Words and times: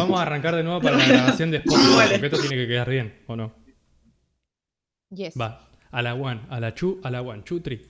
Vamos 0.00 0.18
a 0.18 0.22
arrancar 0.22 0.56
de 0.56 0.62
nuevo 0.62 0.80
para 0.80 0.96
la 0.96 1.06
grabación 1.08 1.50
de 1.50 1.58
Spotify, 1.58 2.08
porque 2.10 2.26
esto 2.26 2.40
tiene 2.40 2.56
que 2.56 2.66
quedar 2.66 2.88
bien, 2.88 3.20
¿o 3.26 3.36
no? 3.36 3.52
Yes. 5.10 5.34
Va, 5.38 5.68
a 5.90 6.02
la 6.02 6.14
one, 6.14 6.40
a 6.48 6.58
la 6.58 6.74
chu, 6.74 7.00
a 7.02 7.10
la 7.10 7.20
one, 7.20 7.42
chu, 7.44 7.60
tri. 7.60 7.89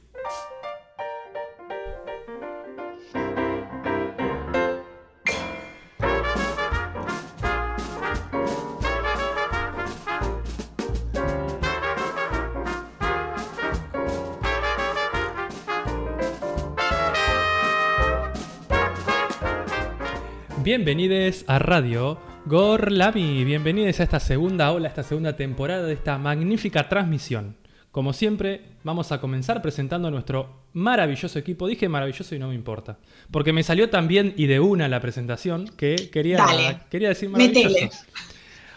Bienvenidos 20.70 21.44
a 21.48 21.58
Radio 21.58 22.16
Gorlami, 22.46 23.42
bienvenidos 23.42 23.98
a 23.98 24.04
esta 24.04 24.20
segunda 24.20 24.70
ola, 24.70 24.86
esta 24.86 25.02
segunda 25.02 25.34
temporada 25.34 25.82
de 25.84 25.94
esta 25.94 26.16
magnífica 26.16 26.88
transmisión. 26.88 27.56
Como 27.90 28.12
siempre, 28.12 28.62
vamos 28.84 29.10
a 29.10 29.20
comenzar 29.20 29.62
presentando 29.62 30.06
a 30.06 30.12
nuestro 30.12 30.66
maravilloso 30.72 31.40
equipo. 31.40 31.66
Dije 31.66 31.88
maravilloso 31.88 32.36
y 32.36 32.38
no 32.38 32.50
me 32.50 32.54
importa, 32.54 32.98
porque 33.32 33.52
me 33.52 33.64
salió 33.64 33.90
tan 33.90 34.06
bien 34.06 34.32
y 34.36 34.46
de 34.46 34.60
una 34.60 34.86
la 34.86 35.00
presentación 35.00 35.66
que 35.76 36.08
quería, 36.08 36.36
Dale, 36.36 36.78
quería 36.88 37.08
decir 37.08 37.30
maravilloso. 37.30 37.68
metele. 37.68 37.90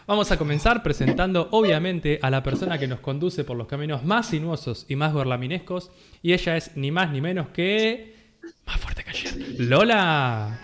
Vamos 0.08 0.32
a 0.32 0.38
comenzar 0.40 0.82
presentando, 0.82 1.48
obviamente, 1.52 2.18
a 2.23 2.32
la 2.32 2.42
persona 2.42 2.80
que 2.80 2.88
nos 2.88 3.02
conduce 3.02 3.44
por 3.44 3.56
los 3.56 3.68
caminos 3.68 4.04
más 4.04 4.30
sinuosos 4.30 4.88
y 4.90 4.96
más 4.96 5.14
gorlaminescos, 5.14 5.92
y 6.23 6.34
ella 6.34 6.58
es 6.58 6.76
ni 6.76 6.90
más 6.90 7.12
ni 7.12 7.22
menos 7.22 7.50
que... 7.50 8.16
Más 8.66 8.80
fuerte 8.80 9.04
que 9.04 9.12
ayer. 9.12 9.60
Lola. 9.60 10.60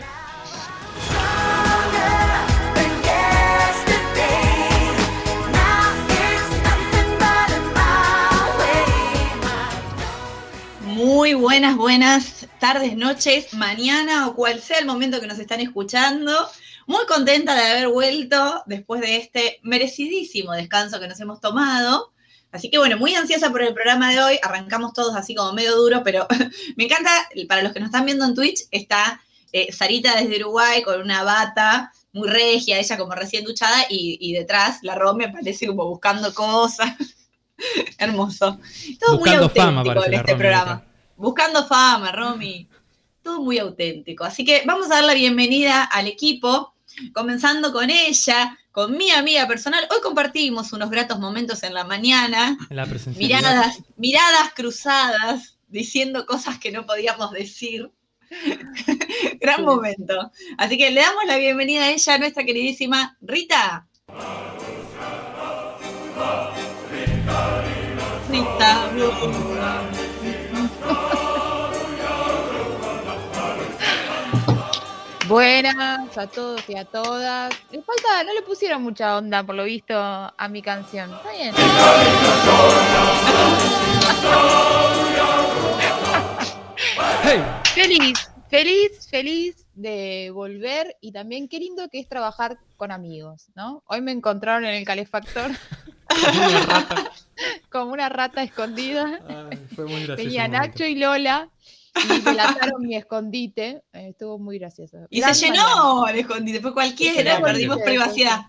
Muy 11.00 11.34
buenas, 11.34 11.78
buenas 11.78 12.48
tardes, 12.60 12.98
noches, 12.98 13.54
mañana 13.54 14.28
o 14.28 14.36
cual 14.36 14.60
sea 14.60 14.80
el 14.80 14.86
momento 14.86 15.22
que 15.22 15.28
nos 15.28 15.40
están 15.40 15.60
escuchando. 15.62 16.50
Muy 16.88 17.06
contenta 17.06 17.56
de 17.56 17.62
haber 17.62 17.88
vuelto 17.88 18.64
después 18.66 19.00
de 19.00 19.16
este 19.16 19.60
merecidísimo 19.64 20.52
descanso 20.54 21.00
que 21.00 21.08
nos 21.08 21.20
hemos 21.20 21.40
tomado. 21.40 22.12
Así 22.52 22.70
que 22.70 22.80
bueno, 22.80 22.98
muy 22.98 23.16
ansiosa 23.16 23.50
por 23.50 23.62
el 23.62 23.74
programa 23.74 24.12
de 24.12 24.22
hoy. 24.22 24.40
Arrancamos 24.42 24.94
todos 24.94 25.16
así 25.16 25.36
como 25.36 25.54
medio 25.54 25.76
duro, 25.76 26.02
pero 26.04 26.28
me 26.76 26.86
encanta, 26.86 27.12
para 27.48 27.64
los 27.64 27.74
que 27.74 27.80
nos 27.80 27.88
están 27.88 28.06
viendo 28.06 28.26
en 28.26 28.36
Twitch, 28.36 28.64
está 28.72 29.22
eh, 29.52 29.72
Sarita 29.72 30.16
desde 30.16 30.38
Uruguay 30.42 30.82
con 30.84 31.02
una 31.02 31.24
bata 31.24 31.92
muy 32.12 32.28
regia, 32.28 32.80
ella 32.80 32.98
como 32.98 33.14
recién 33.14 33.44
duchada, 33.44 33.86
y, 33.90 34.18
y 34.20 34.34
detrás 34.34 34.80
la 34.82 34.96
Romy 34.96 35.26
aparece 35.26 35.68
como 35.68 35.86
buscando 35.86 36.34
cosas. 36.34 36.94
Hermoso. 37.98 38.60
Todo 39.00 39.18
Buscando 39.18 39.50
muy 39.50 39.60
auténtico 39.60 40.02
fama, 40.02 40.06
en 40.06 40.14
este 40.14 40.36
programa. 40.36 40.72
acá. 40.74 40.86
Buscando 41.16 41.68
fama, 41.68 42.12
Romy. 42.12 42.68
Todo 43.22 43.42
muy 43.42 43.60
auténtico. 43.60 44.24
Así 44.24 44.46
que 44.46 44.64
vamos 44.66 44.88
a 44.88 44.96
dar 44.96 45.04
la 45.04 45.14
bienvenida 45.14 45.84
al 45.84 46.08
equipo, 46.08 46.74
comenzando 47.14 47.74
con 47.74 47.90
ella, 47.90 48.58
con 48.72 48.98
mi 48.98 49.12
amiga 49.12 49.48
personal. 49.48 49.88
Hoy 49.92 50.02
compartimos 50.02 50.72
unos 50.74 50.90
gratos 50.90 51.20
momentos 51.20 51.64
en 51.64 51.74
la 51.74 51.84
mañana, 51.84 52.58
la 52.70 52.88
miradas, 53.18 53.80
miradas 53.98 54.54
cruzadas, 54.56 55.58
diciendo 55.68 56.26
cosas 56.26 56.58
que 56.60 56.72
no 56.72 56.86
podíamos 56.86 57.32
decir. 57.32 57.92
Gran 59.40 59.64
momento. 59.64 60.32
Así 60.58 60.78
que 60.78 60.92
le 60.92 61.02
damos 61.02 61.26
la 61.26 61.38
bienvenida 61.38 61.84
a 61.84 61.92
ella, 61.92 62.14
a 62.14 62.18
nuestra 62.18 62.44
queridísima 62.44 63.18
Rita. 63.22 63.88
Rita. 68.30 68.90
Buenas 75.28 76.18
a 76.18 76.26
todos 76.26 76.68
y 76.68 76.76
a 76.76 76.86
todas. 76.86 77.54
Le 77.70 77.84
falta, 77.84 78.24
no 78.26 78.34
le 78.34 78.42
pusieron 78.42 78.82
mucha 78.82 79.16
onda, 79.16 79.44
por 79.44 79.54
lo 79.54 79.64
visto, 79.64 79.94
a 79.96 80.48
mi 80.50 80.64
canción. 80.64 81.14
Está 81.14 81.32
bien. 81.32 81.54
¡Hey! 87.24 87.59
Feliz, 87.82 88.30
feliz, 88.50 89.08
feliz 89.10 89.66
de 89.74 90.32
volver 90.34 90.98
y 91.00 91.14
también 91.14 91.48
qué 91.48 91.60
lindo 91.60 91.88
que 91.88 92.00
es 92.00 92.10
trabajar 92.10 92.58
con 92.76 92.92
amigos, 92.92 93.48
¿no? 93.56 93.84
Hoy 93.88 94.02
me 94.02 94.12
encontraron 94.12 94.66
en 94.66 94.76
el 94.76 94.84
calefactor 94.84 95.52
Como 96.10 96.50
una 96.50 96.66
rata. 96.66 97.12
como 97.72 97.94
una 97.94 98.10
rata 98.10 98.44
escondida. 98.44 99.22
Ay, 99.50 99.66
fue 99.74 99.86
muy 99.86 100.04
gracioso. 100.04 100.18
Tenía. 100.18 100.50
Nacho 100.50 100.84
y 100.84 100.96
Lola 100.96 101.50
y 101.96 102.20
delataron 102.20 102.82
mi 102.82 102.98
escondite. 102.98 103.82
Estuvo 103.94 104.38
muy 104.38 104.60
gracioso. 104.60 104.98
Y 105.10 105.22
Gran 105.22 105.34
se 105.34 105.46
llenó 105.46 106.06
el 106.06 106.20
escondite, 106.20 106.60
fue 106.60 106.74
cualquiera, 106.74 107.40
perdimos 107.42 107.78
sí, 107.78 107.84
privacidad. 107.86 108.42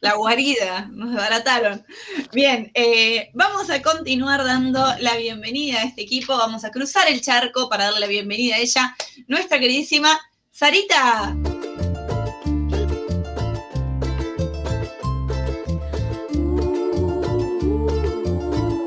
La 0.00 0.14
guarida, 0.14 0.88
nos 0.90 1.10
desbarataron. 1.10 1.84
Bien, 2.32 2.70
eh, 2.74 3.30
vamos 3.34 3.70
a 3.70 3.82
continuar 3.82 4.44
dando 4.44 4.84
la 5.00 5.16
bienvenida 5.16 5.80
a 5.80 5.84
este 5.84 6.02
equipo. 6.02 6.36
Vamos 6.36 6.64
a 6.64 6.70
cruzar 6.70 7.08
el 7.08 7.20
charco 7.20 7.68
para 7.68 7.84
darle 7.84 8.00
la 8.00 8.06
bienvenida 8.06 8.56
a 8.56 8.58
ella, 8.58 8.96
nuestra 9.26 9.58
queridísima 9.58 10.18
Sarita. 10.50 11.34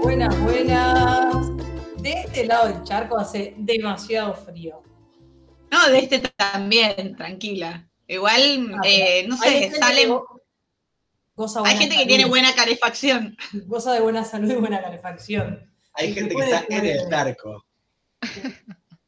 Buenas, 0.01 0.39
buenas. 0.41 1.57
De 2.01 2.11
este 2.11 2.45
lado 2.45 2.67
del 2.67 2.83
charco 2.83 3.17
hace 3.17 3.53
demasiado 3.57 4.33
frío. 4.33 4.81
No, 5.71 5.87
de 5.89 5.99
este 5.99 6.19
también, 6.35 7.15
tranquila. 7.15 7.87
Igual, 8.07 8.75
Ah, 8.75 8.81
eh, 8.83 9.25
no 9.27 9.37
sé, 9.37 9.71
salen. 9.71 10.13
Hay 11.65 11.77
gente 11.77 11.95
que 11.97 12.05
tiene 12.05 12.25
buena 12.25 12.53
calefacción. 12.55 13.35
Goza 13.67 13.93
de 13.93 14.01
buena 14.01 14.23
salud 14.23 14.51
y 14.51 14.55
buena 14.55 14.81
calefacción. 14.81 15.59
Hay 15.93 16.09
Y 16.09 16.13
gente 16.13 16.35
que 16.35 16.41
está 16.43 16.65
en 16.69 16.85
el 16.85 17.09
charco. 17.09 17.65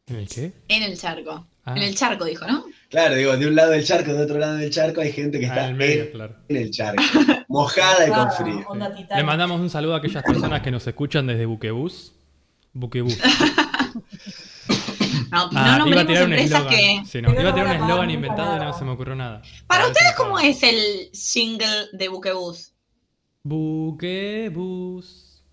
¿En 0.07 0.16
el 0.17 0.27
qué? 0.27 0.51
En 0.67 0.83
el 0.83 0.97
charco. 0.97 1.47
Ah, 1.66 1.75
En 1.77 1.83
el 1.83 1.95
charco, 1.95 2.25
dijo, 2.25 2.45
¿no? 2.45 2.66
Claro, 2.89 3.16
digo, 3.16 3.38
de 3.38 3.47
un 3.47 3.55
lado 3.55 3.72
del 3.72 3.85
charco, 3.85 4.13
de 4.13 4.23
otro 4.23 4.38
lado 4.38 4.55
del 4.57 4.69
charco, 4.69 4.99
hay 4.99 5.13
gente 5.13 5.39
que 5.39 5.45
ah, 5.45 5.49
está 5.49 5.61
en 5.61 5.66
el 5.67 5.72
en, 5.72 5.77
medio, 5.77 6.11
claro. 6.11 6.35
el 6.49 6.72
charco. 6.72 7.01
Mojada 7.47 8.05
y 8.05 8.09
con 8.09 8.19
Ah, 8.19 8.31
frío. 8.31 8.66
onda 8.67 8.89
Le 9.16 9.23
mandamos 9.23 9.61
un 9.61 9.69
saludo 9.69 9.95
a 9.95 9.99
aquellas 9.99 10.23
personas 10.23 10.61
que 10.61 10.72
nos 10.72 10.85
escuchan 10.85 11.25
desde 11.25 11.45
Buquebus. 11.45 12.13
Buquebus. 12.73 13.17
No, 15.33 15.39
Ah, 15.39 15.49
no 15.49 15.59
iba 15.59 15.73
a 15.73 15.77
nombremos 15.79 16.07
tirar 16.07 16.25
un 16.27 16.33
empresas 16.33 16.59
eslogan. 16.59 16.77
que. 16.77 17.05
Sí, 17.09 17.21
no, 17.21 17.31
iba 17.33 17.49
a 17.49 17.53
tirar 17.53 17.75
un 17.75 17.81
eslogan 17.83 18.11
inventado 18.11 18.55
y 18.55 18.59
no 18.59 18.73
se 18.77 18.85
me 18.85 18.91
ocurrió 18.91 19.16
nada. 19.16 19.41
Para 19.67 19.88
ustedes, 19.88 20.13
¿cómo 20.16 20.39
es 20.39 20.61
el 20.63 21.09
jingle 21.11 21.88
de 21.94 22.07
Buquebus? 22.09 22.73
Buquebus. 23.43 25.43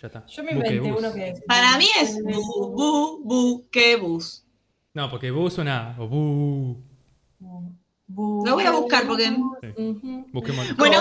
Ya 0.00 0.06
está. 0.06 0.26
Yo 0.26 0.44
me 0.44 0.52
inventé 0.52 0.78
Buquebus. 0.78 0.98
uno 1.00 1.12
que. 1.14 1.34
Para 1.46 1.76
mí 1.78 1.86
es 2.00 2.22
bu, 2.22 2.70
bu, 2.74 3.20
buquebus. 3.24 4.44
No, 4.94 5.10
porque 5.10 5.30
bu 5.30 5.50
suena. 5.50 5.94
O 5.98 6.08
bu. 6.08 6.82
Bu- 8.08 8.44
Lo 8.46 8.54
voy 8.54 8.64
a 8.64 8.72
buscar 8.72 9.06
porque- 9.06 9.30
Ujú. 9.30 10.26
Busquemos. 10.32 10.76
Bueno, 10.76 10.98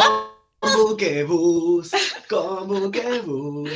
Con 0.60 0.74
buquebus, 0.74 1.92
con 2.28 2.68
buquebus, 2.68 3.70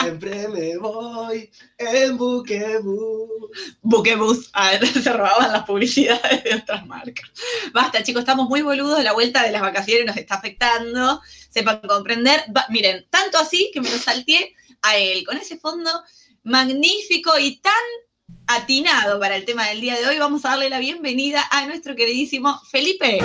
siempre 0.00 0.48
me 0.48 0.78
voy 0.78 1.50
en 1.76 2.16
buquebus. 2.16 3.50
Buquebus. 3.82 4.48
A 4.54 4.70
ver, 4.70 4.86
se 5.02 5.12
robaban 5.12 5.52
las 5.52 5.64
publicidades 5.64 6.44
de 6.44 6.54
otras 6.54 6.86
marcas. 6.86 7.30
Basta, 7.74 8.02
chicos, 8.02 8.20
estamos 8.20 8.48
muy 8.48 8.62
boludos. 8.62 9.04
La 9.04 9.12
vuelta 9.12 9.42
de 9.42 9.52
las 9.52 9.60
vacaciones 9.60 10.06
nos 10.06 10.16
está 10.16 10.36
afectando. 10.36 11.20
Sepan 11.50 11.80
comprender. 11.80 12.42
Miren, 12.70 13.06
tanto 13.10 13.36
así 13.36 13.70
que 13.74 13.82
me 13.82 13.90
lo 13.90 13.98
salteé 13.98 14.54
a 14.80 14.96
él 14.96 15.26
con 15.26 15.36
ese 15.36 15.58
fondo 15.58 15.90
magnífico 16.42 17.38
y 17.38 17.56
tan 17.58 17.72
atinado 18.46 19.20
para 19.20 19.36
el 19.36 19.44
tema 19.44 19.66
del 19.66 19.82
día 19.82 19.98
de 19.98 20.06
hoy. 20.06 20.18
Vamos 20.18 20.46
a 20.46 20.50
darle 20.50 20.70
la 20.70 20.78
bienvenida 20.78 21.46
a 21.50 21.66
nuestro 21.66 21.94
queridísimo 21.94 22.58
Felipe. 22.70 23.18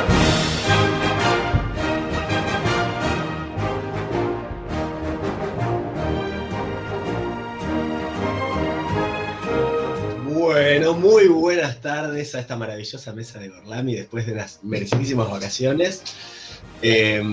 Bueno, 10.53 10.93
muy 10.93 11.25
buenas 11.29 11.81
tardes 11.81 12.35
a 12.35 12.39
esta 12.39 12.55
maravillosa 12.55 13.11
mesa 13.11 13.39
de 13.39 13.49
Gorlami 13.49 13.95
después 13.95 14.27
de 14.27 14.33
unas 14.33 14.59
merecidísimas 14.61 15.27
vacaciones. 15.27 16.03
Eh, 16.83 17.23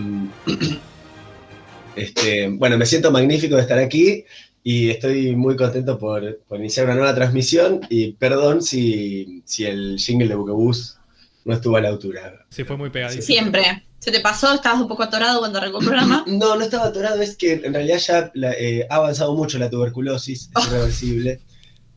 este, 1.97 2.49
bueno, 2.49 2.79
me 2.79 2.87
siento 2.87 3.11
magnífico 3.11 3.57
de 3.57 3.61
estar 3.61 3.79
aquí 3.79 4.25
y 4.65 4.89
estoy 4.89 5.37
muy 5.37 5.55
contento 5.55 5.99
por, 5.99 6.41
por 6.49 6.59
iniciar 6.61 6.87
una 6.87 6.95
nueva 6.95 7.15
transmisión 7.15 7.83
y 7.91 8.13
perdón 8.13 8.63
si, 8.63 9.43
si 9.45 9.67
el 9.67 9.99
jingle 9.99 10.29
de 10.29 10.35
Buquebus 10.37 10.97
no 11.45 11.53
estuvo 11.53 11.77
a 11.77 11.83
la 11.83 11.91
altura. 11.91 12.47
Sí, 12.49 12.65
fue 12.65 12.79
muy 12.79 12.89
pegadito. 12.89 13.21
Siempre. 13.21 13.85
¿Se 13.99 14.11
te 14.11 14.21
pasó? 14.21 14.55
¿Estabas 14.55 14.81
un 14.81 14.89
poco 14.89 15.03
atorado 15.03 15.41
cuando 15.41 15.59
arrancó 15.59 15.81
el 15.81 15.85
programa? 15.85 16.25
No, 16.27 16.57
no 16.57 16.63
estaba 16.65 16.87
atorado, 16.87 17.21
es 17.21 17.37
que 17.37 17.53
en 17.53 17.75
realidad 17.75 17.99
ya 17.99 18.31
la- 18.33 18.55
eh, 18.55 18.87
ha 18.89 18.95
avanzado 18.95 19.35
mucho 19.35 19.59
la 19.59 19.69
tuberculosis, 19.69 20.49
es 20.57 20.67
irreversible. 20.69 21.41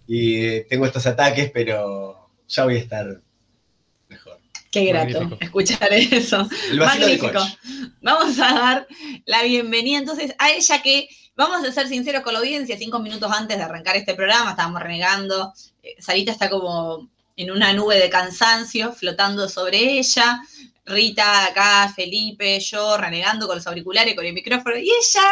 Y 0.07 0.63
tengo 0.65 0.85
estos 0.85 1.05
ataques, 1.05 1.51
pero 1.51 2.29
ya 2.47 2.63
voy 2.65 2.75
a 2.75 2.79
estar 2.79 3.21
mejor. 4.09 4.39
Qué 4.71 4.85
grato 4.85 5.21
Magnífico. 5.21 5.43
escuchar 5.43 5.93
eso. 5.93 6.47
El 6.71 6.79
vasito 6.79 7.07
de 7.07 7.17
Magnífico. 7.17 7.45
Vamos 8.01 8.39
a 8.39 8.53
dar 8.53 8.87
la 9.25 9.43
bienvenida 9.43 9.99
entonces 9.99 10.35
a 10.39 10.51
ella 10.51 10.81
que, 10.81 11.07
vamos 11.35 11.63
a 11.63 11.71
ser 11.71 11.87
sinceros 11.87 12.23
con 12.23 12.33
la 12.33 12.39
audiencia, 12.39 12.77
cinco 12.77 12.99
minutos 12.99 13.31
antes 13.31 13.57
de 13.57 13.63
arrancar 13.63 13.95
este 13.95 14.15
programa, 14.15 14.51
estábamos 14.51 14.81
renegando, 14.81 15.53
eh, 15.81 15.95
Sarita 15.99 16.31
está 16.31 16.49
como 16.49 17.09
en 17.35 17.51
una 17.51 17.73
nube 17.73 17.97
de 17.97 18.09
cansancio 18.09 18.93
flotando 18.93 19.49
sobre 19.49 19.97
ella, 19.99 20.41
Rita 20.85 21.45
acá, 21.45 21.91
Felipe, 21.95 22.59
yo 22.59 22.97
renegando 22.97 23.47
con 23.47 23.55
los 23.55 23.67
auriculares, 23.67 24.15
con 24.15 24.25
el 24.25 24.33
micrófono, 24.33 24.77
y 24.77 24.89
ella, 24.89 25.23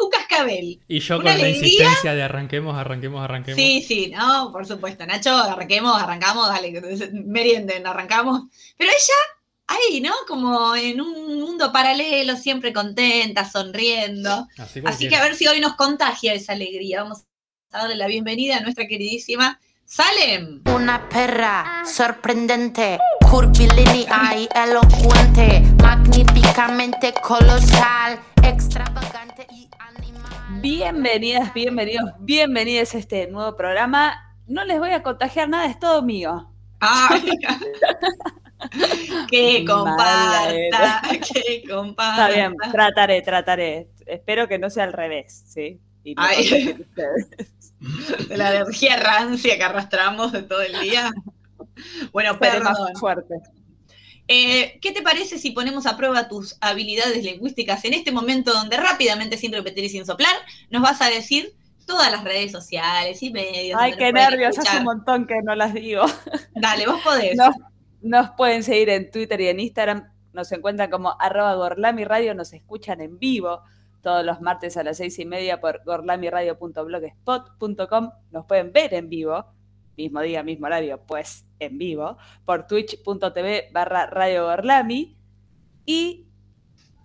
un 0.00 0.10
cascabel. 0.10 0.80
Y 0.88 1.00
yo 1.00 1.18
Una 1.18 1.32
con 1.32 1.42
la 1.42 1.48
insistencia 1.48 2.14
de 2.14 2.22
arranquemos, 2.22 2.76
arranquemos, 2.76 3.22
arranquemos. 3.22 3.56
Sí, 3.56 3.82
sí, 3.86 4.12
no, 4.14 4.50
por 4.52 4.66
supuesto. 4.66 5.06
Nacho, 5.06 5.34
arranquemos, 5.36 6.00
arrancamos, 6.00 6.48
dale, 6.48 6.80
merienden, 7.12 7.86
arrancamos. 7.86 8.42
Pero 8.76 8.90
ella, 8.90 9.14
ahí, 9.66 10.00
¿no? 10.00 10.12
Como 10.26 10.74
en 10.74 11.00
un 11.00 11.40
mundo 11.40 11.72
paralelo, 11.72 12.36
siempre 12.36 12.72
contenta, 12.72 13.48
sonriendo. 13.48 14.46
Así, 14.58 14.82
Así 14.84 15.08
que 15.08 15.16
a 15.16 15.22
ver 15.22 15.34
si 15.34 15.46
hoy 15.46 15.60
nos 15.60 15.74
contagia 15.74 16.34
esa 16.34 16.52
alegría. 16.52 17.02
Vamos 17.02 17.24
a 17.72 17.78
darle 17.78 17.96
la 17.96 18.06
bienvenida 18.06 18.56
a 18.56 18.60
nuestra 18.60 18.86
queridísima 18.86 19.60
Salem. 19.84 20.62
Una 20.72 21.08
perra 21.08 21.82
sorprendente, 21.84 22.98
curvilínea 23.28 24.36
y 24.36 24.48
elocuente, 24.54 25.62
magníficamente 25.82 27.12
colosal, 27.14 28.20
extravagante 28.44 29.46
y. 29.50 29.69
Bienvenidas, 30.60 31.54
bienvenidos, 31.54 32.10
bienvenidos 32.18 32.94
a 32.94 32.98
este 32.98 33.26
nuevo 33.28 33.56
programa. 33.56 34.36
No 34.46 34.62
les 34.64 34.78
voy 34.78 34.90
a 34.90 35.02
contagiar 35.02 35.48
nada, 35.48 35.64
es 35.64 35.78
todo 35.78 36.02
mío. 36.02 36.52
Ay, 36.80 37.30
que 39.28 39.64
comparta, 39.66 41.00
que 41.32 41.62
comparta. 41.66 42.28
Está 42.28 42.36
bien, 42.36 42.56
trataré, 42.72 43.22
trataré. 43.22 43.88
Espero 44.04 44.48
que 44.48 44.58
no 44.58 44.68
sea 44.68 44.84
al 44.84 44.92
revés, 44.92 45.44
¿sí? 45.46 45.80
Y 46.04 46.14
no 46.14 46.22
Ay. 46.22 46.76
De 48.28 48.36
la 48.36 48.54
energía 48.54 48.98
rancia 48.98 49.56
que 49.56 49.64
arrastramos 49.64 50.30
de 50.32 50.42
todo 50.42 50.60
el 50.60 50.78
día. 50.80 51.10
Bueno, 52.12 52.36
Seré 52.38 52.60
más 52.60 52.76
perdón. 52.78 52.96
fuerte. 52.96 53.34
Eh, 54.32 54.78
¿Qué 54.80 54.92
te 54.92 55.02
parece 55.02 55.38
si 55.38 55.50
ponemos 55.50 55.86
a 55.86 55.96
prueba 55.96 56.28
tus 56.28 56.56
habilidades 56.60 57.24
lingüísticas 57.24 57.84
en 57.84 57.94
este 57.94 58.12
momento 58.12 58.52
donde 58.52 58.76
rápidamente, 58.76 59.36
sin 59.36 59.52
repetir 59.52 59.82
y 59.82 59.88
sin 59.88 60.06
soplar, 60.06 60.30
nos 60.70 60.82
vas 60.82 61.02
a 61.02 61.10
decir 61.10 61.56
todas 61.84 62.12
las 62.12 62.22
redes 62.22 62.52
sociales 62.52 63.20
y 63.24 63.32
medios? 63.32 63.80
Ay, 63.82 63.94
qué 63.98 64.12
nervios, 64.12 64.56
hace 64.56 64.78
un 64.78 64.84
montón 64.84 65.26
que 65.26 65.42
no 65.42 65.56
las 65.56 65.74
digo. 65.74 66.04
Dale, 66.54 66.86
vos 66.86 67.02
podés. 67.02 67.36
Nos, 67.36 67.56
nos 68.02 68.30
pueden 68.36 68.62
seguir 68.62 68.88
en 68.90 69.10
Twitter 69.10 69.40
y 69.40 69.48
en 69.48 69.58
Instagram. 69.58 70.12
Nos 70.32 70.52
encuentran 70.52 70.92
como 70.92 71.20
arroba 71.20 71.56
Gorlami 71.56 72.04
Radio. 72.04 72.32
Nos 72.32 72.52
escuchan 72.52 73.00
en 73.00 73.18
vivo 73.18 73.62
todos 74.00 74.24
los 74.24 74.40
martes 74.40 74.76
a 74.76 74.84
las 74.84 74.98
seis 74.98 75.18
y 75.18 75.24
media 75.24 75.60
por 75.60 75.82
gorlamiradio.blogspot.com. 75.84 78.10
Nos 78.30 78.46
pueden 78.46 78.70
ver 78.70 78.94
en 78.94 79.08
vivo, 79.08 79.44
mismo 80.02 80.20
día, 80.22 80.42
mismo 80.42 80.66
horario, 80.66 81.00
pues 81.06 81.44
en 81.58 81.78
vivo, 81.78 82.16
por 82.44 82.66
twitch.tv 82.66 83.68
barra 83.72 84.06
Radio 84.06 84.44
Gorlami. 84.46 85.16
Y 85.86 86.26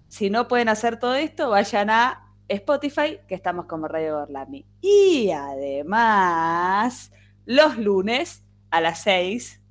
si 0.08 0.30
no 0.30 0.48
pueden 0.48 0.70
hacer 0.70 0.98
todo 1.00 1.16
esto, 1.16 1.50
vayan 1.50 1.90
a 1.90 2.34
Spotify, 2.48 3.20
que 3.28 3.36
estamos 3.36 3.66
como 3.66 3.88
Radio 3.88 4.20
Gorlami. 4.20 4.66
Y 4.82 5.32
además, 5.32 7.12
los 7.46 7.78
lunes 7.78 8.44
a 8.72 8.82
las 8.82 9.02
6 9.04 9.62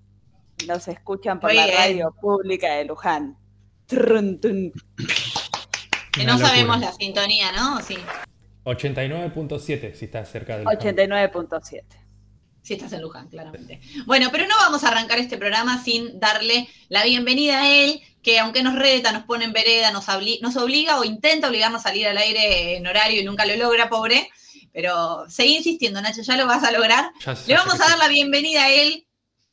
nos 0.67 0.89
escuchan 0.89 1.41
por 1.41 1.51
Muy 1.51 1.57
la 1.59 1.67
bien. 1.67 1.77
radio 1.79 2.15
pública 2.21 2.75
de 2.75 2.85
Luján. 2.85 3.37
Trun, 3.87 4.39
que 4.41 6.25
no 6.25 6.33
locura. 6.33 6.49
sabemos 6.49 6.81
la 6.81 6.93
sintonía, 6.93 7.53
¿no? 7.53 7.81
Sí, 7.83 7.99
89.7 8.65 9.93
si 9.95 10.07
estás 10.07 10.31
cerca 10.31 10.57
del 10.57 10.67
89.7. 10.67 11.85
sí 12.65 12.75
estás 12.75 12.93
en 12.95 13.03
Luján, 13.03 13.29
claramente. 13.29 13.81
Bueno, 14.07 14.31
pero 14.33 14.49
no 14.49 14.57
vamos 14.57 14.83
a 14.83 14.89
arrancar 14.89 15.19
este 15.19 15.37
programa 15.39 15.81
sin 15.85 16.19
darle 16.19 16.69
la 16.89 17.05
bienvenida 17.05 17.61
a 17.63 17.69
él, 17.71 18.03
que 18.23 18.41
aunque 18.41 18.63
nos 18.65 18.75
reta, 18.75 19.13
nos 19.13 19.25
pone 19.25 19.45
en 19.45 19.53
vereda, 19.53 19.91
nos, 19.93 20.07
nos 20.41 20.57
obliga 20.57 20.99
o 20.99 21.05
intenta 21.05 21.49
obligarnos 21.49 21.81
a 21.83 21.85
salir 21.91 22.09
al 22.09 22.17
aire 22.19 22.77
en 22.77 22.87
horario 22.87 23.21
y 23.21 23.25
nunca 23.25 23.45
lo 23.45 23.55
logra, 23.57 23.89
pobre. 23.89 24.31
Pero 24.73 25.25
seguí 25.29 25.57
insistiendo, 25.59 26.01
Nacho, 26.01 26.23
ya 26.23 26.37
lo 26.37 26.47
vas 26.47 26.65
a 26.65 26.73
lograr. 26.73 27.13
Ya- 27.25 27.35
ya 27.35 27.41
Le 27.47 27.55
vamos 27.57 27.75
a 27.81 27.87
dar 27.89 27.99
la 27.99 28.09
bienvenida 28.09 28.65
a 28.65 28.71
él, 28.71 29.07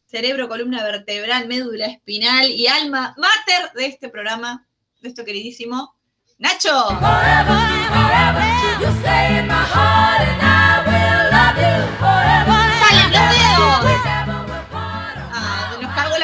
cerebro, 0.08 0.48
columna 0.50 0.82
vertebral, 0.84 1.48
médula 1.48 1.86
espinal 1.88 2.50
y 2.50 2.66
alma 2.68 3.14
mater 3.18 3.72
de 3.76 3.86
este 3.88 4.10
programa, 4.10 4.66
de 5.02 5.10
esto 5.10 5.24
queridísimo, 5.26 5.94
Nacho. 6.40 6.70
¡Salen 9.04 9.48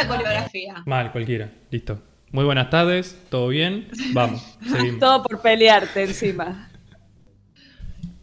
la 0.07 0.15
coreografía. 0.23 0.83
Mal, 0.85 1.11
cualquiera. 1.11 1.49
Listo. 1.71 2.01
Muy 2.31 2.43
buenas 2.45 2.69
tardes, 2.69 3.17
¿todo 3.29 3.47
bien? 3.49 3.87
Vamos, 4.13 4.57
seguimos. 4.69 4.99
Todo 4.99 5.23
por 5.23 5.41
pelearte 5.41 6.03
encima. 6.03 6.69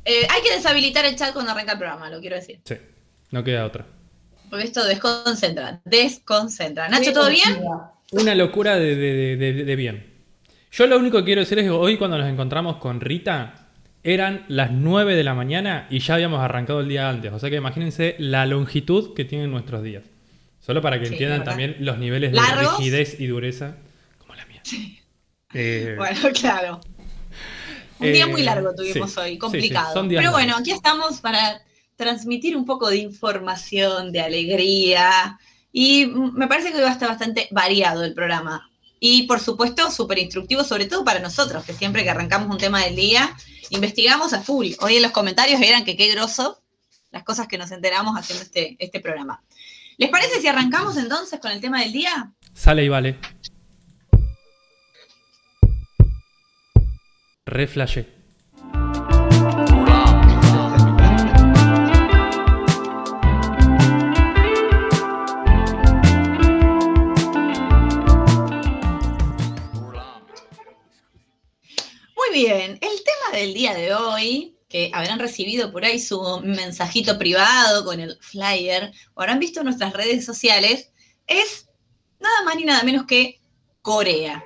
Eh, 0.07 0.27
hay 0.29 0.43
que 0.43 0.55
deshabilitar 0.55 1.07
el 1.07 1.17
chat 1.17 1.33
cuando 1.33 1.53
arranca 1.53 1.73
el 1.73 1.79
programa, 1.79 2.11
lo 2.11 2.21
quiero 2.21 2.37
decir. 2.37 2.61
Sí, 2.67 2.75
no 3.31 3.43
queda 3.43 3.65
otra. 3.65 3.87
Porque 4.51 4.67
esto 4.67 4.85
desconcentra, 4.85 5.81
desconcentra. 5.87 6.91
Nacho, 6.91 7.15
¿todo 7.15 7.31
bien? 7.31 7.63
Una 8.13 8.35
locura 8.35 8.77
de, 8.77 8.97
de- 8.97 9.37
de- 9.39 9.65
de 9.65 9.77
bien. 9.77 10.07
Yo 10.71 10.87
lo 10.87 10.99
único 10.99 11.17
que 11.21 11.25
quiero 11.25 11.41
decir 11.41 11.59
es 11.59 11.65
que 11.65 11.71
hoy 11.71 11.97
cuando 11.97 12.19
nos 12.19 12.29
encontramos 12.29 12.77
con 12.77 13.01
Rita 13.01 13.69
eran 14.03 14.45
las 14.49 14.71
9 14.73 15.17
de 15.17 15.25
la 15.25 15.33
mañana 15.33 15.87
y 15.89 16.01
ya 16.01 16.17
habíamos 16.17 16.41
arrancado 16.41 16.81
el 16.81 16.89
día 16.89 17.09
antes. 17.09 17.33
O 17.33 17.39
sea 17.39 17.49
que 17.49 17.57
imagínense 17.57 18.15
la 18.19 18.45
longitud 18.45 19.15
que 19.15 19.25
tienen 19.25 19.51
nuestros 19.51 19.83
días. 19.83 20.03
Solo 20.65 20.81
para 20.81 20.99
que 20.99 21.07
Sí, 21.07 21.13
entiendan 21.13 21.45
también 21.45 21.77
los 21.81 21.99
niveles 21.99 22.33
de 22.33 22.39
¿Largos? 22.39 22.79
rigidez 22.79 23.21
y 23.21 23.27
dureza 23.27 23.77
como 24.19 24.35
la 24.35 24.47
mía. 24.47 24.63
Eh, 25.53 25.95
Bueno, 25.99 26.21
claro. 26.33 26.81
Un 27.99 28.13
día 28.13 28.25
Eh, 28.25 28.29
muy 28.29 28.43
largo 28.43 28.75
tuvimos 28.75 29.13
sí, 29.13 29.21
hoy, 29.21 29.33
sí, 29.33 29.39
complicado. 29.39 30.03
sí, 30.03 30.09
Pero 30.09 30.31
bueno, 30.33 30.57
aquí 30.57 30.71
estamos 30.71 31.21
para 31.21 31.61
transmitir 31.97 32.57
un 32.57 32.65
poco 32.65 32.89
de 32.89 32.97
información, 32.97 34.11
de 34.11 34.21
alegría. 34.23 35.39
Y 35.71 36.07
me 36.07 36.49
parece 36.49 36.71
que 36.71 36.77
hoy 36.77 36.83
va 36.83 36.89
a 36.89 36.93
estar 36.93 37.09
bastante 37.09 37.49
variado 37.51 38.03
el 38.05 38.15
programa. 38.15 38.71
Y 38.99 39.25
por 39.25 39.41
supuesto, 39.41 39.91
súper 39.91 40.19
instructivo, 40.19 40.65
sobre 40.65 40.87
todo 40.87 41.05
para 41.05 41.21
nosotros, 41.21 41.63
que 41.65 41.75
siempre 41.75 42.05
que 42.05 42.11
arrancamos 42.11 42.51
un 42.51 42.59
tema 42.59 42.83
del 42.83 42.97
día, 42.97 43.37
investigamos 43.69 44.33
a 44.33 44.41
full. 44.41 44.69
Hoy 44.81 44.97
en 44.97 45.03
los 45.03 45.13
comentarios 45.13 45.61
eran 45.61 45.85
que 45.85 45.95
qué 45.97 46.11
grosso 46.13 46.63
las 47.11 47.23
cosas 47.23 47.47
que 47.49 47.59
nos 47.59 47.71
enteramos 47.71 48.17
haciendo 48.19 48.43
este, 48.45 48.77
este 48.79 49.01
programa. 49.01 49.43
¿Les 49.97 50.11
parece 50.11 50.41
si 50.41 50.49
arrancamos 50.49 50.97
entonces 50.97 51.39
con 51.39 51.53
el 51.53 51.61
tema 51.61 51.81
del 51.81 51.93
día? 51.93 52.33
Sale 52.53 52.85
y 52.85 52.89
vale. 52.89 53.19
Re 57.47 57.67
flashé. 57.69 58.13
Muy 72.17 72.33
bien, 72.33 72.73
el 72.73 72.79
tema 72.81 73.39
del 73.39 73.55
día 73.55 73.75
de 73.75 73.95
hoy, 73.95 74.54
que 74.75 74.91
habrán 74.93 75.21
recibido 75.21 75.71
por 75.71 75.85
ahí 75.85 76.01
su 76.01 76.41
mensajito 76.41 77.17
privado 77.17 77.85
con 77.85 78.01
el 78.01 78.19
flyer, 78.21 78.91
o 79.15 79.21
habrán 79.21 79.39
visto 79.39 79.61
en 79.61 79.67
nuestras 79.67 79.93
redes 79.93 80.25
sociales, 80.25 80.91
es 81.29 81.69
nada 82.19 82.43
más 82.45 82.57
ni 82.57 82.65
nada 82.65 82.83
menos 82.83 83.07
que 83.07 83.41
Corea. 83.83 84.43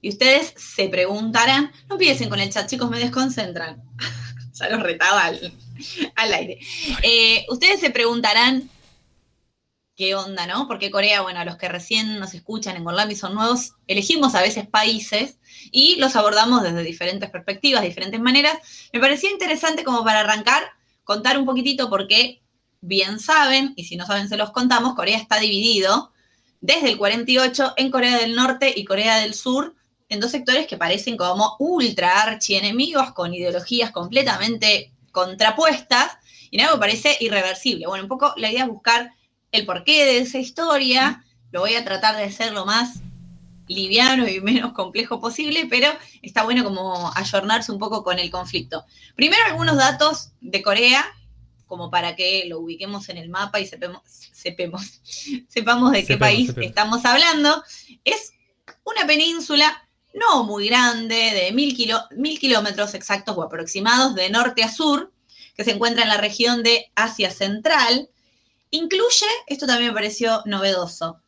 Y 0.00 0.08
ustedes 0.08 0.54
se 0.56 0.88
preguntarán, 0.88 1.70
no 1.90 1.96
empiecen 1.96 2.30
con 2.30 2.40
el 2.40 2.50
chat, 2.50 2.70
chicos, 2.70 2.88
me 2.88 3.00
desconcentran. 3.00 3.82
ya 4.54 4.70
los 4.70 4.82
retaba 4.82 5.26
al, 5.26 5.52
al 6.16 6.32
aire. 6.32 6.58
Eh, 7.02 7.44
ustedes 7.50 7.80
se 7.80 7.90
preguntarán 7.90 8.66
qué 10.00 10.14
onda, 10.14 10.46
¿no? 10.46 10.66
Porque 10.66 10.90
Corea, 10.90 11.20
bueno, 11.20 11.40
a 11.40 11.44
los 11.44 11.58
que 11.58 11.68
recién 11.68 12.18
nos 12.18 12.32
escuchan 12.32 12.74
en 12.74 12.84
Gorlami 12.84 13.14
son 13.14 13.34
nuevos, 13.34 13.74
elegimos 13.86 14.34
a 14.34 14.40
veces 14.40 14.66
países 14.66 15.36
y 15.70 15.96
los 15.96 16.16
abordamos 16.16 16.62
desde 16.62 16.82
diferentes 16.82 17.28
perspectivas, 17.28 17.82
diferentes 17.82 18.18
maneras. 18.18 18.56
Me 18.94 19.00
parecía 19.00 19.30
interesante 19.30 19.84
como 19.84 20.02
para 20.02 20.20
arrancar, 20.20 20.62
contar 21.04 21.36
un 21.36 21.44
poquitito 21.44 21.90
porque, 21.90 22.40
bien 22.80 23.20
saben, 23.20 23.74
y 23.76 23.84
si 23.84 23.96
no 23.96 24.06
saben 24.06 24.30
se 24.30 24.38
los 24.38 24.52
contamos, 24.52 24.94
Corea 24.94 25.18
está 25.18 25.38
dividido 25.38 26.12
desde 26.62 26.88
el 26.88 26.96
48 26.96 27.74
en 27.76 27.90
Corea 27.90 28.16
del 28.20 28.34
Norte 28.34 28.72
y 28.74 28.86
Corea 28.86 29.18
del 29.18 29.34
Sur, 29.34 29.74
en 30.08 30.18
dos 30.18 30.30
sectores 30.30 30.66
que 30.66 30.78
parecen 30.78 31.18
como 31.18 31.56
ultra 31.58 32.22
archienemigos, 32.22 33.12
con 33.12 33.34
ideologías 33.34 33.90
completamente 33.90 34.94
contrapuestas, 35.12 36.12
y 36.50 36.56
en 36.56 36.64
algo 36.64 36.76
que 36.76 36.80
parece 36.80 37.18
irreversible. 37.20 37.86
Bueno, 37.86 38.04
un 38.04 38.08
poco 38.08 38.32
la 38.38 38.50
idea 38.50 38.62
es 38.62 38.70
buscar 38.70 39.12
el 39.52 39.66
porqué 39.66 40.04
de 40.04 40.18
esa 40.18 40.38
historia, 40.38 41.24
lo 41.52 41.60
voy 41.60 41.74
a 41.74 41.84
tratar 41.84 42.16
de 42.16 42.24
hacer 42.24 42.52
lo 42.52 42.64
más 42.66 43.00
liviano 43.66 44.26
y 44.28 44.40
menos 44.40 44.72
complejo 44.72 45.20
posible, 45.20 45.66
pero 45.70 45.88
está 46.22 46.42
bueno 46.44 46.64
como 46.64 47.10
ayornarse 47.14 47.70
un 47.72 47.78
poco 47.78 48.02
con 48.02 48.18
el 48.18 48.30
conflicto. 48.30 48.84
Primero 49.14 49.42
algunos 49.46 49.76
datos 49.76 50.30
de 50.40 50.62
Corea, 50.62 51.04
como 51.66 51.88
para 51.90 52.16
que 52.16 52.46
lo 52.48 52.58
ubiquemos 52.60 53.08
en 53.10 53.18
el 53.18 53.28
mapa 53.28 53.60
y 53.60 53.66
sepamos, 54.32 55.02
de 55.02 55.44
qué 55.44 55.44
Sepemos, 55.48 56.18
país 56.18 56.46
sepemos. 56.48 56.68
estamos 56.68 57.04
hablando. 57.04 57.62
Es 58.04 58.32
una 58.84 59.06
península 59.06 59.86
no 60.14 60.42
muy 60.42 60.66
grande, 60.68 61.14
de 61.14 61.52
mil, 61.52 61.76
kilo- 61.76 62.02
mil 62.16 62.40
kilómetros 62.40 62.94
exactos 62.94 63.36
o 63.36 63.42
aproximados 63.44 64.16
de 64.16 64.30
norte 64.30 64.64
a 64.64 64.68
sur, 64.72 65.12
que 65.56 65.62
se 65.62 65.70
encuentra 65.70 66.02
en 66.02 66.08
la 66.08 66.16
región 66.16 66.64
de 66.64 66.90
Asia 66.96 67.30
Central. 67.30 68.08
Incluye, 68.70 69.26
esto 69.46 69.66
también 69.66 69.90
me 69.90 69.94
pareció 69.94 70.42
novedoso, 70.46 71.20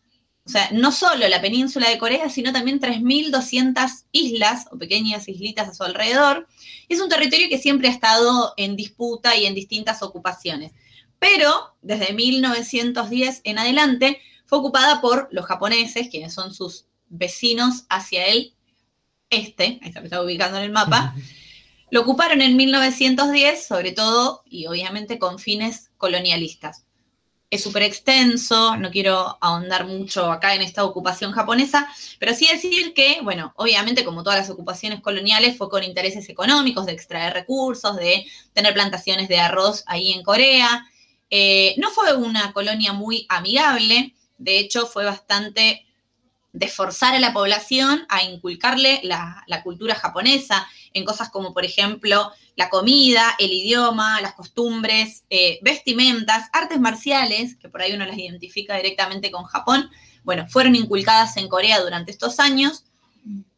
o 0.45 0.51
sea, 0.51 0.71
no 0.73 0.91
solo 0.91 1.29
la 1.29 1.41
península 1.41 1.89
de 1.89 1.99
Corea, 1.99 2.29
sino 2.29 2.53
también 2.53 2.81
3.200 2.81 4.07
islas 4.11 4.67
o 4.73 4.79
pequeñas 4.79 5.29
islitas 5.29 5.69
a 5.69 5.75
su 5.75 5.85
alrededor. 5.85 6.49
Es 6.89 7.01
un 7.01 7.09
territorio 7.09 7.49
que 7.49 7.59
siempre 7.59 7.89
ha 7.89 7.93
estado 7.93 8.53
en 8.57 8.75
disputa 8.75 9.37
y 9.37 9.47
en 9.47 9.55
distintas 9.55 10.03
ocupaciones. 10.03 10.73
Pero 11.21 11.77
desde 11.81 12.13
1910 12.13 13.43
en 13.45 13.59
adelante 13.59 14.21
fue 14.45 14.59
ocupada 14.59 15.01
por 15.01 15.29
los 15.31 15.47
japoneses, 15.47 16.09
quienes 16.09 16.35
son 16.35 16.53
sus 16.53 16.87
vecinos 17.09 17.85
hacia 17.89 18.27
el 18.27 18.55
este, 19.31 19.79
ahí 19.81 19.89
está, 19.89 20.01
me 20.01 20.07
estaba 20.07 20.25
ubicando 20.25 20.59
en 20.59 20.65
el 20.65 20.73
mapa. 20.73 21.15
Lo 21.91 22.01
ocuparon 22.01 22.43
en 22.43 22.57
1910, 22.57 23.65
sobre 23.65 23.93
todo 23.93 24.43
y 24.45 24.67
obviamente 24.67 25.19
con 25.19 25.39
fines 25.39 25.91
colonialistas 25.99 26.85
es 27.53 27.63
súper 27.63 27.83
extenso, 27.83 28.79
no 28.79 28.91
quiero 28.91 29.37
ahondar 29.43 29.87
mucho 29.87 30.33
acá 30.33 30.55
en 30.55 30.63
esta 30.63 30.85
ocupación 30.85 31.33
japonesa, 31.33 31.87
pero 32.19 32.33
sí 32.33 32.49
decir 32.51 32.95
que, 32.95 33.21
bueno, 33.23 33.53
obviamente 33.57 34.07
como 34.07 34.23
todas 34.23 34.39
las 34.39 34.49
ocupaciones 34.49 35.03
coloniales 35.03 35.59
fue 35.59 35.69
con 35.69 35.85
intereses 35.85 36.27
económicos, 36.31 36.87
de 36.87 36.93
extraer 36.93 37.35
recursos, 37.35 37.97
de 37.97 38.25
tener 38.55 38.73
plantaciones 38.73 39.29
de 39.29 39.39
arroz 39.39 39.85
ahí 39.87 40.13
en 40.13 40.23
Corea. 40.23 40.87
Eh, 41.29 41.75
no 41.77 41.91
fue 41.91 42.15
una 42.15 42.55
colonia 42.55 42.95
muy 42.95 43.27
amigable, 43.29 44.15
de 44.39 44.59
hecho 44.59 44.87
fue 44.87 45.05
bastante 45.05 45.85
de 46.55 46.69
forzar 46.69 47.15
a 47.15 47.21
la 47.21 47.35
población 47.35 48.07
a 48.09 48.23
inculcarle 48.23 49.01
la, 49.03 49.45
la 49.47 49.63
cultura 49.63 49.95
japonesa 49.95 50.67
en 50.95 51.05
cosas 51.05 51.29
como, 51.29 51.53
por 51.53 51.67
ejemplo, 51.67 52.33
la 52.57 52.69
comida, 52.69 53.35
el 53.39 53.53
idioma, 53.53 54.21
las 54.21 54.35
costumbres, 54.35 55.25
eh, 55.31 55.59
vestimentas, 55.63 56.49
artes 56.53 56.81
marciales, 56.81 57.57
que 57.57 57.69
por 57.69 57.83
ahí 57.83 57.93
uno 57.93 58.05
las 58.05 58.19
identifica 58.19 58.77
directamente 58.77 59.31
con 59.31 59.45
Japón, 59.45 59.91
bueno, 60.23 60.47
fueron 60.49 60.77
inculcadas 60.77 61.37
en 61.37 61.49
Corea 61.49 61.81
durante 61.81 62.11
estos 62.11 62.39
años. 62.39 62.85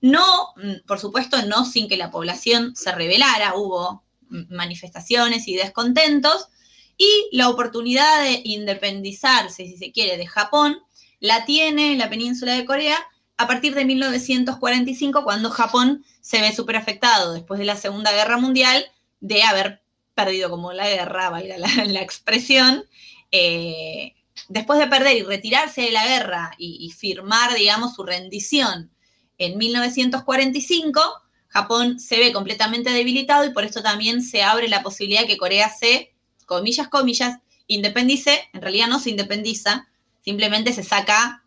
No, 0.00 0.48
mm, 0.56 0.86
por 0.86 1.00
supuesto, 1.00 1.42
no 1.46 1.64
sin 1.64 1.88
que 1.88 1.96
la 1.96 2.10
población 2.10 2.76
se 2.76 2.92
rebelara, 2.92 3.54
hubo 3.56 4.04
mm, 4.28 4.54
manifestaciones 4.54 5.48
y 5.48 5.56
descontentos, 5.56 6.48
y 6.96 7.28
la 7.32 7.48
oportunidad 7.48 8.22
de 8.22 8.40
independizarse, 8.44 9.66
si 9.66 9.76
se 9.76 9.90
quiere, 9.90 10.16
de 10.16 10.26
Japón, 10.26 10.78
la 11.18 11.44
tiene 11.44 11.96
la 11.96 12.08
península 12.08 12.54
de 12.54 12.64
Corea 12.64 12.98
a 13.36 13.46
partir 13.46 13.74
de 13.74 13.84
1945, 13.84 15.24
cuando 15.24 15.50
Japón 15.50 16.04
se 16.20 16.40
ve 16.40 16.54
súper 16.54 16.76
afectado 16.76 17.32
después 17.32 17.58
de 17.58 17.66
la 17.66 17.76
Segunda 17.76 18.12
Guerra 18.12 18.38
Mundial 18.38 18.84
de 19.20 19.42
haber 19.42 19.82
perdido 20.14 20.50
como 20.50 20.72
la 20.72 20.88
guerra, 20.88 21.30
valga 21.30 21.58
la, 21.58 22.00
expresión, 22.00 22.84
eh, 23.32 24.14
después 24.48 24.78
de 24.78 24.86
perder 24.86 25.16
y 25.16 25.22
retirarse 25.22 25.82
de 25.82 25.90
la 25.90 26.06
guerra 26.06 26.52
y, 26.58 26.78
y 26.80 26.90
firmar, 26.90 27.54
digamos, 27.54 27.94
su 27.94 28.04
rendición 28.04 28.90
en 29.38 29.58
1945, 29.58 31.00
Japón 31.48 31.98
se 31.98 32.18
ve 32.18 32.32
completamente 32.32 32.90
debilitado 32.90 33.44
y 33.44 33.52
por 33.52 33.64
esto 33.64 33.82
también 33.82 34.22
se 34.22 34.42
abre 34.42 34.68
la 34.68 34.82
posibilidad 34.82 35.22
de 35.22 35.28
que 35.28 35.36
Corea 35.36 35.68
se, 35.68 36.12
comillas, 36.46 36.88
comillas, 36.88 37.38
independice, 37.66 38.48
en 38.52 38.62
realidad 38.62 38.88
no 38.88 39.00
se 39.00 39.10
independiza, 39.10 39.88
simplemente 40.20 40.72
se 40.72 40.82
saca 40.82 41.43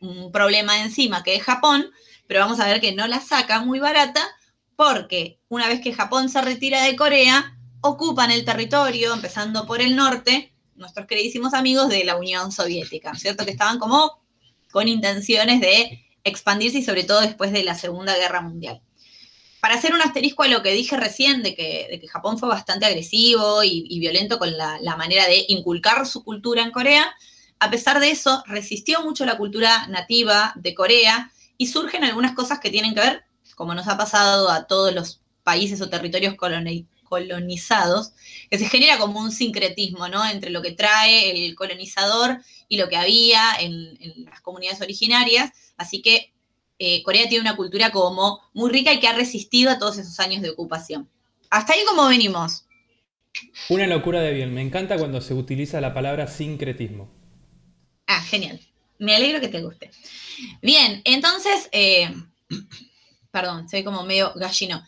un 0.00 0.32
problema 0.32 0.82
encima 0.82 1.22
que 1.22 1.36
es 1.36 1.42
Japón, 1.42 1.90
pero 2.26 2.40
vamos 2.40 2.60
a 2.60 2.66
ver 2.66 2.80
que 2.80 2.92
no 2.92 3.06
la 3.06 3.20
saca 3.20 3.60
muy 3.60 3.78
barata 3.78 4.22
porque 4.76 5.40
una 5.48 5.66
vez 5.66 5.80
que 5.80 5.92
Japón 5.92 6.28
se 6.28 6.40
retira 6.40 6.84
de 6.84 6.94
Corea, 6.94 7.58
ocupan 7.80 8.30
el 8.30 8.44
territorio, 8.44 9.12
empezando 9.12 9.66
por 9.66 9.80
el 9.80 9.96
norte, 9.96 10.52
nuestros 10.76 11.06
queridísimos 11.06 11.52
amigos 11.54 11.88
de 11.88 12.04
la 12.04 12.16
Unión 12.16 12.52
Soviética, 12.52 13.14
¿cierto? 13.16 13.44
Que 13.44 13.50
estaban 13.50 13.80
como 13.80 14.22
con 14.70 14.86
intenciones 14.86 15.60
de 15.60 16.04
expandirse 16.22 16.78
y 16.78 16.84
sobre 16.84 17.02
todo 17.02 17.22
después 17.22 17.50
de 17.50 17.64
la 17.64 17.74
Segunda 17.74 18.16
Guerra 18.16 18.40
Mundial. 18.40 18.80
Para 19.60 19.74
hacer 19.74 19.92
un 19.92 20.00
asterisco 20.00 20.44
a 20.44 20.48
lo 20.48 20.62
que 20.62 20.72
dije 20.72 20.96
recién, 20.96 21.42
de 21.42 21.56
que, 21.56 21.88
de 21.90 21.98
que 21.98 22.06
Japón 22.06 22.38
fue 22.38 22.48
bastante 22.48 22.86
agresivo 22.86 23.64
y, 23.64 23.98
violento 23.98 24.38
con 24.38 24.56
la 24.56 24.96
manera 24.96 25.26
de 25.26 25.44
inculcar 25.48 26.06
su 26.06 26.22
cultura 26.22 26.62
en 26.62 26.70
Corea, 26.70 27.12
a 27.60 27.70
pesar 27.70 28.00
de 28.00 28.10
eso, 28.10 28.42
resistió 28.46 29.02
mucho 29.02 29.24
la 29.24 29.36
cultura 29.36 29.86
nativa 29.88 30.52
de 30.56 30.74
Corea 30.74 31.32
y 31.56 31.66
surgen 31.66 32.04
algunas 32.04 32.32
cosas 32.32 32.60
que 32.60 32.70
tienen 32.70 32.94
que 32.94 33.00
ver, 33.00 33.24
como 33.56 33.74
nos 33.74 33.88
ha 33.88 33.96
pasado 33.96 34.50
a 34.50 34.66
todos 34.66 34.94
los 34.94 35.20
países 35.42 35.80
o 35.80 35.88
territorios 35.88 36.34
coloni- 36.34 36.86
colonizados, 37.04 38.12
que 38.50 38.58
se 38.58 38.68
genera 38.68 38.98
como 38.98 39.18
un 39.20 39.32
sincretismo, 39.32 40.08
¿no? 40.08 40.24
Entre 40.28 40.50
lo 40.50 40.62
que 40.62 40.72
trae 40.72 41.30
el 41.46 41.54
colonizador 41.54 42.38
y 42.68 42.76
lo 42.76 42.88
que 42.88 42.96
había 42.96 43.54
en, 43.58 43.96
en 44.00 44.24
las 44.26 44.40
comunidades 44.40 44.80
originarias. 44.80 45.50
Así 45.76 46.02
que 46.02 46.32
eh, 46.78 47.02
Corea 47.02 47.28
tiene 47.28 47.42
una 47.42 47.56
cultura 47.56 47.90
como 47.90 48.40
muy 48.52 48.70
rica 48.70 48.92
y 48.92 49.00
que 49.00 49.08
ha 49.08 49.14
resistido 49.14 49.70
a 49.70 49.78
todos 49.78 49.98
esos 49.98 50.20
años 50.20 50.42
de 50.42 50.50
ocupación. 50.50 51.08
Hasta 51.50 51.72
ahí 51.72 51.80
como 51.88 52.06
venimos. 52.06 52.66
Una 53.68 53.86
locura 53.86 54.20
de 54.20 54.32
bien. 54.32 54.54
Me 54.54 54.62
encanta 54.62 54.96
cuando 54.98 55.20
se 55.20 55.34
utiliza 55.34 55.80
la 55.80 55.94
palabra 55.94 56.26
sincretismo. 56.26 57.17
Ah, 58.08 58.22
genial. 58.22 58.58
Me 58.98 59.14
alegro 59.14 59.38
que 59.38 59.48
te 59.48 59.62
guste. 59.62 59.90
Bien, 60.62 61.02
entonces, 61.04 61.68
eh, 61.72 62.10
perdón, 63.30 63.68
soy 63.68 63.84
como 63.84 64.02
medio 64.02 64.32
gallino. 64.34 64.82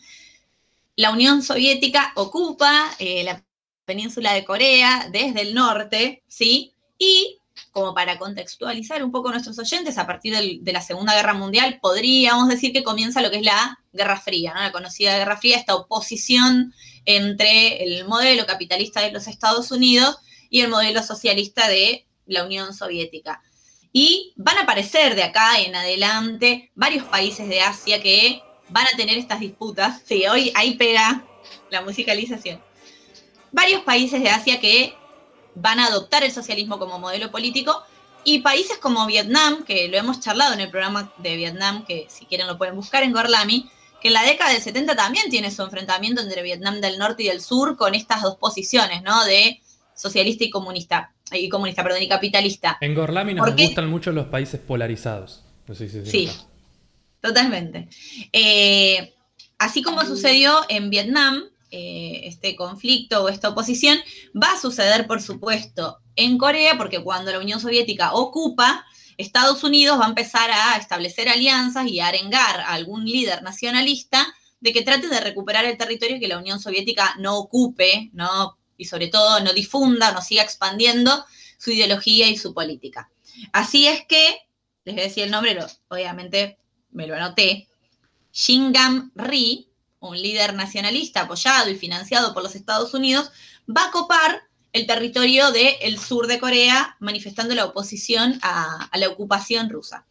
La 0.95 1.11
Unión 1.11 1.43
Soviética 1.43 2.13
ocupa 2.15 2.91
eh, 2.97 3.23
la 3.23 3.43
península 3.85 4.33
de 4.33 4.43
Corea 4.43 5.07
desde 5.11 5.41
el 5.41 5.53
norte, 5.53 6.23
¿sí? 6.27 6.73
Y 6.97 7.37
como 7.71 7.93
para 7.93 8.17
contextualizar 8.17 9.03
un 9.03 9.11
poco 9.11 9.29
nuestros 9.29 9.59
oyentes, 9.59 9.99
a 9.99 10.07
partir 10.07 10.35
de 10.61 10.73
la 10.73 10.81
Segunda 10.81 11.13
Guerra 11.13 11.35
Mundial, 11.35 11.77
podríamos 11.79 12.49
decir 12.49 12.73
que 12.73 12.83
comienza 12.83 13.21
lo 13.21 13.29
que 13.29 13.37
es 13.37 13.43
la 13.43 13.79
Guerra 13.93 14.19
Fría, 14.19 14.53
¿no? 14.55 14.61
La 14.61 14.71
conocida 14.71 15.17
Guerra 15.17 15.37
Fría, 15.37 15.57
esta 15.57 15.75
oposición 15.75 16.73
entre 17.05 17.83
el 17.83 18.07
modelo 18.07 18.47
capitalista 18.47 19.01
de 19.01 19.11
los 19.11 19.27
Estados 19.27 19.71
Unidos 19.71 20.17
y 20.49 20.61
el 20.61 20.69
modelo 20.69 21.03
socialista 21.03 21.67
de 21.67 22.07
la 22.31 22.43
Unión 22.45 22.73
Soviética. 22.73 23.41
Y 23.93 24.33
van 24.37 24.57
a 24.57 24.61
aparecer 24.61 25.15
de 25.15 25.23
acá 25.23 25.59
en 25.59 25.75
adelante 25.75 26.71
varios 26.75 27.05
países 27.05 27.47
de 27.47 27.61
Asia 27.61 28.01
que 28.01 28.41
van 28.69 28.87
a 28.87 28.97
tener 28.97 29.17
estas 29.17 29.39
disputas. 29.39 30.01
Sí, 30.05 30.25
hoy 30.27 30.51
ahí 30.55 30.75
pega 30.75 31.25
la 31.69 31.81
musicalización. 31.81 32.61
Varios 33.51 33.81
países 33.81 34.23
de 34.23 34.29
Asia 34.29 34.59
que 34.59 34.95
van 35.55 35.79
a 35.79 35.87
adoptar 35.87 36.23
el 36.23 36.31
socialismo 36.31 36.79
como 36.79 36.99
modelo 36.99 37.31
político 37.31 37.83
y 38.23 38.39
países 38.39 38.77
como 38.77 39.05
Vietnam, 39.07 39.65
que 39.65 39.89
lo 39.89 39.97
hemos 39.97 40.19
charlado 40.21 40.53
en 40.53 40.61
el 40.61 40.69
programa 40.69 41.11
de 41.17 41.35
Vietnam, 41.35 41.85
que 41.85 42.07
si 42.09 42.25
quieren 42.25 42.47
lo 42.47 42.57
pueden 42.57 42.75
buscar 42.75 43.03
en 43.03 43.11
Gorlami, 43.11 43.69
que 44.01 44.07
en 44.07 44.13
la 44.13 44.23
década 44.23 44.51
del 44.51 44.61
70 44.61 44.95
también 44.95 45.29
tiene 45.29 45.51
su 45.51 45.63
enfrentamiento 45.63 46.21
entre 46.21 46.41
Vietnam 46.41 46.81
del 46.81 46.97
norte 46.97 47.23
y 47.23 47.27
del 47.27 47.41
sur 47.41 47.75
con 47.77 47.93
estas 47.93 48.21
dos 48.21 48.37
posiciones, 48.37 49.01
¿no? 49.03 49.23
De 49.25 49.61
socialista 49.95 50.43
y 50.43 50.49
comunista, 50.49 51.13
y 51.31 51.49
comunista, 51.49 51.83
perdón, 51.83 52.01
y 52.01 52.07
capitalista. 52.07 52.77
En 52.81 52.95
Gorlami 52.95 53.33
nos 53.33 53.55
gustan 53.55 53.89
mucho 53.89 54.11
los 54.11 54.27
países 54.27 54.59
polarizados. 54.59 55.43
No 55.67 55.75
sé 55.75 55.87
si 55.87 56.03
se 56.03 56.05
Sí, 56.05 56.29
totalmente. 57.19 57.87
Eh, 58.33 59.13
así 59.57 59.81
como 59.81 60.05
sucedió 60.05 60.61
en 60.69 60.89
Vietnam, 60.89 61.43
eh, 61.69 62.21
este 62.25 62.55
conflicto 62.55 63.23
o 63.23 63.29
esta 63.29 63.49
oposición, 63.49 63.97
va 64.35 64.53
a 64.53 64.59
suceder, 64.59 65.07
por 65.07 65.21
supuesto, 65.21 65.99
en 66.15 66.37
Corea, 66.37 66.77
porque 66.77 67.01
cuando 67.01 67.31
la 67.31 67.39
Unión 67.39 67.59
Soviética 67.59 68.13
ocupa, 68.13 68.85
Estados 69.17 69.63
Unidos 69.63 69.99
va 69.99 70.05
a 70.05 70.09
empezar 70.09 70.51
a 70.51 70.77
establecer 70.77 71.29
alianzas 71.29 71.87
y 71.87 71.99
a 71.99 72.07
arengar 72.07 72.59
a 72.59 72.73
algún 72.73 73.05
líder 73.05 73.43
nacionalista 73.43 74.27
de 74.59 74.73
que 74.73 74.81
trate 74.81 75.07
de 75.07 75.19
recuperar 75.19 75.65
el 75.65 75.77
territorio 75.77 76.19
que 76.19 76.27
la 76.27 76.37
Unión 76.37 76.59
Soviética 76.59 77.15
no 77.19 77.37
ocupe, 77.37 78.09
¿no? 78.13 78.57
Y 78.81 78.85
sobre 78.85 79.09
todo 79.09 79.39
no 79.41 79.53
difunda, 79.53 80.11
no 80.11 80.23
siga 80.23 80.41
expandiendo 80.41 81.23
su 81.59 81.71
ideología 81.71 82.27
y 82.29 82.35
su 82.35 82.51
política. 82.51 83.11
Así 83.53 83.87
es 83.87 84.05
que 84.07 84.39
les 84.85 84.95
voy 84.95 85.03
a 85.03 85.07
decir 85.07 85.23
el 85.23 85.31
nombre, 85.31 85.55
obviamente 85.87 86.57
me 86.89 87.05
lo 87.05 87.15
anoté. 87.15 87.67
Shingam 88.33 89.11
Ri, 89.13 89.69
un 89.99 90.19
líder 90.19 90.55
nacionalista 90.55 91.21
apoyado 91.21 91.69
y 91.69 91.75
financiado 91.75 92.33
por 92.33 92.41
los 92.41 92.55
Estados 92.55 92.95
Unidos, 92.95 93.29
va 93.69 93.85
a 93.85 93.91
copar 93.91 94.41
el 94.73 94.87
territorio 94.87 95.51
del 95.51 95.99
sur 95.99 96.25
de 96.25 96.39
Corea, 96.39 96.97
manifestando 96.99 97.53
la 97.53 97.65
oposición 97.65 98.39
a 98.41 98.89
la 98.97 99.09
ocupación 99.09 99.69
rusa. 99.69 100.07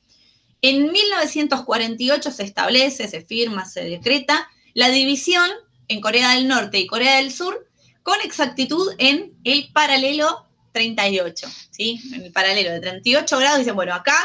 En 0.63 0.93
1948 0.93 2.31
se 2.31 2.45
establece, 2.45 3.09
se 3.09 3.23
firma, 3.23 3.65
se 3.65 3.83
decreta 3.83 4.49
la 4.75 4.91
división 4.91 5.51
en 5.89 6.01
Corea 6.01 6.37
del 6.37 6.47
Norte 6.47 6.79
y 6.79 6.87
Corea 6.87 7.17
del 7.17 7.33
Sur 7.33 7.67
con 8.11 8.21
exactitud 8.23 8.93
en 8.99 9.39
el 9.45 9.71
paralelo 9.73 10.49
38, 10.73 11.47
¿sí? 11.71 12.01
En 12.13 12.25
el 12.25 12.33
paralelo 12.33 12.73
de 12.73 12.81
38 12.81 13.39
grados 13.39 13.59
dicen, 13.61 13.77
bueno, 13.77 13.95
acá, 13.95 14.17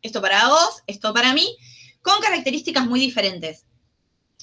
esto 0.00 0.22
para 0.22 0.48
vos, 0.48 0.82
esto 0.86 1.12
para 1.12 1.34
mí, 1.34 1.54
con 2.00 2.18
características 2.22 2.86
muy 2.86 3.00
diferentes. 3.00 3.66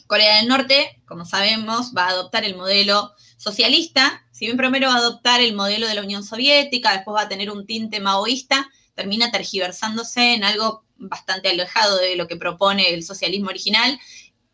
Corea 0.05 0.38
del 0.38 0.47
Norte, 0.47 1.01
como 1.07 1.25
sabemos, 1.25 1.95
va 1.97 2.05
a 2.05 2.09
adoptar 2.09 2.43
el 2.43 2.55
modelo 2.55 3.11
socialista, 3.38 4.23
si 4.31 4.45
bien 4.45 4.57
primero 4.57 4.89
va 4.89 4.93
a 4.93 4.97
adoptar 4.97 5.41
el 5.41 5.55
modelo 5.55 5.88
de 5.88 5.95
la 5.95 6.03
Unión 6.03 6.23
Soviética, 6.23 6.93
después 6.93 7.15
va 7.17 7.21
a 7.21 7.29
tener 7.29 7.49
un 7.49 7.65
tinte 7.65 7.99
maoísta, 7.99 8.69
termina 8.93 9.31
tergiversándose 9.31 10.35
en 10.35 10.43
algo 10.43 10.85
bastante 10.97 11.49
alejado 11.49 11.97
de 11.97 12.15
lo 12.15 12.27
que 12.27 12.35
propone 12.35 12.93
el 12.93 13.01
socialismo 13.01 13.49
original, 13.49 13.99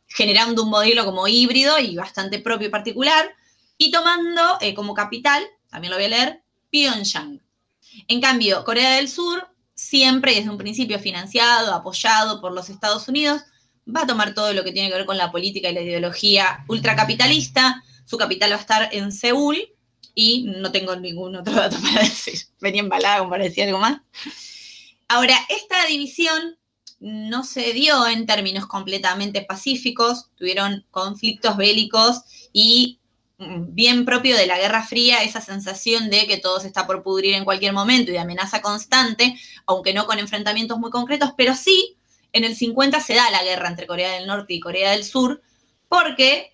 generando 0.07 0.63
un 0.63 0.69
modelo 0.69 1.03
como 1.03 1.27
híbrido 1.27 1.79
y 1.79 1.97
bastante 1.97 2.39
propio 2.39 2.69
y 2.69 2.71
particular, 2.71 3.35
y 3.77 3.91
tomando 3.91 4.57
eh, 4.61 4.73
como 4.73 4.93
capital, 4.93 5.43
también 5.69 5.91
lo 5.91 5.97
voy 5.97 6.05
a 6.05 6.09
leer, 6.09 6.43
Pyongyang. 6.69 7.41
En 8.07 8.21
cambio, 8.21 8.63
Corea 8.63 8.95
del 8.95 9.09
Sur, 9.09 9.47
siempre 9.73 10.35
desde 10.35 10.49
un 10.49 10.57
principio 10.57 10.99
financiado, 10.99 11.73
apoyado 11.73 12.41
por 12.41 12.53
los 12.53 12.69
Estados 12.69 13.07
Unidos, 13.07 13.41
va 13.93 14.01
a 14.01 14.07
tomar 14.07 14.33
todo 14.33 14.53
lo 14.53 14.63
que 14.63 14.71
tiene 14.71 14.89
que 14.89 14.95
ver 14.95 15.05
con 15.05 15.17
la 15.17 15.31
política 15.31 15.69
y 15.69 15.73
la 15.73 15.81
ideología 15.81 16.65
ultracapitalista. 16.67 17.83
Su 18.05 18.17
capital 18.17 18.51
va 18.51 18.55
a 18.55 18.59
estar 18.59 18.89
en 18.91 19.11
Seúl 19.11 19.57
y 20.13 20.43
no 20.43 20.71
tengo 20.71 20.95
ningún 20.95 21.35
otro 21.35 21.53
dato 21.53 21.77
para 21.81 22.01
decir. 22.03 22.39
Venía 22.59 22.81
embalada 22.81 23.19
como 23.19 23.31
para 23.31 23.43
decir 23.43 23.65
algo 23.65 23.79
más. 23.79 24.01
Ahora, 25.07 25.37
esta 25.49 25.85
división 25.85 26.57
no 26.99 27.43
se 27.43 27.73
dio 27.73 28.07
en 28.07 28.25
términos 28.25 28.65
completamente 28.65 29.41
pacíficos, 29.41 30.31
tuvieron 30.35 30.85
conflictos 30.89 31.57
bélicos 31.57 32.21
y 32.53 32.99
bien 33.37 34.05
propio 34.05 34.37
de 34.37 34.47
la 34.47 34.57
Guerra 34.57 34.83
Fría, 34.83 35.23
esa 35.23 35.41
sensación 35.41 36.09
de 36.09 36.25
que 36.25 36.37
todo 36.37 36.59
se 36.59 36.67
está 36.67 36.87
por 36.87 37.03
pudrir 37.03 37.33
en 37.33 37.45
cualquier 37.45 37.73
momento 37.73 38.11
y 38.11 38.13
de 38.13 38.19
amenaza 38.19 38.61
constante, 38.61 39.35
aunque 39.65 39.93
no 39.93 40.05
con 40.05 40.19
enfrentamientos 40.19 40.77
muy 40.77 40.89
concretos, 40.89 41.31
pero 41.35 41.55
sí 41.55 41.97
en 42.31 42.43
el 42.43 42.55
50 42.55 42.99
se 42.99 43.15
da 43.15 43.29
la 43.31 43.43
guerra 43.43 43.69
entre 43.69 43.87
Corea 43.87 44.13
del 44.13 44.27
Norte 44.27 44.53
y 44.53 44.59
Corea 44.59 44.91
del 44.91 45.03
Sur, 45.03 45.41
porque 45.87 46.53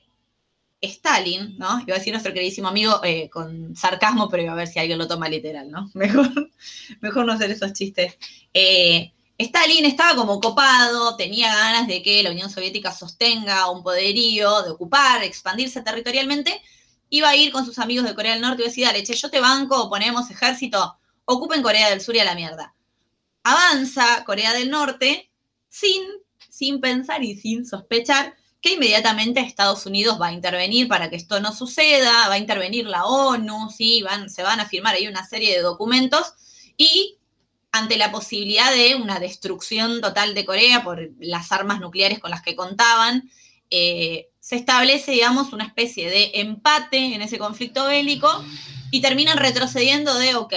Stalin, 0.81 1.57
¿no? 1.57 1.79
Iba 1.81 1.95
a 1.95 1.99
decir 1.99 2.11
nuestro 2.11 2.33
queridísimo 2.33 2.67
amigo 2.67 2.99
eh, 3.03 3.29
con 3.29 3.75
sarcasmo, 3.75 4.29
pero 4.29 4.51
a 4.51 4.55
ver 4.55 4.67
si 4.67 4.79
alguien 4.79 4.97
lo 4.97 5.07
toma 5.07 5.29
literal, 5.29 5.69
¿no? 5.69 5.89
Mejor, 5.93 6.51
mejor 7.01 7.25
no 7.25 7.33
hacer 7.33 7.51
esos 7.51 7.73
chistes. 7.73 8.17
Eh, 8.53 9.11
Stalin 9.41 9.85
estaba 9.85 10.15
como 10.15 10.39
copado, 10.39 11.15
tenía 11.15 11.53
ganas 11.53 11.87
de 11.87 12.03
que 12.03 12.21
la 12.23 12.31
Unión 12.31 12.49
Soviética 12.49 12.91
sostenga 12.91 13.69
un 13.69 13.83
poderío, 13.83 14.61
de 14.61 14.71
ocupar, 14.71 15.23
expandirse 15.23 15.81
territorialmente. 15.81 16.61
Iba 17.09 17.29
a 17.29 17.35
ir 17.35 17.51
con 17.51 17.65
sus 17.65 17.79
amigos 17.79 18.05
de 18.05 18.15
Corea 18.15 18.33
del 18.33 18.41
Norte 18.41 18.61
y 18.61 18.61
iba 18.61 18.67
a 18.67 18.69
decir, 18.69 18.85
dale, 18.85 19.03
che, 19.03 19.13
yo 19.13 19.29
te 19.29 19.39
banco, 19.39 19.89
ponemos 19.89 20.29
ejército, 20.29 20.97
ocupen 21.25 21.61
Corea 21.61 21.89
del 21.89 22.01
Sur 22.01 22.15
y 22.15 22.19
a 22.19 22.25
la 22.25 22.35
mierda. 22.35 22.75
Avanza 23.43 24.23
Corea 24.25 24.53
del 24.53 24.69
Norte 24.69 25.31
sin, 25.69 26.01
sin 26.49 26.79
pensar 26.79 27.23
y 27.23 27.35
sin 27.35 27.65
sospechar 27.65 28.35
que 28.61 28.73
inmediatamente 28.73 29.39
Estados 29.39 29.85
Unidos 29.87 30.21
va 30.21 30.27
a 30.27 30.33
intervenir 30.33 30.87
para 30.87 31.09
que 31.09 31.15
esto 31.15 31.39
no 31.39 31.51
suceda, 31.51 32.27
va 32.27 32.35
a 32.35 32.37
intervenir 32.37 32.85
la 32.85 33.05
ONU, 33.05 33.71
¿sí? 33.71 34.03
se 34.27 34.43
van 34.43 34.59
a 34.59 34.67
firmar 34.67 34.95
ahí 34.95 35.07
una 35.07 35.25
serie 35.25 35.55
de 35.55 35.63
documentos 35.63 36.33
y 36.77 37.17
ante 37.71 37.97
la 37.97 38.11
posibilidad 38.11 38.71
de 38.73 38.95
una 38.95 39.19
destrucción 39.19 40.01
total 40.01 40.33
de 40.33 40.45
Corea 40.45 40.83
por 40.83 41.09
las 41.19 41.51
armas 41.51 41.79
nucleares 41.79 42.19
con 42.19 42.31
las 42.31 42.41
que 42.41 42.55
contaban, 42.55 43.29
eh, 43.69 44.29
se 44.39 44.57
establece, 44.57 45.11
digamos, 45.11 45.53
una 45.53 45.65
especie 45.65 46.09
de 46.09 46.31
empate 46.35 46.97
en 46.97 47.21
ese 47.21 47.37
conflicto 47.37 47.85
bélico 47.85 48.43
y 48.91 49.01
terminan 49.01 49.37
retrocediendo 49.37 50.13
de, 50.15 50.35
ok, 50.35 50.53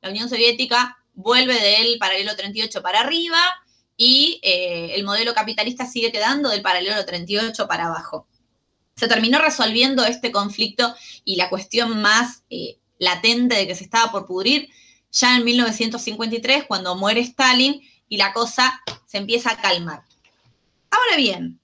la 0.00 0.10
Unión 0.10 0.28
Soviética 0.28 0.96
vuelve 1.12 1.60
del 1.60 1.98
paralelo 1.98 2.34
38 2.34 2.82
para 2.82 3.00
arriba 3.00 3.38
y 3.96 4.40
eh, 4.42 4.92
el 4.94 5.04
modelo 5.04 5.34
capitalista 5.34 5.86
sigue 5.86 6.10
quedando 6.10 6.48
del 6.48 6.62
paralelo 6.62 7.04
38 7.04 7.68
para 7.68 7.86
abajo. 7.86 8.26
Se 8.96 9.08
terminó 9.08 9.38
resolviendo 9.38 10.04
este 10.04 10.32
conflicto 10.32 10.94
y 11.24 11.36
la 11.36 11.50
cuestión 11.50 12.00
más 12.00 12.44
eh, 12.50 12.78
latente 12.98 13.56
de 13.56 13.66
que 13.66 13.74
se 13.74 13.84
estaba 13.84 14.10
por 14.10 14.26
pudrir 14.26 14.70
ya 15.14 15.36
en 15.36 15.44
1953, 15.44 16.64
cuando 16.64 16.96
muere 16.96 17.20
Stalin 17.20 17.80
y 18.08 18.16
la 18.16 18.32
cosa 18.32 18.80
se 19.06 19.18
empieza 19.18 19.52
a 19.52 19.60
calmar. 19.60 20.02
Ahora 20.90 21.16
bien, 21.16 21.60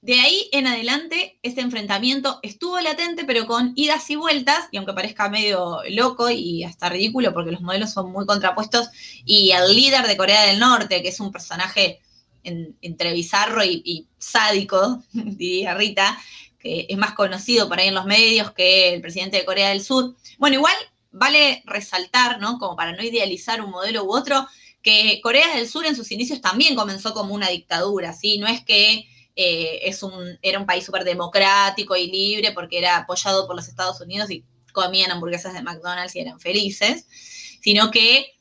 de 0.00 0.20
ahí 0.20 0.48
en 0.52 0.66
adelante, 0.66 1.38
este 1.42 1.60
enfrentamiento 1.60 2.38
estuvo 2.42 2.80
latente, 2.80 3.24
pero 3.24 3.46
con 3.46 3.72
idas 3.76 4.08
y 4.10 4.16
vueltas, 4.16 4.68
y 4.70 4.78
aunque 4.78 4.94
parezca 4.94 5.28
medio 5.28 5.80
loco 5.90 6.30
y 6.30 6.64
hasta 6.64 6.88
ridículo, 6.88 7.34
porque 7.34 7.52
los 7.52 7.60
modelos 7.60 7.92
son 7.92 8.10
muy 8.10 8.24
contrapuestos, 8.24 8.88
y 9.24 9.50
el 9.50 9.74
líder 9.74 10.06
de 10.06 10.16
Corea 10.16 10.44
del 10.44 10.58
Norte, 10.58 11.02
que 11.02 11.08
es 11.08 11.20
un 11.20 11.30
personaje 11.30 12.00
en, 12.44 12.76
entre 12.80 13.12
bizarro 13.12 13.62
y, 13.62 13.82
y 13.84 14.06
sádico, 14.18 15.02
diría 15.12 15.74
Rita, 15.74 16.18
que 16.58 16.86
es 16.88 16.96
más 16.96 17.12
conocido 17.12 17.68
por 17.68 17.78
ahí 17.78 17.88
en 17.88 17.94
los 17.94 18.06
medios 18.06 18.52
que 18.52 18.94
el 18.94 19.00
presidente 19.00 19.36
de 19.36 19.44
Corea 19.44 19.68
del 19.68 19.84
Sur. 19.84 20.16
Bueno, 20.38 20.56
igual 20.56 20.74
vale 21.10 21.62
resaltar, 21.66 22.40
¿no? 22.40 22.58
Como 22.58 22.76
para 22.76 22.92
no 22.92 23.02
idealizar 23.02 23.62
un 23.62 23.70
modelo 23.70 24.04
u 24.04 24.12
otro, 24.12 24.46
que 24.82 25.20
Corea 25.22 25.54
del 25.54 25.68
Sur 25.68 25.86
en 25.86 25.96
sus 25.96 26.12
inicios 26.12 26.40
también 26.40 26.74
comenzó 26.74 27.14
como 27.14 27.34
una 27.34 27.48
dictadura, 27.48 28.12
¿sí? 28.12 28.38
No 28.38 28.46
es 28.46 28.64
que 28.64 29.06
eh, 29.36 29.80
es 29.84 30.02
un, 30.02 30.38
era 30.42 30.58
un 30.58 30.66
país 30.66 30.84
súper 30.84 31.04
democrático 31.04 31.96
y 31.96 32.10
libre 32.10 32.52
porque 32.52 32.78
era 32.78 32.96
apoyado 32.96 33.46
por 33.46 33.56
los 33.56 33.68
Estados 33.68 34.00
Unidos 34.00 34.30
y 34.30 34.44
comían 34.72 35.10
hamburguesas 35.10 35.54
de 35.54 35.62
McDonald's 35.62 36.14
y 36.16 36.20
eran 36.20 36.40
felices, 36.40 37.06
sino 37.60 37.90
que 37.90 38.38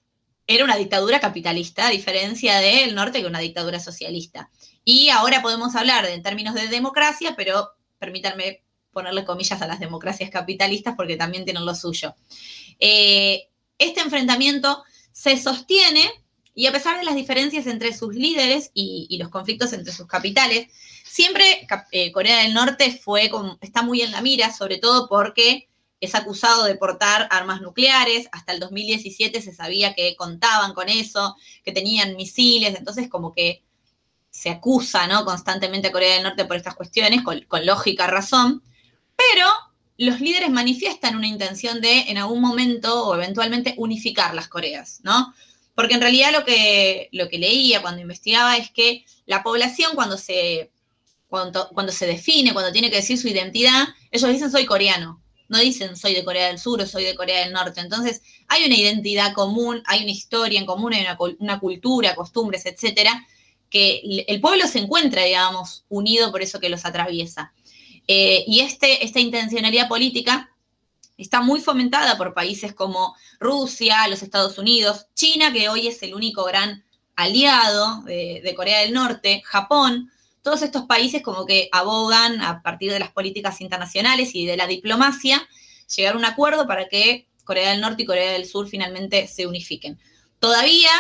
era 0.48 0.64
una 0.64 0.78
dictadura 0.78 1.20
capitalista, 1.20 1.88
a 1.88 1.92
diferencia 1.92 2.60
del 2.60 2.96
norte 2.96 3.22
que 3.22 3.28
una 3.28 3.40
dictadura 3.40 3.80
socialista. 3.80 4.50
Y 4.84 5.10
ahora 5.10 5.42
podemos 5.42 5.76
hablar 5.76 6.06
en 6.06 6.24
términos 6.24 6.56
de 6.56 6.68
democracia, 6.68 7.36
pero 7.36 7.72
permítanme 8.00 8.64
ponerle 8.98 9.26
comillas 9.26 9.62
a 9.62 9.68
las 9.68 9.80
democracias 9.80 10.32
capitalistas 10.32 10.96
porque 10.96 11.18
también 11.18 11.46
tienen 11.46 11.68
lo 11.68 11.76
suyo. 11.76 12.16
Eh, 12.80 13.48
este 13.78 14.02
enfrentamiento 14.02 14.84
se 15.12 15.38
sostiene 15.38 16.10
y 16.56 16.66
a 16.66 16.72
pesar 16.72 16.98
de 16.98 17.06
las 17.06 17.14
diferencias 17.14 17.68
entre 17.68 17.96
sus 17.96 18.16
líderes 18.16 18.72
y, 18.74 19.16
los 19.20 19.30
conflictos 19.30 19.72
entre 19.74 19.94
sus 19.94 20.08
capitales, 20.08 20.70
siempre 21.04 21.68
eh, 21.92 22.12
Corea 22.12 22.42
del 22.42 22.56
Norte 22.56 23.00
fue 23.00 23.30
está 23.62 23.84
muy 23.84 24.02
en 24.02 24.12
la 24.12 24.22
mira, 24.22 24.52
sobre 24.52 24.80
todo 24.80 25.08
porque 25.08 25.70
es 26.02 26.16
acusado 26.16 26.64
de 26.64 26.74
portar 26.74 27.28
armas 27.30 27.62
nucleares. 27.62 28.28
Hasta 28.32 28.54
el 28.54 28.60
2017 28.60 29.44
se 29.44 29.54
sabía 29.54 29.94
que 29.94 30.16
contaban 30.16 30.74
con 30.74 30.90
eso, 30.90 31.36
que 31.64 31.72
tenían 31.72 32.16
misiles, 32.16 32.76
entonces 32.76 33.08
como 33.08 33.32
que 33.36 33.62
se 34.32 34.50
acusa 34.50 35.06
¿no? 35.06 35.24
constantemente 35.24 35.90
a 35.90 35.92
Corea 35.92 36.16
del 36.16 36.24
Norte 36.24 36.46
por 36.46 36.58
estas 36.58 36.74
cuestiones, 36.74 37.22
con, 37.22 37.42
con 37.42 37.64
lógica 37.64 38.08
razón, 38.08 38.64
pero 39.18 39.48
los 39.98 40.22
líderes 40.22 40.50
manifiestan 40.50 41.16
una 41.16 41.28
intención 41.28 41.82
de 41.82 42.02
en 42.02 42.18
algún 42.18 42.40
momento 42.40 43.06
o 43.06 43.16
eventualmente 43.16 43.74
unificar 43.78 44.34
las 44.36 44.48
Coreas, 44.48 45.00
¿no? 45.04 45.34
Porque 45.76 45.96
en 45.96 46.02
realidad 46.02 46.32
lo 46.32 46.46
que, 46.46 47.10
lo 47.12 47.28
que 47.30 47.38
leía 47.38 47.82
cuando 47.82 48.02
investigaba 48.02 48.58
es 48.58 48.72
que 48.72 49.06
la 49.26 49.44
población 49.44 49.94
cuando 49.96 50.18
se, 50.18 50.72
cuando, 51.28 51.70
cuando 51.70 51.92
se 51.92 52.06
define, 52.06 52.54
cuando 52.54 52.72
tiene 52.72 52.90
que 52.90 52.98
decir 52.98 53.18
su 53.18 53.28
identidad, 53.28 53.88
ellos 54.12 54.32
dicen 54.32 54.52
soy 54.52 54.66
coreano, 54.66 55.22
no 55.50 55.60
dicen 55.60 55.96
soy 55.96 56.14
de 56.14 56.24
Corea 56.24 56.48
del 56.48 56.60
Sur 56.60 56.82
o 56.82 56.88
soy 56.88 57.04
de 57.04 57.16
Corea 57.16 57.42
del 57.42 57.54
Norte. 57.54 57.82
Entonces 57.82 58.22
hay 58.48 58.66
una 58.66 58.76
identidad 58.76 59.34
común, 59.34 59.82
hay 59.86 60.04
una 60.04 60.12
historia 60.12 60.60
en 60.60 60.66
común, 60.66 60.94
hay 60.94 61.02
una, 61.02 61.18
una 61.40 61.60
cultura, 61.60 62.16
costumbres, 62.16 62.66
etcétera, 62.66 63.28
que 63.70 64.26
el 64.28 64.40
pueblo 64.40 64.66
se 64.68 64.80
encuentra, 64.80 65.24
digamos, 65.24 65.84
unido 65.90 66.32
por 66.32 66.42
eso 66.42 66.60
que 66.60 66.70
los 66.70 66.86
atraviesa. 66.86 67.52
Eh, 68.08 68.46
y 68.48 68.62
este, 68.62 69.04
esta 69.04 69.20
intencionalidad 69.20 69.90
política 69.90 70.50
está 71.18 71.42
muy 71.42 71.60
fomentada 71.60 72.18
por 72.18 72.34
países 72.34 72.74
como 72.74 73.16
Rusia, 73.40 74.08
los 74.08 74.24
Estados 74.24 74.58
Unidos, 74.58 75.08
China, 75.14 75.52
que 75.52 75.68
hoy 75.68 75.88
es 75.88 76.02
el 76.04 76.14
único 76.14 76.44
gran 76.46 76.86
aliado 77.16 78.04
de, 78.04 78.42
de, 78.44 78.56
Corea 78.56 78.82
del 78.82 78.94
Norte, 78.94 79.42
Japón, 79.44 80.12
todos 80.42 80.62
estos 80.62 80.86
países 80.86 81.22
como 81.24 81.46
que 81.46 81.68
abogan 81.72 82.42
a 82.42 82.62
partir 82.62 82.92
de 82.92 83.00
las 83.00 83.12
políticas 83.12 83.60
internacionales 83.60 84.34
y 84.36 84.46
de 84.46 84.56
la 84.56 84.68
diplomacia, 84.68 85.46
llegar 85.94 86.14
a 86.14 86.18
un 86.18 86.26
acuerdo 86.26 86.68
para 86.68 86.88
que 86.88 87.28
Corea 87.44 87.72
del 87.72 87.82
Norte 87.82 88.04
y 88.04 88.06
Corea 88.06 88.34
del 88.34 88.46
Sur 88.46 88.68
finalmente 88.68 89.28
se 89.28 89.48
unifiquen. 89.48 90.00
Todavía 90.40 90.92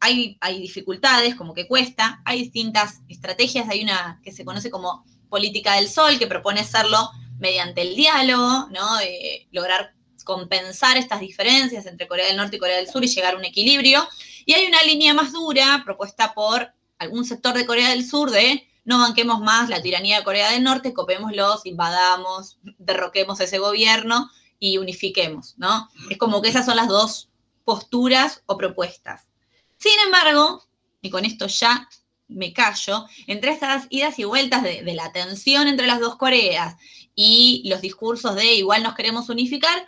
hay 0.00 0.60
dificultades, 0.60 1.34
como 1.34 1.52
que 1.52 1.66
cuesta, 1.66 2.22
hay 2.24 2.42
distintas 2.42 3.00
estrategias, 3.08 3.68
hay 3.68 3.82
una 3.82 4.20
que 4.22 4.32
se 4.32 4.44
conoce 4.44 4.70
como 4.70 5.04
política 5.28 5.74
del 5.74 5.88
sol, 5.88 6.18
que 6.18 6.26
propone 6.26 6.60
hacerlo 6.60 7.10
mediante 7.38 7.82
el 7.82 7.94
diálogo, 7.94 8.68
¿no? 8.70 8.96
De 8.96 9.48
lograr 9.52 9.94
compensar 10.24 10.96
estas 10.96 11.20
diferencias 11.20 11.86
entre 11.86 12.08
Corea 12.08 12.26
del 12.26 12.36
Norte 12.36 12.56
y 12.56 12.58
Corea 12.58 12.76
del 12.76 12.88
Sur 12.88 13.04
y 13.04 13.08
llegar 13.08 13.34
a 13.34 13.38
un 13.38 13.44
equilibrio. 13.44 14.06
Y 14.44 14.54
hay 14.54 14.66
una 14.66 14.82
línea 14.82 15.14
más 15.14 15.32
dura 15.32 15.82
propuesta 15.84 16.34
por 16.34 16.72
algún 16.98 17.24
sector 17.24 17.54
de 17.54 17.66
Corea 17.66 17.90
del 17.90 18.06
Sur 18.06 18.30
de 18.30 18.68
no 18.84 18.98
banquemos 18.98 19.40
más 19.40 19.68
la 19.68 19.82
tiranía 19.82 20.18
de 20.18 20.24
Corea 20.24 20.50
del 20.52 20.62
Norte, 20.62 20.94
copémoslos, 20.94 21.66
invadamos, 21.66 22.58
derroquemos 22.78 23.40
ese 23.40 23.58
gobierno 23.58 24.30
y 24.60 24.78
unifiquemos, 24.78 25.54
¿no? 25.58 25.90
Es 26.08 26.18
como 26.18 26.40
que 26.40 26.48
esas 26.48 26.66
son 26.66 26.76
las 26.76 26.88
dos 26.88 27.30
posturas 27.64 28.42
o 28.46 28.56
propuestas. 28.56 29.26
Sin 29.76 29.98
embargo, 30.04 30.64
y 31.02 31.10
con 31.10 31.24
esto 31.24 31.48
ya 31.48 31.88
me 32.28 32.52
callo, 32.52 33.06
entre 33.26 33.50
estas 33.50 33.86
idas 33.90 34.18
y 34.18 34.24
vueltas 34.24 34.62
de, 34.62 34.82
la 34.94 35.12
tensión 35.12 35.68
entre 35.68 35.86
las 35.86 36.00
dos 36.00 36.16
Coreas 36.16 36.76
y 37.14 37.62
los 37.66 37.80
discursos 37.80 38.34
de 38.34 38.54
igual 38.54 38.82
nos 38.82 38.94
queremos 38.94 39.28
unificar, 39.28 39.86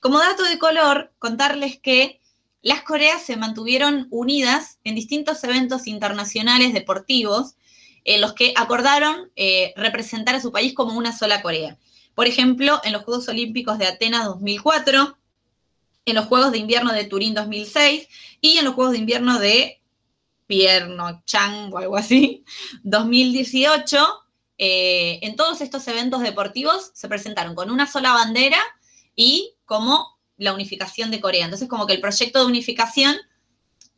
como 0.00 0.18
dato 0.18 0.44
de 0.44 0.58
color, 0.58 1.12
contarles 1.18 1.78
que 1.78 2.20
las 2.62 2.82
Coreas 2.82 3.22
se 3.22 3.36
mantuvieron 3.36 4.06
unidas 4.10 4.78
en 4.84 4.94
distintos 4.94 5.42
eventos 5.44 5.86
internacionales 5.86 6.72
deportivos 6.72 7.54
en 8.04 8.20
los 8.20 8.32
que 8.32 8.52
acordaron 8.56 9.30
eh, 9.36 9.72
representar 9.76 10.34
a 10.34 10.40
su 10.40 10.52
país 10.52 10.74
como 10.74 10.96
una 10.96 11.16
sola 11.16 11.42
Corea. 11.42 11.78
Por 12.14 12.26
ejemplo, 12.26 12.80
en 12.84 12.92
los 12.92 13.04
Juegos 13.04 13.28
Olímpicos 13.28 13.78
de 13.78 13.86
Atenas 13.86 14.24
2004, 14.24 15.16
en 16.04 16.14
los 16.14 16.26
Juegos 16.26 16.52
de 16.52 16.58
Invierno 16.58 16.92
de 16.92 17.04
Turín 17.04 17.34
2006 17.34 18.08
y 18.40 18.58
en 18.58 18.64
los 18.64 18.74
Juegos 18.74 18.92
de 18.92 18.98
Invierno 18.98 19.38
de 19.38 19.77
Chang 21.26 21.72
o 21.72 21.78
algo 21.78 21.96
así, 21.96 22.44
2018. 22.82 23.98
eh, 24.60 25.20
en 25.22 25.36
todos 25.36 25.60
estos 25.60 25.86
eventos 25.86 26.20
deportivos 26.20 26.90
se 26.94 27.08
presentaron 27.08 27.54
con 27.54 27.70
una 27.70 27.86
sola 27.86 28.12
bandera 28.12 28.58
y 29.14 29.54
como 29.64 30.18
la 30.36 30.52
unificación 30.54 31.10
de 31.10 31.20
Corea. 31.20 31.44
Entonces, 31.44 31.68
como 31.68 31.86
que 31.86 31.94
el 31.94 32.00
proyecto 32.00 32.40
de 32.40 32.46
unificación 32.46 33.16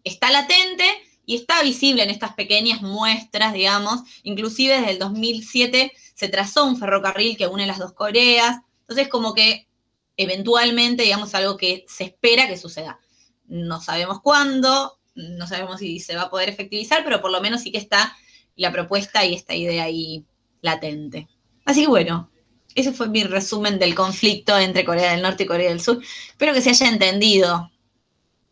está 0.04 0.30
latente 0.30 0.84
y 1.26 1.36
está 1.36 1.62
visible 1.62 2.02
en 2.02 2.10
estas 2.10 2.34
pequeñas 2.34 2.82
muestras, 2.82 3.52
digamos. 3.52 4.00
Inclusive 4.22 4.78
desde 4.78 4.92
el 4.92 4.98
2007 4.98 5.92
se 6.14 6.28
trazó 6.28 6.64
un 6.64 6.76
ferrocarril 6.78 7.36
que 7.36 7.46
une 7.46 7.66
las 7.66 7.78
dos 7.78 7.92
Coreas. 7.92 8.58
Entonces, 8.82 9.08
como 9.08 9.32
que 9.34 9.68
eventualmente, 10.16 11.04
digamos, 11.04 11.34
algo 11.34 11.56
que 11.56 11.84
se 11.88 12.04
espera 12.04 12.46
que 12.48 12.58
suceda. 12.58 12.98
No 13.46 13.80
sabemos 13.80 14.20
cuándo, 14.20 14.99
no 15.38 15.46
sabemos 15.46 15.80
si 15.80 15.98
se 16.00 16.16
va 16.16 16.22
a 16.22 16.30
poder 16.30 16.48
efectivizar, 16.48 17.02
pero 17.04 17.20
por 17.20 17.30
lo 17.30 17.40
menos 17.40 17.62
sí 17.62 17.70
que 17.72 17.78
está 17.78 18.16
la 18.56 18.72
propuesta 18.72 19.24
y 19.24 19.34
esta 19.34 19.54
idea 19.54 19.84
ahí 19.84 20.24
latente. 20.62 21.28
Así 21.64 21.82
que 21.82 21.88
bueno, 21.88 22.30
ese 22.74 22.92
fue 22.92 23.08
mi 23.08 23.22
resumen 23.24 23.78
del 23.78 23.94
conflicto 23.94 24.58
entre 24.58 24.84
Corea 24.84 25.12
del 25.12 25.22
Norte 25.22 25.44
y 25.44 25.46
Corea 25.46 25.70
del 25.70 25.80
Sur. 25.80 26.00
Espero 26.28 26.52
que 26.52 26.60
se 26.60 26.70
haya 26.70 26.88
entendido 26.88 27.70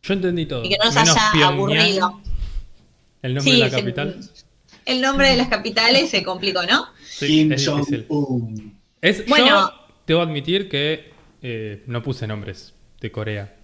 Yo 0.03 0.13
entendí 0.13 0.45
todo. 0.45 0.63
y 0.63 0.69
que 0.69 0.77
no 0.77 0.85
nos 0.85 0.95
Menos 0.95 1.09
haya 1.15 1.31
Pyongyang, 1.31 1.53
aburrido. 1.53 2.21
El 3.21 3.33
nombre 3.35 3.51
Sí, 3.53 3.59
de 3.59 3.65
la 3.65 3.69
capital. 3.69 4.19
El 4.85 5.01
nombre 5.01 5.29
de 5.29 5.37
las 5.37 5.49
capitales 5.49 6.09
se 6.09 6.23
complicó, 6.23 6.63
¿no? 6.63 6.85
Sí, 7.07 7.27
Kim 7.27 7.51
es 7.51 7.65
difícil. 7.65 8.07
Es, 9.01 9.25
Bueno. 9.27 9.45
Yo 9.47 9.73
debo 10.07 10.21
admitir 10.21 10.69
que 10.69 11.11
eh, 11.41 11.83
no 11.85 12.01
puse 12.01 12.25
nombres 12.27 12.73
de 12.99 13.11
Corea. 13.11 13.55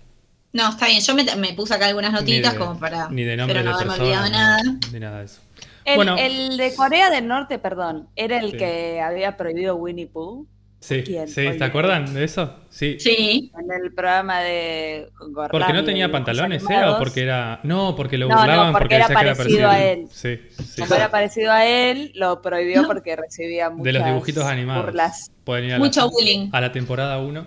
No, 0.55 0.69
está 0.69 0.87
bien. 0.87 1.01
Yo 1.01 1.13
me, 1.15 1.23
me 1.35 1.53
puse 1.53 1.73
acá 1.73 1.87
algunas 1.87 2.11
notitas 2.13 2.53
de- 2.53 2.59
como 2.59 2.79
para. 2.79 3.09
Ni 3.09 3.23
de 3.23 3.35
nombre 3.37 3.55
pero 3.59 3.65
no 3.69 3.77
de 3.77 3.83
haberme 3.83 3.97
persona, 3.97 4.21
olvidado 4.21 4.29
nada. 4.31 4.63
Ni, 4.87 4.93
ni 4.93 4.99
nada 4.99 5.19
de 5.19 5.25
eso. 5.25 5.41
El, 5.83 5.95
Bueno. 5.97 6.15
el 6.17 6.57
de 6.57 6.73
Corea 6.75 7.09
del 7.11 7.27
Norte, 7.27 7.59
perdón, 7.59 8.07
era 8.15 8.39
el 8.39 8.51
Sí. 8.51 8.57
que 8.57 9.01
había 9.01 9.37
prohibido 9.37 9.75
Winnie 9.75 10.07
Pooh 10.07 10.47
Sí, 10.79 11.01
¿Quién? 11.03 11.27
sí. 11.27 11.47
¿te 11.57 11.63
acuerdan 11.63 12.13
de 12.13 12.23
eso? 12.23 12.55
Sí. 12.69 12.97
Sí. 12.99 13.51
en 13.59 13.83
el 13.85 13.91
programa 13.93 14.39
de 14.41 15.09
Gorlami, 15.19 15.49
¿Porque 15.51 15.73
no 15.73 15.79
de 15.79 15.85
tenía 15.85 16.11
pantalones 16.11 16.63
era 16.69 16.93
o 16.93 16.99
porque 16.99 17.23
era.? 17.23 17.59
No, 17.63 17.95
porque 17.95 18.17
lo 18.19 18.27
No, 18.27 18.35
no, 18.35 18.41
burlaban 18.41 18.71
porque 18.71 18.83
porque, 18.83 18.95
era 18.95 19.07
decía 19.07 19.19
que 19.21 19.27
era 19.27 19.35
parecido 19.35 19.69
a 19.69 19.83
él. 19.83 20.07
Sí, 20.11 20.39
sí. 20.63 20.81
Como 20.81 20.95
era 20.95 21.09
parecido 21.11 21.51
a 21.51 21.65
él, 21.65 22.11
lo 22.15 22.41
prohibió 22.41 22.83
porque 22.87 23.15
recibía 23.15 23.69
muchas 23.71 23.83
De 23.83 23.93
los 23.93 24.05
dibujitos 24.05 24.43
animados. 24.45 24.85
burlas. 24.85 25.31
Pueden 25.43 25.65
ir 25.65 25.73
a 25.73 25.77
Mucho 25.79 26.01
la, 26.01 26.05
bullying. 26.07 26.49
a 26.51 26.61
la 26.61 26.71
temporada 26.71 27.17
1 27.19 27.45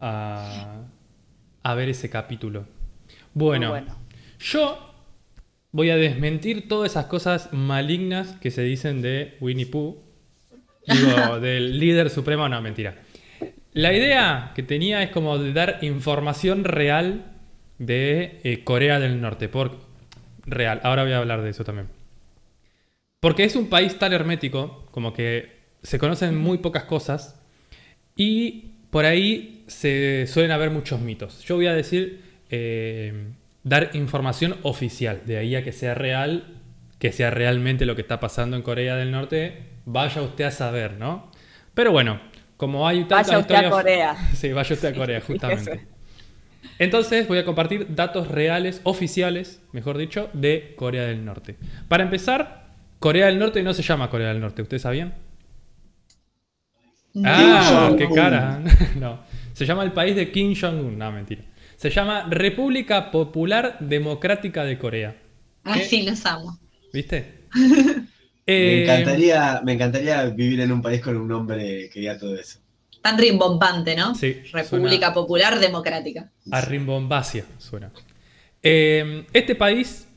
a, 0.00 0.74
a 1.64 1.74
ver 1.74 1.88
ese 1.88 2.08
capítulo. 2.10 2.66
Bueno, 3.32 3.74
yo 4.38 4.94
voy 5.72 5.90
a 5.90 5.96
desmentir 5.96 6.68
todas 6.68 6.92
esas 6.92 7.06
cosas 7.06 7.52
malignas 7.52 8.36
que 8.40 8.52
se 8.52 8.62
dicen 8.62 9.02
de 9.02 9.36
Winnie 9.40 9.66
Pooh. 9.66 9.96
Digo, 10.86 11.40
del 11.40 11.80
líder 11.80 12.10
supremo, 12.10 12.48
no, 12.48 12.60
mentira. 12.60 12.94
La 13.72 13.92
idea 13.92 14.52
que 14.54 14.62
tenía 14.62 15.02
es 15.02 15.10
como 15.10 15.38
de 15.38 15.52
dar 15.52 15.78
información 15.82 16.62
real 16.62 17.32
de 17.78 18.40
eh, 18.44 18.62
Corea 18.62 19.00
del 19.00 19.20
Norte. 19.20 19.48
Por, 19.48 19.80
real, 20.44 20.80
ahora 20.84 21.02
voy 21.02 21.12
a 21.12 21.18
hablar 21.18 21.42
de 21.42 21.50
eso 21.50 21.64
también. 21.64 21.88
Porque 23.20 23.44
es 23.44 23.56
un 23.56 23.68
país 23.68 23.98
tan 23.98 24.12
hermético, 24.12 24.86
como 24.90 25.14
que 25.14 25.64
se 25.82 25.98
conocen 25.98 26.36
muy 26.36 26.58
pocas 26.58 26.84
cosas 26.84 27.40
y 28.16 28.73
por 28.94 29.06
ahí 29.06 29.64
se 29.66 30.28
suelen 30.28 30.52
haber 30.52 30.70
muchos 30.70 31.00
mitos. 31.00 31.42
Yo 31.42 31.56
voy 31.56 31.66
a 31.66 31.74
decir, 31.74 32.22
eh, 32.48 33.26
dar 33.64 33.90
información 33.94 34.54
oficial, 34.62 35.22
de 35.26 35.36
ahí 35.36 35.56
a 35.56 35.64
que 35.64 35.72
sea 35.72 35.94
real, 35.94 36.60
que 37.00 37.10
sea 37.10 37.32
realmente 37.32 37.86
lo 37.86 37.96
que 37.96 38.02
está 38.02 38.20
pasando 38.20 38.56
en 38.56 38.62
Corea 38.62 38.94
del 38.94 39.10
Norte, 39.10 39.64
vaya 39.84 40.22
usted 40.22 40.44
a 40.44 40.52
saber, 40.52 40.92
¿no? 40.92 41.28
Pero 41.74 41.90
bueno, 41.90 42.20
como 42.56 42.86
hay 42.86 43.00
tantas 43.06 43.26
Vaya 43.26 43.38
usted 43.40 43.54
a 43.56 43.70
Corea. 43.70 44.16
Sí, 44.32 44.52
vaya 44.52 44.72
usted 44.72 44.94
a 44.94 44.96
Corea, 44.96 45.20
justamente. 45.20 45.88
Entonces 46.78 47.26
voy 47.26 47.38
a 47.38 47.44
compartir 47.44 47.96
datos 47.96 48.28
reales, 48.28 48.80
oficiales, 48.84 49.60
mejor 49.72 49.98
dicho, 49.98 50.30
de 50.34 50.72
Corea 50.76 51.02
del 51.02 51.24
Norte. 51.24 51.56
Para 51.88 52.04
empezar, 52.04 52.66
Corea 53.00 53.26
del 53.26 53.40
Norte 53.40 53.60
no 53.64 53.74
se 53.74 53.82
llama 53.82 54.08
Corea 54.08 54.28
del 54.28 54.40
Norte, 54.40 54.62
¿ustedes 54.62 54.82
sabían? 54.82 55.14
Ah, 57.22 57.94
qué 57.96 58.08
cara. 58.08 58.60
no, 58.98 59.20
se 59.52 59.66
llama 59.66 59.84
el 59.84 59.92
país 59.92 60.16
de 60.16 60.30
Kim 60.32 60.54
Jong-un, 60.58 60.98
no, 60.98 61.12
mentira. 61.12 61.42
Se 61.76 61.90
llama 61.90 62.26
República 62.30 63.10
Popular 63.10 63.76
Democrática 63.80 64.64
de 64.64 64.78
Corea. 64.78 65.16
Ay, 65.64 65.80
¿Qué? 65.80 65.86
sí, 65.86 66.02
los 66.02 66.24
amo. 66.26 66.58
¿Viste? 66.92 67.44
Me 67.54 68.04
Eh, 68.46 68.82
encantaría, 68.82 69.62
me 69.64 69.72
encantaría 69.72 70.24
vivir 70.26 70.60
en 70.60 70.70
un 70.70 70.82
país 70.82 71.00
con 71.00 71.16
un 71.16 71.26
nombre 71.26 71.88
que 71.90 72.00
diga 72.00 72.18
todo 72.18 72.36
eso. 72.36 72.58
Tan 73.00 73.16
rimbombante, 73.16 73.96
¿no? 73.96 74.14
Sí, 74.14 74.34
República 74.52 75.06
suena- 75.06 75.14
Popular 75.14 75.58
Democrática. 75.58 76.30
A 76.50 76.60
rimbombacia 76.60 77.44
suena. 77.56 77.90
Eh, 78.62 79.24
este 79.32 79.54
país 79.54 80.08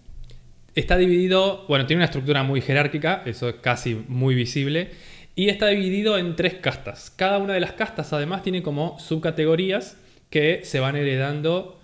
está 0.76 0.98
dividido, 0.98 1.66
bueno, 1.70 1.86
tiene 1.86 2.00
una 2.00 2.06
estructura 2.06 2.44
muy 2.44 2.60
jerárquica, 2.60 3.24
eso 3.26 3.48
es 3.48 3.56
casi 3.62 3.96
muy 4.10 4.36
visible, 4.36 4.92
y 5.38 5.50
está 5.50 5.68
dividido 5.68 6.18
en 6.18 6.36
tres 6.36 6.56
castas. 6.56 7.14
Cada 7.16 7.38
una 7.38 7.54
de 7.54 7.60
las 7.60 7.74
castas 7.74 8.12
además 8.12 8.42
tiene 8.42 8.64
como 8.64 8.98
subcategorías 8.98 9.96
que 10.32 10.62
se 10.64 10.80
van 10.80 10.96
heredando, 10.96 11.80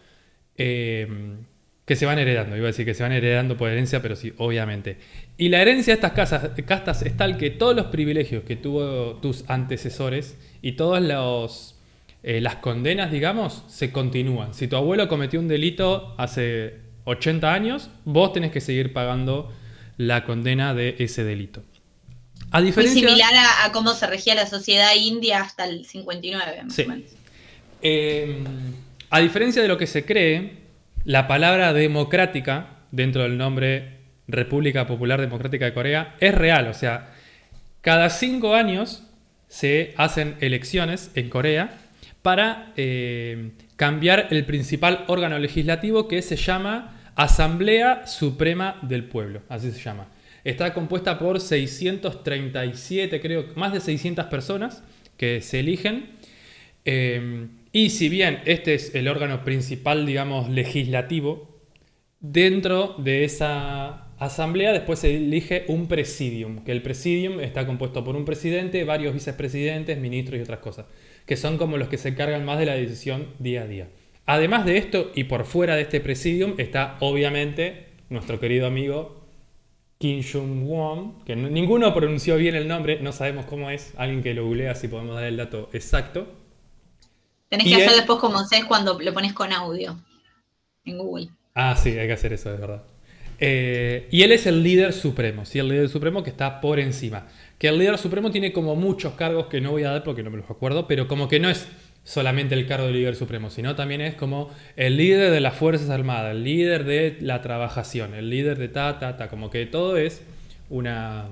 eh, 0.58 1.08
que 1.86 1.96
se 1.96 2.08
van 2.08 2.18
heredando, 2.18 2.58
iba 2.58 2.66
a 2.66 2.72
decir 2.72 2.84
que 2.84 2.96
se 2.96 3.04
van 3.04 3.12
heredando 3.12 3.56
por 3.56 3.70
herencia, 3.70 4.02
pero 4.02 4.16
sí, 4.16 4.34
obviamente. 4.38 4.98
Y 5.38 5.50
la 5.50 5.62
herencia 5.62 5.96
de 5.96 6.02
estas 6.02 6.14
castas 6.66 7.04
es 7.04 7.16
tal 7.16 7.38
que 7.38 7.52
todos 7.52 7.76
los 7.76 7.86
privilegios 7.86 8.44
que 8.44 8.56
tuvo 8.56 9.18
tus 9.18 9.48
antecesores 9.48 10.36
y 10.64 10.72
todas 10.72 11.76
eh, 12.24 12.42
las 12.42 12.56
condenas, 12.56 13.12
digamos, 13.12 13.66
se 13.68 13.92
continúan. 13.92 14.56
Si 14.56 14.68
tu 14.68 14.78
abuelo 14.78 15.08
cometió 15.08 15.40
un 15.40 15.48
delito 15.48 16.16
hace 16.18 16.78
80 17.04 17.54
años, 17.54 17.92
vos 18.04 18.34
tenés 18.34 18.52
que 18.52 18.62
seguir 18.62 18.94
pagando 18.94 19.54
la 19.98 20.24
condena 20.24 20.74
de 20.74 20.96
ese 20.98 21.24
delito. 21.24 21.62
A 22.54 22.62
Muy 22.62 22.72
similar 22.72 23.34
a, 23.36 23.66
a 23.66 23.72
cómo 23.72 23.94
se 23.94 24.08
regía 24.08 24.36
la 24.36 24.46
sociedad 24.46 24.92
india 24.96 25.42
hasta 25.42 25.66
el 25.66 25.86
59, 25.86 26.64
más 26.64 26.74
Sí. 26.74 26.84
o 26.84 26.88
menos. 26.88 27.10
Eh, 27.82 28.44
a 29.10 29.20
diferencia 29.20 29.62
de 29.62 29.68
lo 29.68 29.78
que 29.78 29.88
se 29.88 30.06
cree, 30.06 30.54
la 31.04 31.28
palabra 31.28 31.74
democrática 31.74 32.70
dentro 32.92 33.24
del 33.24 33.38
nombre 33.38 33.98
República 34.28 34.88
Popular 34.88 35.20
Democrática 35.20 35.66
de 35.66 35.74
Corea 35.74 36.16
es 36.20 36.34
real. 36.34 36.68
O 36.68 36.74
sea, 36.74 37.12
cada 37.82 38.10
cinco 38.10 38.54
años 38.56 39.04
se 39.50 39.94
hacen 39.98 40.36
elecciones 40.40 41.12
en 41.16 41.30
Corea 41.30 41.76
para 42.22 42.72
eh, 42.78 43.52
cambiar 43.76 44.28
el 44.32 44.46
principal 44.46 45.04
órgano 45.08 45.38
legislativo 45.40 46.08
que 46.08 46.22
se 46.22 46.38
llama 46.38 47.02
Asamblea 47.16 48.08
Suprema 48.08 48.78
del 48.84 49.04
Pueblo. 49.04 49.42
Así 49.50 49.72
se 49.72 49.80
llama. 49.82 50.08
Está 50.44 50.74
compuesta 50.74 51.20
por 51.20 51.40
637, 51.40 53.22
creo, 53.22 53.46
más 53.56 53.74
de 53.74 53.80
600 53.80 54.26
personas 54.26 54.84
que 55.18 55.42
se 55.42 55.60
eligen. 55.60 56.12
Eh, 56.86 57.48
y 57.72 57.90
si 57.90 58.10
bien 58.10 58.42
este 58.46 58.74
es 58.74 58.94
el 58.94 59.08
órgano 59.08 59.44
principal, 59.44 60.06
digamos, 60.06 60.50
legislativo 60.50 61.54
dentro 62.24 62.96
de 63.00 63.26
esa 63.26 64.08
asamblea 64.18 64.72
después 64.72 65.00
se 65.00 65.18
elige 65.18 65.66
un 65.68 65.88
presidium, 65.88 66.64
que 66.64 66.72
el 66.72 66.82
presidium 66.82 67.42
está 67.42 67.66
compuesto 67.66 68.04
por 68.04 68.16
un 68.16 68.24
presidente, 68.24 68.86
varios 68.86 69.14
vicepresidentes, 69.14 69.98
ministros 70.00 70.40
y 70.40 70.44
otras 70.44 70.60
cosas, 70.60 70.86
que 71.26 71.36
son 71.36 71.58
como 71.58 71.78
los 71.78 71.90
que 71.90 71.98
se 71.98 72.10
encargan 72.10 72.46
más 72.46 72.60
de 72.60 72.66
la 72.66 72.76
decisión 72.76 73.28
día 73.40 73.64
a 73.64 73.68
día. 73.68 73.90
Además 74.26 74.66
de 74.66 74.78
esto, 74.78 75.12
y 75.14 75.26
por 75.26 75.44
fuera 75.44 75.76
de 75.76 75.82
este 75.82 76.00
presidium, 76.00 76.54
está 76.58 76.96
obviamente 77.02 77.88
nuestro 78.10 78.40
querido 78.40 78.68
amigo 78.68 79.23
Kim 79.98 80.22
Jong-won, 80.24 81.24
que 81.26 81.36
no- 81.36 81.50
ninguno 81.50 81.94
pronunció 81.94 82.36
bien 82.38 82.56
el 82.56 82.68
nombre, 82.68 83.00
no 83.02 83.12
sabemos 83.12 83.46
cómo 83.46 83.70
es, 83.70 83.94
alguien 83.98 84.22
que 84.24 84.34
lo 84.34 84.46
googlea 84.46 84.76
si 84.76 84.88
podemos 84.88 85.16
dar 85.16 85.26
el 85.26 85.38
dato 85.38 85.70
exacto. 85.74 86.28
Tenés 87.50 87.68
Y 87.68 87.70
que 87.70 87.76
hacer 87.86 87.96
después 87.96 88.20
como 88.20 88.38
haces 88.40 88.66
cuando 88.66 89.00
lo 89.00 89.14
pones 89.14 89.32
con 89.32 89.54
audio 89.54 89.98
en 90.86 90.98
Google. 91.00 91.30
Ah, 91.56 91.76
sí, 91.76 91.98
hay 91.98 92.08
que 92.08 92.14
hacer 92.14 92.34
eso, 92.34 92.52
de 92.52 92.58
verdad. 92.58 92.84
Eh, 93.40 94.08
y 94.12 94.24
él 94.24 94.32
es 94.32 94.46
el 94.48 94.64
líder 94.64 94.94
supremo, 94.94 95.46
¿sí? 95.46 95.60
El 95.60 95.70
líder 95.70 95.90
supremo 95.90 96.24
que 96.24 96.30
está 96.30 96.62
por 96.62 96.80
encima. 96.80 97.28
Que 97.60 97.68
el 97.68 97.78
líder 97.78 97.98
supremo 97.98 98.32
tiene 98.32 98.54
como 98.54 98.76
muchos 98.76 99.14
cargos 99.14 99.48
que 99.48 99.62
no 99.62 99.72
voy 99.72 99.84
a 99.84 99.92
dar 99.92 100.04
porque 100.04 100.24
no 100.24 100.32
me 100.32 100.38
los 100.38 100.50
acuerdo, 100.50 100.88
pero 100.88 101.08
como 101.08 101.28
que 101.28 101.40
no 101.40 101.50
es 101.50 101.68
solamente 102.04 102.56
el 102.56 102.68
cargo 102.68 102.88
de 102.88 102.94
líder 102.94 103.16
supremo, 103.16 103.50
sino 103.50 103.76
también 103.76 104.02
es 104.02 104.16
como 104.16 104.52
el 104.76 104.98
líder 104.98 105.32
de 105.32 105.40
las 105.40 105.56
Fuerzas 105.56 105.90
Armadas, 105.90 106.32
el 106.32 106.44
líder 106.44 106.84
de 106.84 107.18
la 107.22 107.42
trabajación, 107.42 108.14
el 108.14 108.30
líder 108.30 108.58
de 108.58 108.68
ta, 108.68 109.00
ta, 109.00 109.18
ta. 109.18 109.30
Como 109.30 109.50
que 109.50 109.66
todo 109.66 109.98
es 109.98 110.22
una... 110.70 111.28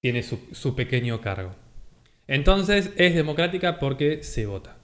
tiene 0.00 0.22
su, 0.22 0.74
pequeño 0.74 1.20
cargo. 1.20 1.54
Entonces 2.26 2.90
es 2.96 3.14
democrática 3.14 3.78
porque 3.78 4.22
se 4.22 4.46
vota. 4.46 4.76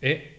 ¿Eh? 0.00 0.38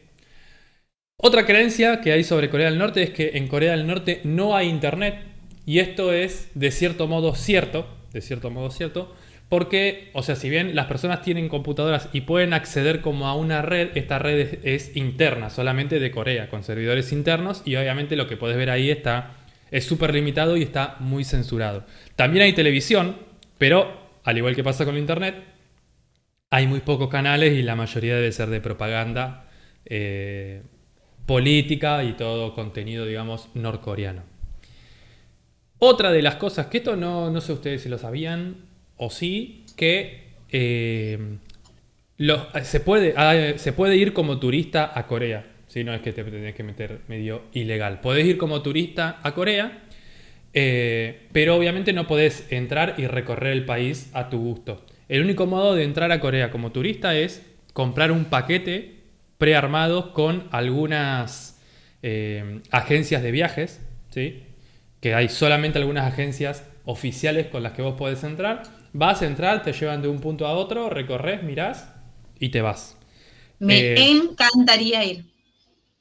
Otra 1.18 1.46
creencia 1.46 2.02
que 2.02 2.14
hay 2.14 2.24
sobre 2.24 2.50
Corea 2.50 2.70
del 2.70 2.80
Norte 2.80 3.04
es 3.04 3.10
que 3.10 3.32
en 3.34 3.48
Corea 3.48 3.72
del 3.72 3.86
Norte 3.86 4.22
no 4.24 4.56
hay 4.56 4.70
internet 4.70 5.20
y 5.66 5.80
esto 5.80 6.14
es 6.14 6.50
de 6.56 6.72
cierto 6.72 7.08
modo 7.08 7.36
cierto, 7.36 7.86
de 8.14 8.22
cierto 8.22 8.50
modo 8.50 8.72
cierto, 8.72 9.14
porque, 9.50 10.12
o 10.14 10.22
sea, 10.22 10.36
si 10.36 10.48
bien 10.48 10.76
las 10.76 10.86
personas 10.86 11.24
tienen 11.24 11.50
computadoras 11.50 12.10
y 12.14 12.22
pueden 12.22 12.54
acceder 12.54 13.02
como 13.02 13.28
a 13.28 13.36
una 13.36 13.64
red, 13.64 13.90
esta 13.98 14.20
red 14.20 14.60
es, 14.64 14.96
interna, 14.96 15.50
solamente 15.50 16.00
de 16.00 16.12
Corea, 16.12 16.50
con 16.50 16.64
servidores 16.64 17.12
internos 17.12 17.64
y 17.66 17.76
obviamente 17.76 18.16
lo 18.16 18.28
que 18.28 18.38
puedes 18.38 18.58
ver 18.58 18.70
ahí 18.70 18.92
está 18.92 19.38
es 19.72 19.86
súper 19.86 20.14
limitado 20.14 20.56
y 20.56 20.62
está 20.62 20.98
muy 21.00 21.24
censurado. 21.24 21.84
También 22.16 22.46
hay 22.46 22.54
televisión, 22.54 23.18
pero 23.58 23.92
al 24.24 24.38
igual 24.38 24.56
que 24.56 24.64
pasa 24.64 24.86
con 24.86 24.98
internet, 24.98 25.36
hay 26.52 26.68
muy 26.68 26.82
pocos 26.82 27.10
canales 27.10 27.54
y 27.54 27.64
la 27.64 27.76
mayoría 27.76 28.16
debe 28.16 28.32
ser 28.32 28.50
de 28.50 28.62
propaganda 28.62 29.50
eh, 29.86 30.62
política 31.26 32.04
y 32.04 32.14
todo 32.14 32.54
contenido, 32.54 33.06
digamos, 33.06 33.50
norcoreano. 33.56 34.24
Otra 35.80 36.12
de 36.12 36.22
las 36.22 36.36
cosas, 36.36 36.68
que 36.68 36.80
esto 36.80 36.96
no, 36.96 37.32
no 37.32 37.42
sé 37.42 37.54
ustedes 37.54 37.82
si 37.82 37.90
lo 37.90 37.98
sabían 37.98 38.69
o 39.00 39.10
sí, 39.10 39.66
que 39.76 40.30
eh, 40.52 41.18
lo- 42.18 42.48
se, 42.64 42.80
puede, 42.80 43.14
ah, 43.18 43.54
se 43.58 43.74
puede 43.74 43.96
ir 43.98 44.14
como 44.14 44.40
turista 44.40 44.92
a 44.94 45.08
Corea. 45.08 45.46
Si 45.68 45.84
no 45.84 45.94
es 45.94 46.02
que 46.02 46.12
te 46.14 46.24
tenés 46.24 46.56
que 46.56 46.64
meter 46.64 47.02
medio 47.08 47.44
ilegal. 47.54 48.02
Podés 48.02 48.26
ir 48.26 48.38
como 48.38 48.62
turista 48.64 49.20
a 49.24 49.34
Corea, 49.34 49.84
eh, 50.54 51.28
pero 51.32 51.56
obviamente 51.56 51.94
no 51.94 52.08
podés 52.08 52.52
entrar 52.52 52.96
y 52.98 53.06
recorrer 53.08 53.54
el 53.54 53.66
país 53.66 54.10
a 54.14 54.30
tu 54.30 54.40
gusto. 54.40 54.86
El 55.08 55.22
único 55.24 55.46
modo 55.46 55.76
de 55.76 55.84
entrar 55.84 56.12
a 56.12 56.20
Corea 56.20 56.52
como 56.52 56.72
turista 56.72 57.16
es 57.16 57.46
comprar 57.74 58.12
un 58.12 58.26
paquete 58.26 58.96
prearmado 59.38 60.14
con 60.14 60.48
algunas 60.52 61.62
eh, 62.02 62.62
agencias 62.72 63.22
de 63.24 63.32
viajes, 63.32 63.82
¿sí? 64.10 64.44
que 65.02 65.14
hay 65.14 65.30
solamente 65.30 65.78
algunas 65.80 66.06
agencias 66.12 66.66
oficiales 66.86 67.48
con 67.48 67.64
las 67.64 67.74
que 67.74 67.82
vos 67.84 67.96
podés 67.96 68.24
entrar. 68.24 68.64
Vas 68.94 69.22
a 69.22 69.26
entrar, 69.28 69.64
te 69.64 69.74
llevan 69.74 70.02
de 70.02 70.08
un 70.08 70.20
punto 70.20 70.48
a 70.48 70.54
otro, 70.54 70.90
recorres, 70.90 71.44
mirás 71.44 71.94
y 72.40 72.50
te 72.50 72.62
vas. 72.62 72.98
Me 73.60 73.78
Eh, 73.96 74.10
encantaría 74.10 75.06
ir. 75.06 75.26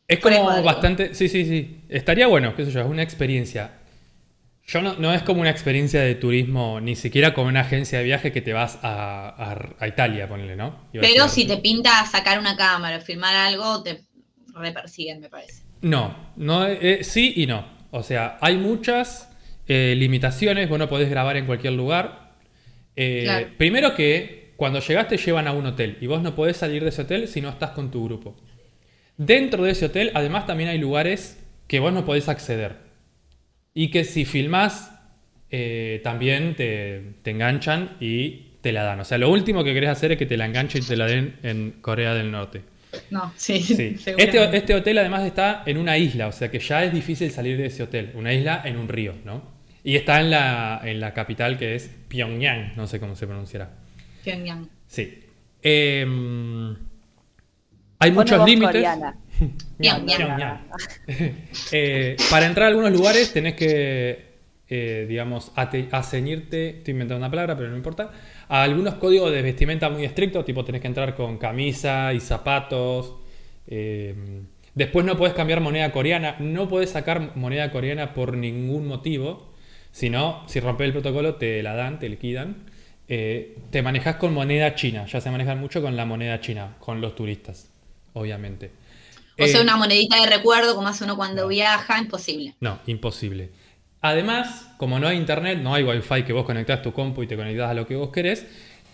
Es 0.06 0.20
como 0.20 0.62
bastante. 0.62 1.14
Sí, 1.14 1.28
sí, 1.28 1.44
sí. 1.44 1.82
Estaría 1.88 2.26
bueno, 2.26 2.54
qué 2.56 2.64
sé 2.64 2.70
yo, 2.70 2.80
es 2.80 2.86
una 2.86 3.02
experiencia. 3.02 3.72
Yo 4.66 4.82
no, 4.82 4.96
no 4.96 5.14
es 5.14 5.22
como 5.22 5.40
una 5.42 5.50
experiencia 5.50 6.02
de 6.02 6.14
turismo, 6.16 6.80
ni 6.80 6.96
siquiera 6.96 7.34
como 7.34 7.48
una 7.48 7.62
agencia 7.62 7.98
de 8.00 8.04
viaje 8.06 8.32
que 8.32 8.42
te 8.42 8.52
vas 8.54 8.78
a, 8.82 9.28
a- 9.30 9.76
a 9.80 9.88
Italia, 9.88 10.28
ponele, 10.28 10.56
¿no? 10.56 10.76
Iba 10.92 11.04
Pero 11.04 11.28
si 11.30 11.46
te 11.46 11.56
pinta 11.56 12.04
sacar 12.06 12.38
una 12.38 12.54
cámara 12.64 12.98
o 12.98 13.00
filmar 13.00 13.34
algo, 13.48 13.82
te 13.82 13.92
repersiguen, 14.64 15.20
me 15.20 15.30
parece. 15.30 15.62
No, 15.80 16.16
no 16.36 16.66
eh, 16.66 17.04
sí 17.04 17.34
y 17.36 17.46
no. 17.46 17.64
O 17.90 18.02
sea, 18.02 18.36
hay 18.40 18.56
muchas 18.56 19.30
eh, 19.66 19.94
limitaciones. 19.96 20.68
Vos 20.68 20.78
no 20.78 20.88
podés 20.88 21.08
grabar 21.10 21.36
en 21.36 21.46
cualquier 21.46 21.74
lugar. 21.74 22.27
Eh, 23.00 23.20
Claro. 23.24 23.46
Primero 23.56 23.94
que 23.94 24.52
cuando 24.56 24.80
llegas 24.80 25.06
te 25.06 25.16
llevan 25.16 25.46
a 25.46 25.52
un 25.52 25.64
hotel 25.66 25.96
y 26.00 26.08
vos 26.08 26.20
no 26.20 26.34
podés 26.34 26.56
salir 26.56 26.82
de 26.82 26.88
ese 26.88 27.02
hotel 27.02 27.28
si 27.28 27.40
no 27.40 27.48
estás 27.48 27.70
con 27.70 27.92
tu 27.92 28.04
grupo. 28.04 28.36
Dentro 29.16 29.62
de 29.62 29.70
ese 29.70 29.86
hotel, 29.86 30.10
además, 30.14 30.46
también 30.46 30.68
hay 30.68 30.78
lugares 30.78 31.38
que 31.68 31.78
vos 31.78 31.92
no 31.92 32.04
podés 32.04 32.28
acceder. 32.28 32.76
Y 33.72 33.90
que 33.92 34.02
si 34.02 34.24
filmás, 34.24 34.92
eh, 35.50 36.00
también 36.02 36.56
te, 36.56 37.14
te 37.22 37.30
enganchan 37.30 37.96
y 38.00 38.48
te 38.60 38.72
la 38.72 38.82
dan. 38.82 38.98
O 38.98 39.04
sea, 39.04 39.18
lo 39.18 39.30
último 39.30 39.62
que 39.62 39.74
querés 39.74 39.90
hacer 39.90 40.12
es 40.12 40.18
que 40.18 40.26
te 40.26 40.36
la 40.36 40.46
enganchen 40.46 40.82
y 40.82 40.86
te 40.86 40.96
la 40.96 41.06
den 41.06 41.36
en 41.44 41.76
Corea 41.80 42.14
del 42.14 42.32
Norte. 42.32 42.62
No, 43.10 43.32
sí. 43.36 43.58
Este, 44.18 44.56
este 44.56 44.74
hotel 44.74 44.98
además 44.98 45.24
está 45.24 45.62
en 45.66 45.78
una 45.78 45.96
isla, 45.98 46.26
o 46.26 46.32
sea 46.32 46.50
que 46.50 46.58
ya 46.58 46.82
es 46.82 46.92
difícil 46.92 47.30
salir 47.30 47.56
de 47.58 47.66
ese 47.66 47.84
hotel. 47.84 48.10
Una 48.14 48.32
isla 48.32 48.62
en 48.64 48.76
un 48.76 48.88
río, 48.88 49.14
¿no? 49.24 49.57
Y 49.88 49.96
está 49.96 50.20
en 50.20 50.30
la, 50.30 50.82
en 50.84 51.00
la 51.00 51.14
capital 51.14 51.56
que 51.56 51.74
es 51.74 51.90
Pyongyang, 52.08 52.76
no 52.76 52.86
sé 52.86 53.00
cómo 53.00 53.16
se 53.16 53.26
pronunciará. 53.26 53.70
Pyongyang. 54.22 54.68
Sí. 54.86 55.24
Em, 55.62 56.76
hay 57.98 58.10
Pone 58.10 58.12
muchos 58.12 58.46
límites. 58.46 58.86
Pyongyang. 59.78 60.18
Pyongyang. 60.18 60.60
Eh, 61.72 62.18
para 62.28 62.44
entrar 62.44 62.66
a 62.66 62.68
algunos 62.68 62.92
lugares 62.92 63.32
tenés 63.32 63.54
que, 63.54 64.26
eh, 64.68 65.06
digamos, 65.08 65.52
aceñirte, 65.56 66.68
estoy 66.68 66.92
inventando 66.92 67.24
una 67.24 67.30
palabra, 67.30 67.56
pero 67.56 67.70
no 67.70 67.76
importa, 67.78 68.12
a 68.46 68.62
algunos 68.62 68.96
códigos 68.96 69.32
de 69.32 69.40
vestimenta 69.40 69.88
muy 69.88 70.04
estrictos, 70.04 70.44
tipo 70.44 70.66
tenés 70.66 70.82
que 70.82 70.88
entrar 70.88 71.14
con 71.14 71.38
camisa 71.38 72.12
y 72.12 72.20
zapatos. 72.20 73.14
eh, 73.66 74.14
después 74.74 75.06
no 75.06 75.16
puedes 75.16 75.34
cambiar 75.34 75.62
moneda 75.62 75.90
coreana, 75.92 76.36
no 76.40 76.68
puedes 76.68 76.90
sacar 76.90 77.36
moneda 77.36 77.70
coreana 77.70 78.12
por 78.12 78.36
ningún 78.36 78.86
motivo, 78.86 79.47
sino 79.92 80.44
si 80.48 80.60
rompes 80.60 80.86
el 80.86 80.92
protocolo 80.92 81.36
te 81.36 81.62
la 81.62 81.74
dan, 81.74 81.98
te 81.98 82.08
liquidan. 82.08 82.64
Eh, 83.08 83.56
te 83.70 83.82
manejas 83.82 84.16
con 84.16 84.34
moneda 84.34 84.74
china, 84.74 85.06
ya 85.06 85.20
se 85.20 85.30
manejan 85.30 85.58
mucho 85.60 85.80
con 85.82 85.96
la 85.96 86.04
moneda 86.04 86.40
china, 86.40 86.76
con 86.78 87.00
los 87.00 87.14
turistas, 87.14 87.70
obviamente. 88.12 88.72
O 89.38 89.46
sea, 89.46 89.60
Eh, 89.60 89.62
una 89.62 89.76
monedita 89.76 90.20
de 90.20 90.26
recuerdo, 90.26 90.74
como 90.74 90.88
hace 90.88 91.04
uno 91.04 91.16
cuando 91.16 91.42
no. 91.42 91.48
viaja, 91.48 91.98
imposible. 91.98 92.56
no, 92.60 92.80
imposible. 92.86 93.50
Además, 94.00 94.70
como 94.76 94.98
no 95.00 95.08
hay 95.08 95.16
internet, 95.16 95.58
no 95.60 95.74
hay 95.74 95.82
wifi 95.84 96.22
que 96.24 96.32
vos 96.32 96.44
conectás 96.44 96.82
tu 96.82 96.92
compu 96.92 97.22
y 97.22 97.26
te 97.26 97.36
conectás 97.36 97.70
a 97.70 97.74
lo 97.74 97.86
que 97.86 97.96
vos 97.96 98.10
querés, 98.10 98.46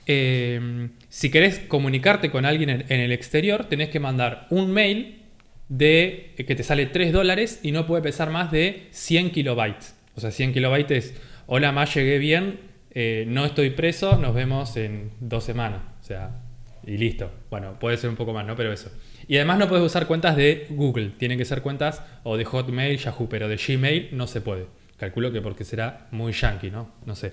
eh, 0.07 0.89
si 1.09 1.31
querés 1.31 1.61
comunicarte 1.61 2.31
con 2.31 2.45
alguien 2.47 2.71
en, 2.71 2.85
en 2.89 3.01
el 3.01 3.13
exterior, 3.13 3.67
tenés 3.67 3.89
que 3.91 4.01
mandar 4.01 4.47
un 4.51 4.71
mail 4.73 5.23
de 5.69 6.35
eh, 6.37 6.45
que 6.45 6.55
te 6.55 6.63
sale 6.63 6.87
3 6.87 7.13
dólares 7.13 7.61
y 7.63 7.73
no 7.73 7.87
puede 7.87 8.03
pesar 8.03 8.31
más 8.31 8.51
de 8.53 8.89
100 8.93 9.31
kilobytes. 9.31 9.95
O 10.17 10.21
sea, 10.21 10.31
100 10.31 10.53
kilobytes 10.53 11.07
es, 11.07 11.15
hola, 11.47 11.73
más 11.73 11.95
llegué 11.95 12.19
bien, 12.19 12.61
eh, 12.93 13.25
no 13.27 13.45
estoy 13.45 13.71
preso, 13.71 14.17
nos 14.19 14.35
vemos 14.35 14.77
en 14.77 15.11
dos 15.21 15.45
semanas. 15.45 15.83
O 16.01 16.05
sea, 16.05 16.43
y 16.87 16.97
listo. 16.97 17.31
Bueno, 17.51 17.79
puede 17.79 17.97
ser 17.97 18.11
un 18.11 18.17
poco 18.17 18.33
más, 18.33 18.47
¿no? 18.47 18.55
Pero 18.57 18.73
eso. 18.73 18.91
Y 19.27 19.37
además 19.37 19.59
no 19.59 19.69
puedes 19.69 19.85
usar 19.85 20.07
cuentas 20.07 20.37
de 20.37 20.67
Google. 20.71 21.11
Tienen 21.19 21.39
que 21.39 21.45
ser 21.45 21.63
cuentas 21.63 22.03
o 22.23 22.37
de 22.37 22.45
Hotmail, 22.45 22.99
Yahoo, 22.99 23.29
pero 23.29 23.49
de 23.49 23.57
Gmail 23.57 24.11
no 24.13 24.27
se 24.27 24.41
puede. 24.41 24.67
Calculo 24.97 25.33
que 25.33 25.41
porque 25.41 25.65
será 25.65 26.07
muy 26.11 26.33
yankee, 26.33 26.71
¿no? 26.71 26.93
No 27.05 27.17
sé. 27.17 27.33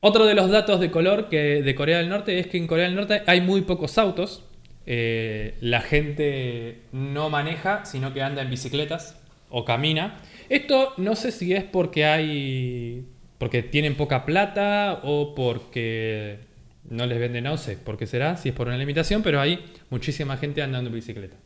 Otro 0.00 0.26
de 0.26 0.34
los 0.34 0.50
datos 0.50 0.80
de 0.80 0.90
color 0.90 1.28
que 1.28 1.62
de 1.62 1.74
Corea 1.74 1.98
del 1.98 2.08
Norte 2.08 2.38
es 2.38 2.48
que 2.48 2.58
en 2.58 2.66
Corea 2.66 2.86
del 2.86 2.96
Norte 2.96 3.22
hay 3.26 3.40
muy 3.40 3.62
pocos 3.62 3.96
autos. 3.98 4.44
Eh, 4.84 5.56
la 5.60 5.80
gente 5.80 6.82
no 6.90 7.30
maneja, 7.30 7.84
sino 7.84 8.12
que 8.12 8.22
anda 8.22 8.42
en 8.42 8.50
bicicletas 8.50 9.21
o 9.52 9.64
camina. 9.64 10.18
Esto 10.48 10.94
no 10.96 11.14
sé 11.14 11.30
si 11.30 11.52
es 11.52 11.62
porque 11.62 12.04
hay. 12.04 13.06
porque 13.38 13.62
tienen 13.62 13.94
poca 13.94 14.26
plata 14.26 15.00
o 15.04 15.34
porque 15.34 16.40
no 16.88 17.06
les 17.06 17.20
venden, 17.20 17.44
no 17.44 17.56
sé 17.56 17.76
por 17.76 17.96
qué 17.96 18.06
será, 18.06 18.36
si 18.36 18.48
es 18.48 18.54
por 18.54 18.66
una 18.66 18.76
limitación, 18.76 19.22
pero 19.22 19.40
hay 19.40 19.64
muchísima 19.90 20.36
gente 20.36 20.62
andando 20.62 20.88
en 20.88 20.94
bicicleta. 20.94 21.36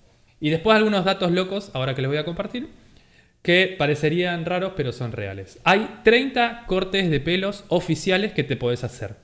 Y 0.41 0.51
después 0.51 0.77
algunos 0.77 1.05
datos 1.05 1.31
locos, 1.31 1.71
ahora 1.75 1.95
que 1.95 2.03
les 2.03 2.09
voy 2.09 2.19
a 2.19 2.25
compartir, 2.25 2.69
que 3.43 3.75
parecerían 3.79 4.45
raros, 4.45 4.73
pero 4.77 4.93
son 4.93 5.13
reales. 5.13 5.61
Hay 5.65 6.01
30 6.03 6.65
cortes 6.67 7.11
de 7.11 7.21
pelos 7.21 7.65
oficiales 7.69 8.33
que 8.33 8.45
te 8.45 8.57
podés 8.57 8.83
hacer. 8.83 9.17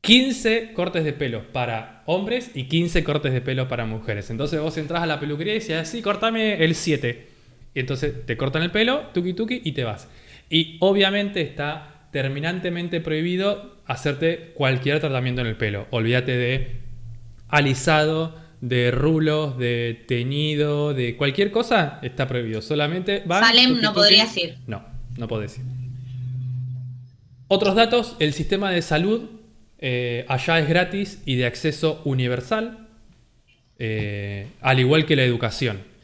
15 0.00 0.72
cortes 0.72 1.04
de 1.04 1.12
pelo 1.12 1.52
para 1.52 2.02
hombres 2.06 2.50
y 2.54 2.64
15 2.64 3.02
cortes 3.04 3.32
de 3.32 3.40
pelo 3.40 3.68
para 3.68 3.86
mujeres. 3.86 4.30
Entonces 4.30 4.60
vos 4.60 4.76
entras 4.78 5.02
a 5.02 5.06
la 5.06 5.20
peluquería 5.20 5.54
y 5.54 5.60
decís, 5.60 5.88
sí, 5.88 6.02
cortame 6.02 6.62
el 6.64 6.74
7. 6.74 7.35
Y 7.76 7.80
entonces 7.80 8.24
te 8.24 8.38
cortan 8.38 8.62
el 8.62 8.70
pelo, 8.70 9.08
tuki 9.12 9.34
tuki, 9.34 9.60
y 9.62 9.72
te 9.72 9.84
vas. 9.84 10.08
Y 10.48 10.78
obviamente 10.80 11.42
está 11.42 12.08
terminantemente 12.10 13.02
prohibido 13.02 13.76
hacerte 13.84 14.52
cualquier 14.54 14.98
tratamiento 14.98 15.42
en 15.42 15.46
el 15.46 15.56
pelo. 15.56 15.86
Olvídate 15.90 16.38
de 16.38 16.80
alisado, 17.48 18.34
de 18.62 18.90
rulos, 18.90 19.58
de 19.58 20.04
teñido, 20.08 20.94
de 20.94 21.18
cualquier 21.18 21.50
cosa, 21.50 21.98
está 22.00 22.26
prohibido. 22.26 22.62
Solamente 22.62 23.22
van. 23.26 23.44
Salem, 23.44 23.68
tuki, 23.68 23.82
no 23.82 23.88
tuki. 23.90 24.00
podrías 24.00 24.36
ir. 24.38 24.56
No, 24.66 24.82
no 25.18 25.28
podés 25.28 25.58
ir. 25.58 25.64
Otros 27.48 27.74
datos, 27.74 28.16
el 28.20 28.32
sistema 28.32 28.70
de 28.70 28.80
salud 28.80 29.28
eh, 29.80 30.24
allá 30.28 30.60
es 30.60 30.68
gratis 30.70 31.22
y 31.26 31.36
de 31.36 31.44
acceso 31.44 32.00
universal, 32.06 32.88
eh, 33.78 34.46
al 34.62 34.80
igual 34.80 35.04
que 35.04 35.14
la 35.14 35.24
educación. 35.24 35.94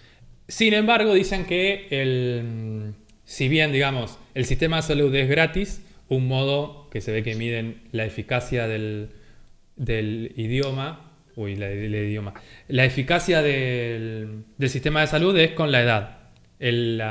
Sin 0.52 0.74
embargo, 0.74 1.14
dicen 1.14 1.46
que 1.46 1.86
el, 1.88 2.92
si 3.24 3.48
bien, 3.48 3.72
digamos, 3.72 4.18
el 4.34 4.44
sistema 4.44 4.76
de 4.76 4.82
salud 4.82 5.14
es 5.14 5.26
gratis, 5.26 5.80
un 6.08 6.28
modo 6.28 6.90
que 6.90 7.00
se 7.00 7.10
ve 7.10 7.22
que 7.22 7.34
miden 7.36 7.80
la 7.90 8.04
eficacia 8.04 8.68
del, 8.68 9.08
del 9.76 10.30
idioma, 10.36 11.10
uy, 11.36 11.56
la, 11.56 11.70
el 11.70 11.94
idioma, 11.94 12.34
la 12.68 12.84
eficacia 12.84 13.40
del, 13.40 14.44
del 14.58 14.68
sistema 14.68 15.00
de 15.00 15.06
salud 15.06 15.34
es 15.38 15.52
con 15.52 15.72
la 15.72 15.80
edad. 15.80 16.18
El, 16.58 17.02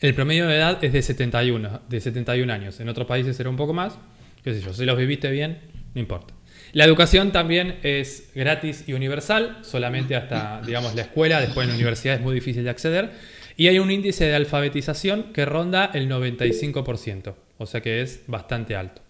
el 0.00 0.14
promedio 0.14 0.46
de 0.46 0.56
edad 0.56 0.82
es 0.82 0.94
de 0.94 1.02
71, 1.02 1.82
de 1.86 2.00
71 2.00 2.50
años. 2.50 2.80
En 2.80 2.88
otros 2.88 3.06
países 3.06 3.36
será 3.36 3.50
un 3.50 3.56
poco 3.56 3.74
más. 3.74 3.98
Qué 4.42 4.54
sé 4.54 4.62
yo, 4.62 4.72
si 4.72 4.86
los 4.86 4.96
viviste 4.96 5.30
bien, 5.30 5.58
no 5.94 6.00
importa. 6.00 6.35
La 6.76 6.84
educación 6.84 7.32
también 7.32 7.78
es 7.84 8.28
gratis 8.34 8.84
y 8.86 8.92
universal, 8.92 9.60
solamente 9.62 10.14
hasta, 10.14 10.60
digamos, 10.60 10.94
la 10.94 11.00
escuela, 11.00 11.40
después 11.40 11.64
en 11.64 11.70
la 11.70 11.74
universidad 11.74 12.16
es 12.16 12.20
muy 12.20 12.34
difícil 12.34 12.64
de 12.64 12.68
acceder. 12.68 13.12
Y 13.56 13.68
hay 13.68 13.78
un 13.78 13.90
índice 13.90 14.26
de 14.26 14.34
alfabetización 14.34 15.32
que 15.32 15.46
ronda 15.46 15.90
el 15.94 16.06
95%, 16.06 17.34
o 17.56 17.64
sea 17.64 17.80
que 17.80 18.02
es 18.02 18.24
bastante 18.26 18.76
alto. 18.76 19.00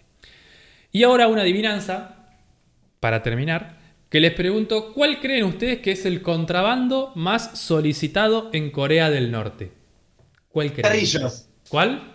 Y 0.92 1.02
ahora 1.02 1.26
una 1.26 1.42
adivinanza, 1.42 2.28
para 3.00 3.24
terminar, 3.24 3.80
que 4.10 4.20
les 4.20 4.32
pregunto, 4.34 4.92
¿cuál 4.92 5.18
creen 5.18 5.42
ustedes 5.46 5.80
que 5.80 5.90
es 5.90 6.06
el 6.06 6.22
contrabando 6.22 7.10
más 7.16 7.58
solicitado 7.58 8.48
en 8.52 8.70
Corea 8.70 9.10
del 9.10 9.32
Norte? 9.32 9.72
¿Cuál 10.50 10.72
creen? 10.72 10.84
Cigarrillos. 10.84 11.48
¿Cuál? 11.68 12.12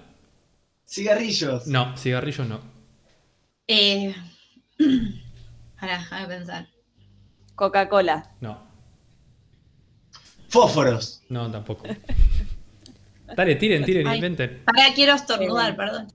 Cigarrillos. 0.87 1.67
No, 1.67 1.97
cigarrillos 1.97 2.47
no. 2.47 2.61
Eh, 3.67 4.15
Pará, 5.81 5.97
déjame 5.97 6.27
pensar. 6.27 6.67
Coca-Cola. 7.55 8.31
No, 8.39 8.61
Fósforos. 10.49 11.23
no, 11.29 11.49
tampoco. 11.51 11.83
Dale, 13.35 13.55
tiren, 13.55 13.83
tiren, 13.85 14.07
Ay. 14.07 14.15
inventen. 14.17 14.63
Pará, 14.65 14.93
quiero 14.93 15.13
estornudar, 15.15 15.75
perdón. 15.75 16.07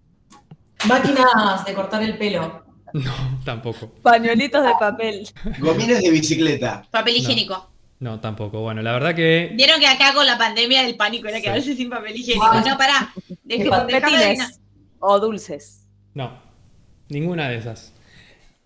Máquinas 0.86 1.64
de 1.64 1.74
cortar 1.74 2.02
el 2.02 2.16
pelo. 2.18 2.64
No, 2.92 3.12
tampoco. 3.44 3.90
Pañuelitos 4.02 4.64
de 4.64 4.72
papel. 4.78 5.28
Gomines 5.58 6.02
de 6.02 6.10
bicicleta. 6.10 6.82
Papel 6.90 7.16
higiénico. 7.16 7.70
No, 7.98 8.20
tampoco. 8.20 8.60
Bueno, 8.60 8.82
la 8.82 8.92
verdad 8.92 9.14
que 9.14 9.50
Vieron 9.54 9.80
que 9.80 9.86
acá 9.86 10.12
con 10.14 10.26
la 10.26 10.36
pandemia 10.38 10.82
del 10.82 10.96
pánico 10.96 11.26
era 11.28 11.38
Sí. 11.38 11.42
quedarse 11.44 11.74
sin 11.74 11.90
papel 11.90 12.14
higiénico. 12.16 12.46
Ah. 12.48 12.62
No, 12.66 12.76
pará. 12.78 13.12
Dejame 13.42 13.76
adivinar. 13.94 14.02
Petines. 14.02 14.60
O 15.00 15.18
dulces. 15.18 15.82
no. 16.14 16.44
Ninguna 17.08 17.48
de 17.48 17.56
esas. 17.58 17.92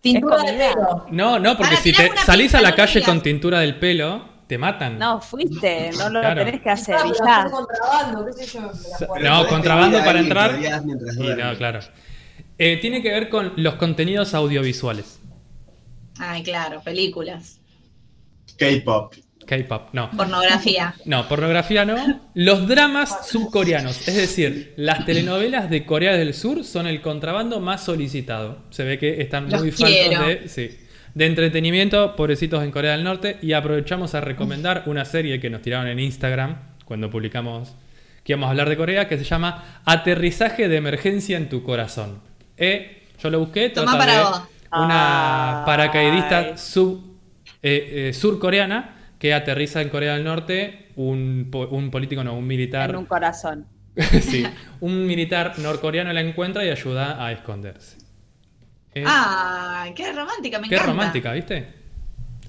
Tintura 0.00 0.42
de 0.42 0.52
pelo. 0.52 1.06
No, 1.10 1.38
no, 1.38 1.56
porque 1.56 1.74
Ahora, 1.74 1.82
si 1.82 1.92
te 1.92 2.10
salís 2.24 2.54
a 2.54 2.60
la 2.62 2.70
no 2.70 2.76
calle 2.76 3.02
con 3.02 3.20
tintura 3.22 3.60
del 3.60 3.78
pelo, 3.78 4.24
te 4.46 4.56
matan. 4.58 4.98
No, 4.98 5.20
fuiste, 5.20 5.90
no 5.98 6.08
lo 6.08 6.20
Claro. 6.20 6.44
tenés 6.44 6.60
que 6.62 6.70
hacer. 6.70 6.96
Y 7.04 7.10
pero 7.12 7.24
ya. 7.24 7.36
hacer 7.40 7.50
contrabando, 7.50 8.26
qué 8.26 8.32
sé 8.32 8.46
yo. 8.46 8.70
No, 9.22 9.46
contrabando 9.46 9.98
para 9.98 10.20
entrar. 10.20 10.58
duermes. 10.58 11.16
no, 11.16 11.56
claro. 11.56 11.80
Eh, 12.58 12.78
tiene 12.80 13.02
que 13.02 13.10
ver 13.10 13.28
con 13.28 13.52
los 13.56 13.74
contenidos 13.76 14.34
audiovisuales. 14.34 15.20
Ay, 16.18 16.42
claro, 16.42 16.80
películas. 16.82 17.58
K-pop. 18.58 19.14
K-pop, 19.50 19.88
no. 19.94 20.08
Pornografía. 20.12 20.94
No, 21.06 21.26
pornografía 21.26 21.84
no. 21.84 22.20
Los 22.34 22.68
dramas 22.68 23.26
subcoreanos, 23.26 24.06
es 24.06 24.14
decir, 24.14 24.74
las 24.76 25.04
telenovelas 25.04 25.68
de 25.68 25.84
Corea 25.84 26.12
del 26.16 26.34
Sur 26.34 26.62
son 26.62 26.86
el 26.86 27.00
contrabando 27.02 27.58
más 27.58 27.82
solicitado. 27.82 28.58
Se 28.70 28.84
ve 28.84 28.96
que 28.96 29.20
están 29.20 29.50
Los 29.50 29.60
muy 29.60 29.72
faltos 29.72 29.88
quiero. 29.88 30.24
de, 30.24 30.48
sí, 30.48 30.78
de 31.14 31.26
entretenimiento, 31.26 32.14
pobrecitos 32.14 32.62
en 32.62 32.70
Corea 32.70 32.92
del 32.92 33.02
Norte. 33.02 33.38
Y 33.42 33.52
aprovechamos 33.52 34.14
a 34.14 34.20
recomendar 34.20 34.84
una 34.86 35.04
serie 35.04 35.40
que 35.40 35.50
nos 35.50 35.62
tiraron 35.62 35.88
en 35.88 35.98
Instagram 35.98 36.56
cuando 36.84 37.10
publicamos 37.10 37.74
que 38.22 38.34
íbamos 38.34 38.46
a 38.46 38.50
hablar 38.50 38.68
de 38.68 38.76
Corea, 38.76 39.08
que 39.08 39.18
se 39.18 39.24
llama 39.24 39.82
Aterrizaje 39.84 40.68
de 40.68 40.76
emergencia 40.76 41.36
en 41.36 41.48
tu 41.48 41.64
corazón. 41.64 42.20
Eh, 42.56 43.08
yo 43.20 43.30
lo 43.30 43.40
busqué, 43.40 43.70
trata 43.70 43.98
para 43.98 44.16
de 44.16 44.22
vos. 44.22 44.42
una 44.70 45.58
Ay. 45.60 45.66
paracaidista 45.66 46.56
sub, 46.56 47.18
eh, 47.60 48.10
eh, 48.10 48.12
surcoreana 48.12 48.98
que 49.20 49.34
aterriza 49.34 49.82
en 49.82 49.90
Corea 49.90 50.14
del 50.14 50.24
Norte, 50.24 50.88
un, 50.96 51.50
un 51.70 51.90
político, 51.90 52.24
no, 52.24 52.34
un 52.34 52.46
militar. 52.46 52.90
En 52.90 52.96
un 52.96 53.04
corazón. 53.04 53.66
sí, 54.22 54.44
un 54.80 55.06
militar 55.06 55.58
norcoreano 55.58 56.10
la 56.12 56.22
encuentra 56.22 56.64
y 56.64 56.70
ayuda 56.70 57.24
a 57.24 57.30
esconderse. 57.30 57.98
Eh, 58.94 59.04
Ay, 59.06 59.92
qué 59.94 60.10
romántica, 60.12 60.58
me 60.58 60.68
qué 60.68 60.76
encanta. 60.76 60.92
romántica, 60.92 61.32
¿viste? 61.34 61.68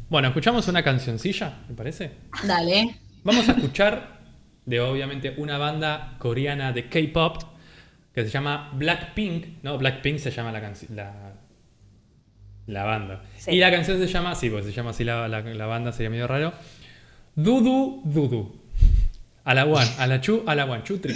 Bueno, 0.10 0.29
escuchamos 0.29 0.65
una 0.69 0.81
cancioncilla, 0.81 1.60
¿me 1.67 1.75
parece? 1.75 2.12
Dale. 2.43 2.95
Vamos 3.23 3.49
a 3.49 3.51
escuchar 3.51 4.21
de 4.65 4.79
obviamente 4.79 5.36
una 5.38 5.57
banda 5.57 6.15
coreana 6.19 6.71
de 6.71 6.88
K-pop 6.88 7.43
que 8.15 8.23
se 8.23 8.29
llama 8.29 8.71
Blackpink, 8.75 9.62
¿no? 9.62 9.77
Blackpink 9.77 10.19
se 10.19 10.31
llama 10.31 10.53
la 10.53 10.62
canción. 10.62 10.95
La, 10.95 11.34
la 12.71 12.84
banda. 12.84 13.21
Sí. 13.38 13.51
Y 13.51 13.60
la 13.60 13.69
canción 13.71 13.97
se 13.99 14.07
llama, 14.07 14.34
sí, 14.36 14.49
pues 14.49 14.65
se 14.65 14.71
llama 14.71 14.91
así 14.91 15.03
la, 15.03 15.27
la- 15.27 15.41
la 15.41 15.65
banda, 15.65 15.91
sería 15.91 16.10
medio 16.10 16.27
raro. 16.27 16.53
Dudu 17.36 18.01
Dudu. 18.05 18.55
A 19.43 19.53
la 19.53 19.65
one, 19.65 19.89
a 19.97 20.07
la 20.07 20.21
chu, 20.21 20.43
a 20.45 20.53
la 20.55 20.65
one, 20.65 20.84
chu, 20.84 20.99
tri. 20.99 21.15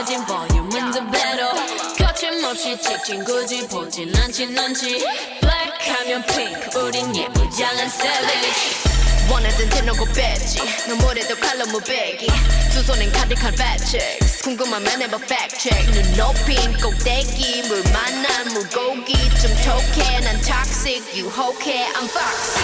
가려진 0.00 0.24
볼륨은 0.24 0.92
두 0.92 1.10
배로 1.10 1.50
거침없이 1.98 2.74
찍힌 2.80 3.22
굳이 3.22 3.68
보진 3.68 4.10
않지 4.16 4.46
넌지. 4.46 5.04
Black 5.42 5.92
하면 5.92 6.24
pink 6.24 6.80
우린 6.80 7.14
예쁘장한 7.14 7.86
savage. 7.86 9.30
원하던 9.30 9.68
대놓고 9.68 10.06
뺐지 10.06 10.88
너무래도 10.88 11.36
칼로 11.36 11.66
무배기. 11.66 12.28
두 12.72 12.82
손엔 12.82 13.10
fat 13.10 13.84
chicks 13.84 14.42
궁금하면 14.42 15.02
해봐 15.02 15.18
check. 15.58 15.92
눈 15.92 16.16
높인 16.16 16.56
꼭대기 16.80 17.68
물 17.68 17.82
만난 17.92 18.54
물고기. 18.54 19.12
좀 19.38 19.50
톡해 19.64 20.20
난 20.20 20.40
toxic 20.40 21.04
유혹해 21.14 21.86
I'm 21.92 22.08
fox 22.08 22.58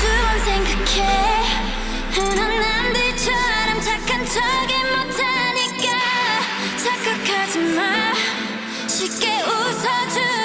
두번 0.00 0.44
생각해 0.44 1.68
흔한 2.10 2.60
남들처럼 2.60 3.80
착한 3.80 4.26
척이 4.26 4.74
못하니까 4.96 5.47
착각하지 6.88 7.58
마. 7.74 8.14
쉽게 8.88 9.42
웃어주 9.42 10.37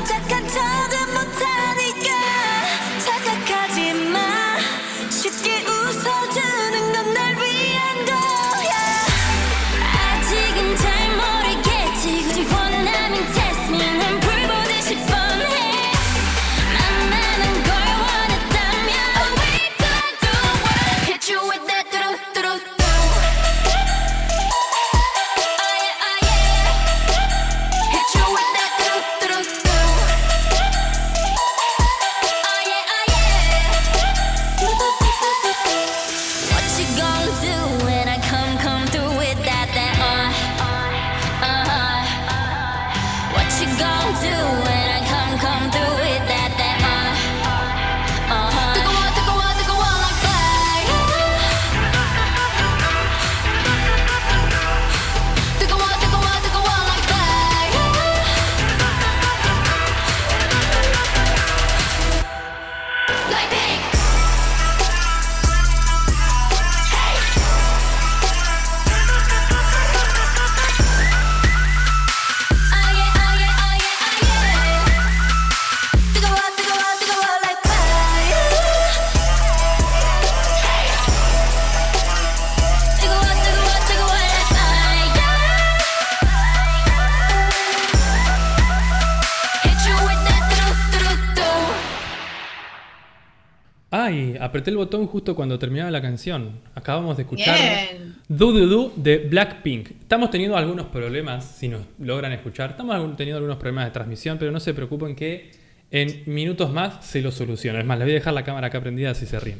apreté 94.51 94.69
el 94.69 94.77
botón 94.77 95.07
justo 95.07 95.33
cuando 95.33 95.57
terminaba 95.57 95.89
la 95.89 96.01
canción. 96.01 96.59
Acabamos 96.75 97.15
de 97.15 97.23
escuchar 97.23 97.57
Bien. 97.57 98.15
Do 98.27 98.51
Do 98.51 98.67
Do 98.67 98.93
de 98.97 99.17
Blackpink. 99.19 99.91
Estamos 99.91 100.29
teniendo 100.29 100.57
algunos 100.57 100.87
problemas, 100.87 101.45
si 101.57 101.69
nos 101.69 101.81
logran 101.99 102.33
escuchar. 102.33 102.71
Estamos 102.71 103.15
teniendo 103.15 103.37
algunos 103.37 103.57
problemas 103.57 103.85
de 103.85 103.91
transmisión, 103.91 104.37
pero 104.37 104.51
no 104.51 104.59
se 104.59 104.73
preocupen 104.73 105.15
que 105.15 105.51
en 105.89 106.23
minutos 106.25 106.71
más 106.71 107.05
se 107.05 107.21
lo 107.21 107.31
soluciona. 107.31 107.79
Es 107.79 107.85
más, 107.85 107.97
les 107.97 108.05
voy 108.05 108.11
a 108.11 108.15
dejar 108.15 108.33
la 108.33 108.43
cámara 108.43 108.67
acá 108.67 108.81
prendida 108.81 109.15
si 109.15 109.25
se 109.25 109.39
ríen. 109.39 109.57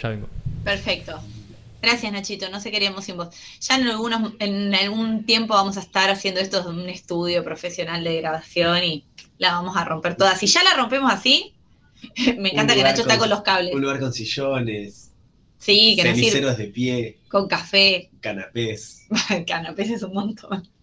Ya 0.00 0.08
vengo. 0.08 0.28
Perfecto. 0.62 1.20
Gracias, 1.82 2.12
Nachito. 2.12 2.48
No 2.48 2.60
se 2.60 2.70
queríamos 2.70 3.04
sin 3.04 3.16
vos. 3.16 3.28
Ya 3.60 3.76
en, 3.76 3.88
algunos, 3.88 4.34
en 4.38 4.72
algún 4.72 5.24
tiempo 5.26 5.54
vamos 5.54 5.76
a 5.76 5.80
estar 5.80 6.10
haciendo 6.10 6.40
esto 6.40 6.60
en 6.60 6.78
un 6.78 6.88
estudio 6.88 7.42
profesional 7.42 8.04
de 8.04 8.20
grabación 8.20 8.84
y 8.84 9.04
la 9.38 9.52
vamos 9.52 9.76
a 9.76 9.84
romper 9.84 10.16
toda. 10.16 10.36
Si 10.36 10.46
ya 10.46 10.62
la 10.62 10.74
rompemos 10.74 11.12
así, 11.12 11.54
me 12.38 12.50
encanta 12.50 12.74
que 12.74 12.82
Nacho 12.82 13.02
está 13.02 13.18
con 13.18 13.28
los 13.28 13.42
cables. 13.42 13.74
Un 13.74 13.82
lugar 13.82 14.00
con 14.00 14.12
sillones, 14.12 15.08
Sí, 15.58 15.96
que 15.96 16.02
ceniceros 16.02 16.56
de 16.56 16.66
pie, 16.68 17.18
con 17.28 17.48
café. 17.48 18.10
canapés. 18.20 19.06
Canapés 19.46 19.90
es 19.90 20.02
un 20.02 20.14
montón. 20.14 20.68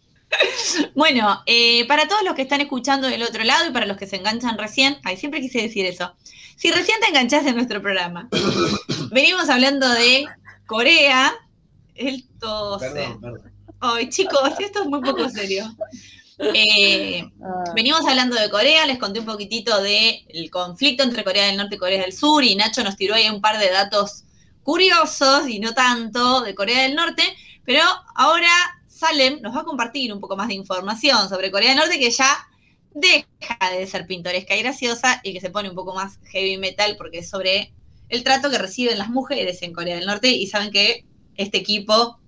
Bueno, 0.96 1.44
eh, 1.46 1.88
para 1.88 2.08
todos 2.08 2.24
los 2.24 2.34
que 2.34 2.42
están 2.42 2.60
escuchando 2.60 3.08
del 3.08 3.24
otro 3.24 3.44
lado 3.44 3.70
y 3.70 3.72
para 3.72 3.86
los 3.86 3.96
que 3.96 4.08
se 4.08 4.18
enganchan 4.18 4.58
recién, 4.58 4.98
ay, 5.04 5.16
siempre 5.16 5.40
quise 5.40 5.62
decir 5.62 5.86
eso. 5.86 6.14
Si 6.58 6.72
recién 6.72 7.00
te 7.00 7.08
enganchaste 7.08 7.50
en 7.50 7.56
nuestro 7.56 7.82
programa, 7.82 8.28
venimos 9.12 9.48
hablando 9.50 9.88
de 9.88 10.26
Corea, 10.66 11.34
el 11.94 12.26
tose. 12.40 12.90
Perdón, 12.90 13.22
perdón. 13.22 13.52
Ay, 13.80 14.10
chicos, 14.10 14.60
esto 14.60 14.82
es 14.82 14.88
muy 14.88 15.00
poco 15.02 15.30
serio. 15.30 15.74
Eh, 16.38 17.30
venimos 17.74 18.06
hablando 18.06 18.36
de 18.36 18.50
Corea, 18.50 18.86
les 18.86 18.98
conté 18.98 19.20
un 19.20 19.26
poquitito 19.26 19.82
del 19.82 20.50
conflicto 20.52 21.04
entre 21.04 21.24
Corea 21.24 21.48
del 21.48 21.58
Norte 21.58 21.76
y 21.76 21.80
Corea 21.80 22.02
del 22.02 22.14
Sur, 22.14 22.44
y 22.44 22.56
Nacho 22.56 22.84
nos 22.84 22.98
tiró 22.98 23.16
ahí 23.16 23.30
un 23.30 23.42
par 23.42 23.58
de 23.58 23.70
datos 23.70 24.24
curiosos 24.64 25.48
y 25.48 25.60
no 25.60 25.74
tanto 25.74 26.42
de 26.42 26.56
Corea 26.56 26.84
del 26.84 26.96
Norte, 26.96 27.24
pero 27.64 27.82
ahora 28.16 28.50
Salem 28.88 29.42
nos 29.42 29.56
va 29.56 29.62
a 29.62 29.66
compartir 29.66 30.12
un 30.12 30.20
poco 30.20 30.36
más 30.36 30.48
de 30.48 30.56
información 30.56 31.30
sobre 31.30 31.52
Corea 31.52 31.70
del 31.70 31.80
Norte 31.80 32.00
que 32.00 32.12
ya 32.12 32.48
deja 32.94 33.72
de 33.72 33.88
ser 33.88 34.08
pintoresca 34.08 34.56
y 34.56 34.62
graciosa 34.62 35.22
y 35.24 35.34
que 35.34 35.42
se 35.42 35.50
pone 35.50 35.70
un 35.70 35.76
poco 35.76 35.94
más 35.94 36.20
heavy 36.32 36.58
metal 36.58 36.96
porque 36.98 37.20
es 37.20 37.30
sobre 37.30 37.74
el 38.10 38.24
trato 38.24 38.50
que 38.50 38.58
reciben 38.58 38.98
las 38.98 39.10
mujeres 39.10 39.62
en 39.62 39.74
Corea 39.74 39.96
del 39.96 40.06
Norte 40.06 40.30
y 40.30 40.48
saben 40.48 40.72
que 40.72 41.06
este 41.36 41.58
equipo 41.58 42.20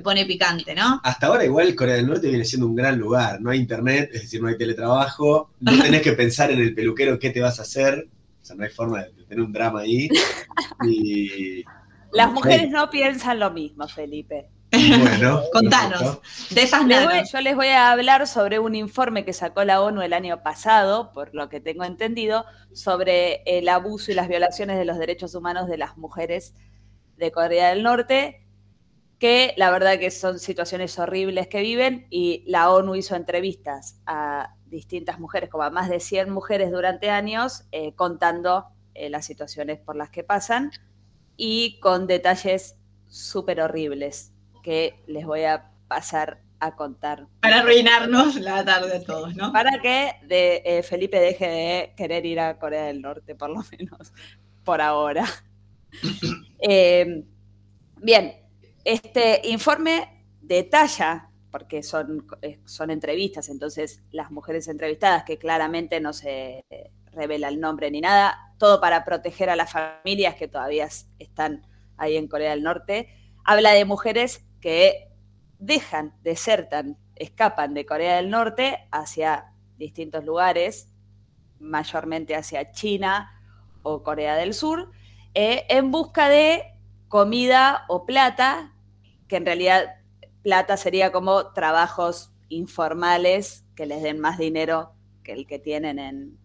pone 0.00 0.24
picante, 0.26 0.74
¿no? 0.74 1.00
Hasta 1.04 1.26
ahora 1.28 1.44
igual 1.44 1.74
Corea 1.74 1.94
del 1.96 2.06
Norte 2.06 2.28
viene 2.28 2.44
siendo 2.44 2.66
un 2.66 2.74
gran 2.76 2.98
lugar. 2.98 3.40
No 3.40 3.50
hay 3.50 3.58
internet, 3.58 4.10
es 4.12 4.22
decir, 4.22 4.40
no 4.42 4.48
hay 4.48 4.56
teletrabajo. 4.58 5.50
No 5.60 5.72
tenés 5.82 6.02
que 6.02 6.12
pensar 6.12 6.50
en 6.50 6.60
el 6.60 6.74
peluquero 6.74 7.18
qué 7.18 7.30
te 7.30 7.40
vas 7.40 7.58
a 7.58 7.62
hacer. 7.62 8.08
O 8.40 8.44
sea, 8.44 8.56
no 8.56 8.64
hay 8.64 8.70
forma 8.70 9.04
de 9.04 9.10
tener 9.24 9.44
un 9.44 9.52
drama 9.52 9.80
ahí. 9.80 10.08
Y 10.86 11.64
Las 12.12 12.32
mujeres 12.32 12.70
no 12.70 12.90
piensan 12.90 13.38
lo 13.38 13.50
mismo, 13.50 13.86
Felipe. 13.88 14.48
bueno. 14.72 15.42
Contanos. 15.52 16.18
De 16.50 16.62
esas 16.62 16.86
Les 16.86 17.04
voy- 17.04 17.22
yo 17.32 17.40
les 17.40 17.54
voy 17.56 17.68
a 17.68 17.90
hablar 17.92 18.26
sobre 18.26 18.58
un 18.58 18.74
informe 18.74 19.24
que 19.24 19.32
sacó 19.32 19.64
la 19.64 19.80
ONU 19.82 20.02
el 20.02 20.12
año 20.12 20.42
pasado, 20.42 21.12
por 21.12 21.34
lo 21.34 21.48
que 21.48 21.60
tengo 21.60 21.84
entendido, 21.84 22.44
sobre 22.72 23.42
el 23.46 23.68
abuso 23.68 24.10
y 24.10 24.14
las 24.14 24.28
violaciones 24.28 24.78
de 24.78 24.84
los 24.84 24.98
derechos 24.98 25.34
humanos 25.34 25.68
de 25.68 25.76
las 25.78 25.96
mujeres 25.98 26.54
de 27.16 27.30
Corea 27.32 27.68
del 27.70 27.82
Norte, 27.82 28.46
que 29.20 29.52
la 29.58 29.70
verdad 29.70 29.98
que 29.98 30.10
son 30.10 30.38
situaciones 30.38 30.98
horribles 30.98 31.46
que 31.46 31.60
viven 31.60 32.06
y 32.10 32.42
la 32.46 32.70
ONU 32.70 32.96
hizo 32.96 33.14
entrevistas 33.14 34.00
a 34.06 34.56
distintas 34.64 35.20
mujeres, 35.20 35.50
como 35.50 35.62
a 35.62 35.70
más 35.70 35.90
de 35.90 36.00
100 36.00 36.30
mujeres 36.30 36.72
durante 36.72 37.10
años, 37.10 37.64
eh, 37.70 37.94
contando 37.94 38.64
eh, 38.94 39.10
las 39.10 39.26
situaciones 39.26 39.78
por 39.78 39.94
las 39.94 40.08
que 40.08 40.24
pasan 40.24 40.70
y 41.36 41.78
con 41.80 42.06
detalles 42.06 42.76
súper 43.08 43.60
horribles 43.60 44.32
que 44.62 45.02
les 45.06 45.26
voy 45.26 45.44
a 45.44 45.70
pasar 45.86 46.40
a 46.58 46.74
contar 46.76 47.26
Para 47.40 47.60
arruinarnos 47.60 48.36
la 48.36 48.64
tarde 48.64 48.96
a 48.96 49.02
todos, 49.02 49.34
¿no? 49.34 49.52
para 49.52 49.80
que 49.80 50.14
de, 50.26 50.62
eh, 50.64 50.82
Felipe 50.82 51.18
deje 51.18 51.46
de 51.46 51.94
querer 51.94 52.24
ir 52.24 52.40
a 52.40 52.58
Corea 52.58 52.84
del 52.84 53.02
Norte, 53.02 53.34
por 53.34 53.50
lo 53.50 53.62
menos 53.70 54.12
por 54.64 54.80
ahora. 54.80 55.26
Eh, 56.62 57.24
bien, 57.96 58.39
este 58.84 59.42
informe 59.48 60.24
detalla, 60.40 61.30
porque 61.50 61.82
son, 61.82 62.26
eh, 62.42 62.60
son 62.64 62.90
entrevistas, 62.90 63.48
entonces 63.48 64.02
las 64.10 64.30
mujeres 64.30 64.68
entrevistadas, 64.68 65.24
que 65.24 65.38
claramente 65.38 66.00
no 66.00 66.12
se 66.12 66.64
eh, 66.70 66.90
revela 67.12 67.48
el 67.48 67.60
nombre 67.60 67.90
ni 67.90 68.00
nada, 68.00 68.54
todo 68.58 68.80
para 68.80 69.04
proteger 69.04 69.50
a 69.50 69.56
las 69.56 69.72
familias 69.72 70.34
que 70.36 70.48
todavía 70.48 70.88
están 71.18 71.66
ahí 71.96 72.16
en 72.16 72.28
Corea 72.28 72.50
del 72.50 72.62
Norte, 72.62 73.08
habla 73.44 73.72
de 73.72 73.84
mujeres 73.84 74.44
que 74.60 75.10
dejan, 75.58 76.14
desertan, 76.22 76.98
escapan 77.16 77.74
de 77.74 77.84
Corea 77.84 78.16
del 78.16 78.30
Norte 78.30 78.88
hacia 78.90 79.52
distintos 79.76 80.24
lugares, 80.24 80.92
mayormente 81.58 82.34
hacia 82.34 82.72
China 82.72 83.30
o 83.82 84.02
Corea 84.02 84.36
del 84.36 84.54
Sur, 84.54 84.90
eh, 85.34 85.66
en 85.68 85.90
busca 85.90 86.28
de 86.28 86.74
comida 87.10 87.84
o 87.88 88.06
plata, 88.06 88.72
que 89.28 89.36
en 89.36 89.44
realidad 89.44 89.96
plata 90.42 90.76
sería 90.76 91.10
como 91.10 91.52
trabajos 91.52 92.32
informales 92.48 93.64
que 93.74 93.84
les 93.84 94.02
den 94.02 94.20
más 94.20 94.38
dinero 94.38 94.94
que 95.24 95.32
el 95.32 95.46
que 95.46 95.58
tienen 95.58 95.98
en, 95.98 96.38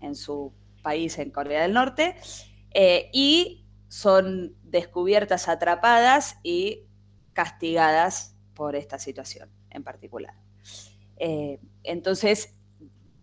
en 0.00 0.14
su 0.14 0.54
país, 0.82 1.18
en 1.18 1.30
Corea 1.30 1.62
del 1.62 1.74
Norte, 1.74 2.14
eh, 2.72 3.10
y 3.12 3.66
son 3.88 4.56
descubiertas, 4.62 5.48
atrapadas 5.48 6.38
y 6.44 6.86
castigadas 7.32 8.36
por 8.54 8.76
esta 8.76 9.00
situación 9.00 9.50
en 9.70 9.82
particular. 9.82 10.34
Eh, 11.16 11.58
entonces, 11.82 12.54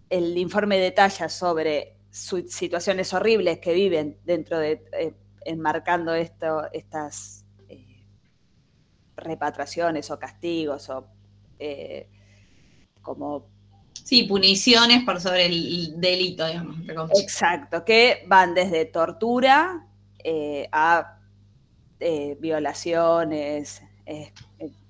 el 0.10 0.38
informe 0.38 0.78
detalla 0.78 1.30
sobre 1.30 1.98
situaciones 2.12 3.14
horribles 3.14 3.60
que 3.60 3.74
viven 3.74 4.20
dentro 4.26 4.60
de, 4.60 4.84
eh, 4.92 5.14
enmarcando 5.48 6.14
esto, 6.14 6.70
estas 6.74 7.46
eh, 7.70 8.04
repatriaciones 9.16 10.12
o 10.12 10.20
castigos 10.20 10.90
o 10.90 11.08
eh, 11.58 12.10
como 13.02 13.56
Sí, 14.04 14.24
puniciones 14.24 15.04
por 15.04 15.20
sobre 15.20 15.48
el 15.48 16.00
delito, 16.00 16.46
digamos. 16.46 16.78
Exacto, 17.20 17.84
que 17.84 18.24
van 18.28 18.54
desde 18.54 18.86
tortura 18.86 19.86
eh, 20.24 20.70
a 20.72 21.20
violaciones, 22.40 23.82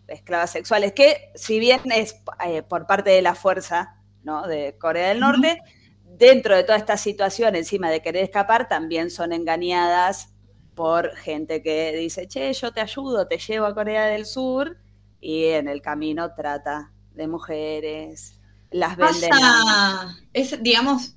esclavas 0.08 0.52
sexuales, 0.52 0.94
que 0.94 1.32
si 1.34 1.58
bien 1.58 1.82
es 1.92 2.22
por 2.68 2.86
parte 2.86 3.10
de 3.10 3.22
la 3.24 3.34
fuerza 3.34 3.96
¿no? 4.24 4.46
de 4.46 4.78
Corea 4.78 5.08
del 5.08 5.22
Norte, 5.22 5.64
dentro 6.04 6.56
de 6.56 6.64
toda 6.64 6.78
esta 6.78 6.98
situación, 6.98 7.56
encima 7.56 7.90
de 7.90 8.02
querer 8.02 8.24
escapar, 8.24 8.68
también 8.68 9.10
son 9.10 9.34
engañadas 9.34 10.34
por 10.78 11.16
gente 11.16 11.64
que 11.64 11.92
dice, 11.94 12.28
che, 12.28 12.54
yo 12.54 12.72
te 12.72 12.82
ayudo, 12.82 13.28
te 13.28 13.40
llevo 13.40 13.66
a 13.66 13.74
Corea 13.74 14.06
del 14.06 14.28
Sur, 14.28 14.78
y 15.20 15.46
en 15.46 15.68
el 15.68 15.82
camino 15.82 16.36
trata 16.36 16.94
de 17.16 17.28
mujeres, 17.28 18.40
las 18.70 18.96
venden. 18.96 19.32
Pasa, 19.32 20.16
es, 20.34 20.62
digamos, 20.62 21.16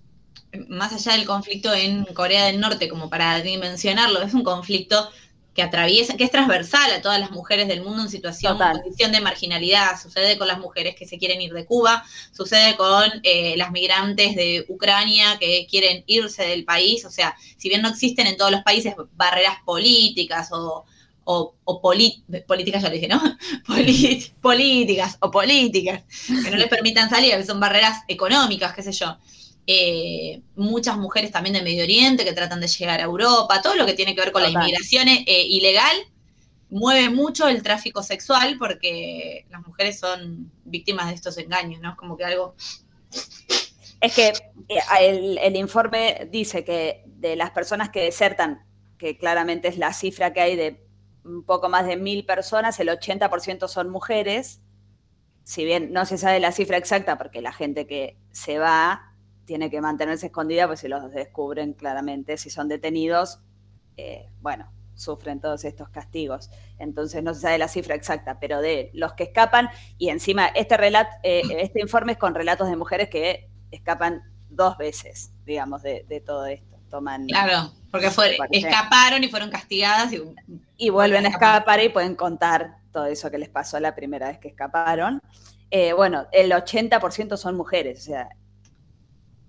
más 0.69 0.95
allá 0.95 1.13
del 1.13 1.27
conflicto 1.27 1.75
en 1.75 2.07
Corea 2.07 2.47
del 2.47 2.59
Norte, 2.59 2.89
como 2.89 3.11
para 3.11 3.39
dimensionarlo, 3.43 4.23
es 4.23 4.33
un 4.33 4.43
conflicto 4.43 5.11
que 5.55 5.63
atraviesa, 5.63 6.17
que 6.17 6.25
es 6.25 6.31
transversal 6.31 6.93
a 6.93 7.03
todas 7.03 7.19
las 7.19 7.33
mujeres 7.33 7.67
del 7.69 7.83
mundo 7.83 8.03
en 8.03 8.09
situación, 8.09 8.53
Total. 8.55 8.81
condición 8.81 9.13
de 9.13 9.21
marginalidad. 9.21 10.01
Sucede 10.01 10.39
con 10.39 10.47
las 10.49 10.59
mujeres 10.61 10.95
que 10.95 11.07
se 11.07 11.19
quieren 11.19 11.41
ir 11.43 11.53
de 11.53 11.65
Cuba, 11.67 12.05
sucede 12.33 12.77
con 12.77 13.05
eh, 13.25 13.55
las 13.57 13.73
migrantes 13.73 14.37
de 14.37 14.65
Ucrania 14.69 15.39
que 15.41 15.67
quieren 15.69 16.05
irse 16.07 16.45
del 16.45 16.65
país. 16.65 17.05
O 17.05 17.11
sea, 17.11 17.37
si 17.57 17.69
bien 17.69 17.83
no 17.83 17.89
existen 17.89 18.27
en 18.29 18.37
todos 18.37 18.53
los 18.53 18.63
países 18.63 18.95
barreras 19.17 19.57
políticas 19.65 20.51
o, 20.53 20.85
o, 21.25 21.55
políticas, 21.81 22.83
ya 22.83 22.89
lo 22.89 22.95
dije, 22.95 23.09
¿no? 23.09 23.21
Polit- 23.67 24.33
políticas 24.41 25.17
o 25.21 25.31
políticas 25.31 26.03
que 26.45 26.51
no 26.51 26.57
les 26.57 26.69
permitan 26.69 27.09
salir, 27.11 27.45
son 27.45 27.61
barreras 27.61 27.99
económicas, 28.09 28.73
qué 28.75 28.83
sé 28.83 28.93
yo. 28.93 29.17
Eh, 29.73 30.43
muchas 30.57 30.97
mujeres 30.97 31.31
también 31.31 31.55
de 31.55 31.63
Medio 31.63 31.85
Oriente 31.85 32.25
que 32.25 32.33
tratan 32.33 32.59
de 32.61 32.67
llegar 32.67 32.99
a 32.99 33.05
Europa, 33.05 33.63
todo 33.63 33.77
lo 33.77 33.87
que 33.87 33.95
tiene 33.95 34.17
que 34.17 34.21
ver 34.21 34.33
con 34.33 34.43
la 34.43 34.51
inmigración 34.51 35.07
eh, 35.07 35.25
ilegal 35.27 35.97
mueve 36.71 37.09
mucho 37.09 37.47
el 37.47 37.63
tráfico 37.63 38.03
sexual 38.03 38.57
porque 38.59 39.47
las 39.49 39.65
mujeres 39.65 40.01
son 40.01 40.51
víctimas 40.65 41.07
de 41.07 41.15
estos 41.15 41.39
engaños, 41.39 41.81
¿no? 41.81 41.91
Es 41.91 41.97
como 41.97 42.17
que 42.17 42.25
algo... 42.25 42.57
Es 44.01 44.13
que 44.13 44.31
eh, 44.67 44.81
el, 45.03 45.39
el 45.39 45.55
informe 45.55 46.27
dice 46.33 46.65
que 46.65 47.05
de 47.07 47.37
las 47.37 47.53
personas 47.53 47.91
que 47.91 48.03
desertan, 48.03 48.67
que 48.99 49.19
claramente 49.19 49.69
es 49.69 49.79
la 49.79 49.93
cifra 49.93 50.33
que 50.33 50.41
hay 50.41 50.57
de 50.57 50.85
un 51.25 51.45
poco 51.45 51.69
más 51.69 51.87
de 51.87 51.97
mil 51.97 52.27
personas, 52.27 52.81
el 52.81 52.89
80% 52.89 53.69
son 53.69 53.89
mujeres. 53.89 54.61
Si 55.45 55.65
bien 55.65 55.93
no 55.93 56.07
se 56.07 56.19
sabe 56.19 56.41
la 56.41 56.51
cifra 56.51 56.77
exacta, 56.77 57.19
porque 57.19 57.41
la 57.41 57.53
gente 57.53 57.87
que 57.87 58.17
se 58.33 58.59
va 58.59 59.10
tiene 59.51 59.69
que 59.69 59.81
mantenerse 59.81 60.27
escondida, 60.27 60.69
pues 60.69 60.79
si 60.79 60.87
los 60.87 61.11
descubren 61.11 61.73
claramente, 61.73 62.37
si 62.37 62.51
son 62.51 62.69
detenidos, 62.69 63.41
eh, 63.97 64.29
bueno, 64.41 64.71
sufren 64.95 65.41
todos 65.41 65.65
estos 65.65 65.89
castigos. 65.89 66.51
Entonces 66.79 67.25
no 67.25 67.35
se 67.35 67.41
sabe 67.41 67.59
la 67.59 67.67
cifra 67.67 67.97
exacta, 67.97 68.39
pero 68.39 68.61
de 68.61 68.93
los 68.95 69.15
que 69.15 69.25
escapan, 69.25 69.69
y 69.99 70.11
encima 70.11 70.47
este, 70.47 70.77
relato, 70.77 71.11
eh, 71.25 71.43
este 71.59 71.81
informe 71.81 72.13
es 72.13 72.19
con 72.19 72.33
relatos 72.37 72.71
de 72.71 72.77
mujeres 72.77 73.09
que 73.11 73.51
escapan 73.73 74.23
dos 74.51 74.79
veces, 74.79 75.33
digamos, 75.45 75.83
de, 75.83 76.05
de 76.09 76.21
todo 76.21 76.47
esto. 76.47 76.77
Toman 76.89 77.27
Claro, 77.27 77.73
porque 77.91 78.09
fue- 78.11 78.37
escaparon 78.53 79.25
y 79.25 79.29
fueron 79.29 79.51
castigadas 79.51 80.13
y 80.13 80.23
y 80.77 80.91
vuelven 80.91 81.25
a 81.27 81.31
escapar. 81.31 81.57
escapar 81.57 81.83
y 81.83 81.89
pueden 81.89 82.15
contar 82.15 82.77
todo 82.93 83.07
eso 83.07 83.33
que 83.33 83.39
les 83.39 83.49
pasó 83.49 83.81
la 83.81 83.97
primera 83.97 84.29
vez 84.29 84.39
que 84.39 84.47
escaparon. 84.47 85.21
Eh, 85.73 85.93
bueno, 85.93 86.27
el 86.31 86.53
80% 86.53 87.37
son 87.37 87.57
mujeres, 87.57 87.99
o 87.99 88.03
sea. 88.03 88.29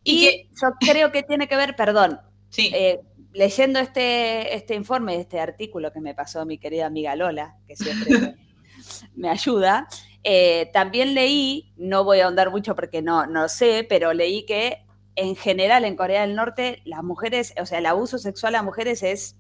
Y 0.04 0.12
Y, 0.14 0.26
que- 0.26 0.50
yo 0.62 0.70
creo 0.80 1.12
que 1.12 1.24
tiene 1.24 1.48
que 1.48 1.56
ver, 1.56 1.76
perdón, 1.76 2.20
sí. 2.50 2.72
eh, 2.74 3.02
leyendo 3.34 3.80
este, 3.80 4.56
este 4.56 4.76
informe, 4.76 5.16
este 5.20 5.40
artículo 5.40 5.92
que 5.94 6.02
me 6.02 6.16
pasó 6.16 6.46
mi 6.46 6.58
querida 6.58 6.86
amiga 6.88 7.16
Lola, 7.16 7.58
que 7.68 7.76
siempre 7.76 8.18
me, 8.20 8.36
me 9.16 9.30
ayuda, 9.30 9.88
eh, 10.24 10.70
también 10.74 11.14
leí, 11.14 11.74
no 11.78 12.04
voy 12.04 12.20
a 12.20 12.26
ahondar 12.26 12.52
mucho 12.52 12.76
porque 12.76 13.02
no, 13.02 13.26
no 13.28 13.48
sé, 13.50 13.86
pero 13.88 14.14
leí 14.14 14.46
que 14.46 14.86
en 15.16 15.36
general 15.36 15.86
en 15.86 15.96
Corea 15.96 16.22
del 16.22 16.36
Norte 16.36 16.82
las 16.86 17.04
mujeres, 17.04 17.54
o 17.60 17.66
sea, 17.66 17.80
el 17.80 17.86
abuso 17.86 18.18
sexual 18.18 18.56
a 18.56 18.64
mujeres 18.64 19.04
es 19.04 19.38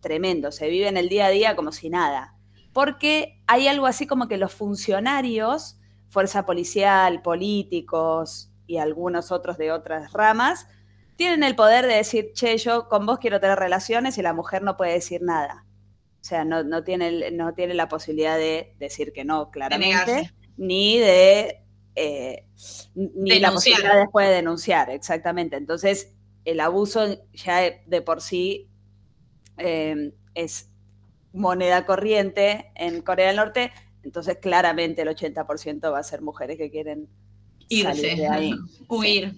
tremendo, 0.00 0.52
se 0.52 0.68
vive 0.68 0.88
en 0.88 0.96
el 0.96 1.08
día 1.08 1.26
a 1.26 1.30
día 1.30 1.56
como 1.56 1.72
si 1.72 1.88
nada, 1.90 2.36
porque 2.72 3.40
hay 3.46 3.68
algo 3.68 3.86
así 3.86 4.06
como 4.06 4.28
que 4.28 4.36
los 4.36 4.52
funcionarios, 4.52 5.78
fuerza 6.08 6.44
policial, 6.46 7.22
políticos 7.22 8.50
y 8.66 8.78
algunos 8.78 9.32
otros 9.32 9.58
de 9.58 9.72
otras 9.72 10.12
ramas, 10.12 10.66
tienen 11.16 11.42
el 11.44 11.54
poder 11.56 11.86
de 11.86 11.94
decir, 11.94 12.32
che, 12.34 12.56
yo 12.58 12.88
con 12.88 13.06
vos 13.06 13.18
quiero 13.18 13.40
tener 13.40 13.58
relaciones 13.58 14.18
y 14.18 14.22
la 14.22 14.32
mujer 14.32 14.62
no 14.62 14.76
puede 14.76 14.92
decir 14.94 15.22
nada. 15.22 15.66
O 16.20 16.24
sea, 16.24 16.44
no, 16.44 16.64
no, 16.64 16.82
tiene, 16.84 17.30
no 17.32 17.54
tiene 17.54 17.74
la 17.74 17.88
posibilidad 17.88 18.36
de 18.36 18.74
decir 18.78 19.12
que 19.12 19.24
no, 19.24 19.50
claramente, 19.50 20.32
ni 20.56 20.98
de... 20.98 21.62
eh, 21.94 22.46
ni 22.94 23.38
la 23.38 23.50
Denunciar. 23.50 23.52
posibilidad 23.52 24.00
después 24.00 24.28
de 24.28 24.34
denunciar, 24.34 24.90
exactamente. 24.90 25.56
Entonces, 25.56 26.14
el 26.44 26.60
abuso 26.60 27.28
ya 27.32 27.60
de 27.86 28.02
por 28.02 28.20
sí 28.20 28.70
eh, 29.58 30.12
es 30.34 30.70
moneda 31.32 31.84
corriente 31.86 32.72
en 32.74 33.02
Corea 33.02 33.28
del 33.28 33.36
Norte, 33.36 33.72
entonces 34.02 34.38
claramente 34.38 35.02
el 35.02 35.08
80% 35.08 35.92
va 35.92 35.98
a 35.98 36.02
ser 36.02 36.22
mujeres 36.22 36.56
que 36.58 36.70
quieren 36.70 37.08
irse, 37.68 38.16
de 38.16 38.28
ahí. 38.28 38.54
huir. 38.88 39.34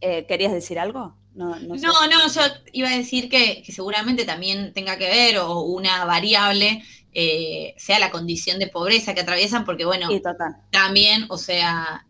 Eh, 0.00 0.24
¿Querías 0.26 0.52
decir 0.52 0.78
algo? 0.78 1.14
No, 1.34 1.58
no, 1.60 1.78
sé. 1.78 1.86
No, 1.86 1.92
no, 2.06 2.28
yo 2.28 2.40
iba 2.72 2.88
a 2.88 2.96
decir 2.96 3.28
que, 3.28 3.62
que 3.62 3.72
seguramente 3.72 4.24
también 4.24 4.72
tenga 4.72 4.96
que 4.96 5.08
ver 5.08 5.38
o 5.38 5.60
una 5.60 6.04
variable 6.04 6.82
eh, 7.12 7.74
sea 7.76 7.98
la 7.98 8.10
condición 8.10 8.60
de 8.60 8.68
pobreza 8.68 9.14
que 9.14 9.20
atraviesan, 9.22 9.64
porque 9.64 9.84
bueno, 9.84 10.08
Sí, 10.08 10.22
también, 10.70 11.26
o 11.28 11.38
sea, 11.38 12.06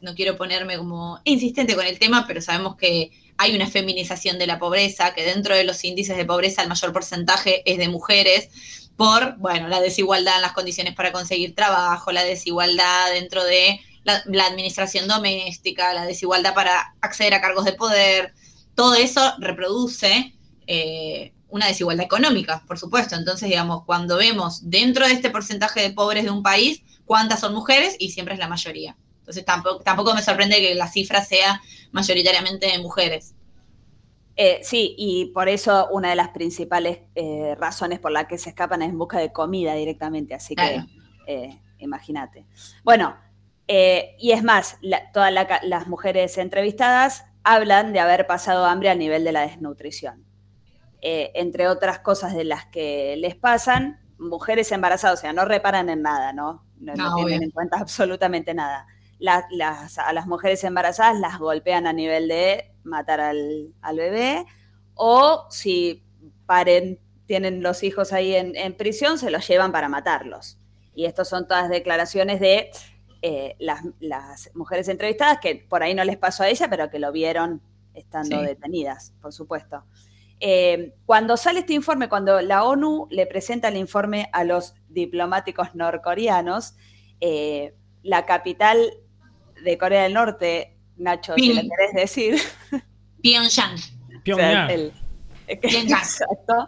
no 0.00 0.14
quiero 0.14 0.36
ponerme 0.36 0.78
como 0.78 1.20
insistente 1.24 1.74
con 1.74 1.84
el 1.84 1.98
tema, 1.98 2.24
pero 2.26 2.40
sabemos 2.40 2.76
que 2.76 3.10
hay 3.36 3.54
una 3.54 3.66
feminización 3.66 4.38
de 4.38 4.46
la 4.46 4.58
pobreza, 4.58 5.12
que 5.12 5.22
dentro 5.22 5.54
de 5.54 5.64
los 5.64 5.84
índices 5.84 6.16
de 6.16 6.24
pobreza 6.24 6.62
el 6.62 6.68
mayor 6.68 6.92
porcentaje 6.94 7.62
es 7.70 7.76
de 7.76 7.88
mujeres, 7.88 8.48
por, 8.96 9.36
bueno, 9.36 9.68
la 9.68 9.80
desigualdad 9.80 10.36
en 10.36 10.42
las 10.42 10.52
condiciones 10.52 10.94
para 10.94 11.12
conseguir 11.12 11.54
trabajo, 11.54 12.10
la 12.10 12.24
desigualdad 12.24 13.12
dentro 13.12 13.44
de 13.44 13.80
la, 14.08 14.22
la 14.26 14.46
administración 14.46 15.06
doméstica, 15.06 15.94
la 15.94 16.04
desigualdad 16.04 16.54
para 16.54 16.94
acceder 17.00 17.34
a 17.34 17.40
cargos 17.40 17.64
de 17.64 17.72
poder, 17.74 18.34
todo 18.74 18.94
eso 18.94 19.34
reproduce 19.38 20.34
eh, 20.66 21.32
una 21.48 21.66
desigualdad 21.66 22.04
económica, 22.04 22.62
por 22.66 22.78
supuesto. 22.78 23.16
Entonces, 23.16 23.48
digamos, 23.48 23.84
cuando 23.84 24.16
vemos 24.16 24.68
dentro 24.70 25.06
de 25.06 25.14
este 25.14 25.30
porcentaje 25.30 25.80
de 25.80 25.90
pobres 25.90 26.24
de 26.24 26.30
un 26.30 26.42
país, 26.42 26.82
cuántas 27.04 27.40
son 27.40 27.54
mujeres 27.54 27.96
y 27.98 28.10
siempre 28.10 28.34
es 28.34 28.40
la 28.40 28.48
mayoría. 28.48 28.96
Entonces, 29.20 29.44
tampoco, 29.44 29.80
tampoco 29.82 30.14
me 30.14 30.22
sorprende 30.22 30.56
que 30.60 30.74
la 30.74 30.88
cifra 30.88 31.24
sea 31.24 31.60
mayoritariamente 31.92 32.66
de 32.66 32.78
mujeres. 32.78 33.34
Eh, 34.36 34.60
sí, 34.62 34.94
y 34.96 35.26
por 35.34 35.48
eso 35.48 35.88
una 35.90 36.10
de 36.10 36.16
las 36.16 36.28
principales 36.28 37.00
eh, 37.16 37.56
razones 37.58 37.98
por 37.98 38.12
las 38.12 38.26
que 38.26 38.38
se 38.38 38.50
escapan 38.50 38.82
es 38.82 38.90
en 38.90 38.98
busca 38.98 39.18
de 39.18 39.32
comida 39.32 39.74
directamente, 39.74 40.34
así 40.34 40.54
Claro. 40.54 40.86
que 41.26 41.34
eh, 41.34 41.60
imagínate. 41.78 42.46
Bueno, 42.84 43.16
eh, 43.68 44.16
y 44.18 44.32
es 44.32 44.42
más, 44.42 44.78
la- 44.80 45.12
todas 45.12 45.32
la 45.32 45.60
las 45.62 45.86
mujeres 45.86 46.38
entrevistadas 46.38 47.24
hablan 47.44 47.92
de 47.92 48.00
haber 48.00 48.26
pasado 48.26 48.64
hambre 48.66 48.90
al 48.90 48.98
nivel 48.98 49.24
de 49.24 49.32
la 49.32 49.42
desnutrición. 49.42 50.24
Eh, 51.00 51.30
entre 51.34 51.68
otras 51.68 52.00
cosas 52.00 52.34
de 52.34 52.44
las 52.44 52.66
que 52.66 53.14
les 53.18 53.36
pasan, 53.36 54.00
mujeres 54.18 54.72
embarazadas, 54.72 55.18
o 55.20 55.22
sea, 55.22 55.32
no 55.32 55.44
reparan 55.44 55.88
en 55.88 56.02
nada, 56.02 56.32
¿no? 56.32 56.66
No, 56.80 56.94
no 56.94 57.10
No, 57.10 57.16
tienen 57.16 57.44
en 57.44 57.50
cuenta 57.52 57.78
absolutamente 57.78 58.52
nada. 58.54 58.86
La- 59.20 59.46
las, 59.50 59.98
a 59.98 60.12
las 60.12 60.26
mujeres 60.26 60.64
embarazadas 60.64 61.18
las 61.20 61.38
golpean 61.38 61.86
a 61.86 61.92
nivel 61.92 62.26
de 62.28 62.72
matar 62.84 63.20
al, 63.20 63.72
al 63.80 63.96
bebé, 63.96 64.44
o 64.94 65.46
si 65.50 66.04
paren, 66.46 66.98
tienen 67.26 67.62
los 67.62 67.82
hijos 67.82 68.12
ahí 68.12 68.34
en, 68.34 68.56
en 68.56 68.76
prisión, 68.76 69.18
se 69.18 69.30
los 69.30 69.46
llevan 69.46 69.70
para 69.70 69.88
matarlos. 69.88 70.58
Y 70.94 71.04
estas 71.04 71.28
son 71.28 71.46
todas 71.46 71.68
declaraciones 71.68 72.40
de 72.40 72.70
eh, 73.22 73.56
las, 73.58 73.82
las 74.00 74.50
mujeres 74.54 74.88
entrevistadas, 74.88 75.38
que 75.40 75.56
por 75.68 75.82
ahí 75.82 75.94
no 75.94 76.04
les 76.04 76.16
pasó 76.16 76.42
a 76.44 76.48
ella, 76.48 76.68
pero 76.70 76.90
que 76.90 76.98
lo 76.98 77.10
vieron 77.12 77.60
estando 77.94 78.38
Sí. 78.40 78.46
detenidas, 78.46 79.12
por 79.20 79.32
supuesto. 79.32 79.84
Eh, 80.40 80.94
cuando 81.04 81.36
sale 81.36 81.60
este 81.60 81.72
informe, 81.72 82.08
cuando 82.08 82.40
la 82.40 82.62
ONU 82.62 83.08
le 83.10 83.26
presenta 83.26 83.68
el 83.68 83.76
informe 83.76 84.28
a 84.32 84.44
los 84.44 84.74
diplomáticos 84.88 85.74
norcoreanos, 85.74 86.76
eh, 87.20 87.74
la 88.04 88.24
capital 88.24 88.78
de 89.64 89.76
Corea 89.78 90.04
del 90.04 90.14
Norte, 90.14 90.76
Nacho, 90.96 91.34
si 91.34 91.52
le 91.52 91.62
querés 91.68 91.94
decir, 91.94 92.36
Pyongyang. 93.22 93.74
o 93.74 94.36
sea, 94.36 94.68
Pyongyang. 95.60 95.98
Exacto. 95.98 96.66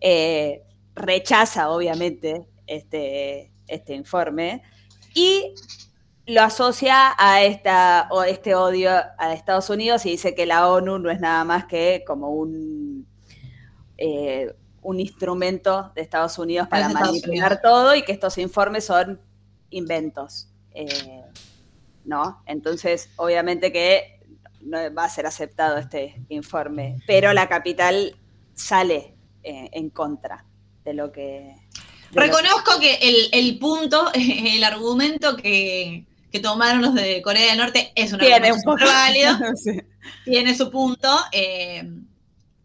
Eh, 0.00 0.62
rechaza, 0.94 1.70
obviamente, 1.70 2.46
este, 2.66 3.52
este 3.66 3.94
informe 3.94 4.62
y 5.14 5.54
lo 6.32 6.42
asocia 6.42 7.14
a 7.18 7.42
esta, 7.42 8.08
o 8.10 8.22
este 8.22 8.54
odio 8.54 8.90
a 9.18 9.32
Estados 9.32 9.70
Unidos 9.70 10.04
y 10.06 10.10
dice 10.10 10.34
que 10.34 10.46
la 10.46 10.68
ONU 10.68 10.98
no 10.98 11.10
es 11.10 11.20
nada 11.20 11.44
más 11.44 11.66
que 11.66 12.02
como 12.06 12.30
un, 12.30 13.06
eh, 13.98 14.54
un 14.82 15.00
instrumento 15.00 15.92
de 15.94 16.02
Estados 16.02 16.38
Unidos 16.38 16.68
para 16.68 16.86
Estados 16.88 17.08
manipular 17.08 17.52
Unidos. 17.52 17.62
todo 17.62 17.94
y 17.94 18.02
que 18.02 18.12
estos 18.12 18.38
informes 18.38 18.84
son 18.86 19.20
inventos. 19.70 20.48
eh, 20.72 21.22
¿No? 22.04 22.42
Entonces, 22.46 23.10
obviamente 23.16 23.70
que 23.72 24.20
no 24.62 24.78
va 24.94 25.04
a 25.04 25.08
ser 25.10 25.26
aceptado 25.26 25.76
este 25.76 26.22
informe, 26.30 26.96
pero 27.06 27.32
la 27.34 27.48
capital 27.48 28.16
sale 28.54 29.14
eh, 29.42 29.68
en 29.72 29.90
contra 29.90 30.44
de 30.84 30.94
lo 30.94 31.12
que... 31.12 31.20
de 31.20 31.54
lo 32.10 32.10
que- 32.10 32.20
Reconozco 32.20 32.80
que 32.80 32.94
el, 32.96 33.16
el 33.32 33.58
punto, 33.58 34.10
el 34.14 34.64
argumento 34.64 35.36
que, 35.36 36.06
que 36.30 36.40
tomaron 36.40 36.82
los 36.82 36.94
de 36.94 37.20
Corea 37.22 37.48
del 37.50 37.58
Norte 37.58 37.92
es 37.94 38.12
un 38.12 38.20
tiene 38.20 38.52
un 38.52 38.62
poco 38.62 38.84
válido, 38.84 39.36
Sí. 39.56 39.80
tiene 40.24 40.56
su 40.56 40.70
punto, 40.70 41.08
eh, 41.32 41.84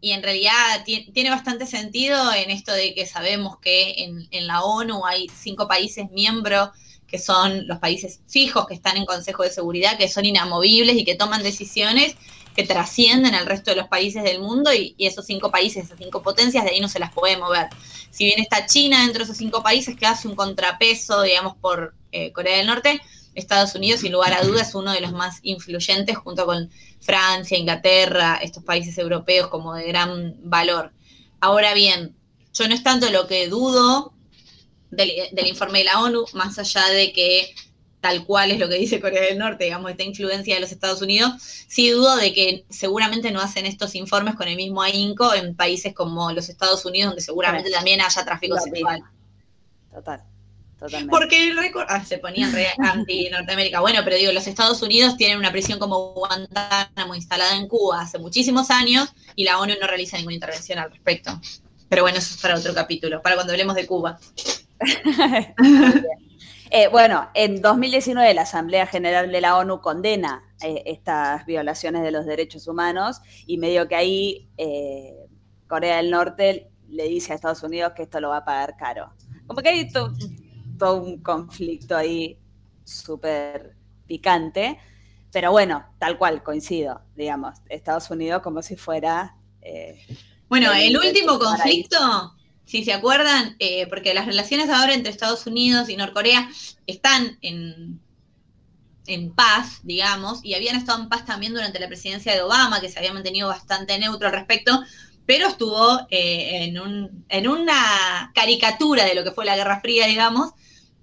y 0.00 0.12
en 0.12 0.22
realidad 0.22 0.84
ti- 0.84 1.10
tiene 1.12 1.30
bastante 1.30 1.66
sentido 1.66 2.32
en 2.32 2.50
esto 2.50 2.72
de 2.72 2.94
que 2.94 3.06
sabemos 3.06 3.58
que 3.58 4.04
en, 4.04 4.28
en 4.30 4.46
la 4.46 4.62
ONU 4.62 5.04
hay 5.06 5.28
cinco 5.28 5.66
países 5.66 6.10
miembros 6.10 6.70
que 7.08 7.18
son 7.18 7.66
los 7.68 7.78
países 7.78 8.20
fijos 8.28 8.66
que 8.66 8.74
están 8.74 8.96
en 8.96 9.06
Consejo 9.06 9.42
de 9.44 9.50
Seguridad, 9.50 9.96
que 9.96 10.08
son 10.08 10.24
inamovibles 10.24 10.96
y 10.96 11.04
que 11.04 11.14
toman 11.14 11.42
decisiones 11.42 12.16
que 12.54 12.64
trascienden 12.64 13.34
al 13.34 13.46
resto 13.46 13.70
de 13.70 13.76
los 13.76 13.86
países 13.88 14.24
del 14.24 14.40
mundo 14.40 14.72
y, 14.72 14.94
y 14.98 15.06
esos 15.06 15.24
cinco 15.26 15.50
países, 15.50 15.84
esas 15.84 15.98
cinco 15.98 16.22
potencias, 16.22 16.64
de 16.64 16.70
ahí 16.70 16.80
no 16.80 16.88
se 16.88 16.98
las 16.98 17.12
puede 17.12 17.36
mover. 17.36 17.68
Si 18.10 18.24
bien 18.24 18.40
está 18.40 18.66
China 18.66 19.02
dentro 19.02 19.18
de 19.18 19.24
esos 19.24 19.36
cinco 19.36 19.62
países 19.62 19.94
que 19.96 20.06
hace 20.06 20.26
un 20.26 20.34
contrapeso, 20.34 21.22
digamos, 21.22 21.54
por 21.56 21.94
eh, 22.12 22.32
Corea 22.32 22.56
del 22.56 22.66
Norte, 22.66 23.00
Estados 23.36 23.74
Unidos, 23.74 24.00
sin 24.00 24.12
lugar 24.12 24.32
a 24.32 24.42
dudas, 24.42 24.68
es 24.68 24.74
uno 24.74 24.92
de 24.92 25.00
los 25.00 25.12
más 25.12 25.38
influyentes 25.42 26.16
junto 26.16 26.46
con 26.46 26.70
Francia, 27.00 27.56
Inglaterra, 27.56 28.40
estos 28.42 28.64
países 28.64 28.98
europeos 28.98 29.48
como 29.48 29.74
de 29.74 29.86
gran 29.86 30.36
valor. 30.42 30.92
Ahora 31.40 31.74
bien, 31.74 32.16
yo 32.52 32.66
no 32.66 32.74
es 32.74 32.82
tanto 32.82 33.10
lo 33.10 33.26
que 33.26 33.48
dudo 33.48 34.12
del, 34.90 35.10
del 35.32 35.46
informe 35.46 35.80
de 35.80 35.84
la 35.84 36.00
ONU, 36.00 36.24
más 36.32 36.58
allá 36.58 36.88
de 36.88 37.12
que 37.12 37.54
tal 38.00 38.24
cual 38.24 38.52
es 38.52 38.60
lo 38.60 38.68
que 38.68 38.76
dice 38.76 39.00
Corea 39.00 39.22
del 39.22 39.38
Norte, 39.38 39.64
digamos, 39.64 39.90
esta 39.90 40.04
influencia 40.04 40.54
de 40.54 40.60
los 40.60 40.70
Estados 40.70 41.02
Unidos, 41.02 41.32
sí 41.66 41.90
dudo 41.90 42.16
de 42.16 42.32
que 42.32 42.64
seguramente 42.70 43.32
no 43.32 43.40
hacen 43.40 43.66
estos 43.66 43.94
informes 43.96 44.36
con 44.36 44.48
el 44.48 44.56
mismo 44.56 44.80
ahínco 44.80 45.34
en 45.34 45.56
países 45.56 45.92
como 45.92 46.30
los 46.32 46.48
Estados 46.48 46.84
Unidos, 46.84 47.10
donde 47.10 47.22
seguramente 47.22 47.70
también 47.70 48.00
haya 48.00 48.24
tráfico 48.24 48.56
sexual. 48.58 49.02
Total, 49.92 50.22
totalmente. 50.78 51.10
Porque 51.10 51.48
el 51.48 51.56
récord. 51.56 51.86
Ah, 51.88 52.04
se 52.04 52.18
ponían 52.18 52.52
re 52.52 52.68
anti-Norteamérica. 52.78 53.80
Bueno, 53.80 54.00
pero 54.04 54.16
digo, 54.16 54.32
los 54.32 54.46
Estados 54.46 54.82
Unidos 54.82 55.16
tienen 55.16 55.38
una 55.38 55.52
prisión 55.52 55.78
como 55.78 56.12
Guantánamo 56.14 57.14
instalada 57.14 57.56
en 57.56 57.68
Cuba 57.68 58.02
hace 58.02 58.18
muchísimos 58.18 58.70
años 58.70 59.12
y 59.34 59.44
la 59.44 59.58
ONU 59.58 59.74
no 59.80 59.86
realiza 59.86 60.16
ninguna 60.16 60.34
intervención 60.34 60.78
al 60.78 60.90
respecto. 60.90 61.40
Pero 61.88 62.02
bueno, 62.02 62.18
eso 62.18 62.34
es 62.34 62.40
para 62.40 62.56
otro 62.56 62.74
capítulo, 62.74 63.22
para 63.22 63.36
cuando 63.36 63.52
hablemos 63.52 63.76
de 63.76 63.86
Cuba. 63.86 64.18
Eh, 66.70 66.88
bueno, 66.88 67.28
en 67.34 67.62
2019 67.62 68.34
la 68.34 68.42
Asamblea 68.42 68.86
General 68.86 69.30
de 69.30 69.40
la 69.40 69.56
ONU 69.56 69.80
condena 69.80 70.42
eh, 70.60 70.82
estas 70.86 71.46
violaciones 71.46 72.02
de 72.02 72.10
los 72.10 72.26
derechos 72.26 72.66
humanos 72.66 73.20
y 73.46 73.58
medio 73.58 73.86
que 73.86 73.94
ahí 73.94 74.48
eh, 74.58 75.14
Corea 75.68 75.98
del 75.98 76.10
Norte 76.10 76.70
le 76.88 77.04
dice 77.04 77.32
a 77.32 77.36
Estados 77.36 77.62
Unidos 77.62 77.92
que 77.94 78.02
esto 78.02 78.20
lo 78.20 78.30
va 78.30 78.38
a 78.38 78.44
pagar 78.44 78.76
caro. 78.76 79.12
Como 79.46 79.62
que 79.62 79.68
hay 79.68 79.88
todo 80.78 81.02
un 81.02 81.22
conflicto 81.22 81.96
ahí 81.96 82.38
súper 82.84 83.76
picante, 84.06 84.78
pero 85.32 85.50
bueno, 85.52 85.84
tal 85.98 86.18
cual, 86.18 86.42
coincido, 86.42 87.02
digamos, 87.14 87.58
Estados 87.68 88.10
Unidos 88.10 88.42
como 88.42 88.62
si 88.62 88.76
fuera... 88.76 89.36
eh, 89.62 89.98
Bueno, 90.48 90.72
El 90.72 90.96
el 90.96 90.96
último 90.96 91.38
paraíso. 91.48 91.88
conflicto, 91.88 92.34
si 92.64 92.84
se 92.84 92.92
acuerdan, 92.92 93.56
eh, 93.58 93.86
porque 93.88 94.14
las 94.14 94.26
relaciones 94.26 94.70
ahora 94.70 94.94
entre 94.94 95.10
Estados 95.12 95.46
Unidos 95.46 95.88
y 95.88 95.96
Norcorea 95.96 96.48
están 96.86 97.38
en, 97.42 98.00
en 99.06 99.34
paz, 99.34 99.80
digamos, 99.84 100.40
y 100.44 100.54
habían 100.54 100.76
estado 100.76 101.00
en 101.02 101.08
paz 101.08 101.24
también 101.24 101.54
durante 101.54 101.78
la 101.78 101.86
presidencia 101.88 102.32
de 102.34 102.42
Obama, 102.42 102.80
que 102.80 102.88
se 102.90 102.98
había 102.98 103.12
mantenido 103.12 103.48
bastante 103.48 103.98
neutro 103.98 104.28
al 104.28 104.34
respecto, 104.34 104.82
pero 105.26 105.48
estuvo 105.48 106.00
eh, 106.10 106.64
en, 106.64 106.78
un, 106.80 107.24
en 107.28 107.48
una 107.48 108.32
caricatura 108.34 109.04
de 109.04 109.14
lo 109.14 109.22
que 109.24 109.30
fue 109.32 109.44
la 109.44 109.56
Guerra 109.56 109.80
Fría, 109.80 110.06
digamos, 110.06 110.52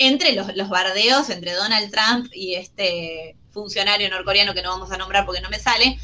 entre 0.08 0.34
los, 0.34 0.56
los 0.56 0.70
bardeos 0.70 1.30
entre 1.30 1.54
Donald 1.54 1.92
Trump 1.92 2.32
y 2.34 2.56
este 2.56 3.36
funcionario 3.54 4.10
norcoreano 4.10 4.54
que 4.54 4.64
no 4.64 4.70
vamos 4.72 4.92
a 4.92 4.98
nombrar 4.98 5.26
porque 5.26 5.42
no 5.42 5.50
me 5.50 5.60
sale, 5.60 5.98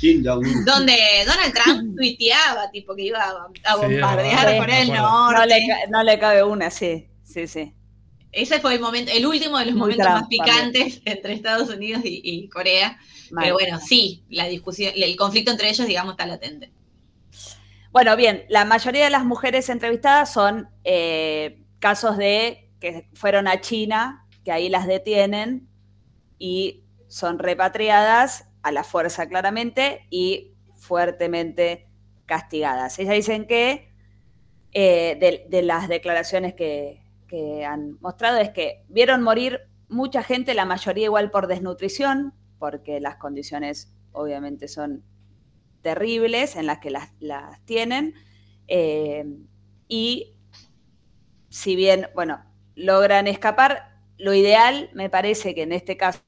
donde 0.65 0.95
Donald 1.25 1.53
Trump 1.53 1.95
tuiteaba, 1.97 2.69
tipo 2.71 2.95
que 2.95 3.03
iba 3.03 3.19
a, 3.19 3.71
a 3.71 3.75
bombardear 3.75 4.39
sí, 4.39 4.45
del 4.45 4.91
me 4.91 4.97
acuerdo. 4.97 5.31
no, 5.31 5.45
le, 5.45 5.67
Norte. 5.67 5.87
no 5.89 6.03
le 6.03 6.19
cabe 6.19 6.43
una, 6.43 6.69
sí, 6.69 7.07
sí, 7.23 7.47
sí. 7.47 7.73
Ese 8.31 8.59
fue 8.59 8.75
el 8.75 8.79
momento, 8.79 9.11
el 9.11 9.25
último 9.25 9.57
de 9.57 9.65
los 9.65 9.73
Muy 9.73 9.81
momentos 9.81 10.05
más 10.05 10.27
picantes 10.27 11.01
entre 11.05 11.33
Estados 11.33 11.69
Unidos 11.69 12.03
y, 12.05 12.21
y 12.23 12.47
Corea. 12.49 12.99
Mal. 13.31 13.43
Pero 13.43 13.55
bueno, 13.55 13.79
sí, 13.79 14.23
la 14.29 14.45
discusión, 14.45 14.93
el 14.95 15.15
conflicto 15.15 15.51
entre 15.51 15.69
ellos, 15.69 15.87
digamos, 15.87 16.13
está 16.13 16.27
latente. 16.27 16.71
Bueno, 17.91 18.15
bien, 18.15 18.45
la 18.49 18.65
mayoría 18.65 19.05
de 19.05 19.09
las 19.09 19.25
mujeres 19.25 19.69
entrevistadas 19.69 20.31
son 20.31 20.69
eh, 20.83 21.59
casos 21.79 22.17
de 22.17 22.68
que 22.79 23.09
fueron 23.13 23.47
a 23.47 23.61
China, 23.61 24.27
que 24.43 24.51
ahí 24.51 24.69
las 24.69 24.87
detienen 24.87 25.67
y 26.37 26.83
son 27.07 27.39
repatriadas 27.39 28.49
a 28.61 28.71
la 28.71 28.83
fuerza 28.83 29.27
claramente 29.27 30.07
y 30.09 30.53
fuertemente 30.77 31.89
castigadas. 32.25 32.99
Ellas 32.99 33.15
dicen 33.15 33.47
que 33.47 33.91
eh, 34.71 35.45
de, 35.49 35.61
las 35.61 35.87
declaraciones 35.87 36.53
que, 36.53 37.03
que 37.27 37.65
han 37.65 37.99
mostrado 38.01 38.37
es 38.37 38.49
que 38.51 38.83
vieron 38.87 39.23
morir 39.23 39.61
mucha 39.87 40.23
gente, 40.23 40.53
la 40.53 40.65
mayoría 40.65 41.05
igual 41.05 41.31
por 41.31 41.47
desnutrición, 41.47 42.33
porque 42.59 42.99
las 42.99 43.15
condiciones 43.15 43.93
obviamente 44.11 44.67
son 44.67 45.03
terribles 45.81 46.55
en 46.55 46.67
las 46.67 46.79
que 46.79 46.91
las, 46.91 47.11
las 47.19 47.63
tienen. 47.65 48.13
eh, 48.67 49.25
y 49.87 50.35
si 51.49 51.75
bien, 51.75 52.07
bueno, 52.13 52.45
logran 52.79 53.27
escapar, 53.27 53.99
lo 54.17 54.33
ideal 54.33 54.89
me 54.93 55.09
parece 55.09 55.53
que 55.53 55.63
en 55.63 55.73
este 55.73 55.97
caso, 55.97 56.23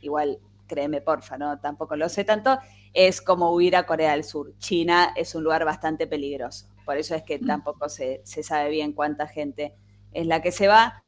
igual 0.00 0.38
créeme 0.66 1.00
porfa, 1.00 1.38
no 1.38 1.60
tampoco 1.60 1.96
lo 1.96 2.08
sé 2.08 2.24
tanto, 2.24 2.58
es 2.92 3.20
como 3.20 3.52
huir 3.52 3.76
a 3.76 3.86
Corea 3.86 4.12
del 4.12 4.24
Sur. 4.24 4.56
China 4.58 5.12
es 5.14 5.34
un 5.34 5.44
lugar 5.44 5.64
bastante 5.64 6.06
peligroso. 6.06 6.66
Por 6.84 6.96
eso 6.96 7.14
es 7.14 7.22
que 7.22 7.38
tampoco 7.38 7.88
se, 7.88 8.20
se 8.24 8.42
sabe 8.42 8.70
bien 8.70 8.92
cuánta 8.92 9.26
gente 9.26 9.74
es 10.12 10.26
la 10.26 10.40
que 10.40 10.50
se 10.50 10.66
va. 10.66 11.04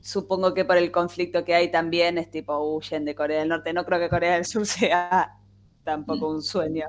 Supongo 0.00 0.54
que 0.54 0.64
por 0.64 0.76
el 0.76 0.92
conflicto 0.92 1.44
que 1.44 1.54
hay 1.54 1.70
también 1.70 2.16
es 2.16 2.30
tipo 2.30 2.58
huyen 2.58 3.04
de 3.04 3.14
Corea 3.14 3.40
del 3.40 3.48
Norte. 3.48 3.72
No 3.72 3.84
creo 3.84 3.98
que 3.98 4.08
Corea 4.08 4.34
del 4.34 4.44
Sur 4.44 4.66
sea 4.66 5.36
tampoco 5.84 6.28
un 6.28 6.42
sueño 6.42 6.86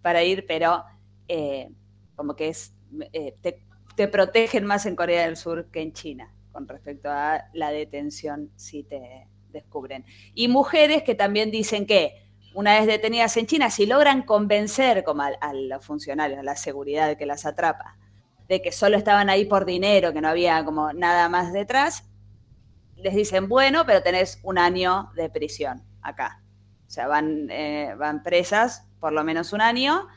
para 0.00 0.22
ir, 0.22 0.44
pero 0.46 0.84
eh, 1.28 1.68
como 2.14 2.36
que 2.36 2.48
es 2.48 2.72
eh, 3.12 3.34
te, 3.40 3.64
te 3.96 4.08
protegen 4.08 4.64
más 4.64 4.86
en 4.86 4.96
Corea 4.96 5.26
del 5.26 5.36
Sur 5.36 5.70
que 5.70 5.80
en 5.82 5.92
China 5.92 6.35
con 6.56 6.66
respecto 6.66 7.10
a 7.10 7.50
la 7.52 7.70
detención 7.70 8.50
si 8.56 8.82
te 8.82 9.28
descubren. 9.50 10.06
Y 10.32 10.48
mujeres 10.48 11.02
que 11.02 11.14
también 11.14 11.50
dicen 11.50 11.84
que 11.84 12.30
una 12.54 12.78
vez 12.78 12.86
detenidas 12.86 13.36
en 13.36 13.46
China, 13.46 13.68
si 13.68 13.84
logran 13.84 14.22
convencer 14.22 15.04
como 15.04 15.20
a, 15.20 15.26
a 15.38 15.52
los 15.52 15.84
funcionarios, 15.84 16.38
a 16.38 16.42
la 16.42 16.56
seguridad 16.56 17.18
que 17.18 17.26
las 17.26 17.44
atrapa, 17.44 17.98
de 18.48 18.62
que 18.62 18.72
solo 18.72 18.96
estaban 18.96 19.28
ahí 19.28 19.44
por 19.44 19.66
dinero, 19.66 20.14
que 20.14 20.22
no 20.22 20.28
había 20.28 20.64
como 20.64 20.94
nada 20.94 21.28
más 21.28 21.52
detrás, 21.52 22.08
les 22.96 23.14
dicen, 23.14 23.48
bueno, 23.48 23.84
pero 23.84 24.02
tenés 24.02 24.40
un 24.42 24.56
año 24.56 25.10
de 25.14 25.28
prisión 25.28 25.82
acá. 26.00 26.42
O 26.86 26.90
sea, 26.90 27.06
van, 27.06 27.50
eh, 27.50 27.94
van 27.98 28.22
presas 28.22 28.88
por 28.98 29.12
lo 29.12 29.24
menos 29.24 29.52
un 29.52 29.60
año. 29.60 30.08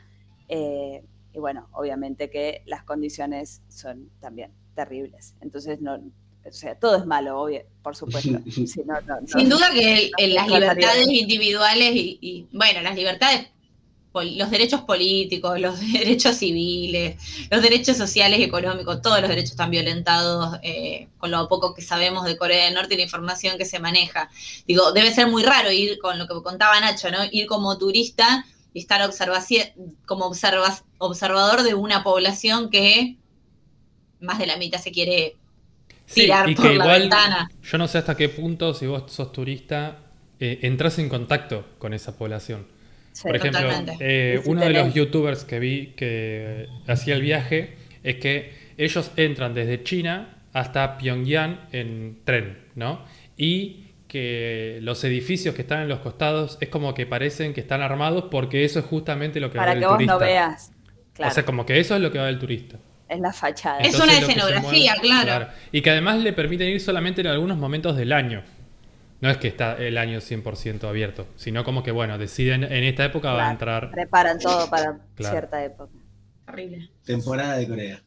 eh, 0.48 1.04
y 1.32 1.38
bueno, 1.38 1.68
obviamente 1.72 2.28
que 2.28 2.62
las 2.66 2.82
condiciones 2.82 3.62
son 3.68 4.10
también 4.20 4.52
terribles. 4.74 5.36
Entonces, 5.40 5.80
no, 5.80 6.00
o 6.48 6.52
sea, 6.52 6.74
todo 6.74 6.96
es 6.96 7.06
malo, 7.06 7.40
obvio, 7.42 7.62
por 7.82 7.94
supuesto. 7.96 8.38
Sí, 8.50 8.80
no, 8.84 9.00
no, 9.02 9.20
no. 9.20 9.26
Sin 9.26 9.48
duda 9.48 9.70
que 9.72 10.10
el- 10.18 10.34
las 10.34 10.46
libertades 10.48 11.06
individuales 11.08 11.94
y, 11.94 12.18
y, 12.20 12.46
bueno, 12.52 12.80
las 12.82 12.94
libertades, 12.96 13.48
los 14.12 14.50
derechos 14.50 14.80
políticos, 14.80 15.60
los 15.60 15.78
derechos 15.92 16.36
civiles, 16.36 17.16
los 17.50 17.62
derechos 17.62 17.96
sociales 17.96 18.40
y 18.40 18.42
económicos, 18.44 19.00
todos 19.02 19.20
los 19.20 19.28
derechos 19.28 19.52
están 19.52 19.70
violentados 19.70 20.58
eh, 20.62 21.08
con 21.18 21.30
lo 21.30 21.46
poco 21.48 21.74
que 21.74 21.82
sabemos 21.82 22.24
de 22.24 22.36
Corea 22.36 22.64
del 22.64 22.74
Norte 22.74 22.94
y 22.94 22.96
la 22.96 23.04
información 23.04 23.56
que 23.56 23.64
se 23.64 23.78
maneja. 23.78 24.28
Digo, 24.66 24.92
debe 24.92 25.12
ser 25.14 25.28
muy 25.28 25.42
raro 25.44 25.70
ir 25.70 25.98
con 25.98 26.18
lo 26.18 26.26
que 26.26 26.34
contaba 26.42 26.80
Nacho, 26.80 27.10
¿no? 27.10 27.18
Ir 27.30 27.46
como 27.46 27.78
turista 27.78 28.44
y 28.74 28.80
estar 28.80 29.00
observaci- 29.08 29.72
como 30.06 30.24
observa- 30.26 30.82
observador 30.98 31.62
de 31.62 31.74
una 31.74 32.02
población 32.02 32.70
que 32.70 33.16
más 34.20 34.38
de 34.38 34.46
la 34.46 34.56
mitad 34.56 34.80
se 34.80 34.90
quiere 34.92 35.36
Sí, 36.10 36.22
tirar 36.22 36.48
y 36.48 36.54
por 36.54 36.66
que 36.66 36.74
la 36.74 36.74
igual, 36.74 37.00
ventana. 37.02 37.50
yo 37.62 37.78
no 37.78 37.86
sé 37.88 37.98
hasta 37.98 38.16
qué 38.16 38.28
punto, 38.28 38.74
si 38.74 38.86
vos 38.86 39.10
sos 39.12 39.32
turista, 39.32 39.98
eh, 40.40 40.58
entras 40.62 40.98
en 40.98 41.08
contacto 41.08 41.66
con 41.78 41.94
esa 41.94 42.16
población. 42.18 42.66
Sí. 43.12 43.22
Por 43.26 43.36
ejemplo, 43.36 43.68
eh, 44.00 44.40
uno 44.46 44.62
de 44.62 44.70
los 44.70 44.94
youtubers 44.94 45.44
que 45.44 45.58
vi 45.58 45.88
que 45.96 46.68
hacía 46.86 47.14
el 47.14 47.22
viaje 47.22 47.76
es 48.02 48.16
que 48.16 48.52
ellos 48.76 49.10
entran 49.16 49.54
desde 49.54 49.82
China 49.82 50.30
hasta 50.52 50.96
Pyongyang 50.98 51.68
en 51.72 52.20
tren, 52.24 52.58
¿no? 52.74 53.04
Y 53.36 53.86
que 54.08 54.78
los 54.82 55.04
edificios 55.04 55.54
que 55.54 55.62
están 55.62 55.82
en 55.82 55.88
los 55.88 56.00
costados 56.00 56.58
es 56.60 56.68
como 56.68 56.94
que 56.94 57.06
parecen 57.06 57.54
que 57.54 57.60
están 57.60 57.82
armados 57.82 58.24
porque 58.30 58.64
eso 58.64 58.80
es 58.80 58.84
justamente 58.86 59.38
lo 59.40 59.50
que 59.52 59.58
va 59.58 59.64
a 59.64 59.66
Para 59.66 59.74
ver 59.74 59.78
que 59.78 59.84
el 59.84 59.88
vos 59.88 59.96
turista. 59.98 60.12
no 60.14 60.18
veas. 60.18 60.72
Claro, 61.12 61.30
O 61.30 61.30
sea, 61.30 61.44
como 61.44 61.66
que 61.66 61.78
eso 61.78 61.94
es 61.94 62.00
lo 62.00 62.10
que 62.10 62.18
va 62.18 62.28
el 62.28 62.38
turista. 62.38 62.78
Es 63.10 63.20
la 63.20 63.32
fachada. 63.32 63.78
Es 63.80 63.94
una 63.96 64.06
lo 64.06 64.12
que 64.12 64.16
se 64.26 64.32
escenografía, 64.32 64.94
claro. 65.02 65.48
Y 65.72 65.82
que 65.82 65.90
además 65.90 66.18
le 66.20 66.32
permiten 66.32 66.68
ir 66.68 66.80
solamente 66.80 67.20
en 67.20 67.26
algunos 67.26 67.58
momentos 67.58 67.96
del 67.96 68.12
año. 68.12 68.42
No 69.20 69.28
es 69.28 69.36
que 69.36 69.48
está 69.48 69.74
el 69.76 69.98
año 69.98 70.20
100% 70.20 70.84
abierto, 70.88 71.26
sino 71.36 71.62
como 71.62 71.82
que, 71.82 71.90
bueno, 71.90 72.16
deciden 72.16 72.64
en 72.64 72.84
esta 72.84 73.04
época 73.04 73.28
va 73.32 73.34
a 73.34 73.36
Claro, 73.38 73.50
entrar. 73.52 73.90
Preparan 73.90 74.38
todo 74.38 74.70
para 74.70 74.98
Claro. 75.14 75.34
cierta 75.34 75.62
época. 75.62 75.92
Horrible. 76.48 76.90
Temporada 77.04 77.56
de 77.56 77.68
Corea. 77.68 78.02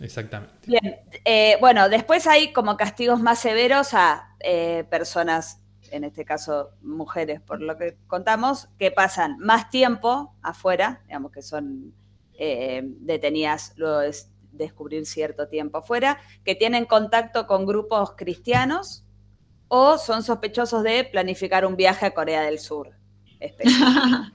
Exactamente. 0.00 0.54
Bien, 0.66 0.96
eh, 1.24 1.56
bueno, 1.60 1.88
después 1.88 2.26
hay 2.26 2.52
como 2.52 2.76
castigos 2.76 3.20
más 3.20 3.38
severos 3.38 3.94
a 3.94 4.34
eh, 4.40 4.84
personas, 4.90 5.60
en 5.90 6.04
este 6.04 6.24
caso 6.24 6.70
mujeres, 6.82 7.40
por 7.40 7.62
lo 7.62 7.78
que 7.78 7.96
contamos, 8.06 8.68
que 8.78 8.90
pasan 8.90 9.38
más 9.38 9.70
tiempo 9.70 10.34
afuera, 10.42 11.02
digamos 11.06 11.30
que 11.30 11.42
son 11.42 11.94
eh, 12.38 12.82
detenidas 12.84 13.72
luego 13.76 14.00
de 14.00 14.08
descubrir 14.56 15.06
cierto 15.06 15.48
tiempo 15.48 15.78
afuera, 15.78 16.18
que 16.44 16.54
tienen 16.54 16.84
contacto 16.84 17.46
con 17.46 17.66
grupos 17.66 18.12
cristianos 18.16 19.04
o 19.68 19.98
son 19.98 20.22
sospechosos 20.22 20.82
de 20.82 21.04
planificar 21.04 21.66
un 21.66 21.76
viaje 21.76 22.06
a 22.06 22.14
Corea 22.14 22.42
del 22.42 22.58
Sur. 22.58 22.90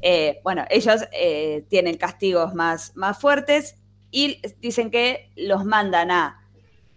Eh, 0.00 0.38
bueno, 0.44 0.64
ellos 0.70 1.02
eh, 1.10 1.64
tienen 1.68 1.96
castigos 1.96 2.54
más, 2.54 2.94
más 2.94 3.18
fuertes 3.18 3.74
y 4.12 4.40
dicen 4.60 4.92
que 4.92 5.32
los 5.34 5.64
mandan 5.64 6.12
a, 6.12 6.48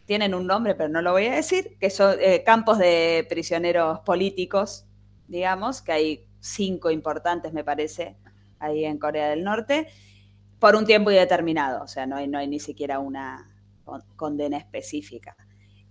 tienen 0.05 0.35
un 0.35 0.45
nombre, 0.45 0.75
pero 0.75 0.89
no 0.89 1.01
lo 1.01 1.13
voy 1.13 1.25
a 1.25 1.35
decir, 1.35 1.77
que 1.79 1.89
son 1.89 2.15
eh, 2.19 2.43
campos 2.43 2.77
de 2.77 3.25
prisioneros 3.27 4.01
políticos, 4.01 4.85
digamos, 5.27 5.81
que 5.81 5.91
hay 5.93 6.25
cinco 6.39 6.91
importantes, 6.91 7.53
me 7.53 7.63
parece, 7.63 8.17
ahí 8.59 8.85
en 8.85 8.99
Corea 8.99 9.29
del 9.29 9.43
Norte, 9.43 9.87
por 10.61 10.75
un 10.77 10.85
tiempo 10.85 11.11
indeterminado, 11.11 11.83
o 11.83 11.87
sea, 11.87 12.05
no 12.05 12.15
hay, 12.15 12.27
no 12.29 12.37
hay 12.37 12.47
ni 12.47 12.59
siquiera 12.59 12.99
una 12.99 13.49
con- 13.83 14.03
condena 14.15 14.57
específica. 14.57 15.35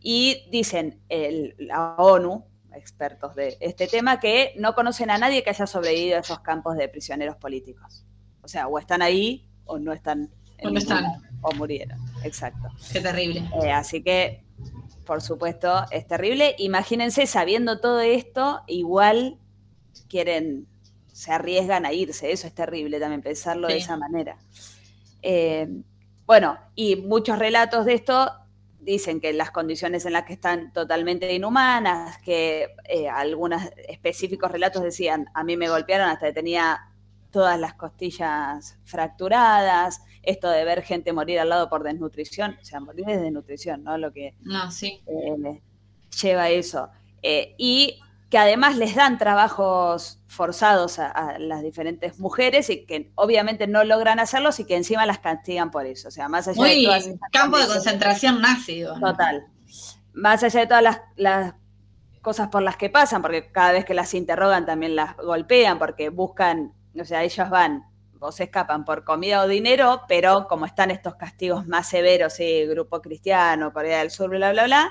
Y 0.00 0.48
dicen 0.50 1.02
el- 1.10 1.54
la 1.58 1.96
ONU, 1.98 2.46
expertos 2.74 3.34
de 3.34 3.56
este 3.60 3.88
tema, 3.88 4.20
que 4.20 4.54
no 4.56 4.74
conocen 4.76 5.10
a 5.10 5.18
nadie 5.18 5.42
que 5.42 5.50
haya 5.50 5.66
sobrevivido 5.66 6.16
a 6.16 6.20
esos 6.20 6.38
campos 6.40 6.76
de 6.76 6.88
prisioneros 6.88 7.36
políticos. 7.36 8.06
O 8.42 8.48
sea, 8.48 8.68
o 8.68 8.78
están 8.78 9.02
ahí 9.02 9.46
o 9.66 9.78
no 9.78 9.92
están. 9.92 10.30
en 10.58 10.72
no 10.72 10.78
están. 10.78 11.04
O 11.42 11.52
murieron, 11.54 11.98
exacto. 12.22 12.68
Qué 12.92 13.00
terrible. 13.00 13.42
Eh, 13.64 13.72
así 13.72 14.02
que, 14.02 14.44
por 15.04 15.20
supuesto, 15.20 15.84
es 15.90 16.06
terrible. 16.06 16.54
Imagínense, 16.58 17.26
sabiendo 17.26 17.80
todo 17.80 18.00
esto, 18.00 18.62
igual 18.68 19.38
quieren, 20.08 20.68
se 21.12 21.32
arriesgan 21.32 21.86
a 21.86 21.92
irse. 21.92 22.32
Eso 22.32 22.46
es 22.46 22.54
terrible 22.54 22.98
también, 23.00 23.22
pensarlo 23.22 23.68
de 23.68 23.76
esa 23.78 23.96
manera. 23.96 24.36
Eh, 25.22 25.68
bueno, 26.26 26.58
y 26.74 26.96
muchos 26.96 27.38
relatos 27.38 27.84
de 27.84 27.94
esto 27.94 28.32
dicen 28.80 29.20
que 29.20 29.32
las 29.32 29.50
condiciones 29.50 30.06
en 30.06 30.14
las 30.14 30.24
que 30.24 30.32
están 30.32 30.72
totalmente 30.72 31.32
inhumanas, 31.34 32.18
que 32.18 32.68
eh, 32.88 33.08
algunos 33.08 33.62
específicos 33.88 34.50
relatos 34.50 34.82
decían, 34.82 35.26
a 35.34 35.44
mí 35.44 35.56
me 35.56 35.68
golpearon 35.68 36.08
hasta 36.08 36.26
que 36.28 36.32
tenía 36.32 36.80
todas 37.30 37.61
las 37.61 37.74
costillas 37.74 38.78
fracturadas, 38.84 40.00
esto 40.22 40.48
de 40.50 40.64
ver 40.64 40.82
gente 40.82 41.12
morir 41.12 41.38
al 41.38 41.48
lado 41.48 41.68
por 41.68 41.82
desnutrición, 41.82 42.56
o 42.61 42.64
sea, 42.64 42.80
morir 42.80 43.06
de 43.06 43.18
desnutrición, 43.18 43.84
¿no? 43.84 43.96
Lo 43.98 44.12
que 44.12 44.34
No, 44.40 44.70
sí. 44.70 45.00
eh, 45.06 45.61
lleva 46.22 46.48
eso. 46.50 46.88
Eh, 47.22 47.54
y 47.58 48.00
que 48.30 48.38
además 48.38 48.76
les 48.76 48.94
dan 48.94 49.18
trabajos 49.18 50.20
forzados 50.28 51.00
a, 51.00 51.10
a 51.10 51.38
las 51.38 51.62
diferentes 51.62 52.20
mujeres 52.20 52.70
y 52.70 52.86
que 52.86 53.10
obviamente 53.16 53.66
no 53.66 53.82
logran 53.82 54.20
hacerlos 54.20 54.60
y 54.60 54.64
que 54.64 54.76
encima 54.76 55.04
las 55.04 55.18
castigan 55.18 55.72
por 55.72 55.84
eso. 55.84 56.08
O 56.08 56.10
sea, 56.12 56.28
más 56.28 56.46
allá 56.46 56.62
de 56.62 56.74
Muy 56.76 56.84
todas 56.84 57.06
estas 57.06 57.30
campo 57.32 57.58
de 57.58 57.66
concentración 57.66 58.40
nazi. 58.40 58.82
¿no? 58.82 58.98
Total. 59.00 59.46
Más 60.12 60.42
allá 60.44 60.60
de 60.60 60.66
todas 60.68 60.82
las, 60.82 61.00
las 61.16 61.54
cosas 62.22 62.48
por 62.48 62.62
las 62.62 62.76
que 62.76 62.88
pasan, 62.88 63.20
porque 63.20 63.50
cada 63.50 63.72
vez 63.72 63.84
que 63.84 63.94
las 63.94 64.14
interrogan 64.14 64.64
también 64.64 64.94
las 64.94 65.16
golpean, 65.16 65.78
porque 65.78 66.10
buscan, 66.10 66.72
o 66.98 67.04
sea, 67.04 67.24
ellos 67.24 67.50
van 67.50 67.84
o 68.20 68.30
se 68.32 68.44
escapan 68.44 68.84
por 68.84 69.04
comida 69.04 69.42
o 69.42 69.48
dinero, 69.48 70.02
pero 70.06 70.46
como 70.46 70.66
están 70.66 70.90
estos 70.90 71.14
castigos 71.14 71.66
más 71.66 71.88
severos, 71.88 72.34
sí, 72.34 72.66
Grupo 72.66 73.00
Cristiano, 73.00 73.72
Corea 73.72 74.00
del 74.00 74.10
Sur, 74.10 74.30
bla, 74.30 74.52
bla, 74.52 74.64
bla, 74.64 74.90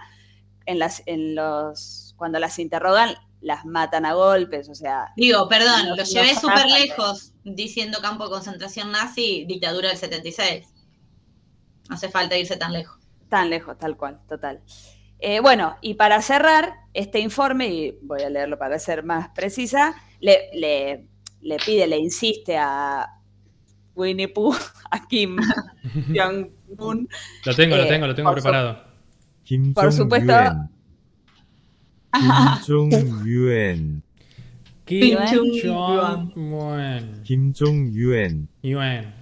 en 0.65 0.79
las, 0.79 1.03
en 1.05 1.35
los, 1.35 2.15
cuando 2.17 2.39
las 2.39 2.57
interrogan, 2.57 3.15
las 3.41 3.65
matan 3.65 4.05
a 4.05 4.13
golpes, 4.13 4.67
o 4.69 4.75
sea, 4.75 5.05
Digo, 5.15 5.47
perdón, 5.47 5.83
No, 5.85 5.89
lo 5.91 5.95
no 5.97 6.03
llevé 6.03 6.29
pasa 6.29 6.41
súper 6.41 6.65
lejos 6.67 7.33
diciendo 7.43 7.99
campo 8.01 8.25
de 8.25 8.31
concentración 8.31 8.91
nazi, 8.91 9.45
dictadura 9.47 9.89
del 9.89 9.97
76. 9.97 10.65
No 11.89 11.95
hace 11.95 12.09
falta 12.09 12.37
irse 12.37 12.57
tan 12.57 12.73
lejos. 12.73 12.97
Tan 13.29 13.49
lejos, 13.49 13.77
tal 13.77 13.95
cual, 13.97 14.19
total. 14.27 14.61
Eh, 15.19 15.39
bueno, 15.39 15.77
y 15.81 15.95
para 15.95 16.21
cerrar 16.21 16.73
este 16.93 17.19
informe, 17.19 17.67
y 17.67 17.97
voy 18.01 18.21
a 18.23 18.29
leerlo 18.29 18.57
para 18.57 18.77
ser 18.79 19.03
más 19.03 19.29
precisa, 19.29 19.95
le, 20.19 20.49
le- 20.53 21.07
le 21.41 21.57
pide, 21.57 21.87
le 21.87 21.97
insiste 21.97 22.57
a 22.57 23.07
Winnie 23.95 24.27
Pooh, 24.27 24.53
a 24.91 25.07
Kim 25.07 25.37
Jong-un, 26.15 27.07
Lo 27.45 27.55
tengo, 27.55 27.75
lo 27.77 27.83
Eh, 27.83 27.87
tengo, 27.87 28.07
lo 28.07 28.15
tengo 28.15 28.29
su- 28.29 28.33
preparado. 28.33 28.83
Por 29.73 29.91
supuesto. 29.93 30.33
김종유엔, 32.12 34.02
Kim 34.84 35.18
Jong-un. 35.18 36.32
Jong-un. 36.34 37.22
김종유엔, 37.24 38.48
Yuen. 38.62 39.14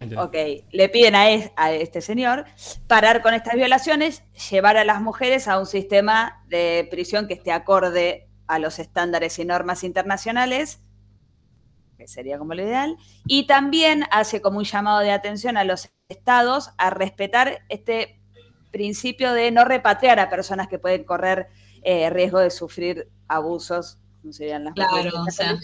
Entendí. 0.00 0.16
ok, 0.16 0.34
le 0.72 0.88
piden 0.88 1.14
a, 1.14 1.30
es- 1.30 1.52
a 1.56 1.70
este 1.72 2.00
señor 2.00 2.44
parar 2.88 3.22
con 3.22 3.34
estas 3.34 3.54
violaciones, 3.54 4.24
llevar 4.50 4.76
a 4.76 4.84
las 4.84 5.00
mujeres 5.00 5.46
a 5.46 5.60
un 5.60 5.66
sistema 5.66 6.42
de 6.48 6.88
prisión 6.90 7.28
que 7.28 7.34
esté 7.34 7.52
acorde 7.52 8.28
a 8.48 8.58
los 8.58 8.80
estándares 8.80 9.38
y 9.38 9.44
normas 9.44 9.84
internacionales, 9.84 10.80
que 11.96 12.08
sería 12.08 12.36
como 12.36 12.54
lo 12.54 12.62
ideal, 12.64 12.96
y 13.26 13.46
también 13.46 14.04
hace 14.10 14.40
como 14.40 14.58
un 14.58 14.64
llamado 14.64 14.98
de 15.00 15.12
atención 15.12 15.56
a 15.56 15.62
los 15.62 15.90
estados 16.08 16.70
a 16.78 16.90
respetar 16.90 17.60
este 17.68 18.15
principio 18.71 19.33
de 19.33 19.51
no 19.51 19.65
repatriar 19.65 20.19
a 20.19 20.29
personas 20.29 20.67
que 20.67 20.79
pueden 20.79 21.03
correr 21.03 21.47
eh, 21.83 22.09
riesgo 22.09 22.39
de 22.39 22.49
sufrir 22.49 23.07
abusos, 23.27 23.97
como 24.21 24.33
serían 24.33 24.65
las 24.65 24.73
Claro, 24.73 25.23
o 25.27 25.31
sea. 25.31 25.57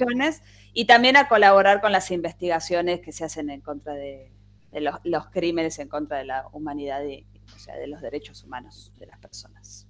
y 0.74 0.86
también 0.86 1.18
a 1.18 1.28
colaborar 1.28 1.82
con 1.82 1.92
las 1.92 2.12
investigaciones 2.12 3.02
que 3.02 3.12
se 3.12 3.26
hacen 3.26 3.50
en 3.50 3.62
contra 3.62 3.94
de, 3.94 4.32
de 4.72 4.82
los, 4.82 4.96
los 5.04 5.28
crímenes 5.28 5.80
en 5.80 5.88
contra 5.90 6.18
de 6.18 6.26
la 6.26 6.48
humanidad 6.52 7.04
y 7.04 7.26
o 7.56 7.60
sea, 7.60 7.76
de 7.76 7.88
los 7.88 8.02
derechos 8.02 8.44
humanos 8.44 8.94
de 8.98 9.06
las 9.08 9.20
personas. 9.20 9.88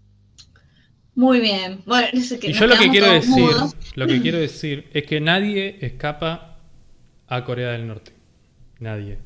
Muy 1.15 1.39
bien. 1.39 1.83
Bueno, 1.85 2.07
es 2.13 2.33
que 2.39 2.49
Y 2.49 2.53
yo 2.53 2.65
lo 2.65 2.75
que 2.77 2.89
quiero 2.89 3.11
decir, 3.11 3.31
mudos. 3.43 3.75
lo 3.95 4.07
que 4.07 4.21
quiero 4.21 4.39
decir 4.39 4.89
es 4.93 5.05
que 5.05 5.21
nadie 5.21 5.77
escapa 5.85 6.57
a 7.27 7.45
Corea 7.45 7.71
del 7.71 7.87
Norte. 7.87 8.13
Nadie. 8.79 9.19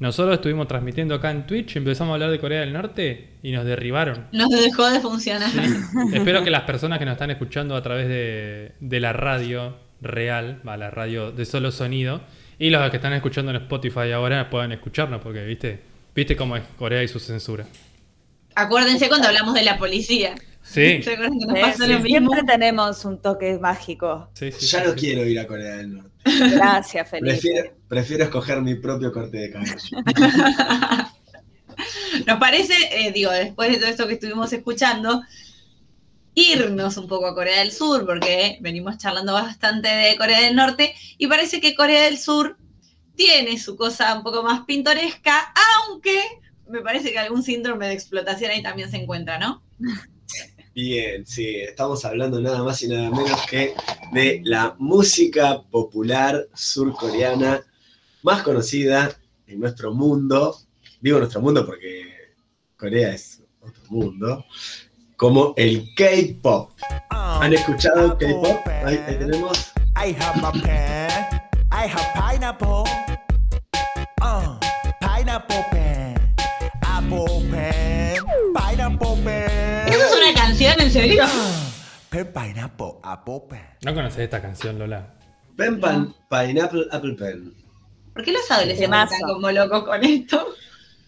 Nosotros 0.00 0.34
estuvimos 0.36 0.66
transmitiendo 0.66 1.14
acá 1.14 1.30
en 1.30 1.46
Twitch, 1.46 1.76
empezamos 1.76 2.12
a 2.12 2.14
hablar 2.14 2.30
de 2.30 2.40
Corea 2.40 2.60
del 2.60 2.72
Norte 2.72 3.34
y 3.42 3.52
nos 3.52 3.66
derribaron. 3.66 4.28
Nos 4.32 4.48
dejó 4.48 4.88
de 4.88 4.98
funcionar. 4.98 5.50
Espero 6.14 6.42
que 6.42 6.50
las 6.50 6.62
personas 6.62 6.98
que 6.98 7.04
nos 7.04 7.12
están 7.12 7.30
escuchando 7.30 7.76
a 7.76 7.82
través 7.82 8.08
de, 8.08 8.72
de 8.80 9.00
la 9.00 9.12
radio 9.12 9.76
real, 10.00 10.62
va, 10.66 10.78
la 10.78 10.90
radio 10.90 11.32
de 11.32 11.44
solo 11.44 11.70
sonido, 11.70 12.22
y 12.58 12.70
los 12.70 12.90
que 12.90 12.96
están 12.96 13.12
escuchando 13.12 13.50
en 13.50 13.58
Spotify 13.58 14.10
ahora 14.12 14.48
puedan 14.48 14.72
escucharnos, 14.72 15.20
porque 15.20 15.44
viste, 15.44 15.82
viste 16.14 16.34
cómo 16.34 16.56
es 16.56 16.62
Corea 16.78 17.02
y 17.02 17.08
su 17.08 17.20
censura. 17.20 17.66
Acuérdense 18.54 19.06
cuando 19.08 19.28
hablamos 19.28 19.54
de 19.54 19.62
la 19.62 19.78
policía. 19.78 20.34
Sí, 20.62 21.02
¿Se 21.02 21.12
acuerdan 21.12 21.38
que 21.38 21.46
nos 21.46 21.58
pasó 21.58 21.84
sí, 21.84 21.92
lo 21.92 22.00
mismo? 22.00 22.30
siempre 22.32 22.42
tenemos 22.46 23.04
un 23.04 23.20
toque 23.20 23.58
mágico. 23.58 24.30
sí, 24.34 24.50
sí. 24.52 24.66
Ya 24.66 24.80
sí, 24.80 24.84
no 24.86 24.94
sí. 24.94 25.00
quiero 25.00 25.26
ir 25.26 25.38
a 25.38 25.46
Corea 25.46 25.76
del 25.76 25.94
Norte. 25.96 26.09
Gracias, 26.24 27.08
Felipe. 27.08 27.32
Prefiero, 27.32 27.70
prefiero 27.88 28.24
escoger 28.24 28.60
mi 28.60 28.74
propio 28.74 29.12
corte 29.12 29.38
de 29.38 29.50
cabello. 29.50 29.74
Nos 32.26 32.38
parece, 32.38 32.74
eh, 32.92 33.12
digo, 33.12 33.30
después 33.30 33.70
de 33.70 33.78
todo 33.78 33.88
esto 33.88 34.06
que 34.06 34.14
estuvimos 34.14 34.52
escuchando, 34.52 35.22
irnos 36.34 36.96
un 36.96 37.08
poco 37.08 37.26
a 37.26 37.34
Corea 37.34 37.60
del 37.60 37.72
Sur, 37.72 38.06
porque 38.06 38.58
venimos 38.60 38.98
charlando 38.98 39.32
bastante 39.32 39.88
de 39.88 40.16
Corea 40.16 40.40
del 40.40 40.56
Norte, 40.56 40.94
y 41.18 41.26
parece 41.26 41.60
que 41.60 41.74
Corea 41.74 42.04
del 42.04 42.18
Sur 42.18 42.56
tiene 43.14 43.58
su 43.58 43.76
cosa 43.76 44.14
un 44.14 44.22
poco 44.22 44.42
más 44.42 44.64
pintoresca, 44.64 45.52
aunque 45.86 46.20
me 46.68 46.80
parece 46.80 47.12
que 47.12 47.18
algún 47.18 47.42
síndrome 47.42 47.88
de 47.88 47.94
explotación 47.94 48.50
ahí 48.50 48.62
también 48.62 48.90
se 48.90 48.96
encuentra, 48.98 49.38
¿no? 49.38 49.62
Bien, 50.82 51.26
sí, 51.26 51.56
estamos 51.56 52.06
hablando 52.06 52.40
nada 52.40 52.62
más 52.62 52.80
y 52.82 52.88
nada 52.88 53.10
menos 53.10 53.46
que 53.50 53.74
de 54.12 54.40
la 54.44 54.74
música 54.78 55.60
popular 55.70 56.48
surcoreana 56.54 57.60
más 58.22 58.42
conocida 58.42 59.12
en 59.46 59.60
nuestro 59.60 59.92
mundo. 59.92 60.56
Digo 61.02 61.18
nuestro 61.18 61.42
mundo 61.42 61.66
porque 61.66 62.32
Corea 62.78 63.12
es 63.12 63.42
otro 63.60 63.82
mundo. 63.90 64.46
Como 65.18 65.52
el 65.58 65.86
K-pop. 65.94 66.70
¿Han 67.10 67.52
escuchado 67.52 68.16
K-pop? 68.16 68.66
Ahí, 68.82 68.98
tenemos. 69.18 69.72
I 69.96 70.16
have 70.18 70.42
a 70.42 70.52
pen. 70.52 71.10
I 71.70 71.86
have 71.86 72.08
pineapple. 72.14 72.84
Uh, 74.22 74.58
pineapple 75.02 75.59
canción, 80.76 80.86
en 80.86 80.90
serio? 80.92 81.24
Pen, 82.10 82.32
pineapple, 82.32 82.86
apple 83.02 83.40
pen. 83.48 83.60
¿No 83.84 83.94
conoces 83.94 84.18
esta 84.20 84.42
canción, 84.42 84.78
Lola? 84.78 85.14
Pen 85.56 85.78
Pan, 85.78 86.14
Pineapple 86.28 86.86
Apple 86.90 87.14
Pen. 87.14 87.52
¿Por 88.14 88.24
qué 88.24 88.32
los 88.32 88.50
adolescentes 88.50 88.86
Temazo. 88.86 89.14
están 89.14 89.28
como 89.34 89.50
locos 89.50 89.84
con 89.84 90.02
esto? 90.04 90.48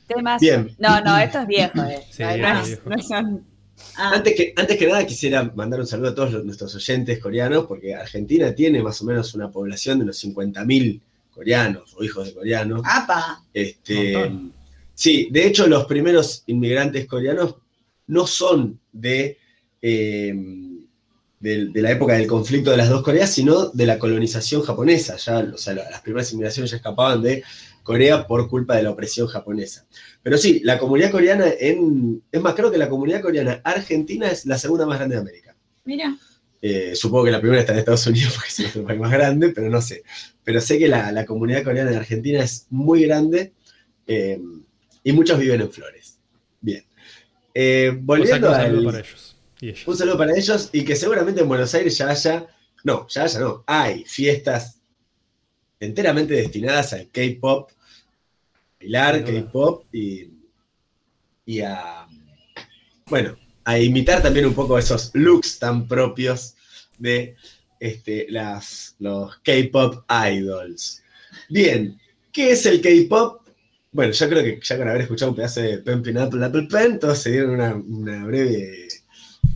Temas. 0.06 0.40
Bien. 0.40 0.74
No, 0.78 1.00
no, 1.00 1.16
esto 1.18 1.40
es 1.40 1.46
viejo, 1.46 1.82
eh. 1.84 2.02
Sí, 2.10 2.22
no, 2.22 2.34
viejo, 2.34 2.48
no 2.52 2.60
es- 2.60 2.66
viejo. 2.68 2.90
no 2.90 3.02
son- 3.02 3.46
Ah, 3.96 4.12
Antes 4.14 4.34
que, 4.36 4.52
antes 4.56 4.76
que 4.76 4.86
nada 4.86 5.04
quisiera 5.06 5.42
mandar 5.56 5.80
un 5.80 5.86
saludo 5.86 6.10
a 6.10 6.14
todos 6.14 6.32
los- 6.32 6.44
nuestros 6.44 6.72
oyentes 6.76 7.18
coreanos, 7.18 7.64
porque 7.66 7.94
Argentina 7.94 8.54
tiene 8.54 8.80
más 8.82 9.00
o 9.02 9.04
menos 9.06 9.34
una 9.34 9.50
población 9.50 9.98
de 9.98 10.04
unos 10.04 10.18
50.000 10.18 11.00
coreanos 11.30 11.94
o 11.98 12.04
hijos 12.04 12.26
de 12.28 12.34
coreanos. 12.34 12.82
apa. 12.84 13.42
Este, 13.52 14.12
Montón. 14.12 14.52
sí, 14.94 15.28
de 15.32 15.46
hecho 15.46 15.66
los 15.66 15.86
primeros 15.86 16.44
inmigrantes 16.46 17.06
coreanos 17.06 17.56
no 18.06 18.26
son 18.26 18.78
de, 18.92 19.38
eh, 19.82 20.34
de, 21.40 21.66
de 21.66 21.82
la 21.82 21.90
época 21.90 22.14
del 22.14 22.28
conflicto 22.28 22.70
de 22.70 22.76
las 22.76 22.88
dos 22.88 23.02
Coreas, 23.02 23.30
sino 23.30 23.66
de 23.70 23.84
la 23.84 23.98
colonización 23.98 24.62
japonesa. 24.62 25.16
Ya, 25.16 25.40
o 25.40 25.58
sea, 25.58 25.74
las 25.74 26.00
primeras 26.00 26.32
inmigraciones 26.32 26.70
ya 26.70 26.76
escapaban 26.76 27.20
de 27.20 27.42
Corea 27.82 28.26
por 28.26 28.48
culpa 28.48 28.76
de 28.76 28.84
la 28.84 28.90
opresión 28.90 29.26
japonesa. 29.26 29.84
Pero 30.22 30.38
sí, 30.38 30.60
la 30.62 30.78
comunidad 30.78 31.10
coreana 31.10 31.46
en... 31.58 32.22
Es 32.30 32.40
más, 32.40 32.54
creo 32.54 32.70
que 32.70 32.78
la 32.78 32.88
comunidad 32.88 33.20
coreana 33.20 33.60
argentina 33.64 34.30
es 34.30 34.46
la 34.46 34.56
segunda 34.56 34.86
más 34.86 34.98
grande 34.98 35.16
de 35.16 35.20
América. 35.20 35.56
Mira. 35.84 36.16
Eh, 36.60 36.94
supongo 36.94 37.24
que 37.24 37.32
la 37.32 37.40
primera 37.40 37.60
está 37.60 37.72
en 37.72 37.80
Estados 37.80 38.06
Unidos 38.06 38.32
porque 38.36 38.48
es 38.48 38.58
nuestro 38.60 38.84
país 38.84 39.00
más 39.00 39.10
grande, 39.10 39.48
pero 39.48 39.68
no 39.68 39.80
sé. 39.80 40.04
Pero 40.44 40.60
sé 40.60 40.78
que 40.78 40.86
la, 40.86 41.10
la 41.10 41.26
comunidad 41.26 41.64
coreana 41.64 41.90
en 41.90 41.96
Argentina 41.96 42.40
es 42.42 42.68
muy 42.70 43.02
grande 43.02 43.52
eh, 44.06 44.40
y 45.02 45.12
muchos 45.12 45.40
viven 45.40 45.60
en 45.60 45.72
Flores. 45.72 46.20
Bien. 46.60 46.84
Eh, 47.52 47.88
O 47.88 47.92
sea 47.92 47.96
que 47.96 48.02
volviendo 48.04 48.48
para 48.48 49.00
ellos. 49.00 49.31
Un 49.86 49.96
saludo 49.96 50.18
para 50.18 50.36
ellos 50.36 50.70
y 50.72 50.84
que 50.84 50.96
seguramente 50.96 51.40
en 51.40 51.48
Buenos 51.48 51.72
Aires 51.74 51.96
ya 51.96 52.10
haya, 52.10 52.48
no, 52.82 53.06
ya 53.08 53.22
haya, 53.22 53.38
no, 53.38 53.62
hay 53.64 54.04
fiestas 54.04 54.80
enteramente 55.78 56.34
destinadas 56.34 56.92
al 56.94 57.08
K-pop, 57.12 57.70
bailar. 58.80 59.24
K-pop 59.24 59.84
y, 59.94 60.30
y 61.46 61.60
a, 61.60 62.08
bueno, 63.06 63.36
a 63.62 63.78
imitar 63.78 64.20
también 64.20 64.46
un 64.46 64.54
poco 64.54 64.76
esos 64.76 65.12
looks 65.14 65.60
tan 65.60 65.86
propios 65.86 66.56
de 66.98 67.36
este, 67.78 68.26
las, 68.30 68.96
los 68.98 69.36
K-pop 69.44 70.04
idols. 70.08 71.04
Bien, 71.48 72.00
¿qué 72.32 72.50
es 72.50 72.66
el 72.66 72.80
K-pop? 72.80 73.42
Bueno, 73.92 74.12
yo 74.12 74.28
creo 74.28 74.42
que 74.42 74.60
ya 74.60 74.76
con 74.76 74.88
haber 74.88 75.02
escuchado 75.02 75.30
un 75.30 75.36
pedazo 75.36 75.60
de 75.60 75.78
Pen 75.78 76.02
Pineapple 76.02 76.44
Apple 76.44 76.66
Pen, 76.68 76.98
todos 76.98 77.18
se 77.18 77.30
dieron 77.30 77.50
una, 77.50 77.74
una 77.74 78.24
breve, 78.24 78.88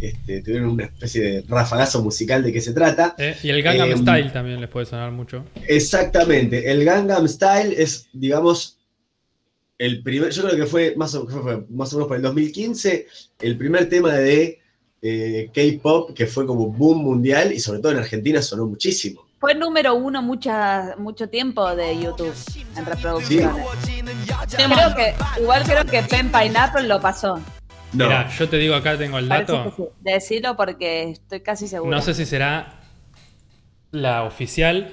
este, 0.01 0.43
tuvieron 0.43 0.71
una 0.71 0.85
especie 0.85 1.23
de 1.23 1.45
rafagazo 1.49 2.03
musical 2.03 2.43
de 2.43 2.53
qué 2.53 2.61
se 2.61 2.73
trata. 2.73 3.15
Eh, 3.19 3.37
y 3.43 3.51
el 3.51 3.63
Gangnam 3.63 3.91
Em, 3.91 3.99
Style 3.99 4.31
también 4.33 4.61
les 4.61 4.69
puede 4.71 4.87
sonar 4.87 5.11
mucho. 5.13 5.45
Exactamente, 5.67 6.71
el 6.71 6.85
Gangnam 6.85 7.27
Style 7.29 7.75
es, 7.77 8.09
digamos, 8.13 8.79
el 9.79 10.03
primer, 10.03 10.31
yo 10.31 10.43
creo 10.45 10.57
que 10.57 10.67
fue 10.67 10.95
más 10.97 11.15
o, 11.15 11.27
fue- 11.29 11.43
fue 11.43 11.65
más 11.71 11.93
o 11.93 11.97
menos 11.97 12.09
por 12.09 12.17
el 12.17 12.23
2015, 12.23 13.07
el 13.41 13.57
primer 13.59 13.89
tema 13.89 14.13
de 14.15 14.61
eh, 15.03 15.51
K-pop 15.55 16.15
que 16.15 16.27
fue 16.27 16.47
como 16.47 16.67
boom 16.69 16.99
mundial 17.05 17.53
y 17.53 17.61
sobre 17.61 17.81
todo 17.81 17.93
en 17.93 17.99
Argentina 17.99 18.41
sonó 18.41 18.67
muchísimo. 18.67 19.25
Fue 19.39 19.55
número 19.55 19.95
uno 19.95 20.23
mucha, 20.23 20.95
mucho 20.97 21.29
tiempo 21.29 21.77
de 21.77 21.95
YouTube 22.03 22.33
en 22.75 22.87
reproducciones. 22.87 23.65
Creo 24.57 24.95
que, 24.97 25.15
igual 25.43 25.63
creo 25.65 25.85
que 25.85 26.03
Pen 26.05 26.33
Pineapple 26.33 26.85
lo 26.89 26.99
pasó. 27.01 27.39
No, 27.97 28.07
Mira, 28.07 28.29
yo 28.31 28.49
te 28.49 28.57
digo 28.59 28.75
acá 28.75 28.97
tengo 28.99 29.19
el 29.19 29.29
dato. 29.29 29.73
sí. 29.77 29.85
Decilo 30.01 30.57
porque 30.57 31.11
estoy 31.11 31.41
casi 31.41 31.69
seguro. 31.69 31.91
No 31.95 32.01
sé 32.03 32.15
si 32.15 32.25
será 32.27 32.81
la 33.91 34.23
oficial. 34.25 34.91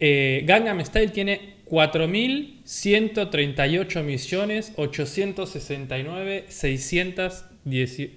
Eh, 0.00 0.42
Gangnam 0.46 0.80
Style 0.84 1.10
tiene 1.10 1.56
4.138 1.66 4.02
millones 4.02 4.72
869 4.76 6.44
610. 6.48 7.54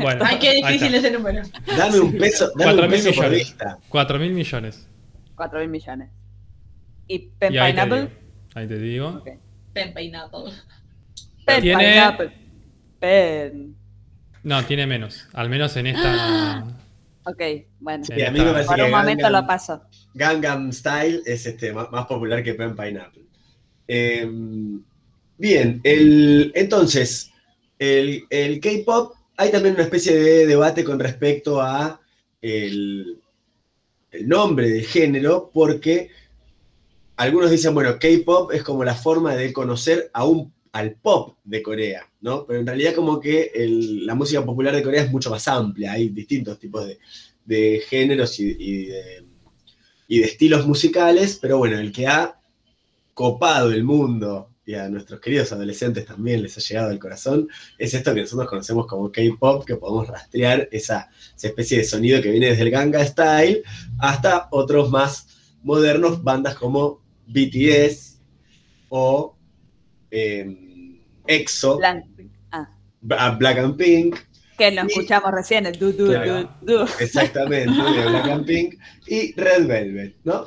Bueno, 0.00 0.24
Ay, 0.24 0.38
qué 0.38 0.52
difícil 0.54 0.94
ese 0.94 1.10
número. 1.10 1.42
dame 1.76 1.98
un 2.00 2.16
peso, 2.16 2.50
dame 2.56 2.72
un 2.74 2.78
4.000 2.80 2.90
peso 2.90 3.04
por 3.14 3.24
millones. 3.24 3.38
vista. 3.38 3.78
4.000 3.90 4.30
millones. 4.30 4.88
4 5.34 5.58
mil 5.60 5.68
millones. 5.68 6.10
¿Y 7.08 7.18
Pen 7.38 7.52
Y 7.52 7.58
ahí 7.58 7.74
te, 7.74 7.82
Pineapple? 7.82 8.00
digo, 8.00 8.10
ahí 8.54 8.66
te 8.66 8.78
digo. 8.78 9.08
Ok. 9.08 9.28
Pen 9.74 9.92
Pineapple. 9.94 10.52
Pen 11.44 11.60
Tiene- 11.62 11.84
Pineapple. 11.84 12.32
Pen. 13.00 13.74
No, 14.42 14.64
tiene 14.64 14.86
menos. 14.86 15.26
Al 15.32 15.48
menos 15.48 15.76
en 15.76 15.88
esta. 15.88 16.64
Ok, 17.24 17.42
bueno. 17.80 18.04
en 18.08 18.16
Sí, 18.16 18.22
a 18.22 18.30
mí 18.30 18.38
me 18.38 18.44
esta- 18.46 18.52
parece 18.52 18.66
Por 18.68 18.76
que 18.76 18.82
un 18.84 18.90
momento 18.92 19.26
Gangnam- 19.26 19.40
lo 19.42 19.46
paso. 19.46 19.82
Gangnam 20.14 20.72
Style 20.72 21.22
es 21.26 21.46
este, 21.46 21.72
más, 21.72 21.90
más 21.90 22.06
popular 22.06 22.42
que 22.42 22.54
Pen 22.54 22.76
Pineapple. 22.76 23.24
Eh, 23.88 24.30
bien, 25.38 25.80
el, 25.84 26.52
entonces, 26.54 27.32
el, 27.78 28.24
el 28.30 28.60
K-pop, 28.60 29.14
hay 29.36 29.50
también 29.50 29.74
una 29.74 29.84
especie 29.84 30.14
de 30.18 30.46
debate 30.46 30.84
con 30.84 30.98
respecto 31.00 31.60
a 31.60 32.00
el, 32.40 33.20
el 34.12 34.28
nombre 34.28 34.68
del 34.70 34.84
género, 34.86 35.50
porque 35.52 36.10
algunos 37.16 37.50
dicen, 37.50 37.74
bueno, 37.74 37.98
K-pop 37.98 38.52
es 38.52 38.62
como 38.62 38.84
la 38.84 38.94
forma 38.94 39.34
de 39.34 39.52
conocer 39.52 40.10
a 40.12 40.24
un, 40.24 40.52
al 40.76 40.92
pop 40.96 41.38
de 41.42 41.62
Corea, 41.62 42.06
¿no? 42.20 42.44
Pero 42.46 42.60
en 42.60 42.66
realidad 42.66 42.94
como 42.94 43.18
que 43.18 43.50
la 44.04 44.14
música 44.14 44.44
popular 44.44 44.74
de 44.74 44.82
Corea 44.82 45.04
es 45.04 45.10
mucho 45.10 45.30
más 45.30 45.48
amplia, 45.48 45.92
hay 45.92 46.10
distintos 46.10 46.58
tipos 46.58 46.86
de, 47.44 47.80
géneros 47.88 48.38
y, 48.40 48.56
y 48.58 48.86
de, 48.86 49.24
y 50.08 50.18
de 50.18 50.26
estilos 50.26 50.66
musicales, 50.66 51.38
pero 51.40 51.58
bueno, 51.58 51.78
el 51.78 51.92
que 51.92 52.06
ha 52.06 52.38
copado 53.14 53.72
el 53.72 53.84
mundo 53.84 54.50
y 54.66 54.74
a 54.74 54.88
nuestros 54.88 55.20
queridos 55.20 55.52
adolescentes 55.52 56.04
también 56.04 56.42
les 56.42 56.58
ha 56.58 56.60
llegado 56.60 56.90
al 56.90 56.98
corazón, 56.98 57.48
es 57.78 57.94
esto 57.94 58.12
que 58.12 58.22
nosotros 58.22 58.48
conocemos 58.48 58.86
como 58.86 59.10
K-pop, 59.10 59.64
que 59.64 59.76
podemos 59.76 60.08
rastrear 60.08 60.68
esa, 60.72 61.08
esa 61.34 61.46
especie 61.46 61.78
de 61.78 61.84
sonido 61.84 62.20
que 62.20 62.32
viene 62.32 62.48
desde 62.48 62.64
el 62.64 62.70
Ganga 62.70 63.06
Style 63.06 63.62
hasta 63.98 64.48
otros 64.50 64.90
más 64.90 65.28
modernos, 65.62 66.22
bandas 66.22 66.56
como 66.56 67.00
BTS 67.28 68.18
o 68.88 69.35
eh, 70.10 71.00
EXO, 71.26 71.78
Blanc- 71.78 72.04
ah, 72.52 73.30
Black 73.38 73.58
and 73.58 73.76
Pink, 73.76 74.16
que 74.58 74.70
lo 74.70 74.84
Y- 74.84 74.86
escuchamos 74.86 75.30
recién, 75.32 75.66
el 75.66 75.78
du, 75.78 75.92
du, 75.92 76.06
Claro. 76.06 76.50
du, 76.62 76.78
du. 76.78 76.82
Exactamente, 77.00 77.70
de 77.72 78.04
Black 78.08 78.26
and 78.28 78.46
Pink 78.46 78.74
y 79.06 79.32
Red 79.34 79.66
Velvet, 79.66 80.16
¿no? 80.24 80.44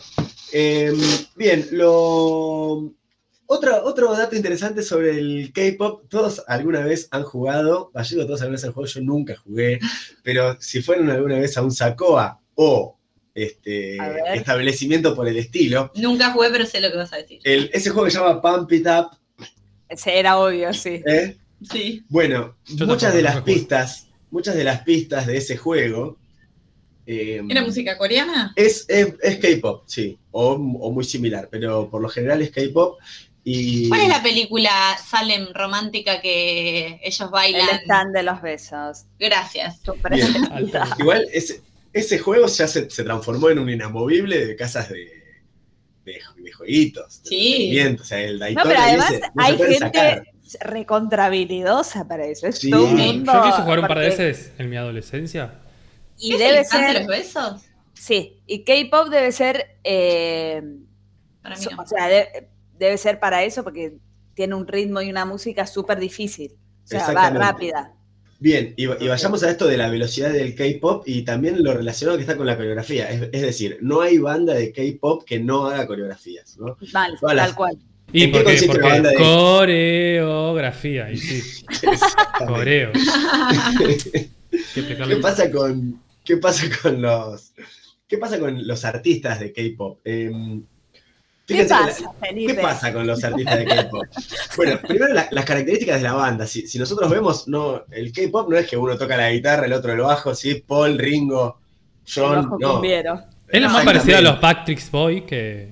Eh, 0.53 0.93
bien, 1.35 1.67
lo... 1.71 2.91
Otro, 3.51 3.83
otro 3.83 4.11
dato 4.15 4.35
interesante 4.35 4.83
sobre 4.83 5.09
el 5.17 5.51
K-pop, 5.51 6.03
todos 6.07 6.43
alguna 6.47 6.81
vez 6.81 7.07
han 7.09 7.23
jugado, 7.23 7.89
Gallego 7.95 8.27
todos 8.27 8.41
alguna 8.41 8.57
vez 8.57 8.63
han 8.65 8.73
jugado, 8.73 8.93
yo 8.93 9.01
nunca 9.01 9.35
jugué, 9.37 9.79
pero 10.23 10.55
si 10.61 10.83
fueron 10.83 11.09
alguna 11.09 11.39
vez 11.39 11.57
a 11.57 11.63
un 11.63 11.71
Sacoa 11.71 12.39
o 12.53 12.99
este 13.33 13.97
establecimiento 14.35 15.15
por 15.15 15.27
el 15.27 15.37
estilo, 15.37 15.91
Nunca 15.95 16.31
jugué, 16.31 16.49
pero 16.51 16.65
sé 16.67 16.79
lo 16.79 16.91
que 16.91 16.97
vas 16.97 17.11
a 17.11 17.17
decir. 17.17 17.39
el, 17.43 17.71
ese 17.73 17.89
juego 17.89 18.05
que 18.05 18.11
se 18.11 18.19
llama 18.19 18.39
Pump 18.39 18.71
It 18.71 18.85
Up, 18.85 19.17
era 20.05 20.39
obvio, 20.39 20.73
sí. 20.73 21.01
¿eh? 21.05 21.37
Sí. 21.69 22.03
Bueno, 22.09 22.55
Yo 22.65 22.85
muchas 22.85 23.13
de 23.13 23.21
las 23.21 23.35
recuerdo. 23.35 23.59
pistas, 23.59 24.07
muchas 24.31 24.55
de 24.55 24.63
las 24.63 24.81
pistas 24.83 25.27
de 25.27 25.37
ese 25.37 25.57
juego 25.57 26.17
eh, 27.11 27.41
¿Era 27.49 27.63
música 27.63 27.97
coreana? 27.97 28.53
Es, 28.55 28.85
es, 28.87 29.15
es 29.23 29.37
K-pop, 29.39 29.83
sí, 29.87 30.19
o, 30.29 30.51
o 30.51 30.91
muy 30.91 31.03
similar, 31.03 31.47
pero 31.49 31.89
por 31.89 32.03
lo 32.03 32.07
general 32.07 32.39
es 32.43 32.51
K-pop. 32.51 32.99
Y 33.43 33.89
¿Cuál 33.89 34.01
es 34.01 34.09
la 34.09 34.21
película 34.21 34.69
Salem 35.03 35.47
romántica 35.51 36.21
que 36.21 36.99
ellos 37.01 37.21
El 37.21 37.29
bailan? 37.29 37.79
stand 37.83 38.13
de 38.13 38.21
los 38.21 38.39
besos. 38.43 39.05
Gracias. 39.17 39.81
Igual 40.99 41.25
ese, 41.33 41.61
ese 41.93 42.19
juego 42.19 42.45
ya 42.45 42.67
se, 42.67 42.87
se 42.91 43.03
transformó 43.03 43.49
en 43.49 43.57
un 43.57 43.71
inamovible 43.71 44.45
de 44.45 44.55
casas 44.55 44.89
de, 44.89 45.18
de, 46.13 46.43
de 46.43 46.51
jueguitos. 46.51 47.23
de 47.23 47.29
Sí. 47.29 47.79
O 47.99 48.03
sea, 48.03 48.19
el 48.21 48.39
No, 48.39 48.63
pero 48.63 48.79
además 48.79 49.13
no 49.35 49.43
hay 49.43 49.57
gente 49.57 50.23
recontrabilidosa 50.61 52.07
para 52.07 52.25
eso. 52.25 52.47
Es 52.47 52.59
Sí. 52.59 52.69
todo 52.69 52.85
un 52.85 52.97
Yo 52.97 53.03
Yo 53.05 53.13
mundo. 53.13 53.31
quise 53.45 53.61
jugar 53.61 53.79
un 53.79 53.87
par 53.87 53.99
de 53.99 54.05
veces 54.09 54.51
en 54.57 54.69
mi 54.69 54.75
adolescencia. 54.77 55.53
Y 56.17 56.33
¿Es 56.33 56.39
debe 56.39 56.57
el 56.59 56.65
stand 56.65 56.85
de 56.87 56.91
ser. 56.93 56.99
los 57.01 57.07
besos? 57.07 57.61
Sí, 57.93 58.41
y 58.47 58.63
K-pop 58.63 59.09
debe 59.09 59.31
ser. 59.31 59.77
eh, 59.83 60.61
Para 61.41 61.55
mí 61.57 61.65
no. 61.71 61.81
o 61.81 61.85
sea, 61.85 62.07
de- 62.07 62.49
debe 62.77 62.97
ser 62.97 63.19
para 63.19 63.43
eso 63.43 63.63
porque 63.63 63.97
tiene 64.33 64.55
un 64.55 64.67
ritmo 64.67 65.01
y 65.01 65.09
una 65.09 65.25
música 65.25 65.65
súper 65.67 65.99
difícil. 65.99 66.53
O 66.85 66.87
sea, 66.87 67.11
va 67.13 67.29
rápida. 67.29 67.93
Bien, 68.41 68.73
y, 68.77 68.83
y 68.85 69.07
vayamos 69.09 69.43
a 69.43 69.49
esto 69.51 69.67
de 69.67 69.75
la 69.75 69.89
velocidad 69.89 70.31
del 70.31 70.55
K-pop 70.55 71.03
y 71.05 71.23
también 71.23 71.61
lo 71.61 71.73
relacionado 71.73 72.17
que 72.17 72.21
está 72.23 72.37
con 72.37 72.47
la 72.47 72.55
coreografía. 72.55 73.09
Es, 73.09 73.27
es 73.33 73.41
decir, 73.41 73.77
no 73.81 73.99
hay 74.01 74.17
banda 74.17 74.53
de 74.53 74.71
K-pop 74.71 75.23
que 75.25 75.39
no 75.41 75.67
haga 75.67 75.85
coreografías, 75.85 76.57
¿no? 76.57 76.77
Todas 77.19 77.35
las- 77.35 77.47
tal 77.47 77.55
cual. 77.55 77.77
Y 78.11 78.23
¿En 78.23 78.31
qué 78.31 78.39
porque, 78.39 78.81
banda 78.81 79.09
de- 79.09 79.15
coreografía, 79.17 81.11
y 81.11 81.17
sí, 81.17 81.63
coreo. 82.47 82.91
Qué 83.77 84.29
¿Qué 84.73 84.81
pecado. 84.83 85.21
pasa 85.21 85.51
con, 85.51 86.01
qué 86.23 86.37
pasa 86.37 86.65
con 86.81 87.01
los, 87.01 87.53
qué 88.07 88.17
pasa 88.17 88.39
con 88.39 88.65
los 88.67 88.85
artistas 88.85 89.39
de 89.39 89.51
K-pop? 89.53 89.99
Em, 90.05 90.63
¿Qué 91.55 91.63
pasa, 91.65 92.13
Felipe? 92.21 92.55
¿Qué 92.55 92.61
pasa 92.61 92.93
con 92.93 93.05
los 93.07 93.23
artistas 93.23 93.57
de 93.59 93.65
K-pop? 93.65 94.05
Bueno, 94.57 94.79
primero 94.87 95.13
la- 95.13 95.27
las 95.31 95.45
características 95.45 95.97
de 95.97 96.03
la 96.03 96.13
banda. 96.13 96.45
Si, 96.47 96.67
si 96.67 96.77
nosotros 96.79 97.09
vemos, 97.09 97.47
no, 97.47 97.83
el 97.91 98.11
K-pop 98.13 98.49
no 98.49 98.57
es 98.57 98.67
que 98.67 98.77
uno 98.77 98.97
toca 98.97 99.17
la 99.17 99.31
guitarra, 99.31 99.65
el 99.65 99.73
otro 99.73 99.91
el 99.93 99.99
bajo, 99.99 100.33
¿sí? 100.35 100.63
Paul, 100.65 100.97
Ringo, 100.97 101.59
El 102.05 102.11
John, 102.13 102.37
ojo 102.45 102.57
no. 102.59 102.71
cumbiero. 102.73 103.21
Es 103.47 103.61
lo 103.61 103.69
más 103.69 103.83
parecido 103.83 104.17
a 104.17 104.21
los 104.21 104.39
Backstreet 104.39 104.91
Boy 104.91 105.25
que. 105.25 105.69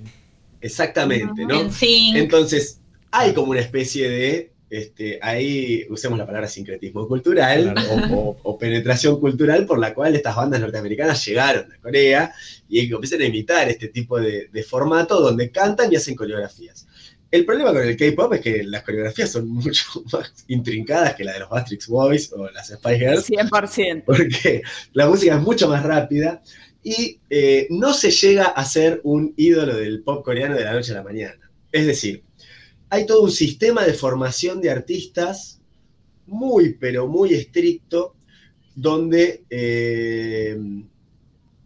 Exactamente, 0.61 1.45
¿no? 1.45 1.61
Entonces, 2.15 2.79
hay 3.11 3.33
como 3.33 3.51
una 3.51 3.59
especie 3.61 4.09
de, 4.09 4.51
este, 4.69 5.17
ahí 5.21 5.85
usemos 5.89 6.17
la 6.17 6.25
palabra 6.25 6.47
sincretismo 6.47 7.07
cultural 7.07 7.73
Claro. 7.73 8.15
o, 8.15 8.15
o- 8.31 8.37
o 8.43 8.57
penetración 8.57 9.19
cultural 9.19 9.65
por 9.65 9.79
la 9.79 9.93
cual 9.93 10.15
estas 10.15 10.35
bandas 10.35 10.59
norteamericanas 10.59 11.25
llegaron 11.25 11.71
a 11.71 11.77
Corea 11.81 12.33
y 12.67 12.91
empiezan 12.93 13.21
a 13.21 13.25
imitar 13.25 13.69
este 13.69 13.87
tipo 13.87 14.19
de, 14.19 14.49
de 14.51 14.63
formato 14.63 15.21
donde 15.21 15.49
cantan 15.51 15.91
y 15.91 15.95
hacen 15.95 16.15
coreografías. 16.15 16.85
El 17.29 17.43
problema 17.45 17.73
con 17.73 17.81
el 17.83 17.97
K-pop 17.97 18.33
es 18.35 18.41
que 18.41 18.63
las 18.63 18.83
coreografías 18.83 19.31
son 19.31 19.47
mucho 19.49 19.83
más 20.13 20.33
intrincadas 20.47 21.15
que 21.15 21.23
la 21.23 21.33
de 21.33 21.39
los 21.39 21.49
Backstreet 21.49 21.85
Boys 21.87 22.31
o 22.33 22.49
las 22.49 22.67
Spice 22.69 22.99
Girls 22.99 23.29
100%. 23.29 24.03
porque 24.05 24.61
la 24.93 25.07
música 25.07 25.35
es 25.35 25.41
mucho 25.41 25.67
más 25.69 25.83
rápida 25.83 26.41
y 26.83 27.19
eh, 27.29 27.67
no 27.69 27.93
se 27.93 28.11
llega 28.11 28.45
a 28.45 28.63
ser 28.63 29.01
un 29.03 29.33
ídolo 29.35 29.75
del 29.75 30.03
pop 30.03 30.23
coreano 30.23 30.55
de 30.55 30.63
la 30.63 30.71
noche 30.73 30.91
a 30.93 30.95
la 30.95 31.03
mañana. 31.03 31.49
Es 31.71 31.85
decir, 31.85 32.23
hay 32.89 33.05
todo 33.05 33.23
un 33.23 33.31
sistema 33.31 33.85
de 33.85 33.93
formación 33.93 34.61
de 34.61 34.71
artistas 34.71 35.59
muy, 36.25 36.73
pero 36.73 37.07
muy 37.07 37.33
estricto, 37.33 38.15
donde 38.75 39.43
eh, 39.49 40.57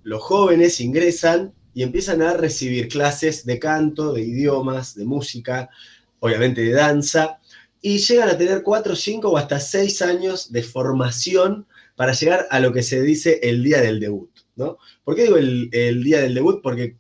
los 0.03 0.21
jóvenes 0.21 0.79
ingresan 0.79 1.53
y 1.73 1.83
empiezan 1.83 2.21
a 2.21 2.33
recibir 2.33 2.87
clases 2.87 3.45
de 3.45 3.59
canto, 3.59 4.13
de 4.13 4.21
idiomas, 4.21 4.95
de 4.95 5.05
música, 5.05 5.69
obviamente 6.19 6.61
de 6.61 6.71
danza, 6.71 7.39
y 7.81 7.97
llegan 7.97 8.29
a 8.29 8.37
tener 8.37 8.61
cuatro, 8.63 8.95
cinco 8.95 9.29
o 9.29 9.37
hasta 9.37 9.59
seis 9.59 10.01
años 10.01 10.51
de 10.51 10.63
formación 10.63 11.65
para 11.95 12.13
llegar 12.13 12.47
a 12.49 12.59
lo 12.59 12.71
que 12.71 12.83
se 12.83 13.01
dice 13.01 13.39
el 13.43 13.63
día 13.63 13.81
del 13.81 13.99
debut, 13.99 14.29
¿no? 14.55 14.77
¿Por 15.03 15.15
qué 15.15 15.23
digo 15.23 15.37
el, 15.37 15.69
el 15.71 16.03
día 16.03 16.21
del 16.21 16.35
debut? 16.35 16.61
Porque 16.61 16.95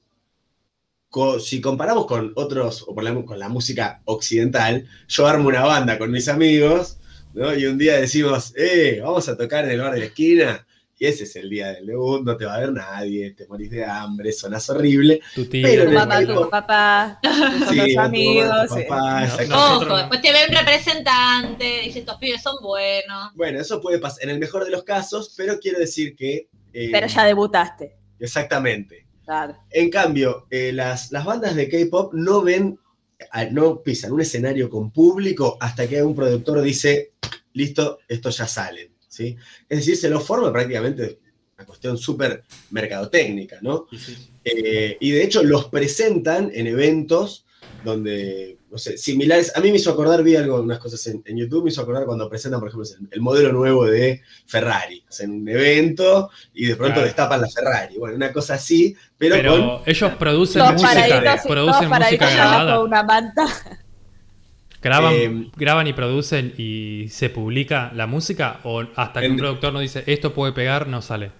si 1.39 1.59
comparamos 1.61 2.05
con 2.05 2.31
otros, 2.35 2.83
o 2.87 2.95
por 2.95 3.03
la, 3.03 3.13
con 3.25 3.37
la 3.39 3.49
música 3.49 4.01
occidental, 4.05 4.87
yo 5.07 5.27
armo 5.27 5.47
una 5.49 5.63
banda 5.63 5.97
con 5.97 6.11
mis 6.11 6.27
amigos, 6.27 6.97
¿no? 7.33 7.53
Y 7.55 7.65
un 7.65 7.77
día 7.77 7.97
decimos, 7.99 8.53
eh, 8.55 8.99
vamos 9.03 9.27
a 9.29 9.37
tocar 9.37 9.65
en 9.65 9.71
el 9.71 9.81
bar 9.81 9.93
de 9.93 9.99
la 9.99 10.05
esquina, 10.05 10.65
y 10.97 11.05
ese 11.07 11.23
es 11.23 11.35
el 11.35 11.49
día 11.49 11.71
del 11.71 11.87
debut, 11.87 12.23
no 12.23 12.37
te 12.37 12.45
va 12.45 12.55
a 12.55 12.59
ver 12.59 12.71
nadie, 12.71 13.31
te 13.31 13.47
morís 13.47 13.71
de 13.71 13.83
hambre, 13.83 14.31
sonás 14.31 14.69
horrible. 14.69 15.19
Tu 15.33 15.45
tío. 15.45 15.67
Pero 15.67 15.83
Tu 15.83 15.89
en 15.89 15.97
el 15.97 15.99
mamá, 16.07 16.25
tu 16.25 16.49
papá, 16.49 17.19
tus 17.23 17.97
amigos. 17.97 18.69
papá, 18.87 19.27
Ojo, 19.51 19.97
después 19.97 20.21
te 20.21 20.31
ve 20.31 20.37
un 20.47 20.55
representante, 20.55 21.81
dice 21.85 21.99
estos 21.99 22.17
pibes 22.17 22.41
son 22.43 22.55
buenos. 22.61 23.33
Bueno, 23.35 23.59
eso 23.59 23.81
puede 23.81 23.97
pasar 23.99 24.23
en 24.25 24.29
el 24.29 24.39
mejor 24.39 24.63
de 24.63 24.71
los 24.71 24.83
casos, 24.83 25.33
pero 25.35 25.59
quiero 25.59 25.79
decir 25.79 26.15
que... 26.15 26.47
eh, 26.71 26.89
Pero 26.91 27.07
ya 27.07 27.23
debutaste. 27.25 27.95
Exactamente. 28.19 29.07
Claro. 29.25 29.57
En 29.69 29.89
cambio, 29.89 30.47
eh, 30.49 30.71
las, 30.73 31.11
las 31.11 31.25
bandas 31.25 31.55
de 31.55 31.69
K-pop 31.69 32.13
no 32.13 32.41
ven, 32.41 32.79
no 33.51 33.81
pisan 33.81 34.11
un 34.11 34.21
escenario 34.21 34.69
con 34.69 34.91
público 34.91 35.57
hasta 35.59 35.87
que 35.87 36.03
un 36.03 36.15
productor 36.15 36.61
dice, 36.61 37.11
listo, 37.53 37.99
estos 38.07 38.37
ya 38.37 38.47
salen. 38.47 38.91
¿sí? 39.07 39.35
Es 39.69 39.79
decir, 39.79 39.97
se 39.97 40.09
lo 40.09 40.19
forma 40.19 40.51
prácticamente 40.51 41.19
una 41.57 41.65
cuestión 41.65 41.97
súper 41.97 42.43
mercadotécnica, 42.71 43.59
¿no? 43.61 43.85
Sí. 43.91 44.17
Eh, 44.43 44.97
y 44.99 45.11
de 45.11 45.23
hecho 45.23 45.43
los 45.43 45.65
presentan 45.65 46.49
en 46.53 46.65
eventos 46.65 47.45
donde, 47.83 48.57
no 48.71 48.77
sé, 48.77 48.97
similares. 48.97 49.51
A 49.55 49.59
mí 49.59 49.69
me 49.69 49.75
hizo 49.77 49.91
acordar, 49.91 50.23
vi 50.23 50.35
algo, 50.37 50.61
unas 50.61 50.79
cosas 50.79 51.05
en, 51.07 51.21
en 51.25 51.37
YouTube, 51.37 51.65
me 51.65 51.69
hizo 51.69 51.81
acordar 51.81 52.05
cuando 52.05 52.29
presentan, 52.29 52.59
por 52.61 52.69
ejemplo, 52.69 52.89
el, 52.99 53.07
el 53.11 53.21
modelo 53.21 53.51
nuevo 53.51 53.85
de 53.85 54.21
Ferrari. 54.47 55.03
O 55.07 55.11
sea, 55.11 55.25
en 55.25 55.33
un 55.41 55.49
evento 55.49 56.29
y 56.53 56.65
de 56.67 56.75
pronto 56.75 56.93
Claro. 56.95 57.05
destapan 57.07 57.41
la 57.41 57.47
Ferrari. 57.49 57.97
Bueno, 57.97 58.15
una 58.15 58.31
cosa 58.31 58.53
así, 58.55 58.95
pero, 59.17 59.35
Pero 59.35 59.51
con. 59.51 59.81
ellos 59.85 60.11
producen 60.17 60.61
Todos 60.61 60.73
música, 60.81 61.41
producen 61.47 61.89
música 61.89 62.25
abajo 62.27 62.29
de 62.29 62.35
grabada. 62.35 62.79
una 62.79 63.03
manta. 63.03 63.45
Graban, 64.81 65.13
Eh, 65.13 65.51
graban 65.55 65.85
y 65.87 65.93
producen 65.93 66.53
y 66.57 67.07
se 67.09 67.29
publica 67.29 67.91
la 67.93 68.07
música 68.07 68.61
o 68.63 68.81
hasta 68.95 69.19
que 69.19 69.27
En- 69.27 69.33
un 69.33 69.37
productor 69.37 69.73
no 69.73 69.79
dice 69.79 70.03
esto 70.07 70.33
puede 70.33 70.53
pegar, 70.53 70.87
no 70.87 71.01
sale. 71.03 71.31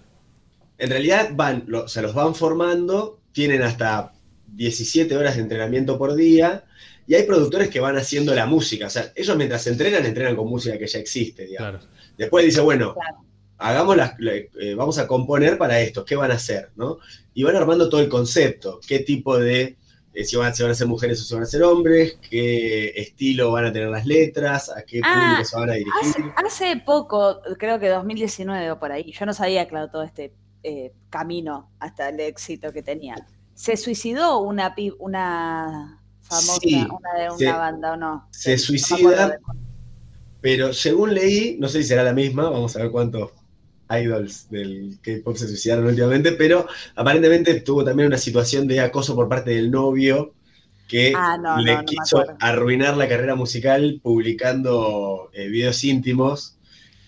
En 0.78 0.90
realidad 0.92 1.30
van, 1.34 1.64
lo- 1.68 1.88
se 1.88 2.02
los 2.04 2.14
van 2.14 2.36
formando, 2.36 3.20
tienen 3.32 3.64
hasta 3.64 4.12
17 4.48 5.16
horas 5.18 5.36
de 5.38 5.42
entrenamiento 5.42 5.98
por 5.98 6.14
día. 6.16 6.66
Y 7.12 7.16
hay 7.16 7.24
productores 7.24 7.68
que 7.70 7.82
van 7.82 7.97
haciendo 7.97 8.34
la 8.34 8.45
música. 8.45 8.88
O 8.88 8.89
sea, 8.89 9.12
ellos 9.14 9.36
mientras 9.36 9.68
entrenan, 9.68 10.05
entrenan 10.05 10.34
con 10.34 10.47
música 10.47 10.78
que 10.78 10.88
ya 10.88 10.97
existe, 10.99 11.45
digamos. 11.45 11.82
Claro. 11.82 11.93
Después 12.18 12.45
dice, 12.45 12.62
bueno, 12.62 12.93
Claro. 12.93 13.18
hagamos 13.57 13.97
las, 13.97 14.14
eh, 14.22 14.76
vamos 14.78 14.97
a 14.97 15.07
componer 15.07 15.57
para 15.57 15.82
esto, 15.82 16.05
¿qué 16.05 16.16
van 16.16 16.32
a 16.32 16.36
hacer? 16.36 16.70
¿no? 16.78 16.99
Y 17.34 17.43
van 17.43 17.57
armando 17.57 17.89
todo 17.89 17.99
el 17.99 18.07
concepto, 18.07 18.80
qué 18.88 18.99
tipo 18.99 19.38
de, 19.38 19.76
eh, 20.14 20.24
si, 20.24 20.38
van, 20.38 20.55
si 20.55 20.64
van 20.64 20.72
a 20.72 20.74
ser 20.74 20.88
mujeres 20.88 21.20
o 21.20 21.26
si 21.26 21.34
van 21.34 21.43
a 21.43 21.47
ser 21.47 21.64
hombres, 21.64 22.18
qué 22.30 22.93
estilo 22.95 23.51
van 23.51 23.66
a 23.66 23.74
tener 23.74 23.89
las 23.89 24.05
letras, 24.05 24.70
a 24.70 24.84
qué 24.84 25.01
Ah, 25.03 25.34
público 25.34 25.49
se 25.49 25.59
van 25.59 25.70
a 25.70 25.74
dirigir. 25.74 25.93
Hace, 26.01 26.24
hace 26.64 26.82
poco, 26.86 27.41
creo 27.59 27.78
que 27.78 27.89
2019 27.89 28.72
o 28.72 28.80
por 28.80 28.93
ahí, 28.93 29.12
yo 29.12 29.26
no 29.26 29.34
sabía, 29.34 29.68
claro, 29.68 29.89
todo 29.91 30.03
este 30.03 30.34
eh, 30.64 30.93
camino 31.09 31.74
hasta 31.78 32.07
el 32.07 32.22
éxito 32.22 32.72
que 32.72 32.82
tenía. 32.82 33.16
¿Se 33.53 33.76
suicidó 33.76 34.39
una, 34.39 34.74
una 34.99 36.01
famosa, 36.32 36.60
Sí, 36.62 36.76
una 36.90 37.14
de 37.20 37.30
una 37.30 37.38
se- 37.38 37.52
banda 37.58 37.94
o 37.94 37.98
no? 37.98 38.28
se 38.32 38.58
suicida. 38.58 39.38
Pero 40.42 40.74
según 40.74 41.14
leí, 41.14 41.58
no 41.60 41.68
sé 41.70 41.82
si 41.84 41.90
será 41.90 42.04
la 42.04 42.14
misma, 42.14 42.50
vamos 42.50 42.76
a 42.76 42.80
ver 42.80 42.92
cuántos 42.92 43.32
idols 43.90 44.50
del 44.50 44.98
K-pop 45.02 45.36
se 45.36 45.48
suicidaron 45.48 45.86
últimamente, 45.86 46.32
pero 46.32 46.68
aparentemente 46.96 47.62
tuvo 47.62 47.84
también 47.84 48.08
una 48.08 48.18
situación 48.18 48.68
de 48.68 48.80
acoso 48.80 49.16
por 49.16 49.30
parte 49.30 49.52
del 49.52 49.70
novio 49.70 50.34
que 50.88 51.14
Ah, 51.16 51.38
no, 51.38 51.62
le 51.62 51.76
no, 51.78 51.84
quiso 51.86 52.24
arruinar 52.40 52.98
la 52.98 53.08
carrera 53.08 53.36
musical 53.36 54.00
publicando 54.02 55.30
eh, 55.34 55.48
videos 55.48 55.84
íntimos 55.84 56.58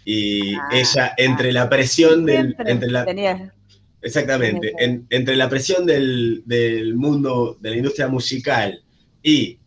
y 0.05 0.53
Ah, 0.55 0.69
ella 0.73 1.13
entre 1.17 1.51
la 1.53 1.69
presión 1.69 2.25
del 2.25 2.55
entre 2.67 2.91
la, 2.91 3.05
tenía- 3.05 3.53
exactamente 4.01 4.73
en- 4.77 5.07
entre 5.09 5.35
la 5.35 5.49
presión 5.49 5.85
del, 5.85 6.43
del 6.45 6.95
mundo 6.95 7.57
de 7.61 7.69
la 7.71 7.77
industria 7.77 8.07
musical 8.09 8.82
y 9.23 9.57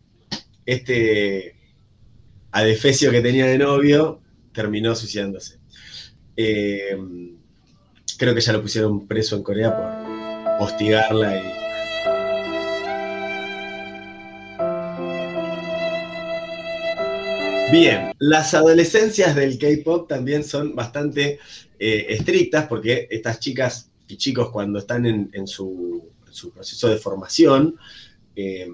este 0.65 1.55
adefesio 2.51 3.11
que 3.11 3.21
tenía 3.21 3.47
de 3.47 3.57
novio 3.57 4.21
terminó 4.53 4.95
suicidándose. 4.95 5.59
Eh, 6.35 6.95
creo 8.17 8.35
que 8.35 8.41
ya 8.41 8.53
lo 8.53 8.61
pusieron 8.61 9.07
preso 9.07 9.35
en 9.35 9.43
Corea 9.43 9.75
por 9.75 10.67
hostigarla 10.67 11.41
Bien, 17.69 18.13
las 18.19 18.53
adolescencias 18.53 19.35
del 19.35 19.59
K-pop 19.59 20.07
también 20.07 20.45
son 20.45 20.73
bastante 20.73 21.39
eh, 21.77 22.05
estrictas 22.09 22.65
porque 22.67 23.09
estas 23.11 23.41
chicas 23.41 23.91
y 24.07 24.15
chicos 24.15 24.51
cuando 24.51 24.79
están 24.79 25.05
en, 25.05 25.29
en 25.33 25.47
su, 25.47 26.09
en 26.25 26.33
su 26.33 26.51
proceso 26.51 26.87
de 26.87 26.95
formación, 26.95 27.75
eh, 28.37 28.69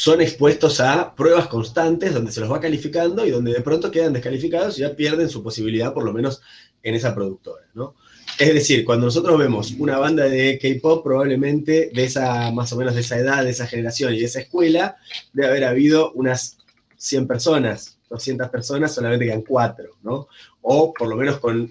son 0.00 0.22
expuestos 0.22 0.80
a 0.80 1.14
pruebas 1.14 1.46
constantes 1.48 2.14
donde 2.14 2.32
se 2.32 2.40
los 2.40 2.50
va 2.50 2.58
calificando 2.58 3.26
y 3.26 3.30
donde 3.30 3.52
de 3.52 3.60
pronto 3.60 3.90
quedan 3.90 4.14
descalificados 4.14 4.78
y 4.78 4.80
ya 4.80 4.96
pierden 4.96 5.28
su 5.28 5.42
posibilidad, 5.42 5.92
por 5.92 6.04
lo 6.04 6.14
menos 6.14 6.40
en 6.82 6.94
esa 6.94 7.14
productora, 7.14 7.66
¿no? 7.74 7.96
Es 8.38 8.54
decir, 8.54 8.86
cuando 8.86 9.04
nosotros 9.04 9.38
vemos 9.38 9.72
una 9.78 9.98
banda 9.98 10.24
de 10.24 10.58
K-pop, 10.58 11.04
probablemente 11.04 11.90
de 11.92 12.04
esa, 12.04 12.50
más 12.50 12.72
o 12.72 12.76
menos 12.76 12.94
de 12.94 13.02
esa 13.02 13.18
edad, 13.18 13.44
de 13.44 13.50
esa 13.50 13.66
generación 13.66 14.14
y 14.14 14.20
de 14.20 14.24
esa 14.24 14.40
escuela, 14.40 14.96
debe 15.34 15.48
haber 15.48 15.64
habido 15.64 16.12
unas 16.12 16.56
100 16.96 17.26
personas, 17.26 17.98
200 18.08 18.48
personas, 18.48 18.94
solamente 18.94 19.26
quedan 19.26 19.42
4, 19.42 19.98
¿no? 20.02 20.28
O 20.62 20.94
por 20.94 21.08
lo 21.08 21.16
menos 21.16 21.40
con 21.40 21.70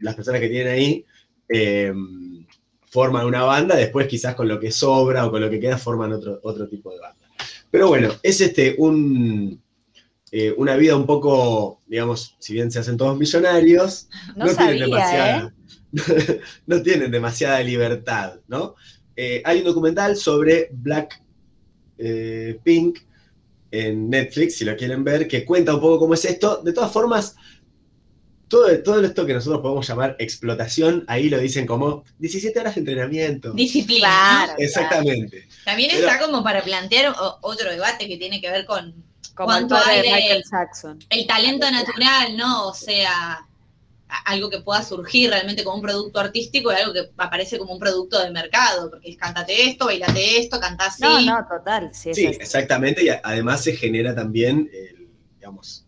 las 0.00 0.14
personas 0.16 0.42
que 0.42 0.50
tienen 0.50 0.70
ahí, 0.70 1.06
eh, 1.48 1.94
forman 2.90 3.24
una 3.24 3.44
banda, 3.44 3.74
después 3.74 4.06
quizás 4.06 4.34
con 4.34 4.48
lo 4.48 4.60
que 4.60 4.70
sobra 4.70 5.24
o 5.24 5.30
con 5.30 5.40
lo 5.40 5.48
que 5.48 5.60
queda 5.60 5.78
forman 5.78 6.12
otro, 6.12 6.40
otro 6.42 6.68
tipo 6.68 6.92
de 6.92 6.98
banda. 6.98 7.19
Pero 7.70 7.88
bueno, 7.88 8.10
es 8.22 8.40
este 8.40 8.74
un, 8.78 9.62
eh, 10.32 10.54
una 10.56 10.76
vida 10.76 10.96
un 10.96 11.06
poco, 11.06 11.80
digamos, 11.86 12.36
si 12.38 12.54
bien 12.54 12.70
se 12.70 12.78
hacen 12.78 12.96
todos 12.96 13.18
millonarios, 13.18 14.08
No, 14.36 14.46
no, 14.46 14.52
sabía, 14.52 14.72
tienen 14.72 14.90
demasiada, 14.90 15.54
no 16.66 16.82
tienen 16.82 17.10
demasiada 17.10 17.60
libertad, 17.62 18.40
¿no? 18.48 18.74
Eh, 19.16 19.42
hay 19.44 19.58
un 19.58 19.64
documental 19.64 20.16
sobre 20.16 20.68
Black 20.72 21.22
eh, 21.98 22.58
Pink 22.62 23.00
en 23.70 24.08
Netflix, 24.08 24.56
si 24.56 24.64
lo 24.64 24.76
quieren 24.76 25.04
ver, 25.04 25.28
que 25.28 25.44
cuenta 25.44 25.74
un 25.74 25.80
poco 25.80 25.98
cómo 25.98 26.14
es 26.14 26.24
esto. 26.24 26.62
De 26.62 26.72
todas 26.72 26.90
formas, 26.92 27.36
todo, 28.50 28.82
todo 28.82 29.02
esto 29.02 29.24
que 29.24 29.32
nosotros 29.32 29.62
podemos 29.62 29.86
llamar 29.88 30.16
explotación, 30.18 31.04
ahí 31.06 31.30
lo 31.30 31.38
dicen 31.38 31.66
como 31.66 32.04
17 32.18 32.58
horas 32.60 32.74
de 32.74 32.80
entrenamiento. 32.80 33.52
Disciplina. 33.52 34.08
Claro. 34.08 34.52
Exactamente. 34.58 35.48
También 35.64 35.90
Pero- 35.94 36.06
está 36.08 36.18
como 36.20 36.42
para 36.44 36.62
plantear 36.62 37.14
otro 37.40 37.70
debate 37.70 38.06
que 38.08 38.18
tiene 38.18 38.40
que 38.40 38.50
ver 38.50 38.66
con 38.66 38.92
Como 39.34 39.46
cuánto 39.46 39.76
hay 39.76 40.02
de 40.02 40.12
Michael 40.12 40.42
Jackson. 40.50 40.98
el 41.08 41.26
talento 41.26 41.70
natural, 41.70 42.36
¿no? 42.36 42.68
O 42.68 42.74
sea, 42.74 43.38
a- 44.12 44.22
algo 44.26 44.50
que 44.50 44.58
pueda 44.60 44.82
surgir 44.82 45.30
realmente 45.30 45.62
como 45.62 45.76
un 45.76 45.82
producto 45.82 46.18
artístico 46.18 46.72
y 46.72 46.74
algo 46.74 46.92
que 46.92 47.08
aparece 47.16 47.56
como 47.56 47.72
un 47.74 47.78
producto 47.78 48.18
de 48.20 48.32
mercado, 48.32 48.90
porque 48.90 49.10
es 49.10 49.16
cántate 49.16 49.68
esto, 49.68 49.84
bailate 49.86 50.38
esto, 50.40 50.58
canta 50.58 50.86
así. 50.86 51.02
No, 51.04 51.20
no, 51.20 51.46
total. 51.48 51.90
Sí, 51.94 52.12
Sí, 52.12 52.26
exactamente, 52.26 53.04
y 53.04 53.08
además 53.10 53.62
se 53.62 53.76
genera 53.76 54.12
también, 54.12 54.68
el, 54.72 55.06
digamos, 55.38 55.86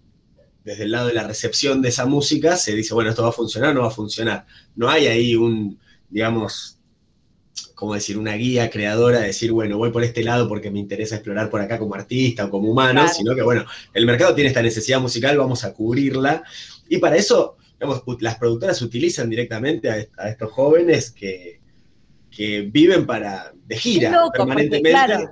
desde 0.65 0.85
el 0.85 0.93
lado 0.93 1.09
de 1.09 1.15
la 1.15 1.27
recepción 1.27 1.83
de 1.83 1.89
esa 1.89 2.07
música, 2.07 2.57
se 2.57 2.75
dice, 2.75 2.95
bueno, 2.95 3.11
esto 3.11 3.23
va 3.23 3.31
a 3.31 3.33
funcionar 3.33 3.71
o 3.71 3.75
no 3.75 3.81
va 3.83 3.89
a 3.89 3.91
funcionar. 3.91 4.47
No 4.77 4.89
hay 4.89 5.07
ahí 5.07 5.35
un, 5.35 5.79
digamos, 6.09 6.79
¿cómo 7.75 7.95
decir? 7.95 8.17
Una 8.17 8.35
guía 8.35 8.71
creadora 8.71 9.21
de 9.21 9.27
decir, 9.27 9.51
bueno, 9.53 9.77
voy 9.77 9.91
por 9.91 10.05
este 10.05 10.23
lado 10.23 10.49
porque 10.49 10.71
me 10.71 10.79
interesa 10.79 11.17
explorar 11.17 11.51
por 11.51 11.61
acá 11.61 11.79
como 11.79 11.95
artista 11.95 12.45
o 12.45 12.51
como 12.51 12.71
humano, 12.71 13.01
Claro. 13.01 13.15
sino 13.17 13.35
que, 13.35 13.43
bueno, 13.43 13.65
el 13.93 14.07
mercado 14.07 14.35
tiene 14.35 14.49
esta 14.49 14.63
necesidad 14.63 15.01
musical, 15.01 15.37
vamos 15.37 15.65
a 15.65 15.73
cubrirla. 15.73 16.45
Y 16.89 16.99
para 16.99 17.17
eso, 17.17 17.57
digamos, 17.81 18.03
las 18.21 18.37
productoras 18.37 18.81
utilizan 18.83 19.29
directamente 19.29 19.91
a, 19.91 19.97
est- 19.99 20.17
a 20.19 20.29
estos 20.29 20.53
jóvenes 20.53 21.11
que, 21.11 21.61
que 22.31 22.63
viven 22.63 23.05
para, 23.05 23.53
de 23.67 23.77
gira 23.77 24.11
loco, 24.11 24.23
porque, 24.27 24.39
permanentemente. 24.39 24.91
claro. 24.91 25.31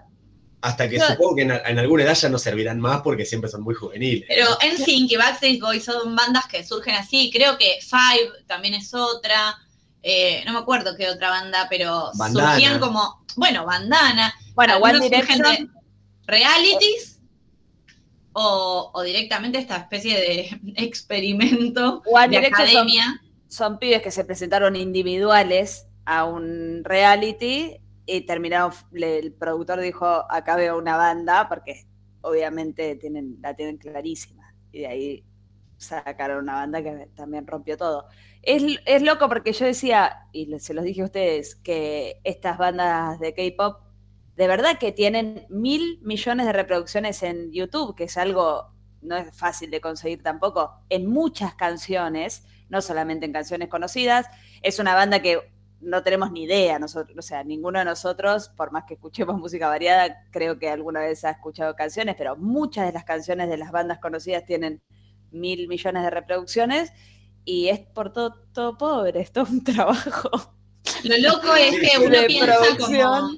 Hasta 0.62 0.88
que 0.88 1.00
supongo 1.00 1.36
que 1.36 1.42
en, 1.42 1.50
en 1.52 1.78
alguna 1.78 2.02
edad 2.02 2.14
ya 2.14 2.28
no 2.28 2.38
servirán 2.38 2.80
más 2.80 3.00
porque 3.00 3.24
siempre 3.24 3.48
son 3.50 3.62
muy 3.62 3.74
juveniles. 3.74 4.24
Pero 4.28 4.44
¿no? 4.50 4.56
NSYNC 4.74 5.12
y 5.12 5.16
Backstreet 5.16 5.61
Boys 5.61 5.84
son 5.84 6.14
bandas 6.14 6.46
que 6.48 6.64
surgen 6.64 6.96
así. 6.96 7.30
Creo 7.32 7.56
que 7.56 7.78
Five 7.80 8.44
también 8.46 8.74
es 8.74 8.92
otra. 8.92 9.56
Eh, 10.02 10.42
no 10.46 10.52
me 10.52 10.58
acuerdo 10.58 10.96
qué 10.96 11.08
otra 11.08 11.30
banda, 11.30 11.66
pero 11.70 12.11
Bandana. 12.14 12.52
surgían 12.52 12.78
como, 12.78 13.24
bueno, 13.36 13.64
bandana. 13.64 14.34
Bueno, 14.54 14.76
One 14.78 15.00
Direction. 15.00 15.38
de 15.40 15.68
realities 16.26 17.18
o, 18.32 18.90
o 18.94 19.02
directamente 19.02 19.58
esta 19.58 19.76
especie 19.78 20.14
de 20.16 20.61
experimento 20.76 22.02
One 22.06 22.28
de 22.28 22.36
Direction 22.36 22.66
son- 22.68 22.76
academia. 22.76 23.22
son 23.48 23.78
pibes 23.78 24.02
que 24.02 24.11
se 24.11 24.24
presentaron 24.24 24.76
individuales 24.76 25.86
a 26.04 26.24
un 26.24 26.82
reality 26.84 27.76
y 28.11 28.22
terminaron, 28.22 28.72
el 28.92 29.32
productor 29.32 29.80
dijo, 29.80 30.06
acá 30.30 30.56
veo 30.56 30.78
una 30.78 30.96
banda, 30.96 31.48
porque 31.48 31.86
obviamente 32.22 32.96
tienen, 32.96 33.38
la 33.40 33.54
tienen 33.54 33.78
clarísima. 33.78 34.54
Y 34.72 34.80
de 34.80 34.86
ahí 34.86 35.24
sacaron 35.76 36.44
una 36.44 36.54
banda 36.54 36.82
que 36.82 37.08
también 37.14 37.46
rompió 37.46 37.76
todo. 37.76 38.06
Es, 38.42 38.62
es 38.84 39.02
loco 39.02 39.28
porque 39.28 39.52
yo 39.52 39.66
decía, 39.66 40.28
y 40.32 40.58
se 40.58 40.74
los 40.74 40.84
dije 40.84 41.02
a 41.02 41.06
ustedes, 41.06 41.56
que 41.56 42.20
estas 42.24 42.58
bandas 42.58 43.18
de 43.20 43.34
K-pop 43.34 43.82
de 44.36 44.46
verdad 44.46 44.78
que 44.78 44.90
tienen 44.90 45.46
mil 45.50 46.00
millones 46.02 46.46
de 46.46 46.52
reproducciones 46.54 47.22
en 47.22 47.52
YouTube, 47.52 47.94
que 47.94 48.04
es 48.04 48.16
algo 48.16 48.72
no 49.02 49.16
es 49.16 49.36
fácil 49.36 49.70
de 49.70 49.80
conseguir 49.80 50.22
tampoco, 50.22 50.84
en 50.88 51.06
muchas 51.06 51.54
canciones, 51.54 52.44
no 52.68 52.80
solamente 52.82 53.26
en 53.26 53.32
canciones 53.32 53.68
conocidas. 53.68 54.26
Es 54.62 54.78
una 54.78 54.94
banda 54.94 55.20
que 55.20 55.40
no 55.81 56.03
tenemos 56.03 56.31
ni 56.31 56.45
idea 56.45 56.78
nosotros, 56.78 57.16
o 57.18 57.22
sea, 57.22 57.43
ninguno 57.45 57.78
de 57.78 57.85
nosotros, 57.85 58.51
por 58.57 58.72
más 58.72 58.85
que 58.85 58.95
escuchemos 58.95 59.37
música 59.41 59.68
variada, 59.68 60.24
creo 60.31 60.59
que 60.59 60.68
alguna 60.68 61.01
vez 61.01 61.24
ha 61.24 61.31
escuchado 61.31 61.74
canciones, 61.74 62.14
pero 62.16 62.37
muchas 62.37 62.87
de 62.87 62.93
las 62.93 63.05
canciones 63.05 63.49
de 63.49 63.57
las 63.57 63.72
bandas 63.72 63.99
conocidas 63.99 64.45
tienen 64.45 64.83
mil 65.31 65.68
millones 65.68 66.03
de 66.03 66.11
reproducciones 66.11 66.93
y 67.45 67.68
es 67.68 67.81
por 67.81 68.12
todo, 68.12 68.35
todo 68.53 68.76
pobre, 68.76 69.20
es 69.20 69.33
todo 69.33 69.47
un 69.51 69.64
trabajo. 69.64 70.31
Lo 71.05 71.16
loco 71.18 71.55
es 71.55 71.78
que 71.78 71.99
uno 71.99 72.18
piensa 72.26 72.76
como 72.78 73.31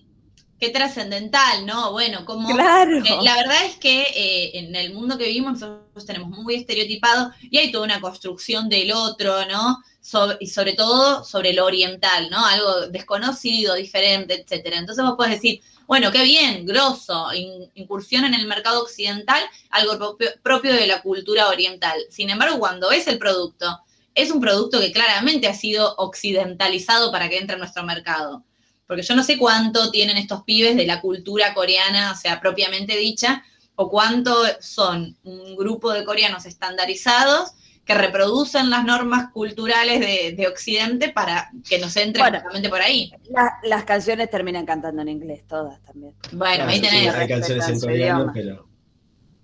qué 0.62 0.70
trascendental, 0.70 1.66
¿no? 1.66 1.90
Bueno, 1.90 2.24
como 2.24 2.48
Claro. 2.48 2.98
Eh, 2.98 3.18
La 3.22 3.34
verdad 3.34 3.64
es 3.64 3.76
que 3.78 4.02
eh, 4.02 4.58
en 4.60 4.76
el 4.76 4.94
mundo 4.94 5.18
que 5.18 5.24
vivimos 5.24 5.54
nosotros 5.54 6.06
tenemos 6.06 6.30
muy 6.30 6.54
estereotipado 6.54 7.32
y 7.50 7.58
hay 7.58 7.72
toda 7.72 7.84
una 7.84 8.00
construcción 8.00 8.68
del 8.68 8.92
otro, 8.92 9.44
¿no? 9.46 9.78
So- 10.02 10.36
y 10.40 10.48
sobre 10.48 10.74
todo 10.74 11.24
sobre 11.24 11.54
lo 11.54 11.64
oriental, 11.64 12.28
¿no? 12.28 12.44
Algo 12.44 12.88
desconocido, 12.88 13.74
diferente, 13.74 14.34
etcétera. 14.42 14.76
Entonces 14.78 15.04
vos 15.04 15.14
podés 15.16 15.32
decir, 15.32 15.62
bueno, 15.86 16.10
qué 16.12 16.22
bien, 16.24 16.66
grosso, 16.66 17.32
in- 17.32 17.70
incursión 17.74 18.24
en 18.26 18.34
el 18.34 18.46
mercado 18.46 18.82
occidental, 18.82 19.42
algo 19.70 19.96
propio, 19.96 20.30
propio 20.42 20.74
de 20.74 20.86
la 20.86 21.00
cultura 21.02 21.48
oriental. 21.48 21.98
Sin 22.10 22.28
embargo, 22.30 22.58
cuando 22.58 22.90
ves 22.90 23.06
el 23.06 23.18
producto, 23.18 23.80
es 24.14 24.30
un 24.30 24.40
producto 24.40 24.78
que 24.80 24.92
claramente 24.92 25.46
ha 25.48 25.54
sido 25.54 25.94
occidentalizado 25.96 27.10
para 27.12 27.28
que 27.30 27.38
entre 27.38 27.54
en 27.54 27.60
nuestro 27.60 27.82
mercado 27.84 28.44
porque 28.84 29.02
yo 29.04 29.14
no 29.14 29.22
sé 29.24 29.38
cuánto 29.38 29.90
tienen 29.90 30.18
estos 30.18 30.42
pibes 30.42 30.76
de 30.76 30.84
la 30.84 31.00
cultura 31.00 31.54
coreana, 31.54 32.12
o 32.12 32.14
sea, 32.16 32.40
propiamente 32.40 32.94
dicha, 32.98 33.42
o 33.74 33.88
cuánto 33.88 34.36
son 34.60 35.16
un 35.22 35.56
grupo 35.56 35.92
de 35.92 36.04
coreanos 36.04 36.44
estandarizados 36.44 37.52
que 37.84 37.94
reproducen 37.94 38.70
las 38.70 38.84
normas 38.84 39.30
culturales 39.32 39.98
de, 40.00 40.34
de 40.36 40.46
Occidente 40.46 41.08
para 41.10 41.50
que 41.68 41.78
nos 41.80 41.96
entre 41.96 42.22
Bueno. 42.22 42.38
justamente 42.38 42.68
por 42.68 42.80
ahí. 42.80 43.10
La- 43.30 43.54
las 43.64 43.84
canciones 43.84 44.30
terminan 44.30 44.64
cantando 44.66 45.02
en 45.02 45.08
inglés, 45.08 45.44
todas 45.48 45.82
también. 45.82 46.14
Bueno, 46.32 46.54
Claro, 46.56 46.70
ahí 46.70 46.76
sí, 46.76 46.82
tenés. 46.82 47.14
hay 47.14 47.28
canciones 47.28 47.68
en 47.68 47.80
coreano, 47.80 48.18
idioma. 48.20 48.32
pero. 48.32 48.68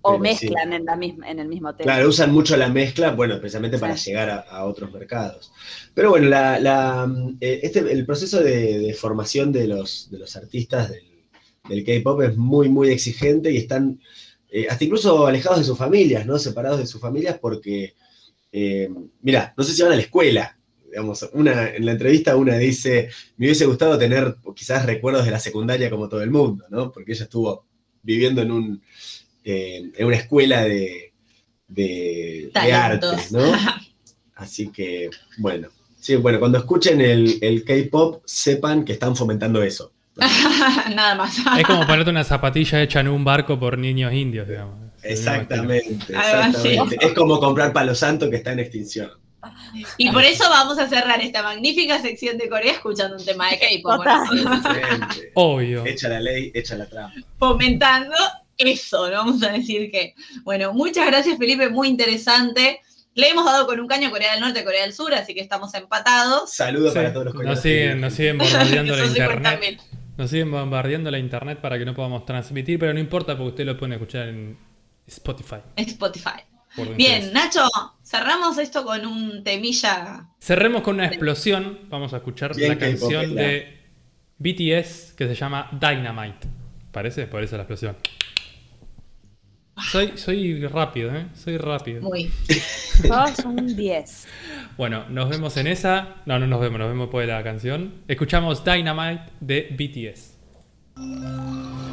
O 0.01 0.11
Pero 0.13 0.19
mezclan 0.21 0.73
en, 0.73 0.85
la 0.85 0.95
misma, 0.95 1.29
en 1.29 1.41
el 1.41 1.49
mismo 1.49 1.75
tema. 1.75 1.93
Claro, 1.93 2.09
usan 2.09 2.33
mucho 2.33 2.57
la 2.57 2.69
mezcla, 2.69 3.11
bueno, 3.11 3.41
precisamente 3.41 3.79
para 3.79 3.97
Sí. 3.97 4.11
llegar 4.11 4.31
a, 4.31 4.39
a 4.43 4.65
otros 4.65 4.93
mercados. 4.93 5.51
Pero 5.93 6.11
bueno, 6.11 6.29
la, 6.29 6.61
la, 6.61 7.13
eh, 7.41 7.59
este, 7.65 7.81
el 7.81 8.07
proceso 8.07 8.39
de, 8.39 8.79
de 8.79 8.95
formación 8.95 9.51
de 9.51 9.67
los, 9.67 10.09
de 10.13 10.19
los 10.21 10.37
artistas 10.37 10.89
del, 10.91 11.03
del 11.69 11.85
K-pop 11.85 12.23
es 12.23 12.37
muy, 12.37 12.69
muy 12.69 12.91
exigente 12.91 13.51
y 13.51 13.57
están 13.57 14.01
eh, 14.51 14.69
hasta 14.71 14.85
incluso 14.85 15.27
alejados 15.27 15.59
de 15.59 15.65
sus 15.65 15.77
familias, 15.77 16.25
¿no? 16.25 16.39
Separados 16.39 16.79
de 16.79 16.87
sus 16.87 17.01
familias 17.01 17.37
porque, 17.41 17.95
eh, 18.61 18.91
mira, 19.23 19.55
no 19.57 19.63
sé 19.63 19.73
si 19.73 19.83
van 19.83 19.93
a 19.93 19.97
la 19.97 20.03
escuela. 20.03 20.59
Digamos, 20.85 21.29
una, 21.33 21.69
en 21.69 21.85
la 21.85 21.93
entrevista 21.93 22.35
una 22.35 22.57
dice, 22.57 23.11
me 23.37 23.47
hubiese 23.47 23.67
gustado 23.67 23.99
tener 23.99 24.37
quizás 24.57 24.85
recuerdos 24.87 25.25
de 25.27 25.31
la 25.31 25.39
secundaria 25.39 25.91
como 25.91 26.09
todo 26.09 26.23
el 26.23 26.31
mundo, 26.31 26.65
¿no? 26.71 26.91
Porque 26.91 27.13
ella 27.13 27.25
estuvo 27.25 27.67
viviendo 28.03 28.43
en 28.43 28.51
un 28.51 28.83
eh, 29.45 29.93
en 29.97 30.07
una 30.07 30.17
escuela 30.17 30.65
de, 30.65 31.13
de, 31.69 32.43
de 32.45 32.51
Talentos. 32.53 33.13
arte, 33.13 33.27
¿no? 33.31 33.53
Así 34.35 34.69
que, 34.73 35.11
bueno. 35.39 35.69
Sí, 36.01 36.17
bueno, 36.17 36.39
cuando 36.39 36.59
escuchen 36.59 37.01
el, 37.01 37.39
el 37.41 37.65
K-pop, 37.65 38.23
sepan 38.25 38.85
que 38.85 38.93
están 38.93 39.15
fomentando 39.15 39.63
eso. 39.63 39.93
Nada 40.95 41.15
más. 41.15 41.39
Es 41.59 41.65
como 41.67 41.87
ponerte 41.87 42.11
una 42.11 42.25
zapatilla 42.25 42.83
hecha 42.83 43.01
en 43.01 43.09
un 43.09 43.25
barco 43.25 43.59
por 43.59 43.79
niños 43.79 44.13
indios, 44.13 44.49
digamos. 44.49 44.88
Exactamente, 45.03 46.13
exactamente. 46.13 46.97
Es 47.01 47.13
como 47.13 47.39
comprar 47.41 47.73
palo 47.73 47.95
santo 47.95 48.29
que 48.31 48.37
está 48.37 48.53
en 48.53 48.61
extinción. 48.61 49.11
Y 49.97 50.11
por 50.11 50.25
eso 50.25 50.45
vamos 50.51 50.79
a 50.79 50.89
cerrar 50.89 51.21
esta 51.21 51.43
magnífica 51.43 52.01
sección 52.01 52.37
de 52.39 52.49
Corea 52.49 52.73
escuchando 52.73 53.17
un 53.17 53.25
tema 53.25 53.49
de 53.51 53.59
K-pop. 53.59 54.05
Obvio. 55.35 55.87
Echa 55.87 56.09
la 56.09 56.21
ley, 56.21 56.51
echa 56.55 56.77
la 56.77 56.87
trampa. 56.87 57.15
fomentando 57.39 58.15
eso, 58.57 59.09
¿no? 59.09 59.17
Vamos 59.19 59.43
a 59.43 59.51
decir 59.53 59.91
que, 59.91 60.15
bueno, 60.43 60.73
muchas 60.73 61.07
gracias 61.07 61.39
Felipe, 61.39 61.69
muy 61.69 61.89
interesante. 61.89 62.81
Le 63.15 63.29
hemos 63.31 63.45
dado 63.45 63.67
con 63.67 63.79
un 63.81 63.87
caño 63.87 64.09
a 64.09 64.11
Corea 64.11 64.33
del 64.33 64.41
Norte, 64.41 64.65
Corea 64.65 64.83
del 64.83 64.93
Sur, 64.93 65.15
así 65.15 65.35
que 65.35 65.41
estamos 65.41 65.73
empatados. 65.75 66.53
Saludos 66.53 66.93
Sí. 66.93 66.99
para 66.99 67.13
todos 67.13 67.27
los 67.27 67.35
coreanos. 67.35 67.57
Nos 67.57 67.63
siguen, 67.63 68.01
nos 68.01 68.15
siguen 68.15 68.39
bombardeando 68.39 68.97
la 68.97 69.07
internet. 69.07 69.61
50.000. 69.61 69.81
Nos 70.19 70.31
siguen 70.31 70.51
bombardeando 70.51 71.11
la 71.13 71.19
internet 71.19 71.61
para 71.61 71.79
que 71.79 71.85
no 71.85 71.95
podamos 71.95 72.25
transmitir, 72.27 72.79
pero 72.79 72.93
no 72.93 72.99
importa 73.01 73.37
porque 73.37 73.51
usted 73.51 73.65
lo 73.67 73.77
puede 73.79 73.95
escuchar 73.95 74.29
en 74.29 74.57
Spotify. 75.09 75.57
Spotify. 75.77 76.43
Bien. 76.97 77.33
Nacho, 77.33 77.67
cerramos 78.05 78.59
esto 78.59 78.85
con 78.85 79.05
un 79.07 79.43
temilla. 79.43 80.29
Cerremos 80.41 80.83
con 80.83 80.97
una 80.97 81.07
explosión. 81.07 81.81
Vamos 81.89 82.13
a 82.13 82.19
escuchar 82.19 82.55
Bien 82.55 82.71
la 82.71 82.79
canción 82.79 83.35
de 83.35 83.79
BTS 84.39 85.15
que 85.17 85.27
se 85.27 85.35
llama 85.35 85.69
Dynamite. 85.73 86.47
¿Parece? 86.93 87.27
Por 87.27 87.43
eso 87.43 87.57
la 87.57 87.63
explosión. 87.63 87.97
Soy, 89.91 90.13
soy 90.17 90.67
rápido, 90.67 91.15
¿eh? 91.15 91.27
Soy 91.35 91.57
rápido. 91.57 92.03
Muy. 92.03 92.31
Sos 92.49 93.45
un 93.45 93.77
10. 93.77 94.27
Bueno, 94.77 95.09
nos 95.09 95.29
vemos 95.29 95.57
en 95.57 95.69
esa. 95.69 96.17
No, 96.27 96.39
no 96.39 96.47
nos 96.47 96.61
vemos, 96.61 96.79
nos 96.79 96.89
vemos 96.89 97.07
después 97.07 97.27
de 97.27 97.33
la 97.33 97.45
canción. 97.45 98.03
Escuchamos 98.09 98.65
Dynamite 98.65 99.23
de 99.41 99.69
BTS. 99.71 101.88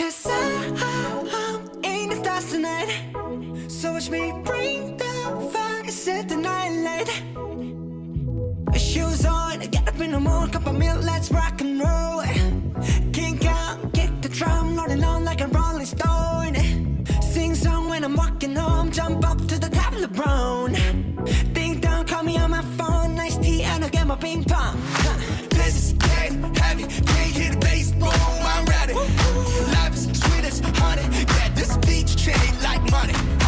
Cause 0.00 0.26
I, 0.26 0.32
I'm 1.30 1.84
in 1.84 2.08
the 2.08 2.16
stars 2.16 2.50
tonight. 2.50 2.88
So 3.68 3.92
watch 3.92 4.08
me 4.08 4.32
bring 4.42 4.96
the 4.96 5.50
fire, 5.52 5.90
set 5.90 6.26
the 6.26 6.36
night 6.36 6.72
light. 6.86 7.10
Shoes 8.80 9.26
on, 9.26 9.58
get 9.58 9.86
up 9.86 10.00
in 10.00 10.12
the 10.12 10.20
morning, 10.20 10.52
cup 10.52 10.66
of 10.66 10.78
milk, 10.78 11.04
let's 11.04 11.30
rock 11.30 11.60
and 11.60 11.78
roll. 11.78 12.22
Kink 13.12 13.44
out, 13.44 13.92
kick 13.92 14.22
the 14.22 14.30
drum, 14.30 14.74
rolling 14.74 15.04
on 15.04 15.26
like 15.26 15.42
a 15.42 15.48
rolling 15.48 15.84
stone. 15.84 16.54
Sing 17.20 17.54
song 17.54 17.90
when 17.90 18.02
I'm 18.02 18.16
walking 18.16 18.56
home, 18.56 18.90
jump 18.90 19.22
up 19.28 19.36
to 19.48 19.58
the 19.58 19.68
top 19.68 19.92
of 19.92 20.00
the 20.00 20.08
brown. 20.08 20.72
Ding 21.52 21.78
dong, 21.78 22.06
call 22.06 22.22
me 22.22 22.38
on 22.38 22.52
my 22.52 22.62
phone, 22.78 23.16
nice 23.16 23.36
tea, 23.36 23.64
and 23.64 23.84
I'll 23.84 23.90
get 23.90 24.06
my 24.06 24.16
ping 24.16 24.44
pong. 24.44 24.80
Huh. 24.80 25.29
This 25.70 25.84
is 25.84 25.92
getting 25.92 26.54
heavy, 26.54 26.82
can't 26.82 27.30
hear 27.30 27.52
the 27.52 27.58
bass, 27.58 27.92
boom, 27.92 28.10
I'm 28.10 28.64
ready. 28.64 28.92
Life 28.92 29.94
is 29.94 30.06
sweet 30.18 30.44
as 30.44 30.58
honey, 30.58 31.06
yeah, 31.36 31.48
this 31.54 31.76
beach 31.86 32.16
chain 32.16 32.34
like 32.60 32.82
money. 32.90 33.39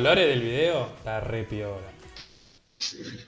Colores 0.00 0.28
del 0.28 0.40
video 0.40 0.90
está 0.96 1.20
re 1.20 1.44
piola. 1.44 1.92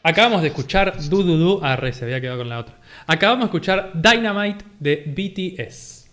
Acabamos 0.02 0.40
de 0.40 0.48
escuchar 0.48 1.06
Du 1.10 1.22
Du 1.22 1.36
Du. 1.36 1.60
Ah, 1.62 1.76
re, 1.76 1.92
se 1.92 2.06
había 2.06 2.18
quedado 2.18 2.38
con 2.38 2.48
la 2.48 2.60
otra. 2.60 2.80
Acabamos 3.06 3.42
de 3.42 3.46
escuchar 3.48 3.92
Dynamite 3.94 4.64
de 4.80 5.04
BTS. 5.06 6.08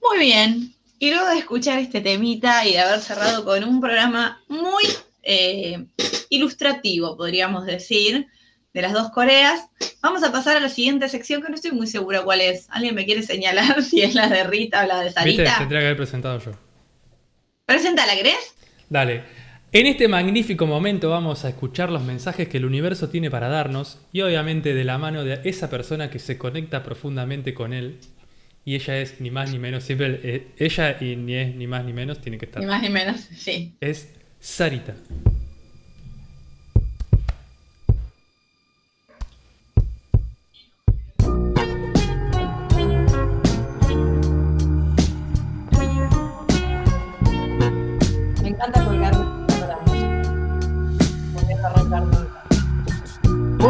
Muy 0.00 0.18
bien. 0.18 0.74
Y 0.98 1.10
luego 1.10 1.28
de 1.28 1.40
escuchar 1.40 1.78
este 1.78 2.00
temita 2.00 2.66
y 2.66 2.72
de 2.72 2.78
haber 2.78 3.00
cerrado 3.00 3.44
con 3.44 3.62
un 3.62 3.82
programa 3.82 4.42
muy 4.48 4.84
eh, 5.22 5.84
ilustrativo, 6.30 7.18
podríamos 7.18 7.66
decir, 7.66 8.28
de 8.72 8.80
las 8.80 8.94
dos 8.94 9.10
Coreas, 9.10 9.60
vamos 10.00 10.22
a 10.22 10.32
pasar 10.32 10.56
a 10.56 10.60
la 10.60 10.70
siguiente 10.70 11.10
sección 11.10 11.42
que 11.42 11.50
no 11.50 11.54
estoy 11.54 11.72
muy 11.72 11.86
segura 11.86 12.22
cuál 12.22 12.40
es. 12.40 12.66
¿Alguien 12.70 12.94
me 12.94 13.04
quiere 13.04 13.22
señalar 13.22 13.82
si 13.82 14.00
es 14.00 14.14
la 14.14 14.26
de 14.28 14.44
Rita 14.44 14.84
o 14.84 14.86
la 14.86 15.00
de 15.00 15.04
¿Viste? 15.04 15.20
Sarita? 15.20 15.58
Tendría 15.58 15.80
que 15.80 15.86
haber 15.86 15.98
presentado 15.98 16.38
yo. 16.38 16.65
Preséntala, 17.66 18.14
¿querés? 18.14 18.54
Dale. 18.88 19.24
En 19.72 19.86
este 19.86 20.06
magnífico 20.06 20.68
momento 20.68 21.10
vamos 21.10 21.44
a 21.44 21.48
escuchar 21.48 21.90
los 21.90 22.04
mensajes 22.04 22.48
que 22.48 22.58
el 22.58 22.64
universo 22.64 23.08
tiene 23.08 23.28
para 23.28 23.48
darnos 23.48 23.98
y 24.12 24.20
obviamente 24.20 24.72
de 24.72 24.84
la 24.84 24.98
mano 24.98 25.24
de 25.24 25.40
esa 25.42 25.68
persona 25.68 26.08
que 26.08 26.20
se 26.20 26.38
conecta 26.38 26.84
profundamente 26.84 27.54
con 27.54 27.72
él. 27.72 27.98
Y 28.64 28.76
ella 28.76 28.98
es 28.98 29.20
ni 29.20 29.32
más 29.32 29.50
ni 29.50 29.58
menos, 29.58 29.82
siempre 29.82 30.20
eh, 30.22 30.46
ella 30.58 30.96
y 31.00 31.16
ni 31.16 31.34
es 31.34 31.56
ni 31.56 31.66
más 31.66 31.84
ni 31.84 31.92
menos 31.92 32.20
tiene 32.20 32.38
que 32.38 32.44
estar. 32.44 32.62
Ni 32.62 32.68
más 32.68 32.82
ni 32.82 32.88
menos, 32.88 33.20
sí. 33.36 33.74
Es 33.80 34.12
Sarita. 34.38 34.94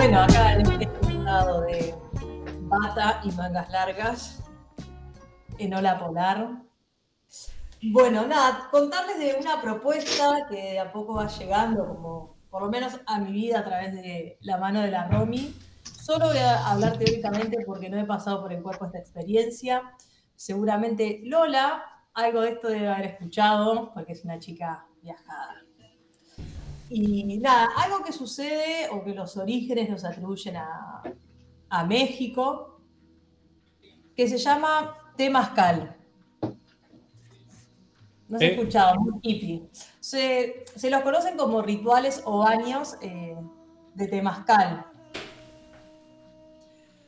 Bueno, 0.06 0.22
acá 0.22 0.52
en 0.52 0.60
este 0.60 1.14
lado 1.14 1.62
de 1.62 1.92
bata 2.60 3.20
y 3.24 3.32
mangas 3.32 3.68
largas, 3.70 4.44
en 5.58 5.74
Ola 5.74 5.98
Polar. 5.98 6.62
Bueno, 7.82 8.24
nada, 8.24 8.68
contarles 8.70 9.18
de 9.18 9.36
una 9.40 9.60
propuesta 9.60 10.46
que 10.48 10.54
de 10.54 10.78
a 10.78 10.92
poco 10.92 11.14
va 11.14 11.26
llegando, 11.26 11.88
como 11.88 12.36
por 12.50 12.62
lo 12.62 12.70
menos 12.70 13.00
a 13.04 13.18
mi 13.18 13.32
vida 13.32 13.58
a 13.58 13.64
través 13.64 13.94
de 13.94 14.38
la 14.42 14.58
mano 14.58 14.80
de 14.80 14.92
la 14.92 15.08
Romy. 15.08 15.52
Solo 15.82 16.26
voy 16.26 16.38
a 16.38 16.70
hablar 16.70 16.98
teóricamente 16.98 17.64
porque 17.66 17.90
no 17.90 17.98
he 17.98 18.04
pasado 18.04 18.42
por 18.42 18.52
el 18.52 18.62
cuerpo 18.62 18.86
esta 18.86 18.98
experiencia. 18.98 19.82
Seguramente 20.36 21.22
Lola, 21.24 21.82
algo 22.14 22.42
de 22.42 22.50
esto 22.50 22.68
debe 22.68 22.88
haber 22.88 23.06
escuchado, 23.06 23.92
porque 23.92 24.12
es 24.12 24.24
una 24.24 24.38
chica 24.38 24.86
viajada. 25.02 25.65
Y 26.88 27.38
nada, 27.38 27.68
algo 27.76 28.04
que 28.04 28.12
sucede 28.12 28.88
o 28.90 29.02
que 29.04 29.12
los 29.14 29.36
orígenes 29.36 29.88
nos 29.90 30.04
atribuyen 30.04 30.56
a, 30.56 31.02
a 31.68 31.84
México, 31.84 32.80
que 34.14 34.28
se 34.28 34.38
llama 34.38 34.96
Temazcal. 35.16 35.96
No 38.28 38.38
se 38.38 38.44
ha 38.44 38.48
Eh. 38.48 38.52
escuchado, 38.54 39.00
muy 39.00 39.18
hippie. 39.22 39.68
Se, 40.00 40.64
se 40.74 40.90
los 40.90 41.02
conocen 41.02 41.36
como 41.36 41.60
rituales 41.62 42.22
o 42.24 42.38
baños 42.38 42.96
eh, 43.00 43.36
de 43.94 44.06
Temazcal. 44.08 44.86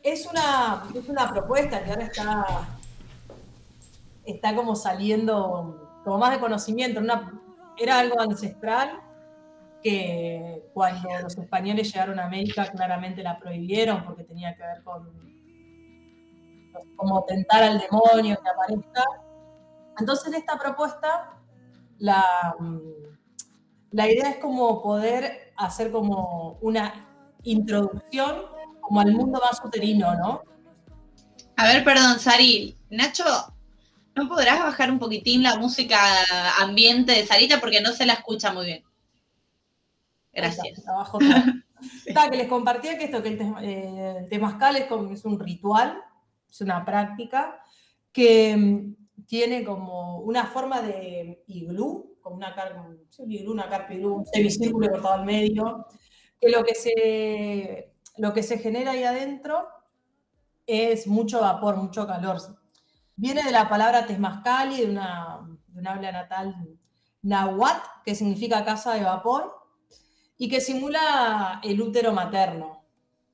Es 0.03 0.27
una, 0.27 0.85
es 0.95 1.09
una 1.09 1.29
propuesta 1.31 1.85
que 1.85 1.91
ahora 1.91 2.05
está, 2.05 2.69
está 4.25 4.55
como 4.55 4.75
saliendo, 4.77 6.01
como 6.05 6.19
más 6.19 6.33
de 6.33 6.41
conocimiento. 6.41 7.01
Una, 7.01 7.41
era 7.77 7.99
algo 8.01 8.21
ancestral 8.21 9.01
que 9.83 10.71
cuando 10.75 11.09
los 11.23 11.37
españoles 11.37 11.93
llegaron 11.93 12.19
a 12.19 12.25
América 12.25 12.67
claramente 12.71 13.23
la 13.23 13.39
prohibieron 13.39 14.05
porque 14.05 14.25
tenía 14.25 14.55
que 14.55 14.63
ver 14.63 14.83
con 14.83 15.29
como 16.97 17.25
tentar 17.25 17.63
al 17.63 17.79
demonio 17.79 18.39
que 18.43 18.49
aparezca. 18.49 19.05
Entonces 19.99 20.29
en 20.29 20.35
esta 20.35 20.59
propuesta 20.59 21.39
la, 21.99 22.55
mm, 22.59 22.79
la 23.93 24.09
idea 24.09 24.31
es 24.31 24.37
como 24.39 24.83
poder 24.83 25.53
hacer 25.57 25.91
como 25.91 26.59
una 26.61 27.07
introducción 27.43 28.43
como 28.81 29.01
al 29.01 29.13
mundo 29.13 29.41
más 29.45 29.63
uterino, 29.65 30.15
¿no? 30.15 30.43
A 31.57 31.67
ver, 31.67 31.85
perdón, 31.85 32.19
Sari. 32.19 32.77
Nacho, 32.91 33.25
¿no 34.15 34.29
podrás 34.29 34.61
bajar 34.61 34.91
un 34.91 34.99
poquitín 34.99 35.43
la 35.43 35.57
música 35.57 35.99
ambiente 36.59 37.13
de 37.13 37.27
Sarita 37.27 37.61
porque 37.61 37.81
no 37.81 37.93
se 37.93 38.07
la 38.07 38.15
escucha 38.15 38.53
muy 38.53 38.67
bien? 38.67 38.88
Gracias. 40.41 40.79
Está, 40.79 40.93
abajo 40.93 41.19
todo. 41.19 41.29
Está, 42.07 42.31
que 42.31 42.37
les 42.37 42.49
compartía 42.49 42.99
que 42.99 43.05
esto, 43.05 43.23
que 43.23 43.29
el, 43.29 43.41
eh, 43.63 44.17
el 44.19 44.29
temazcal 44.29 44.77
es, 44.77 44.87
como, 44.87 45.13
es 45.13 45.25
un 45.25 45.39
ritual, 45.39 46.03
es 46.51 46.61
una 46.61 46.85
práctica 46.85 47.61
que 48.13 48.57
mm, 48.57 49.25
tiene 49.27 49.65
como 49.65 50.19
una 50.21 50.47
forma 50.47 50.81
de 50.81 51.45
iglú, 51.47 52.19
como 52.21 52.37
una 52.37 52.55
un 53.19 53.33
iglú, 53.33 53.53
una 53.53 53.69
carpa 53.69 53.95
iglú, 53.95 54.15
un 54.17 54.27
semicírculo 54.27 54.89
cortado 54.89 55.15
al 55.15 55.25
medio, 55.25 55.87
que 56.41 56.49
lo 56.51 56.65
que 56.65 56.75
se, 56.75 57.93
lo 58.17 58.33
que 58.33 58.43
se 58.43 58.59
genera 58.59 58.93
ahí 58.93 59.05
adentro 59.05 59.69
es 60.67 61.07
mucho 61.07 61.41
vapor, 61.41 61.77
mucho 61.77 62.07
calor. 62.07 62.39
Viene 63.17 63.43
de 63.43 63.51
la 63.51 63.69
palabra 63.69 64.07
temazcali, 64.07 64.83
de 64.83 64.91
una, 64.91 65.41
de 65.67 65.81
una 65.81 65.93
habla 65.93 66.13
natal 66.13 66.55
nahuatl, 67.23 68.03
que 68.05 68.15
significa 68.15 68.65
casa 68.65 68.95
de 68.95 69.03
vapor, 69.03 69.58
y 70.39 70.49
que 70.49 70.61
simula 70.61 71.61
el 71.65 71.81
útero 71.83 72.13
materno, 72.13 72.85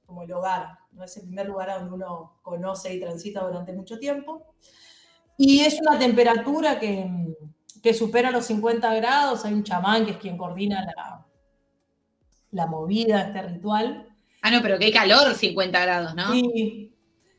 como 0.07 0.23
el 0.23 0.33
hogar. 0.33 0.79
¿no? 0.93 1.05
Es 1.05 1.17
el 1.17 1.25
primer 1.25 1.47
lugar 1.47 1.71
a 1.71 1.79
donde 1.79 1.95
uno 1.95 2.39
conoce 2.43 2.95
y 2.95 3.01
transita 3.01 3.43
durante 3.45 3.73
mucho 3.73 3.99
tiempo. 3.99 4.55
Y 5.37 5.61
es 5.61 5.79
una 5.81 5.99
temperatura 5.99 6.79
que, 6.81 7.07
que 7.83 7.93
supera 7.95 8.31
los 8.31 8.47
50 8.47 8.95
grados. 8.95 9.45
Hay 9.45 9.53
un 9.53 9.65
chamán 9.65 10.05
que 10.07 10.13
es 10.13 10.17
quien 10.19 10.39
coordina 10.39 10.85
la, 10.85 11.27
la 12.53 12.67
movida, 12.67 13.23
este 13.23 13.43
ritual. 13.43 14.09
Ah, 14.43 14.51
no, 14.51 14.63
pero 14.63 14.79
qué 14.79 14.93
calor, 14.93 15.35
50 15.35 15.81
grados, 15.81 16.15
¿no? 16.15 16.33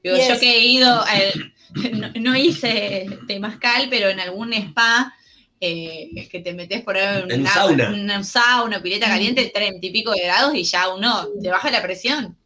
Digo, 0.03 0.17
y 0.17 0.27
yo 0.27 0.39
que 0.39 0.55
he 0.57 0.59
ido, 0.67 1.01
al- 1.03 1.53
no, 1.99 2.09
no 2.19 2.35
hice 2.35 3.07
temazcal, 3.27 3.87
pero 3.89 4.09
en 4.09 4.19
algún 4.19 4.53
spa 4.53 5.13
eh, 5.59 6.27
que 6.29 6.39
te 6.41 6.53
metes 6.53 6.81
por 6.83 6.97
ahí 6.97 7.23
en 7.23 7.31
En 7.31 7.41
una, 7.41 7.49
sauna. 7.49 7.89
una 7.89 8.23
sauna, 8.23 8.81
pileta 8.81 9.07
caliente, 9.07 9.51
30 9.53 9.85
y 9.85 9.91
pico 9.91 10.11
de 10.11 10.21
grados 10.21 10.55
y 10.55 10.63
ya 10.63 10.93
uno 10.93 11.27
te 11.41 11.49
baja 11.49 11.71
la 11.71 11.81
presión. 11.81 12.37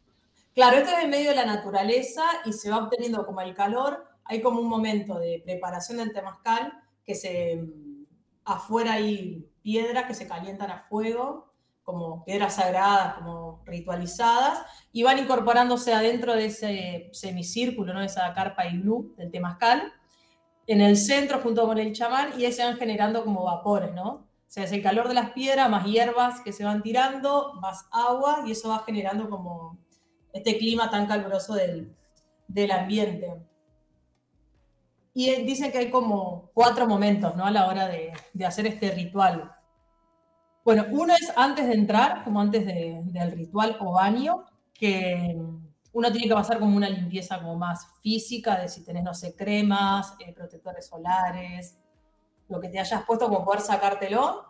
Claro, 0.54 0.78
esto 0.78 0.90
es 0.96 1.04
en 1.04 1.10
medio 1.10 1.30
de 1.30 1.36
la 1.36 1.46
naturaleza 1.46 2.22
y 2.44 2.52
se 2.52 2.70
va 2.70 2.78
obteniendo 2.78 3.24
como 3.24 3.40
el 3.40 3.54
calor. 3.54 4.04
Hay 4.24 4.40
como 4.40 4.60
un 4.60 4.68
momento 4.68 5.18
de 5.18 5.42
preparación 5.44 5.98
del 5.98 6.12
temazcal 6.12 6.72
que 7.04 7.14
se 7.14 7.56
mm, 7.56 8.04
afuera 8.44 8.94
hay 8.94 9.46
piedras 9.62 10.06
que 10.06 10.14
se 10.14 10.26
calientan 10.26 10.70
a 10.70 10.80
fuego, 10.88 11.52
como 11.82 12.24
piedras 12.24 12.56
sagradas, 12.56 13.14
como 13.14 13.62
ritualizadas, 13.66 14.60
y 14.92 15.02
van 15.02 15.18
incorporándose 15.18 15.92
adentro 15.92 16.34
de 16.34 16.46
ese 16.46 17.10
semicírculo, 17.12 17.92
¿no? 17.92 18.00
de 18.00 18.06
esa 18.06 18.32
carpa 18.32 18.66
iglú 18.66 19.14
del 19.16 19.30
temazcal, 19.30 19.92
en 20.66 20.80
el 20.80 20.96
centro 20.96 21.40
junto 21.40 21.66
con 21.66 21.78
el 21.78 21.92
chamán, 21.92 22.38
y 22.38 22.44
ahí 22.44 22.52
se 22.52 22.64
van 22.64 22.76
generando 22.76 23.24
como 23.24 23.44
vapores, 23.44 23.92
¿no? 23.92 24.08
O 24.10 24.52
sea, 24.52 24.64
es 24.64 24.72
el 24.72 24.82
calor 24.82 25.08
de 25.08 25.14
las 25.14 25.30
piedras, 25.30 25.70
más 25.70 25.84
hierbas 25.84 26.40
que 26.40 26.52
se 26.52 26.64
van 26.64 26.82
tirando, 26.82 27.54
más 27.60 27.86
agua, 27.92 28.42
y 28.46 28.52
eso 28.52 28.68
va 28.68 28.80
generando 28.80 29.30
como 29.30 29.78
este 30.32 30.58
clima 30.58 30.90
tan 30.90 31.06
caluroso 31.06 31.54
del, 31.54 31.94
del 32.48 32.70
ambiente. 32.72 33.32
Y 35.12 35.30
eh, 35.30 35.42
dicen 35.44 35.72
que 35.72 35.78
hay 35.78 35.90
como 35.90 36.50
cuatro 36.54 36.86
momentos 36.86 37.34
¿no? 37.36 37.44
a 37.44 37.50
la 37.50 37.66
hora 37.66 37.88
de, 37.88 38.12
de 38.32 38.46
hacer 38.46 38.66
este 38.66 38.90
ritual. 38.92 39.52
Bueno, 40.64 40.86
uno 40.90 41.14
es 41.14 41.32
antes 41.36 41.66
de 41.66 41.74
entrar, 41.74 42.22
como 42.22 42.40
antes 42.40 42.64
de- 42.66 43.00
del 43.04 43.32
ritual 43.32 43.76
o 43.80 43.92
baño, 43.92 44.44
que 44.72 45.36
uno 45.92 46.12
tiene 46.12 46.28
que 46.28 46.34
pasar 46.34 46.58
como 46.58 46.76
una 46.76 46.88
limpieza 46.88 47.38
como 47.38 47.56
más 47.56 47.86
física, 48.00 48.56
de 48.56 48.68
si 48.68 48.84
tenés, 48.84 49.02
no 49.02 49.14
sé, 49.14 49.34
cremas, 49.34 50.14
eh, 50.20 50.32
protectores 50.32 50.86
solares, 50.86 51.76
lo 52.48 52.60
que 52.60 52.68
te 52.68 52.78
hayas 52.78 53.02
puesto 53.04 53.28
como 53.28 53.44
poder 53.44 53.60
sacártelo. 53.60 54.44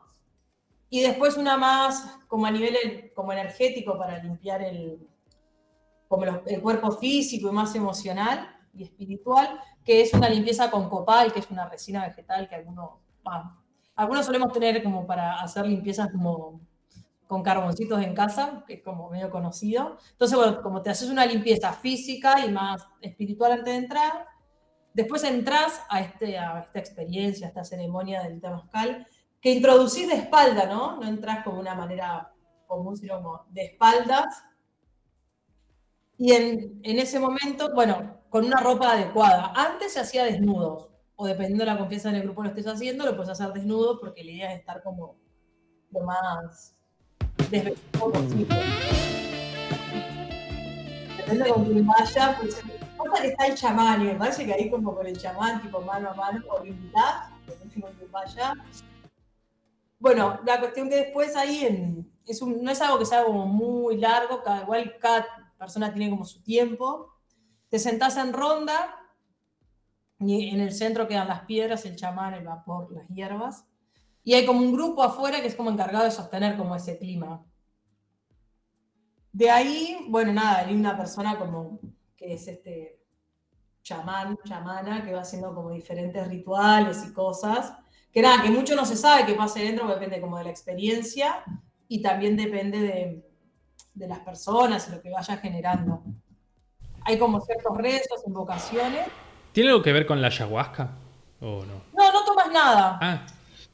Y 0.91 1.01
después 1.03 1.37
una 1.37 1.57
más 1.57 2.19
como 2.27 2.47
a 2.47 2.51
nivel 2.51 3.13
como 3.15 3.33
energético 3.33 3.97
para 3.97 4.23
limpiar 4.23 4.63
el, 4.63 5.09
como 6.09 6.25
el 6.25 6.61
cuerpo 6.61 6.91
físico 6.93 7.49
y 7.49 7.53
más 7.53 7.75
emocional 7.75 8.57
y 8.75 8.85
espiritual, 8.85 9.61
que 9.85 10.03
es 10.03 10.13
una 10.13 10.29
limpieza 10.29 10.71
con 10.71 10.89
copal, 10.89 11.33
que 11.33 11.39
es 11.39 11.51
una 11.51 11.69
resina 11.69 12.07
vegetal 12.07 12.49
que 12.49 12.57
algunos, 12.57 12.91
ah, 13.25 13.57
algunos 13.95 14.27
solemos 14.27 14.53
tener 14.53 14.83
como 14.83 15.07
para 15.07 15.41
hacer 15.41 15.67
limpiezas 15.67 16.11
como 16.11 16.61
con 17.31 17.45
carboncitos 17.45 18.03
en 18.03 18.13
casa, 18.13 18.65
que 18.67 18.75
es 18.75 18.83
como 18.83 19.09
medio 19.09 19.31
conocido. 19.31 19.99
Entonces, 20.11 20.37
bueno, 20.37 20.61
como 20.63 20.83
te 20.83 20.91
haces 20.91 21.09
una 21.11 21.25
limpieza 21.25 21.73
física 21.73 22.45
y 22.45 22.51
más 22.51 22.85
espiritual 23.01 23.53
antes 23.53 23.67
de 23.67 23.77
entrar, 23.77 24.27
después 24.93 25.23
entras 25.23 25.81
a, 25.89 26.01
este, 26.01 26.37
a 26.37 26.59
esta 26.59 26.81
experiencia, 26.81 27.47
a 27.47 27.51
esta 27.51 27.63
ceremonia 27.63 28.25
del 28.25 28.41
temazcal, 28.41 29.07
que 29.41 29.53
introducís 29.53 30.09
de 30.09 30.15
espalda, 30.15 30.67
¿no? 30.67 30.97
No 30.97 31.07
entras 31.07 31.45
como 31.45 31.61
una 31.61 31.77
manera 31.77 32.33
común, 32.67 32.97
sino 32.97 33.23
como 33.23 33.47
de 33.51 33.67
espaldas, 33.67 34.43
y 36.19 36.33
en, 36.33 36.81
en 36.83 36.99
ese 36.99 37.21
momento, 37.21 37.73
bueno, 37.77 38.25
con 38.29 38.45
una 38.45 38.59
ropa 38.59 38.91
adecuada. 38.95 39.53
Antes 39.55 39.93
se 39.93 40.01
hacía 40.01 40.25
desnudos, 40.25 40.91
o 41.15 41.27
dependiendo 41.29 41.65
de 41.65 41.71
la 41.71 41.79
confianza 41.79 42.09
en 42.09 42.17
el 42.17 42.23
grupo 42.23 42.43
lo 42.43 42.49
estés 42.49 42.67
haciendo, 42.67 43.07
lo 43.07 43.15
puedes 43.15 43.31
hacer 43.31 43.53
desnudo 43.53 44.01
porque 44.01 44.25
la 44.25 44.33
idea 44.33 44.53
es 44.53 44.59
estar 44.59 44.83
como 44.83 45.17
lo 45.93 46.01
más 46.01 46.80
posible. 47.99 48.47
Depende 51.17 51.51
con 51.51 51.65
quién 51.65 51.87
vaya, 51.87 52.37
pues 52.41 52.63
pasa 52.97 53.23
que 53.23 53.29
está 53.29 53.47
el 53.47 53.55
chamán, 53.55 54.03
y 54.03 54.05
me 54.05 54.15
parece 54.15 54.45
que 54.45 54.53
ahí 54.55 54.71
como 54.71 54.95
con 54.95 55.07
el 55.07 55.19
chamán, 55.19 55.63
tipo 55.63 55.81
mano 55.81 56.11
a 56.11 56.15
mano, 56.15 56.45
o 56.51 56.65
invitás, 56.65 57.31
depende 57.47 57.81
con 57.81 58.11
vaya. 58.11 58.53
Bueno, 59.99 60.41
la 60.45 60.59
cuestión 60.61 60.89
que 60.89 60.97
después 60.97 61.37
ahí 61.37 61.65
en- 61.65 62.11
es 62.27 62.41
un- 62.43 62.63
no 62.63 62.71
es 62.71 62.81
algo 62.81 62.99
que 62.99 63.05
sea 63.07 63.25
como 63.25 63.47
muy 63.47 63.97
largo, 63.97 64.43
cada, 64.43 64.63
igual 64.63 64.97
cada 64.99 65.27
persona 65.59 65.93
tiene 65.93 66.11
como 66.11 66.25
su 66.25 66.43
tiempo. 66.43 67.13
Te 67.69 67.79
sentás 67.79 68.17
en 68.17 68.33
ronda 68.33 68.97
y 70.19 70.49
en 70.51 70.61
el 70.61 70.73
centro 70.73 71.07
quedan 71.07 71.29
las 71.29 71.43
piedras, 71.43 71.85
el 71.85 71.97
chamán, 71.97 72.35
el 72.35 72.45
vapor, 72.45 72.91
las 72.93 73.07
hierbas. 73.09 73.67
Y 74.23 74.35
hay 74.35 74.45
como 74.47 74.61
un 74.61 74.73
grupo 74.73 75.03
afuera 75.03 75.41
que 75.41 75.47
es 75.47 75.55
como 75.55 75.71
encargado 75.71 76.05
de 76.05 76.11
sostener 76.11 76.57
como 76.57 76.77
ese 76.77 76.99
clima. 76.99 77.45
De 79.33 79.51
ahí, 79.51 80.07
bueno, 80.09 80.33
nada, 80.33 80.59
hay 80.59 80.75
una 80.75 80.97
persona 80.97 81.39
como 81.39 81.81
que 82.17 82.35
es 82.35 82.47
este 82.49 83.01
chamán, 83.83 84.37
chamana, 84.45 85.05
que 85.05 85.13
va 85.13 85.23
haciendo 85.23 85.55
como 85.55 85.71
diferentes 85.71 86.27
rituales 86.29 87.05
y 87.07 87.13
cosas. 87.13 87.73
Que 88.13 88.23
nada, 88.23 88.43
que 88.43 88.51
mucho 88.51 88.75
no 88.75 88.85
se 88.85 88.97
sabe 88.97 89.25
qué 89.25 89.35
pasa 89.35 89.61
dentro, 89.61 89.87
porque 89.87 90.01
depende 90.01 90.21
como 90.21 90.37
de 90.39 90.45
la 90.45 90.51
experiencia 90.51 91.45
y 91.89 92.03
también 92.03 92.37
depende 92.37 92.81
de, 92.81 93.31
de 93.95 94.09
las 94.09 94.21
personas 94.21 94.89
y 94.89 94.93
lo 94.93 95.01
que 95.01 95.11
vaya 95.11 95.37
generando. 95.39 96.03
Hay 97.03 97.19
como 97.19 97.41
ciertos 97.41 97.77
rezos, 97.77 98.23
invocaciones. 98.27 99.07
¿Tiene 99.53 99.71
algo 99.71 99.83
que 99.83 99.93
ver 99.93 100.07
con 100.07 100.21
la 100.21 100.29
ayahuasca? 100.29 100.91
¿O 101.41 101.65
no? 101.65 101.83
No, 101.95 102.13
no 102.13 102.25
tomas 102.25 102.53
nada. 102.53 102.99
Ah, 103.01 103.27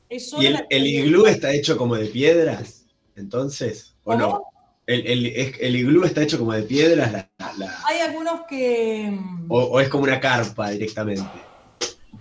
Es 0.09 0.31
solo 0.31 0.43
¿Y 0.43 0.47
el, 0.47 0.53
la 0.55 0.67
el 0.71 0.87
iglú 0.87 1.27
está 1.27 1.53
hecho 1.53 1.77
como 1.77 1.97
de 1.97 2.07
piedras? 2.07 2.87
Entonces, 3.17 3.95
¿o 4.05 4.15
no? 4.15 4.43
¿El, 4.87 5.05
el, 5.07 5.77
iglú 5.77 6.05
está 6.05 6.23
hecho 6.23 6.39
como 6.39 6.53
de 6.53 6.63
piedras 6.63 7.11
la- 7.13 7.29
la- 7.59 7.85
Hay 7.87 7.99
algunos 8.01 8.43
que. 8.49 9.11
mm, 9.11 9.51
o, 9.51 9.59
o 9.65 9.81
es 9.81 9.89
como 9.89 10.05
una 10.05 10.21
carpa 10.21 10.71
directamente? 10.71 11.25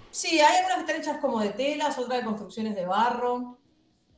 Sí, 0.09 0.39
hay 0.39 0.57
algunas 0.57 0.77
que 0.77 0.81
están 0.91 1.01
hechas 1.01 1.17
como 1.21 1.41
de 1.41 1.49
telas, 1.49 1.97
otras 1.99 2.19
de 2.19 2.25
construcciones 2.25 2.75
de 2.75 2.85
barro. 2.85 3.57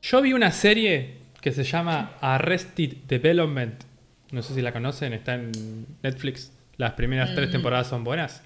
yo 0.02 0.22
vi 0.22 0.34
una 0.34 0.52
serie 0.52 1.18
que 1.42 1.52
se 1.52 1.64
llama 1.64 2.18
Arrested 2.22 2.98
Development. 3.08 3.84
No 4.32 4.42
sé 4.44 4.54
si 4.54 4.62
la 4.62 4.72
conocen, 4.74 5.14
está 5.14 5.36
en 5.36 5.86
Netflix. 6.04 6.52
Las 6.78 6.94
primeras 6.94 7.34
tres 7.36 7.50
Mm. 7.50 7.52
temporadas 7.52 7.88
son 7.88 8.04
buenas. 8.04 8.42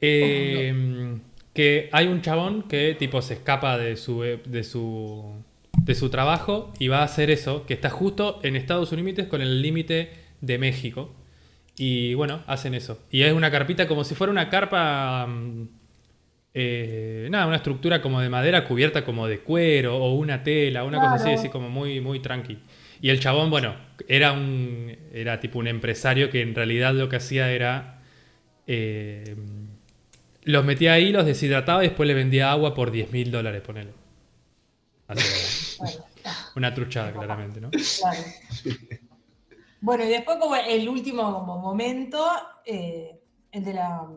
Eh, 0.00 1.16
Que 1.58 1.88
hay 1.90 2.06
un 2.06 2.22
chabón 2.22 2.68
que 2.68 2.94
tipo 2.94 3.20
se 3.20 3.34
escapa 3.34 3.76
de 3.78 3.96
su, 3.96 4.20
de 4.22 4.62
su 4.62 5.42
de 5.72 5.94
su 5.96 6.08
trabajo 6.08 6.72
y 6.78 6.86
va 6.86 7.00
a 7.00 7.02
hacer 7.02 7.30
eso, 7.30 7.66
que 7.66 7.74
está 7.74 7.90
justo 7.90 8.38
en 8.44 8.54
Estados 8.54 8.92
Unidos 8.92 9.26
con 9.26 9.40
el 9.42 9.60
límite 9.60 10.12
de 10.40 10.56
México. 10.58 11.16
Y 11.76 12.14
bueno, 12.14 12.44
hacen 12.46 12.74
eso. 12.74 13.00
Y 13.10 13.22
es 13.22 13.32
una 13.32 13.50
carpita 13.50 13.88
como 13.88 14.04
si 14.04 14.14
fuera 14.14 14.30
una 14.30 14.48
carpa. 14.50 15.26
mm, 15.26 15.68
eh, 16.54 17.26
nada, 17.30 17.46
una 17.48 17.56
estructura 17.56 18.00
como 18.02 18.20
de 18.20 18.28
madera 18.28 18.64
cubierta 18.64 19.04
como 19.04 19.26
de 19.26 19.40
cuero 19.40 19.96
o 19.98 20.14
una 20.14 20.44
tela, 20.44 20.84
una 20.84 21.00
cosa 21.00 21.16
así, 21.16 21.32
así 21.32 21.48
como 21.48 21.68
muy, 21.70 22.00
muy 22.00 22.20
tranqui. 22.20 22.58
Y 23.00 23.10
el 23.10 23.18
chabón, 23.18 23.50
bueno, 23.50 23.74
era 24.06 24.32
un. 24.32 24.96
Era 25.12 25.40
tipo 25.40 25.58
un 25.58 25.66
empresario 25.66 26.30
que 26.30 26.40
en 26.40 26.54
realidad 26.54 26.94
lo 26.94 27.08
que 27.08 27.16
hacía 27.16 27.50
era. 27.50 28.00
eh, 28.68 29.36
los 30.48 30.64
metía 30.64 30.94
ahí, 30.94 31.12
los 31.12 31.26
deshidrataba 31.26 31.84
y 31.84 31.88
después 31.88 32.06
le 32.06 32.14
vendía 32.14 32.50
agua 32.50 32.72
por 32.74 32.90
10 32.90 33.12
mil 33.12 33.30
dólares, 33.30 33.60
ponele. 33.60 33.92
Así, 35.06 35.76
Bueno, 35.78 36.04
una 36.56 36.72
truchada, 36.72 37.12
claramente, 37.12 37.60
¿no? 37.60 37.70
claro. 37.70 38.20
Bueno, 39.82 40.04
y 40.04 40.08
después 40.08 40.38
como 40.38 40.56
el 40.56 40.88
último 40.88 41.34
como 41.34 41.58
momento, 41.58 42.26
eh, 42.64 43.20
el 43.52 43.62
de 43.62 43.74
la 43.74 44.08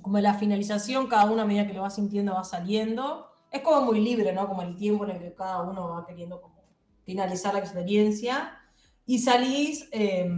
como 0.00 0.18
la 0.18 0.34
finalización, 0.34 1.06
cada 1.06 1.30
uno 1.30 1.42
a 1.42 1.44
medida 1.44 1.68
que 1.68 1.72
lo 1.72 1.82
va 1.82 1.90
sintiendo 1.90 2.34
va 2.34 2.42
saliendo. 2.42 3.28
Es 3.52 3.60
como 3.60 3.82
muy 3.82 4.00
libre, 4.00 4.32
¿no? 4.32 4.48
Como 4.48 4.62
el 4.62 4.74
tiempo 4.74 5.04
en 5.04 5.12
el 5.12 5.20
que 5.20 5.34
cada 5.34 5.62
uno 5.62 5.90
va 5.90 6.04
queriendo 6.04 6.40
como 6.40 6.64
finalizar 7.04 7.54
la 7.54 7.60
experiencia. 7.60 8.58
Y 9.06 9.20
salís 9.20 9.88
eh, 9.92 10.28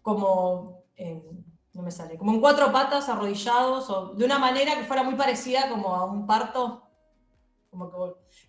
como, 0.00 0.84
eh, 0.96 1.22
no 1.78 1.84
me 1.84 1.92
sale, 1.92 2.18
como 2.18 2.32
en 2.32 2.40
cuatro 2.40 2.72
patas, 2.72 3.08
arrodillados, 3.08 3.88
o 3.88 4.12
de 4.12 4.24
una 4.24 4.36
manera 4.36 4.74
que 4.74 4.82
fuera 4.82 5.04
muy 5.04 5.14
parecida 5.14 5.68
como 5.68 5.94
a 5.94 6.06
un 6.06 6.26
parto. 6.26 6.82
Como 7.70 7.88
que 7.88 7.96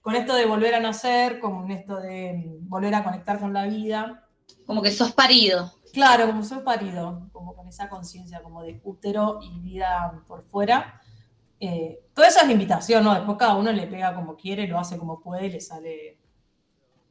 con 0.01 0.15
esto 0.15 0.33
de 0.33 0.47
volver 0.47 0.73
a 0.73 0.79
nacer, 0.79 1.39
con 1.39 1.69
esto 1.69 1.97
de 1.97 2.33
mm, 2.33 2.67
volver 2.67 2.95
a 2.95 3.03
conectar 3.03 3.39
con 3.39 3.53
la 3.53 3.67
vida. 3.67 4.27
Como 4.65 4.81
que 4.81 4.89
sos 4.89 5.11
parido. 5.11 5.71
Claro, 5.93 6.25
como 6.25 6.43
soy 6.43 6.61
parido, 6.61 7.29
como 7.31 7.55
con 7.55 7.67
esa 7.67 7.87
conciencia 7.87 8.41
como 8.41 8.63
de 8.63 8.81
útero 8.83 9.39
y 9.43 9.59
vida 9.59 10.23
por 10.25 10.43
fuera. 10.45 10.99
Eh, 11.59 11.99
toda 12.15 12.29
esa 12.29 12.41
es 12.41 12.47
la 12.47 12.53
invitación, 12.53 13.03
¿no? 13.03 13.13
Después 13.13 13.37
cada 13.37 13.57
uno 13.57 13.71
le 13.71 13.85
pega 13.85 14.15
como 14.15 14.37
quiere, 14.37 14.65
lo 14.65 14.79
hace 14.79 14.97
como 14.97 15.19
puede 15.19 15.45
y 15.45 15.51
le 15.51 15.61
sale 15.61 16.17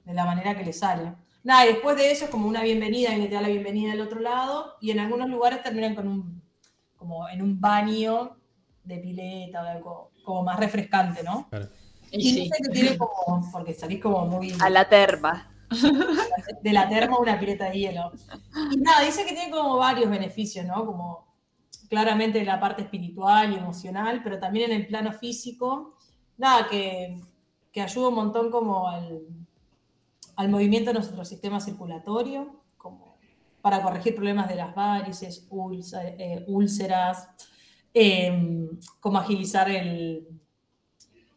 de 0.05 0.15
la 0.15 0.25
manera 0.25 0.57
que 0.57 0.65
le 0.65 0.73
sale. 0.73 1.15
Nada, 1.45 1.67
y 1.67 1.75
después 1.75 1.97
de 1.97 2.11
eso 2.11 2.25
es 2.25 2.31
como 2.31 2.49
una 2.49 2.63
bienvenida, 2.63 3.11
alguien 3.11 3.29
te 3.29 3.35
da 3.35 3.43
la 3.43 3.49
bienvenida 3.49 3.93
del 3.93 4.01
otro 4.01 4.21
lado, 4.21 4.75
y 4.81 4.91
en 4.91 5.01
algunos 5.01 5.29
lugares 5.29 5.63
terminan 5.63 5.95
con 5.95 6.09
un, 6.09 6.43
como 6.97 7.29
en 7.29 7.43
un 7.43 7.61
baño 7.61 8.37
de 8.85 8.99
pileta 8.99 9.63
o 9.63 9.67
algo 9.67 10.11
como 10.25 10.43
más 10.43 10.59
refrescante, 10.59 11.23
¿no? 11.23 11.49
Claro. 11.49 11.69
Y 12.11 12.31
sí. 12.31 12.41
dice 12.41 12.57
que 12.63 12.71
tiene 12.71 12.99
como, 12.99 13.51
porque 13.53 13.75
salís 13.75 14.01
como 14.03 14.27
muy 14.27 14.55
A 14.61 14.71
la 14.71 14.89
terma. 14.89 15.55
de 16.63 16.73
la 16.73 16.89
terma 16.89 17.17
a 17.17 17.21
una 17.21 17.39
pileta 17.39 17.67
de 17.71 17.79
hielo. 17.79 18.13
Y 18.71 18.79
nada, 18.79 19.05
dice 19.05 19.25
que 19.27 19.35
tiene 19.35 19.51
como 19.51 19.77
varios 19.77 20.11
beneficios, 20.11 20.65
¿no? 20.65 20.87
Como 20.87 21.37
claramente 21.89 22.45
la 22.45 22.59
parte 22.59 22.83
espiritual 22.83 23.53
y 23.53 23.57
emocional, 23.57 24.23
pero 24.23 24.39
también 24.39 24.71
en 24.71 24.81
el 24.81 24.87
plano 24.87 25.13
físico. 25.13 25.97
Nada, 26.39 26.69
que, 26.69 27.21
que 27.71 27.83
ayuda 27.83 28.09
un 28.09 28.15
montón 28.15 28.51
como 28.51 28.89
al, 28.89 29.21
al 30.39 30.49
movimiento 30.49 30.91
de 30.91 30.95
nuestro 30.95 31.25
sistema 31.25 31.59
circulatorio, 31.61 32.63
como 32.77 33.19
para 33.61 33.83
corregir 33.83 34.15
problemas 34.15 34.49
de 34.49 34.55
las 34.55 34.73
varices, 34.73 35.49
eh, 36.01 36.45
úlceras, 36.47 37.29
eh, 37.93 38.69
como 39.01 39.19
agilizar 39.19 39.69
el, 39.69 40.29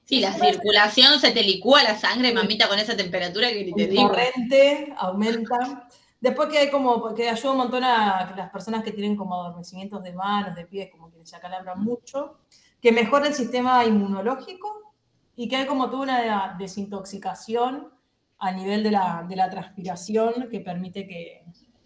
Sí, 0.04 0.20
la 0.20 0.34
circulación 0.34 1.20
se 1.20 1.32
te 1.32 1.42
licúa 1.42 1.82
la 1.82 1.98
sangre, 1.98 2.32
mamita, 2.32 2.68
con 2.68 2.78
esa 2.78 2.96
temperatura 2.96 3.50
que 3.50 3.66
ni 3.66 3.74
te 3.74 3.88
digo. 3.88 4.10
corriente 4.10 4.94
aumenta. 4.98 5.88
Después 6.20 6.50
que 6.50 6.60
hay 6.60 6.70
como, 6.70 7.16
que 7.16 7.28
ayuda 7.28 7.52
un 7.54 7.58
montón 7.58 7.84
a 7.84 8.36
las 8.38 8.52
personas 8.52 8.84
que 8.84 8.92
tienen 8.92 9.16
como 9.16 9.34
adormecimientos 9.34 10.04
de 10.04 10.14
manos, 10.14 10.54
de 10.54 10.66
pies, 10.66 10.92
como 10.92 11.10
quienes 11.10 11.28
se 11.28 11.38
acalambran 11.38 11.82
mucho, 11.82 12.38
que 12.80 12.92
mejora 12.92 13.28
el 13.28 13.34
sistema 13.34 13.84
inmunológico 13.84 14.94
y 15.36 15.48
que 15.48 15.56
hay 15.56 15.66
como 15.66 15.90
toda 15.90 16.04
una 16.04 16.56
desintoxicación 16.60 18.00
a 18.44 18.52
nivel 18.52 18.82
de 18.84 18.90
la, 18.92 19.24
de 19.30 19.36
la 19.36 19.50
transpiración 19.50 20.50
que 20.50 20.60
permite 20.62 21.08
que, 21.08 21.44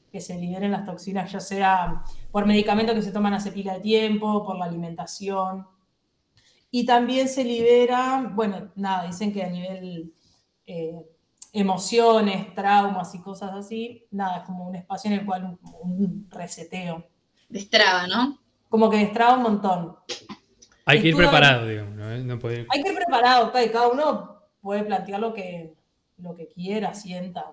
que 0.09 0.21
se 0.21 0.37
liberen 0.39 0.71
las 0.71 0.85
toxinas, 0.85 1.29
ya 1.29 1.41
sea 1.41 2.01
por 2.31 2.45
medicamentos 2.45 2.95
que 2.95 3.01
se 3.01 3.11
toman 3.11 3.33
hace 3.33 3.51
pila 3.51 3.73
de 3.73 3.81
tiempo, 3.81 4.43
por 4.45 4.57
la 4.57 4.63
alimentación. 4.65 5.67
Y 6.71 6.85
también 6.85 7.27
se 7.27 7.43
libera, 7.43 8.31
bueno, 8.33 8.71
nada, 8.75 9.05
dicen 9.05 9.33
que 9.33 9.43
a 9.43 9.49
nivel 9.49 10.13
eh, 10.65 11.05
emociones, 11.51 12.53
traumas 12.55 13.13
y 13.15 13.19
cosas 13.21 13.51
así, 13.53 14.07
nada, 14.11 14.37
es 14.37 14.43
como 14.43 14.67
un 14.69 14.75
espacio 14.75 15.11
en 15.11 15.19
el 15.19 15.25
cual 15.25 15.57
un, 15.81 16.27
reseteo. 16.29 17.05
Destraba, 17.49 18.07
¿no? 18.07 18.39
Como 18.69 18.89
que 18.89 18.97
destraba 18.97 19.35
un 19.35 19.43
montón. 19.43 19.95
Hay 20.85 21.01
que 21.01 21.09
ir 21.09 21.17
preparado, 21.17 21.67
digo. 21.67 21.85
No. 21.85 22.17
No 22.17 22.39
puede 22.39 22.61
ir- 22.61 22.67
Hay 22.69 22.81
que 22.81 22.89
ir 22.89 22.95
preparado, 22.95 23.51
cada 23.51 23.87
uno 23.89 24.41
puede 24.61 24.83
plantear 24.83 25.19
lo 25.19 25.33
que, 25.33 25.75
lo 26.17 26.35
que 26.35 26.47
quiera, 26.47 26.93
sienta. 26.93 27.45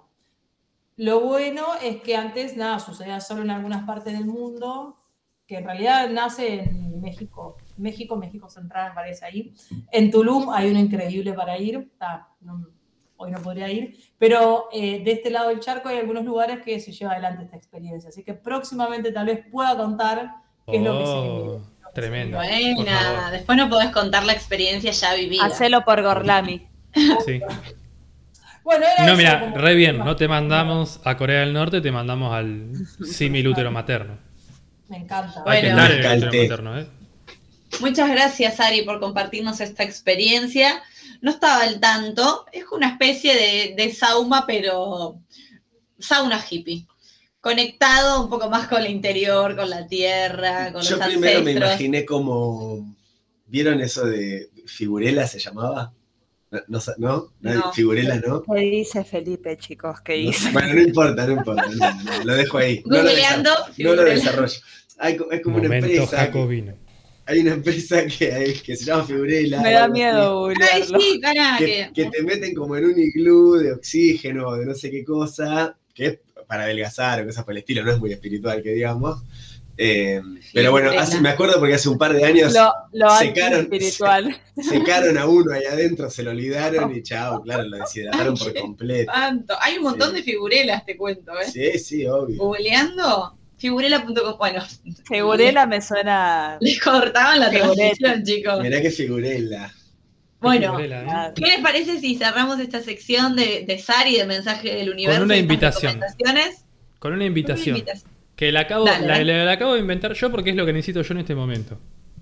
Lo 0.97 1.21
bueno 1.21 1.65
es 1.83 2.03
que 2.03 2.17
antes, 2.17 2.57
nada, 2.57 2.79
sucedía 2.79 3.21
solo 3.21 3.43
en 3.43 3.51
algunas 3.51 3.85
partes 3.85 4.13
del 4.13 4.27
mundo, 4.27 4.97
que 5.47 5.57
en 5.59 5.65
realidad 5.65 6.09
nace 6.11 6.61
en 6.65 7.01
México, 7.01 7.57
México, 7.77 8.17
México 8.17 8.49
Central, 8.49 8.91
me 8.91 8.95
parece 8.95 9.25
ahí. 9.25 9.55
En 9.91 10.11
Tulum 10.11 10.51
hay 10.51 10.71
uno 10.71 10.79
increíble 10.79 11.33
para 11.33 11.59
ir, 11.59 11.91
no- 12.41 12.67
hoy 13.17 13.31
no 13.31 13.41
podría 13.41 13.71
ir, 13.71 13.97
pero 14.19 14.69
eh, 14.73 15.03
de 15.05 15.13
este 15.13 15.31
lado 15.31 15.49
del 15.49 15.61
charco 15.61 15.89
hay 15.89 15.99
algunos 15.99 16.25
lugares 16.25 16.61
que 16.65 16.79
se 16.81 16.93
lleva 16.93 17.13
adelante 17.13 17.45
esta 17.45 17.57
experiencia, 17.57 18.09
así 18.11 18.23
que 18.25 18.35
próximamente 18.35 19.13
tal 19.13 19.27
vez 19.27 19.47
pueda 19.51 19.77
contar 19.77 20.31
qué 20.71 20.77
es 20.77 20.83
lo 20.83 20.99
que 20.99 21.07
se 21.07 21.13
Oh, 21.13 21.23
vive, 21.23 21.45
lo 21.45 21.59
que 21.61 21.85
se 21.87 21.93
tremendo. 21.93 22.37
Buena. 22.39 23.31
Después 23.31 23.59
no 23.59 23.69
podés 23.69 23.91
contar 23.91 24.25
la 24.25 24.33
experiencia 24.33 24.91
ya 24.93 25.15
vivida. 25.15 25.45
Hacelo 25.45 25.85
por 25.85 26.03
Gorlami. 26.03 26.67
Sí. 27.25 27.41
Bueno, 28.65 28.85
era 28.87 29.05
No, 29.07 29.13
eso, 29.13 29.17
mira, 29.17 29.41
como- 29.41 29.57
re 29.59 29.75
bien. 29.75 29.99
No 29.99 30.17
te 30.17 30.29
mandamos 30.29 31.01
a 31.05 31.17
Corea 31.17 31.41
del 31.41 31.53
Norte, 31.53 31.81
te 31.81 31.91
mandamos 31.91 32.33
al 32.35 32.71
símil 33.05 33.49
útero 33.49 33.71
materno. 33.71 34.19
Me 34.89 34.99
encanta. 34.99 35.43
Hay 35.47 35.63
que 35.63 35.73
Bueno. 35.73 35.85
en 35.87 36.05
el 36.05 36.25
útero 36.29 36.43
materno, 36.43 36.79
¿eh? 36.79 36.87
Muchas 37.81 38.11
gracias, 38.11 38.61
Ari, 38.61 38.83
por 38.83 39.01
compartirnos 39.01 39.61
esta 39.61 39.83
experiencia. 39.83 40.83
No 41.23 41.31
estaba 41.31 41.63
al 41.63 41.81
tanto. 41.81 42.45
Es 42.53 42.65
una 42.71 42.89
especie 42.91 43.35
de, 43.35 43.75
de 43.83 43.93
sauna, 43.93 44.45
pero 44.47 45.17
sauna 45.99 46.45
hippie. 46.49 46.87
Conectado 47.41 48.23
un 48.23 48.31
poco 48.31 48.49
más 48.51 48.69
con 48.69 48.83
el 48.83 48.91
interior, 48.91 49.57
con 49.57 49.69
la 49.71 49.87
tierra, 49.87 50.73
con 50.73 50.83
Yo 50.83 50.97
los 50.97 51.07
primero 51.07 51.41
me 51.43 51.51
ancestros. 51.53 51.71
imaginé 51.71 52.05
como. 52.05 52.95
¿Vieron 53.47 53.81
eso 53.81 54.05
de 54.07 54.49
Figurela 54.67 55.27
se 55.27 55.39
llamaba? 55.39 55.93
No, 56.53 56.61
no, 56.69 56.81
¿no? 56.99 57.33
No. 57.41 57.73
Figurela, 57.73 58.21
¿no? 58.25 58.43
¿Qué 58.43 58.61
dice 58.61 59.03
Felipe, 59.05 59.57
chicos? 59.57 60.01
¿Qué 60.03 60.19
No, 60.23 60.27
dice? 60.31 60.51
Bueno, 60.53 60.75
no 60.75 60.81
importa, 60.83 61.27
no 61.27 61.33
importa. 61.33 61.65
no, 61.67 62.03
no, 62.03 62.25
lo 62.25 62.35
dejo 62.35 62.59
ahí. 62.59 62.83
No 62.87 62.99
lo, 62.99 63.03
Googleando, 63.05 63.51
desa- 63.51 63.57
no 63.59 63.65
lo 63.67 63.75
Figurela. 63.75 64.15
desarrollo. 64.15 64.55
Hay, 64.99 65.17
como 65.43 65.57
una 65.57 65.77
empresa. 65.79 66.17
jacobino. 66.17 66.75
hay 67.27 67.39
una 67.41 67.55
empresa 67.55 68.05
que, 68.07 68.33
hay- 68.33 68.55
que 68.61 68.77
se 68.77 68.85
llama 68.85 69.05
Figurela. 69.05 69.63
Me 69.63 69.73
da 69.73 69.89
miedo 69.89 70.49
Ay, 70.49 70.83
sí, 70.85 71.19
pará, 71.23 71.57
Que, 71.59 71.91
que- 71.95 72.05
te 72.11 72.23
meten 72.23 72.55
como 72.55 72.77
en 72.77 72.85
un 72.85 72.99
iglú 72.99 73.55
de 73.55 73.73
oxígeno 73.73 74.49
o 74.49 74.57
de 74.57 74.67
no 74.67 74.75
sé 74.75 74.91
qué 74.91 75.03
cosa, 75.05 75.77
que 75.95 76.07
es 76.07 76.19
para 76.47 76.65
adelgazar 76.65 77.23
o 77.23 77.27
cosas 77.27 77.45
por 77.45 77.53
el 77.55 77.59
estilo, 77.59 77.83
no 77.83 77.93
es 77.93 77.99
muy 77.99 78.13
espiritual 78.13 78.63
que 78.63 78.73
digamos. 78.75 79.23
Eh, 79.85 80.21
pero 80.55 80.71
bueno, 80.71 80.91
hace- 80.97 81.21
me 81.21 81.31
acuerdo 81.31 81.59
porque 81.59 81.75
hace 81.75 81.89
un 81.89 81.99
par 81.99 82.13
de 82.13 82.25
años 82.25 82.53
Lo, 82.53 82.73
lo 82.93 83.11
Secaron- 83.11 83.69
a 85.19 85.27
uno 85.27 85.53
ahí 85.53 85.65
adentro, 85.65 86.09
se 86.11 86.23
lo 86.23 86.31
olvidaron 86.31 86.95
y 86.95 87.03
chao, 87.03 87.43
claro, 87.43 87.65
lo 87.65 87.79
deshidrataron 87.79 88.37
por 88.37 88.55
completo. 88.55 89.11
Tanto. 89.13 89.55
Hay 89.61 89.79
un 89.79 89.83
montón 89.85 90.11
Sí. 90.11 90.17
de 90.17 90.23
figurelas, 90.23 90.85
te 90.87 90.97
cuento, 90.97 91.33
¿eh? 91.41 91.47
Sí, 91.51 91.79
sí, 91.79 92.07
obvio. 92.07 92.37
Googleando, 92.39 93.37
figurela.com. 93.59 94.37
Bueno, 94.39 94.63
Figurela 95.09 95.67
me 95.67 95.81
suena. 95.83 96.59
les 96.61 96.81
cortaban 96.81 97.41
la 97.41 97.51
transmisión, 97.51 98.23
chicos. 98.25 98.61
Mirá 98.63 98.81
qué 98.81 98.91
figurela. 98.91 99.73
Bueno, 100.41 100.77
Figurela, 100.77 101.29
¿eh? 101.29 101.33
¿qué 101.35 101.43
les 101.47 101.61
parece 101.61 101.99
si 102.01 102.17
cerramos 102.17 102.59
esta 102.61 102.81
sección 102.83 103.37
de, 103.37 103.65
de 103.67 103.79
Sari, 103.79 104.17
de 104.17 104.27
mensaje 104.27 104.75
del 104.75 104.91
universo? 104.91 105.23
una 105.23 105.37
y 105.37 105.41
estas 105.41 105.53
invitación. 105.53 106.01
Con 106.99 107.13
una 107.15 107.19
Una 107.19 107.25
invitación. 107.27 107.83
Que 108.43 108.51
la 108.51 108.63
acabo, 108.63 108.85
Dale, 108.87 109.07
la, 109.07 109.13
dale. 109.19 109.25
la- 109.39 109.45
la 109.45 109.53
acabo 109.53 109.75
de 109.75 109.79
inventar 109.79 110.15
yo 110.15 110.29
porque 110.33 110.51
es 110.51 110.57
lo 110.57 110.67
que 110.67 110.73
necesito 110.73 111.01
yo 111.03 111.15
en 111.15 111.21
este 111.21 111.37
momento. 111.37 111.79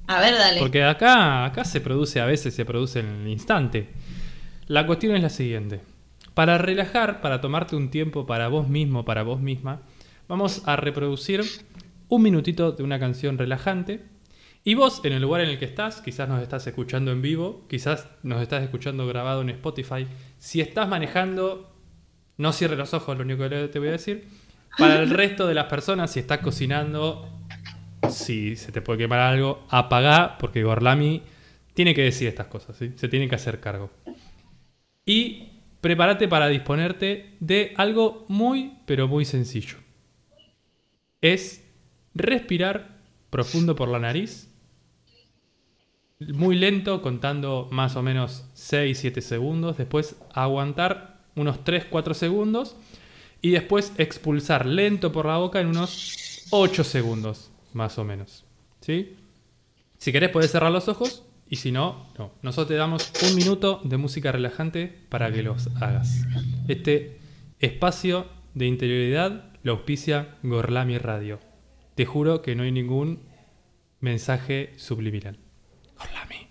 A 0.06 0.20
ver, 0.20 0.34
dale. 0.34 0.60
Porque 0.60 0.84
acá, 0.84 1.47
acá 1.47 1.64
se 1.64 1.80
produce, 1.80 2.20
a 2.20 2.26
veces 2.26 2.52
se 2.52 2.66
produce 2.66 3.01
en 3.01 3.06
el 3.22 3.28
instante. 3.28 3.88
La 4.66 4.86
cuestión 4.86 5.16
es 5.16 5.22
la 5.22 5.30
siguiente. 5.30 5.80
Para 6.34 6.59
relajar, 6.59 7.22
para 7.22 7.40
tomarte 7.40 7.74
un 7.74 7.88
tiempo 7.90 8.26
para 8.26 8.48
vos 8.48 8.68
mismo, 8.68 9.06
para 9.06 9.22
vos 9.22 9.40
misma, 9.40 9.80
vamos 10.28 10.62
a 10.66 10.76
reproducir 10.76 11.40
un 12.09 12.20
minutito 12.20 12.72
de 12.72 12.82
una 12.82 12.98
canción 12.98 13.38
relajante. 13.38 14.05
Y 14.62 14.74
vos, 14.74 15.01
en 15.05 15.14
el 15.14 15.22
lugar 15.22 15.40
en 15.40 15.48
el 15.48 15.59
que 15.59 15.64
estás, 15.64 16.02
quizás 16.02 16.28
nos 16.28 16.42
estás 16.42 16.66
escuchando 16.66 17.12
en 17.12 17.22
vivo, 17.22 17.64
quizás 17.66 18.09
nos 18.22 18.42
estás 18.42 18.62
escuchando 18.62 19.06
grabado 19.06 19.40
en 19.40 19.48
Spotify. 19.48 20.06
Si 20.38 20.60
estás 20.60 20.86
manejando, 20.86 21.74
no 22.36 22.52
cierres 22.52 22.76
los 22.78 22.92
ojos, 22.92 23.16
lo 23.16 23.22
único 23.24 23.48
que 23.48 23.68
te 23.68 23.78
voy 23.78 23.88
a 23.88 23.92
decir. 23.92 24.28
Para 24.78 25.02
el 25.02 25.10
resto 25.10 25.47
de 25.47 25.55
las 25.55 25.66
personas, 25.66 26.12
si 26.12 26.20
estás 26.20 26.38
cocinando, 26.38 27.28
si 28.09 28.56
se 28.56 28.72
te 28.72 28.82
puede 28.82 29.01
quemar 29.01 29.20
algo, 29.20 29.64
apagá, 29.68 30.38
porque 30.38 30.62
Gorlami 30.62 31.22
tiene 31.74 31.94
que 31.94 32.02
decir 32.02 32.28
estas 32.28 32.47
cosas, 32.47 32.76
¿sí? 32.76 32.92
se 32.97 33.09
tiene 33.09 33.28
que 33.28 33.34
hacer 33.34 33.60
cargo. 33.60 33.90
Y 35.05 35.48
prepárate 35.80 36.28
para 36.28 36.48
disponerte 36.48 37.36
de 37.40 37.74
algo 37.76 38.24
muy, 38.28 38.74
pero 38.86 39.09
muy 39.09 39.24
sencillo. 39.24 39.78
Es 41.20 41.64
respirar 42.14 42.98
profundo 43.30 43.76
por 43.76 43.88
la 43.88 43.98
nariz, 43.98 44.48
muy 46.18 46.56
lento, 46.56 47.01
contando 47.01 47.68
más 47.70 47.97
o 47.97 48.02
menos 48.02 48.44
6-7 48.55 49.20
segundos, 49.20 49.78
después 49.78 50.16
aguantar 50.34 51.20
unos 51.34 51.64
3-4 51.64 52.14
segundos 52.14 52.76
y 53.42 53.50
después 53.50 53.92
expulsar 53.96 54.66
lento 54.66 55.12
por 55.12 55.26
la 55.26 55.38
boca 55.38 55.60
en 55.60 55.68
unos 55.68 56.46
8 56.50 56.84
segundos, 56.84 57.50
más 57.72 57.98
o 57.98 58.04
menos. 58.04 58.44
¿Sí? 58.80 59.16
Si 59.98 60.12
querés 60.12 60.30
podés 60.30 60.50
cerrar 60.50 60.72
los 60.72 60.88
ojos 60.88 61.24
y 61.48 61.56
si 61.56 61.72
no, 61.72 62.06
no. 62.18 62.32
Nosotros 62.42 62.68
te 62.68 62.74
damos 62.74 63.12
un 63.28 63.34
minuto 63.34 63.80
de 63.84 63.96
música 63.96 64.32
relajante 64.32 64.86
para 65.08 65.32
que 65.32 65.42
los 65.42 65.68
hagas. 65.80 66.24
Este 66.68 67.18
espacio 67.58 68.26
de 68.54 68.66
interioridad 68.66 69.50
lo 69.62 69.72
auspicia 69.72 70.36
Gorlami 70.42 70.98
Radio. 70.98 71.40
Te 71.94 72.06
juro 72.06 72.40
que 72.40 72.54
no 72.54 72.62
hay 72.62 72.72
ningún 72.72 73.20
mensaje 74.00 74.72
subliminal. 74.76 75.38
Gorlami. 75.98 76.49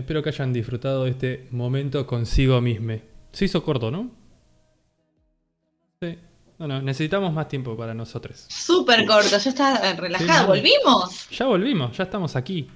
Espero 0.00 0.22
que 0.22 0.30
hayan 0.30 0.52
disfrutado 0.52 1.04
de 1.04 1.10
este 1.10 1.46
momento 1.50 2.06
consigo 2.06 2.60
mismo. 2.60 2.98
Se 3.32 3.44
hizo 3.44 3.62
corto, 3.62 3.90
¿no? 3.90 4.10
Sí. 6.00 6.18
Bueno, 6.58 6.82
necesitamos 6.82 7.32
más 7.32 7.48
tiempo 7.48 7.76
para 7.76 7.94
nosotros. 7.94 8.44
Súper 8.48 9.06
corto, 9.06 9.38
ya 9.38 9.50
está 9.50 9.90
eh, 9.90 9.96
relajada. 9.96 10.40
Sí, 10.40 10.46
¿Volvimos? 10.46 11.28
Ya 11.30 11.46
volvimos, 11.46 11.96
ya 11.96 12.04
estamos 12.04 12.36
aquí. 12.36 12.68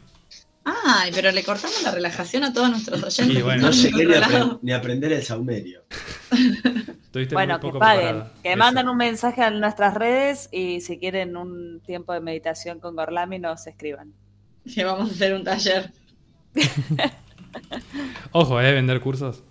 Ay, 0.65 1.11
pero 1.15 1.31
le 1.31 1.45
cortamos 1.45 1.83
la 1.83 1.91
relajación 1.91 2.45
a 2.45 2.53
todos 2.53 2.71
nuestros 2.71 3.03
oyentes. 3.03 3.39
Y 3.39 3.43
bueno. 3.43 3.65
No 3.65 3.71
que 3.71 3.77
llegué 3.77 4.07
ni 4.07 4.59
ni 4.63 4.73
aprender 4.73 5.13
el 5.13 5.23
saumerio. 5.23 5.83
Estuviste 6.31 7.35
Bueno, 7.35 7.55
muy 7.55 7.61
que 7.61 7.67
poco 7.67 7.79
paguen, 7.79 8.07
preparada. 8.07 8.33
que 8.43 8.49
Eso. 8.51 8.59
manden 8.59 8.89
un 8.89 8.97
mensaje 8.97 9.43
a 9.43 9.51
nuestras 9.51 9.93
redes 9.95 10.49
y 10.51 10.81
si 10.81 10.99
quieren 10.99 11.37
un 11.37 11.81
tiempo 11.85 12.15
de 12.15 12.21
meditación 12.21 12.81
con 12.81 12.97
Gorlami 12.97 13.39
nos 13.39 13.67
escriban. 13.67 14.15
Sí, 14.65 14.83
vamos 14.83 15.11
a 15.11 15.13
hacer 15.13 15.35
un 15.35 15.45
taller. 15.45 15.93
Ojo, 18.33 18.61
¿eh? 18.61 18.73
Vender 18.73 19.01
cursos. 19.01 19.43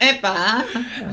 Epa, 0.00 0.64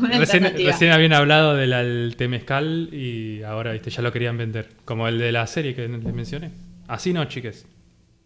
Recién, 0.02 0.92
habían 0.92 1.14
hablado 1.14 1.56
del 1.56 1.74
al 1.74 2.16
temezcal 2.18 2.90
y 2.92 3.44
ahora 3.44 3.72
viste, 3.72 3.90
ya 3.90 4.02
lo 4.02 4.12
querían 4.12 4.38
vender. 4.38 4.70
Como 4.86 5.08
el 5.08 5.20
de 5.20 5.32
la 5.32 5.48
serie 5.48 5.76
que 5.76 5.88
les 5.88 6.14
mencioné. 6.14 6.52
Así 6.88 7.14
no, 7.14 7.26
chiques. 7.26 7.66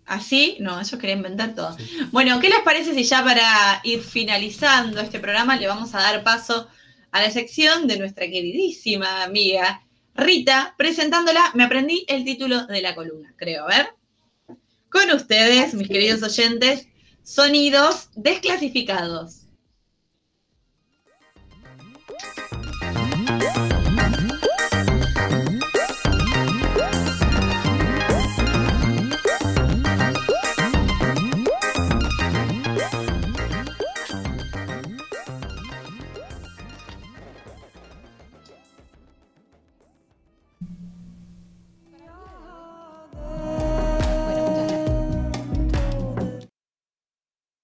Así, 0.05 0.57
no, 0.59 0.79
ellos 0.79 0.99
querían 0.99 1.19
inventar 1.19 1.53
todo. 1.53 1.77
Bueno, 2.11 2.39
¿qué 2.39 2.49
les 2.49 2.59
parece 2.59 2.93
si 2.95 3.03
ya 3.03 3.23
para 3.23 3.79
ir 3.83 4.01
finalizando 4.01 4.99
este 5.01 5.19
programa 5.19 5.55
le 5.55 5.67
vamos 5.67 5.93
a 5.93 5.99
dar 5.99 6.23
paso 6.23 6.67
a 7.11 7.21
la 7.21 7.29
sección 7.29 7.87
de 7.87 7.99
nuestra 7.99 8.25
queridísima 8.25 9.23
amiga 9.23 9.81
Rita, 10.15 10.73
presentándola? 10.77 11.51
Me 11.53 11.63
aprendí 11.63 12.05
el 12.07 12.25
título 12.25 12.65
de 12.65 12.81
la 12.81 12.95
columna, 12.95 13.33
creo. 13.37 13.65
A 13.65 13.67
ver. 13.67 13.98
Con 14.89 15.11
ustedes, 15.11 15.75
mis 15.75 15.87
queridos 15.87 16.23
oyentes, 16.23 16.87
sonidos 17.23 18.09
desclasificados. 18.15 19.38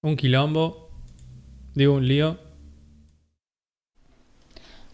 Un 0.05 0.17
quilombo. 0.17 0.91
Digo, 1.73 1.95
un 1.95 2.07
lío. 2.07 2.37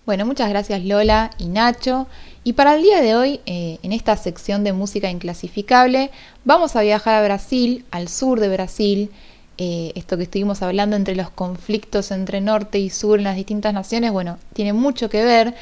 Bueno, 0.05 0.25
muchas 0.25 0.47
gracias 0.47 0.85
Lola 0.85 1.31
y 1.37 1.47
Nacho. 1.47 2.07
Y 2.45 2.53
para 2.53 2.75
el 2.75 2.83
día 2.83 3.01
de 3.01 3.15
hoy, 3.15 3.41
eh, 3.45 3.77
en 3.83 3.91
esta 3.91 4.15
sección 4.15 4.63
de 4.63 4.71
música 4.71 5.09
inclasificable, 5.09 6.11
vamos 6.45 6.77
a 6.77 6.81
viajar 6.81 7.15
a 7.15 7.25
Brasil, 7.25 7.83
al 7.91 8.07
sur 8.07 8.39
de 8.39 8.47
Brasil. 8.47 9.11
Eh, 9.57 9.91
esto 9.95 10.15
que 10.15 10.23
estuvimos 10.23 10.61
hablando 10.61 10.95
entre 10.95 11.17
los 11.17 11.29
conflictos 11.29 12.11
entre 12.11 12.39
norte 12.39 12.79
y 12.79 12.89
sur 12.89 13.19
en 13.19 13.25
las 13.25 13.35
distintas 13.35 13.73
naciones, 13.73 14.13
bueno, 14.13 14.37
tiene 14.53 14.71
mucho 14.71 15.09
que 15.09 15.25
ver, 15.25 15.55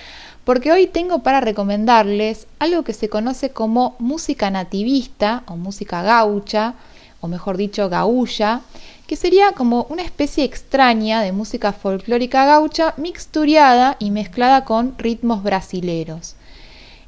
porque 0.44 0.72
hoy 0.72 0.86
tengo 0.86 1.24
para 1.24 1.42
recomendarles 1.42 2.46
algo 2.60 2.84
que 2.84 2.94
se 2.94 3.10
conoce 3.10 3.50
como 3.50 3.96
música 3.98 4.52
nativista 4.52 5.42
o 5.48 5.56
música 5.56 6.04
gaucha, 6.04 6.76
o 7.20 7.28
mejor 7.28 7.58
dicho, 7.58 7.90
gaulla, 7.90 8.62
que 9.10 9.16
sería 9.16 9.54
como 9.54 9.88
una 9.90 10.04
especie 10.04 10.44
extraña 10.44 11.24
de 11.24 11.32
música 11.32 11.74
folclórica 11.74 12.46
gaucha 12.46 12.94
mixturiada 12.98 13.96
y 13.98 14.12
mezclada 14.12 14.66
con 14.66 14.94
ritmos 15.00 15.42
brasileros. 15.42 16.36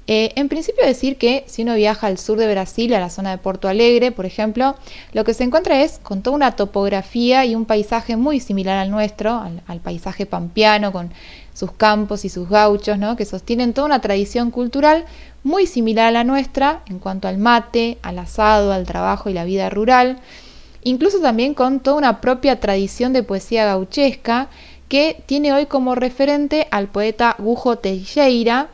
Eh, 0.08 0.32
en 0.36 0.50
principio 0.50 0.84
decir 0.84 1.18
que 1.18 1.44
si 1.46 1.62
uno 1.62 1.76
viaja 1.76 2.08
al 2.08 2.18
sur 2.18 2.40
de 2.40 2.52
Brasil, 2.52 2.92
a 2.96 3.00
la 3.00 3.12
zona 3.12 3.30
de 3.30 3.38
Porto 3.38 3.68
Alegre, 3.68 4.12
por 4.12 4.26
ejemplo, 4.26 4.74
lo 5.14 5.24
que 5.24 5.36
se 5.36 5.44
encuentra 5.44 5.84
es 5.84 6.00
con 6.00 6.24
toda 6.24 6.36
una 6.36 6.56
topografía 6.56 7.46
y 7.46 7.54
un 7.54 7.66
paisaje 7.66 8.18
muy 8.18 8.40
similar 8.40 8.80
al 8.80 8.90
nuestro, 8.90 9.36
al, 9.36 9.62
al 9.68 9.80
paisaje 9.80 10.26
pampeano, 10.26 10.92
con 10.92 11.12
sus 11.54 11.72
campos 11.72 12.26
y 12.26 12.30
sus 12.30 12.50
gauchos, 12.50 12.98
¿no? 12.98 13.16
que 13.16 13.26
sostienen 13.26 13.74
toda 13.74 13.86
una 13.86 14.02
tradición 14.02 14.50
cultural 14.50 15.06
muy 15.44 15.68
similar 15.68 16.08
a 16.08 16.12
la 16.12 16.24
nuestra 16.24 16.82
en 16.88 16.98
cuanto 16.98 17.28
al 17.28 17.38
mate, 17.38 18.00
al 18.02 18.18
asado, 18.18 18.74
al 18.74 18.88
trabajo 18.88 19.30
y 19.30 19.34
la 19.34 19.46
vida 19.46 19.70
rural, 19.70 20.18
incluso 20.84 21.20
también 21.20 21.54
con 21.54 21.80
toda 21.80 21.98
una 21.98 22.22
propia 22.22 22.60
tradición 22.60 23.14
de 23.14 23.24
poesía 23.24 23.66
gauchesca 23.66 24.50
que 24.90 25.24
tiene 25.26 25.54
hoy 25.54 25.68
como 25.68 25.96
referente 25.96 26.68
al 26.72 26.88
poeta 26.88 27.36
Gujo 27.40 27.78
Teixeira, 27.78 28.70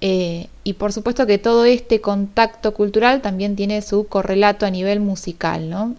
eh, 0.00 0.48
y 0.64 0.72
por 0.74 0.92
supuesto 0.92 1.26
que 1.26 1.38
todo 1.38 1.64
este 1.64 2.00
contacto 2.00 2.72
cultural 2.74 3.20
también 3.20 3.54
tiene 3.54 3.82
su 3.82 4.06
correlato 4.06 4.66
a 4.66 4.70
nivel 4.70 5.00
musical. 5.00 5.68
¿no? 5.68 5.94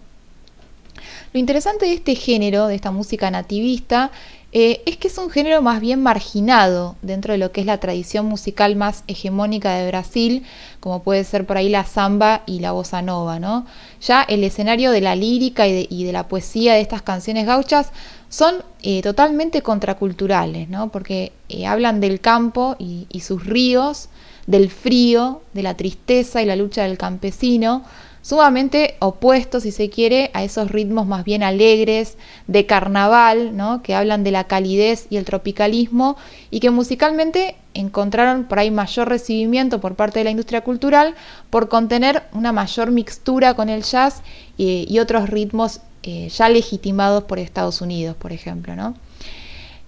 Lo 1.32 1.40
interesante 1.40 1.86
de 1.86 1.94
este 1.94 2.14
género, 2.14 2.66
de 2.66 2.74
esta 2.74 2.90
música 2.90 3.30
nativista, 3.30 4.10
eh, 4.54 4.82
es 4.84 4.98
que 4.98 5.08
es 5.08 5.16
un 5.16 5.30
género 5.30 5.62
más 5.62 5.80
bien 5.80 6.02
marginado 6.02 6.96
dentro 7.00 7.32
de 7.32 7.38
lo 7.38 7.52
que 7.52 7.62
es 7.62 7.66
la 7.66 7.80
tradición 7.80 8.26
musical 8.26 8.76
más 8.76 9.02
hegemónica 9.06 9.72
de 9.74 9.88
Brasil, 9.88 10.44
como 10.78 11.02
puede 11.02 11.24
ser 11.24 11.46
por 11.46 11.56
ahí 11.56 11.70
la 11.70 11.84
samba 11.84 12.42
y 12.44 12.60
la 12.60 12.72
bossa 12.72 13.00
nova. 13.00 13.40
¿no? 13.40 13.66
Ya 14.02 14.22
el 14.22 14.44
escenario 14.44 14.90
de 14.90 15.00
la 15.00 15.16
lírica 15.16 15.66
y 15.66 16.04
de, 16.04 16.12
la 16.12 16.28
poesía 16.28 16.74
de 16.74 16.82
estas 16.82 17.00
canciones 17.00 17.46
gauchas 17.46 17.92
son 18.28 18.56
eh, 18.82 19.00
totalmente 19.00 19.62
contraculturales, 19.62 20.68
¿no? 20.68 20.90
porque 20.90 21.32
eh, 21.48 21.66
hablan 21.66 22.00
del 22.00 22.20
campo 22.20 22.76
y, 22.78 23.06
sus 23.20 23.46
ríos, 23.46 24.10
del 24.46 24.70
frío, 24.70 25.40
de 25.54 25.62
la 25.62 25.78
tristeza 25.78 26.42
y 26.42 26.46
la 26.46 26.56
lucha 26.56 26.82
del 26.82 26.98
campesino, 26.98 27.84
sumamente 28.22 28.96
opuestos, 29.00 29.64
si 29.64 29.72
se 29.72 29.90
quiere, 29.90 30.30
a 30.32 30.42
esos 30.44 30.70
ritmos 30.70 31.06
más 31.06 31.24
bien 31.24 31.42
alegres 31.42 32.16
de 32.46 32.64
carnaval, 32.64 33.56
¿no? 33.56 33.82
que 33.82 33.94
hablan 33.94 34.24
de 34.24 34.30
la 34.30 34.44
calidez 34.44 35.06
y 35.10 35.16
el 35.16 35.24
tropicalismo 35.24 36.16
y 36.50 36.60
que 36.60 36.70
musicalmente 36.70 37.56
encontraron 37.74 38.44
por 38.44 38.58
ahí 38.58 38.70
mayor 38.70 39.08
recibimiento 39.08 39.80
por 39.80 39.96
parte 39.96 40.20
de 40.20 40.24
la 40.24 40.30
industria 40.30 40.62
cultural 40.62 41.14
por 41.50 41.68
contener 41.68 42.22
una 42.32 42.52
mayor 42.52 42.90
mixtura 42.90 43.54
con 43.54 43.68
el 43.68 43.82
jazz 43.82 44.22
y, 44.56 44.86
y 44.88 44.98
otros 45.00 45.28
ritmos 45.28 45.80
eh, 46.04 46.28
ya 46.30 46.48
legitimados 46.48 47.24
por 47.24 47.38
Estados 47.38 47.80
Unidos, 47.80 48.16
por 48.16 48.32
ejemplo. 48.32 48.74
¿no? 48.74 48.94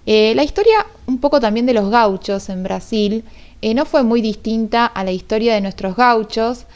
Eh, 0.06 0.32
la 0.36 0.44
historia 0.44 0.86
un 1.06 1.19
poco 1.19 1.40
también 1.40 1.66
de 1.66 1.73
los 1.73 1.90
gauchos 1.90 2.48
en 2.51 2.62
Brasil 2.62 3.24
eh, 3.62 3.74
no 3.74 3.85
fue 3.85 4.05
muy 4.05 4.20
distinta 4.20 4.86
a 4.86 5.02
la 5.02 5.11
historia 5.11 5.55
de 5.55 5.61
nuestros 5.61 5.97
gauchos, 5.97 6.66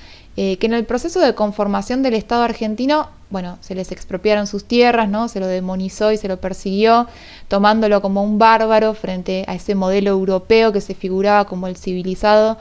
que 0.61 0.67
en 0.67 0.73
el 0.73 0.85
proceso 0.85 1.19
de 1.19 1.35
conformación 1.35 2.03
del 2.03 2.15
Estado 2.15 2.43
argentino, 2.43 3.09
bueno, 3.29 3.59
se 3.61 3.75
les 3.75 3.91
expropiaron 3.91 4.47
sus 4.47 4.65
tierras, 4.65 5.09
¿no? 5.09 5.27
se 5.29 5.41
lo 5.41 5.49
demonizó 5.49 6.13
y 6.13 6.17
se 6.17 6.29
lo 6.29 6.41
persiguió, 6.41 7.09
tomándolo 7.49 8.01
como 8.01 8.23
un 8.23 8.39
bárbaro 8.39 8.95
frente 8.95 9.45
a 9.49 9.55
ese 9.55 9.75
modelo 9.75 10.11
europeo 10.11 10.73
que 10.73 10.81
se 10.81 10.95
figuraba 10.95 11.47
como 11.47 11.67
el 11.67 11.77
civilizado 11.77 12.57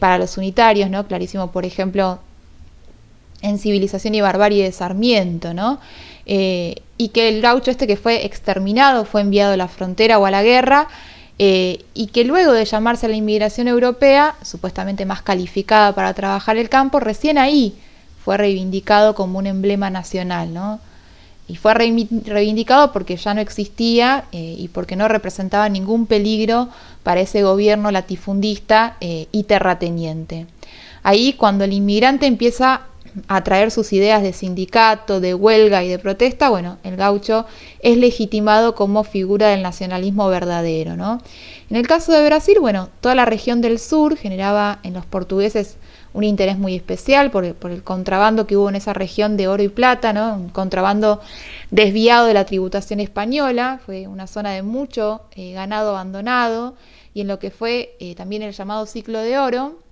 para 0.00 0.18
los 0.18 0.36
unitarios, 0.38 0.90
¿no? 0.90 1.06
clarísimo, 1.06 1.52
por 1.52 1.64
ejemplo, 1.64 2.18
en 3.44 3.58
Civilización 3.58 4.14
y 4.14 4.22
Barbarie 4.22 4.64
de 4.64 4.72
Sarmiento, 4.72 5.52
¿no? 5.52 5.78
Eh, 6.24 6.76
y 6.96 7.08
que 7.08 7.28
el 7.28 7.42
gaucho 7.42 7.70
este 7.70 7.86
que 7.86 7.96
fue 7.96 8.24
exterminado 8.24 9.04
fue 9.04 9.20
enviado 9.20 9.52
a 9.52 9.56
la 9.58 9.68
frontera 9.68 10.18
o 10.18 10.24
a 10.24 10.30
la 10.30 10.42
guerra, 10.42 10.88
eh, 11.38 11.84
y 11.94 12.08
que 12.08 12.24
luego 12.24 12.52
de 12.52 12.64
llamarse 12.64 13.06
a 13.06 13.08
la 13.08 13.16
inmigración 13.16 13.66
europea, 13.66 14.36
supuestamente 14.42 15.04
más 15.04 15.22
calificada 15.22 15.94
para 15.94 16.14
trabajar 16.14 16.56
el 16.56 16.68
campo, 16.68 17.00
recién 17.00 17.38
ahí 17.38 17.74
fue 18.24 18.36
reivindicado 18.36 19.14
como 19.14 19.38
un 19.38 19.46
emblema 19.46 19.90
nacional, 19.90 20.54
¿no? 20.54 20.80
Y 21.46 21.56
fue 21.56 21.74
reivindicado 21.74 22.90
porque 22.92 23.16
ya 23.16 23.34
no 23.34 23.42
existía 23.42 24.24
eh, 24.32 24.54
y 24.58 24.68
porque 24.68 24.96
no 24.96 25.08
representaba 25.08 25.68
ningún 25.68 26.06
peligro 26.06 26.70
para 27.02 27.20
ese 27.20 27.42
gobierno 27.42 27.90
latifundista 27.90 28.96
eh, 29.02 29.28
y 29.30 29.42
terrateniente. 29.42 30.46
Ahí 31.02 31.34
cuando 31.34 31.64
el 31.64 31.74
inmigrante 31.74 32.24
empieza 32.24 32.82
a 33.28 33.44
traer 33.44 33.70
sus 33.70 33.92
ideas 33.92 34.22
de 34.22 34.32
sindicato, 34.32 35.20
de 35.20 35.34
huelga 35.34 35.84
y 35.84 35.88
de 35.88 35.98
protesta, 35.98 36.48
bueno, 36.48 36.78
el 36.82 36.96
gaucho 36.96 37.46
es 37.80 37.96
legitimado 37.96 38.74
como 38.74 39.04
figura 39.04 39.48
del 39.48 39.62
nacionalismo 39.62 40.28
verdadero, 40.28 40.96
¿no? 40.96 41.20
En 41.70 41.76
el 41.76 41.86
caso 41.86 42.12
de 42.12 42.24
Brasil, 42.24 42.58
bueno, 42.60 42.90
toda 43.00 43.14
la 43.14 43.24
región 43.24 43.60
del 43.60 43.78
sur 43.78 44.16
generaba 44.16 44.80
en 44.82 44.94
los 44.94 45.06
portugueses 45.06 45.76
un 46.12 46.24
interés 46.24 46.58
muy 46.58 46.76
especial 46.76 47.30
por 47.30 47.44
el, 47.44 47.54
por 47.54 47.70
el 47.70 47.82
contrabando 47.82 48.46
que 48.46 48.56
hubo 48.56 48.68
en 48.68 48.76
esa 48.76 48.92
región 48.92 49.36
de 49.36 49.48
oro 49.48 49.62
y 49.62 49.68
plata, 49.68 50.12
¿no? 50.12 50.34
Un 50.34 50.48
contrabando 50.48 51.20
desviado 51.70 52.26
de 52.26 52.34
la 52.34 52.46
tributación 52.46 53.00
española, 53.00 53.80
fue 53.84 54.06
una 54.06 54.26
zona 54.26 54.52
de 54.52 54.62
mucho 54.62 55.22
eh, 55.34 55.52
ganado 55.52 55.90
abandonado 55.90 56.74
y 57.14 57.22
en 57.22 57.28
lo 57.28 57.38
que 57.38 57.50
fue 57.50 57.96
eh, 57.98 58.14
también 58.14 58.42
el 58.42 58.52
llamado 58.52 58.86
ciclo 58.86 59.18
de 59.20 59.38
oro, 59.38 59.83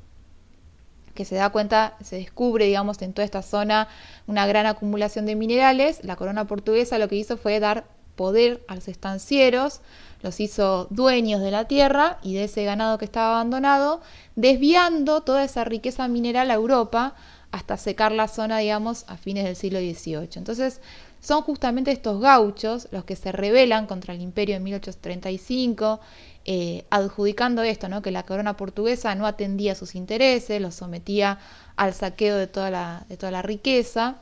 que 1.15 1.25
se 1.25 1.35
da 1.35 1.51
cuenta, 1.51 1.97
se 2.03 2.17
descubre, 2.17 2.67
digamos, 2.67 3.01
en 3.03 3.13
toda 3.13 3.25
esta 3.25 3.43
zona 3.43 3.89
una 4.27 4.47
gran 4.47 4.67
acumulación 4.67 5.27
de 5.27 5.37
minerales, 5.37 6.01
la 6.05 6.17
corona 6.17 6.47
portuguesa 6.47 6.99
lo 6.99 7.09
que 7.09 7.17
hizo 7.17 7.37
fue 7.37 7.61
dar 7.61 7.85
poder 8.17 8.63
a 8.69 8.75
los 8.75 8.89
estancieros, 8.89 9.81
los 10.23 10.41
hizo 10.41 10.87
dueños 10.91 11.41
de 11.41 11.51
la 11.51 11.67
tierra 11.67 12.19
y 12.23 12.35
de 12.35 12.45
ese 12.45 12.65
ganado 12.65 12.99
que 12.99 13.05
estaba 13.05 13.35
abandonado, 13.35 14.01
desviando 14.37 15.23
toda 15.23 15.45
esa 15.45 15.65
riqueza 15.65 16.07
mineral 16.09 16.51
a 16.51 16.55
Europa 16.55 17.15
hasta 17.51 17.77
secar 17.77 18.13
la 18.13 18.29
zona, 18.29 18.59
digamos, 18.59 19.05
a 19.09 19.17
fines 19.17 19.45
del 19.45 19.57
siglo 19.57 19.79
XVIII. 19.79 20.31
Entonces, 20.37 20.81
son 21.21 21.43
justamente 21.43 21.93
estos 21.93 22.21
gauchos 22.21 22.89
los 22.91 23.05
que 23.05 23.15
se 23.15 23.31
rebelan 23.31 23.87
contra 23.87 24.15
el 24.15 24.21
imperio 24.21 24.57
en 24.57 24.65
1835 24.65 26.01
eh, 26.45 26.85
adjudicando 26.91 27.63
esto, 27.63 27.89
¿no? 27.89 28.03
que 28.03 28.11
la 28.11 28.25
corona 28.25 28.57
portuguesa 28.57 29.15
no 29.15 29.27
atendía 29.27 29.75
sus 29.75 29.95
intereses, 29.95 30.61
los 30.61 30.75
sometía 30.75 31.39
al 31.77 31.95
saqueo 31.95 32.37
de 32.37 32.49
toda 32.49 32.71
la, 32.71 33.43
riqueza. 33.43 34.17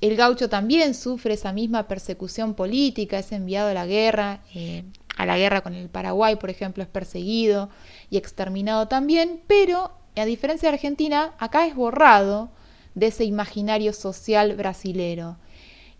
El 0.00 0.16
gaucho 0.16 0.48
también 0.48 0.94
sufre 0.94 1.34
esa 1.34 1.52
misma 1.52 1.88
persecución 1.88 2.54
política, 2.54 3.18
es 3.18 3.32
enviado 3.32 3.70
a 3.70 3.74
la 3.74 3.86
guerra, 3.86 4.40
eh, 4.54 4.84
a 5.16 5.26
la 5.26 5.36
guerra 5.36 5.62
con 5.62 5.74
el 5.74 5.88
Paraguay, 5.88 6.36
por 6.36 6.50
ejemplo, 6.50 6.82
es 6.82 6.88
perseguido 6.88 7.70
y 8.08 8.16
exterminado 8.16 8.86
también, 8.88 9.40
pero 9.46 9.92
a 10.16 10.24
diferencia 10.24 10.68
de 10.68 10.76
Argentina, 10.76 11.34
acá 11.38 11.66
es 11.66 11.74
borrado 11.74 12.50
de 12.94 13.06
ese 13.06 13.24
imaginario 13.24 13.92
social 13.92 14.54
brasilero. 14.54 15.38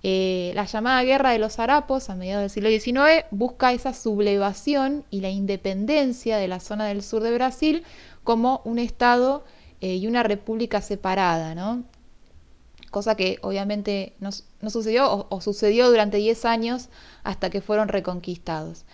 Eh, 0.04 0.50
la 0.56 0.64
llamada 0.64 1.04
Guerra 1.04 1.30
de 1.30 1.38
los 1.38 1.60
Harapos 1.60 2.10
a 2.10 2.16
mediados 2.16 2.42
del 2.42 2.50
siglo 2.50 2.68
XIX 2.70 3.24
busca 3.30 3.72
esa 3.72 3.94
sublevación 3.94 5.04
y 5.10 5.20
la 5.20 5.30
independencia 5.30 6.38
de 6.38 6.48
la 6.48 6.58
zona 6.58 6.86
del 6.86 7.02
sur 7.02 7.22
de 7.22 7.32
Brasil 7.32 7.84
como 8.24 8.62
un 8.64 8.80
Estado 8.80 9.44
eh, 9.80 9.94
y 9.94 10.08
una 10.08 10.24
república 10.24 10.80
separada, 10.80 11.54
¿no? 11.54 11.84
cosa 12.90 13.16
que 13.16 13.38
obviamente 13.42 14.12
no, 14.20 14.30
sucedió 14.70 15.26
o, 15.30 15.40
sucedió 15.40 15.88
durante 15.88 16.18
10 16.18 16.44
años 16.44 16.90
hasta 17.24 17.48
que 17.48 17.62
fueron 17.62 17.88
reconquistados. 17.88 18.84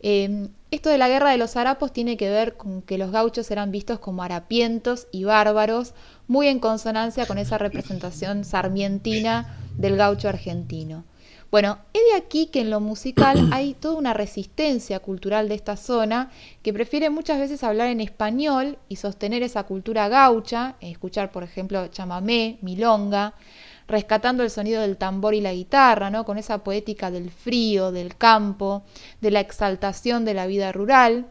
Eh, 0.00 0.48
esto 0.70 0.88
de 0.88 0.98
la 0.98 1.08
guerra 1.08 1.30
de 1.30 1.36
los 1.36 1.56
harapos 1.56 1.92
tiene 1.92 2.16
que 2.16 2.30
ver 2.30 2.56
con 2.56 2.82
que 2.82 2.98
los 2.98 3.12
gauchos 3.12 3.50
eran 3.50 3.70
vistos 3.70 3.98
como 3.98 4.22
harapientos 4.22 5.06
y 5.12 5.24
bárbaros, 5.24 5.92
muy 6.26 6.48
en 6.48 6.60
consonancia 6.60 7.26
con 7.26 7.36
esa 7.36 7.58
representación 7.58 8.44
sarmientina 8.44 9.61
del 9.76 9.96
gaucho 9.96 10.28
argentino. 10.28 11.04
Bueno, 11.52 11.76
es 11.92 12.00
de 12.10 12.16
aquí 12.16 12.46
que 12.46 12.60
en 12.60 12.70
lo 12.70 12.80
musical 12.80 13.48
hay 13.52 13.74
toda 13.74 13.96
una 13.96 14.14
resistencia 14.14 15.00
cultural 15.00 15.50
de 15.50 15.54
esta 15.54 15.76
zona 15.76 16.30
que 16.62 16.72
prefiere 16.72 17.10
muchas 17.10 17.38
veces 17.38 17.62
hablar 17.62 17.88
en 17.88 18.00
español 18.00 18.78
y 18.88 18.96
sostener 18.96 19.42
esa 19.42 19.64
cultura 19.64 20.08
gaucha, 20.08 20.76
escuchar 20.80 21.30
por 21.30 21.42
ejemplo 21.42 21.88
chamamé, 21.88 22.56
milonga, 22.62 23.34
rescatando 23.86 24.42
el 24.42 24.48
sonido 24.48 24.80
del 24.80 24.96
tambor 24.96 25.34
y 25.34 25.42
la 25.42 25.52
guitarra, 25.52 26.08
¿no? 26.08 26.24
con 26.24 26.38
esa 26.38 26.64
poética 26.64 27.10
del 27.10 27.30
frío, 27.30 27.92
del 27.92 28.16
campo, 28.16 28.84
de 29.20 29.30
la 29.30 29.40
exaltación 29.40 30.24
de 30.24 30.32
la 30.32 30.46
vida 30.46 30.72
rural. 30.72 31.26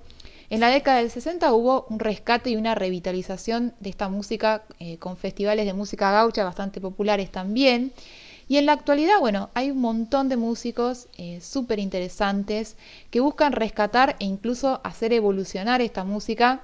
En 0.51 0.59
la 0.59 0.67
década 0.67 0.97
del 0.97 1.09
60 1.09 1.51
hubo 1.53 1.87
un 1.89 1.97
rescate 1.97 2.51
y 2.51 2.57
una 2.57 2.75
revitalización 2.75 3.73
de 3.79 3.89
esta 3.89 4.09
música 4.09 4.65
eh, 4.79 4.97
con 4.97 5.17
festivales 5.17 5.65
de 5.65 5.73
música 5.73 6.11
gaucha 6.11 6.43
bastante 6.43 6.79
populares 6.79 7.31
también. 7.31 7.93
Y 8.51 8.57
en 8.57 8.65
la 8.65 8.73
actualidad, 8.73 9.17
bueno, 9.21 9.49
hay 9.53 9.71
un 9.71 9.79
montón 9.79 10.27
de 10.27 10.35
músicos 10.35 11.07
eh, 11.17 11.39
súper 11.39 11.79
interesantes 11.79 12.75
que 13.09 13.21
buscan 13.21 13.53
rescatar 13.53 14.17
e 14.19 14.25
incluso 14.25 14.81
hacer 14.83 15.13
evolucionar 15.13 15.79
esta 15.79 16.03
música, 16.03 16.59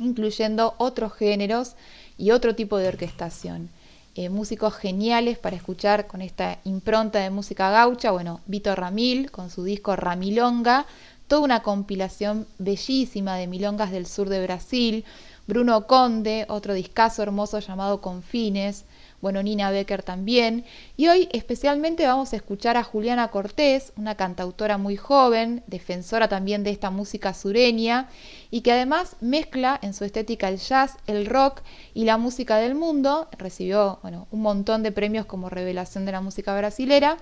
incluyendo 0.00 0.74
otros 0.78 1.12
géneros 1.12 1.76
y 2.18 2.32
otro 2.32 2.56
tipo 2.56 2.76
de 2.76 2.88
orquestación. 2.88 3.70
eh, 4.16 4.30
músicos 4.30 4.74
geniales 4.74 5.38
para 5.38 5.54
escuchar 5.54 6.08
con 6.08 6.22
esta 6.22 6.58
impronta 6.64 7.20
de 7.20 7.30
música 7.30 7.70
gaucha. 7.70 8.10
Bueno, 8.10 8.40
Vito 8.46 8.74
Ramil 8.74 9.30
con 9.30 9.48
su 9.48 9.62
disco 9.62 9.94
Ramilonga, 9.94 10.86
toda 11.28 11.42
una 11.42 11.62
compilación 11.62 12.48
bellísima 12.58 13.36
de 13.36 13.46
milongas 13.46 13.92
del 13.92 14.06
sur 14.08 14.28
de 14.28 14.42
Brasil. 14.42 15.04
Bruno 15.46 15.86
Conde, 15.86 16.46
otro 16.48 16.74
discazo 16.74 17.22
hermoso 17.22 17.60
llamado 17.60 18.00
Confines 18.00 18.84
bueno, 19.20 19.42
Nina 19.42 19.70
Becker 19.70 20.02
también. 20.02 20.64
Y 20.96 21.08
hoy 21.08 21.28
especialmente 21.32 22.06
vamos 22.06 22.32
a 22.32 22.36
escuchar 22.36 22.76
a 22.76 22.84
Juliana 22.84 23.28
Cortés, 23.28 23.92
una 23.96 24.14
cantautora 24.14 24.78
muy 24.78 24.96
joven, 24.96 25.62
defensora 25.66 26.28
también 26.28 26.64
de 26.64 26.70
esta 26.70 26.90
música 26.90 27.34
sureña, 27.34 28.08
y 28.50 28.62
que 28.62 28.72
además 28.72 29.16
mezcla 29.20 29.78
en 29.82 29.94
su 29.94 30.04
estética 30.04 30.48
el 30.48 30.58
jazz, 30.58 30.96
el 31.06 31.26
rock 31.26 31.60
y 31.94 32.04
la 32.04 32.16
música 32.16 32.56
del 32.56 32.74
mundo. 32.74 33.28
Recibió 33.38 33.98
bueno, 34.02 34.26
un 34.30 34.40
montón 34.42 34.82
de 34.82 34.92
premios 34.92 35.26
como 35.26 35.50
revelación 35.50 36.06
de 36.06 36.12
la 36.12 36.20
música 36.20 36.56
brasilera. 36.56 37.16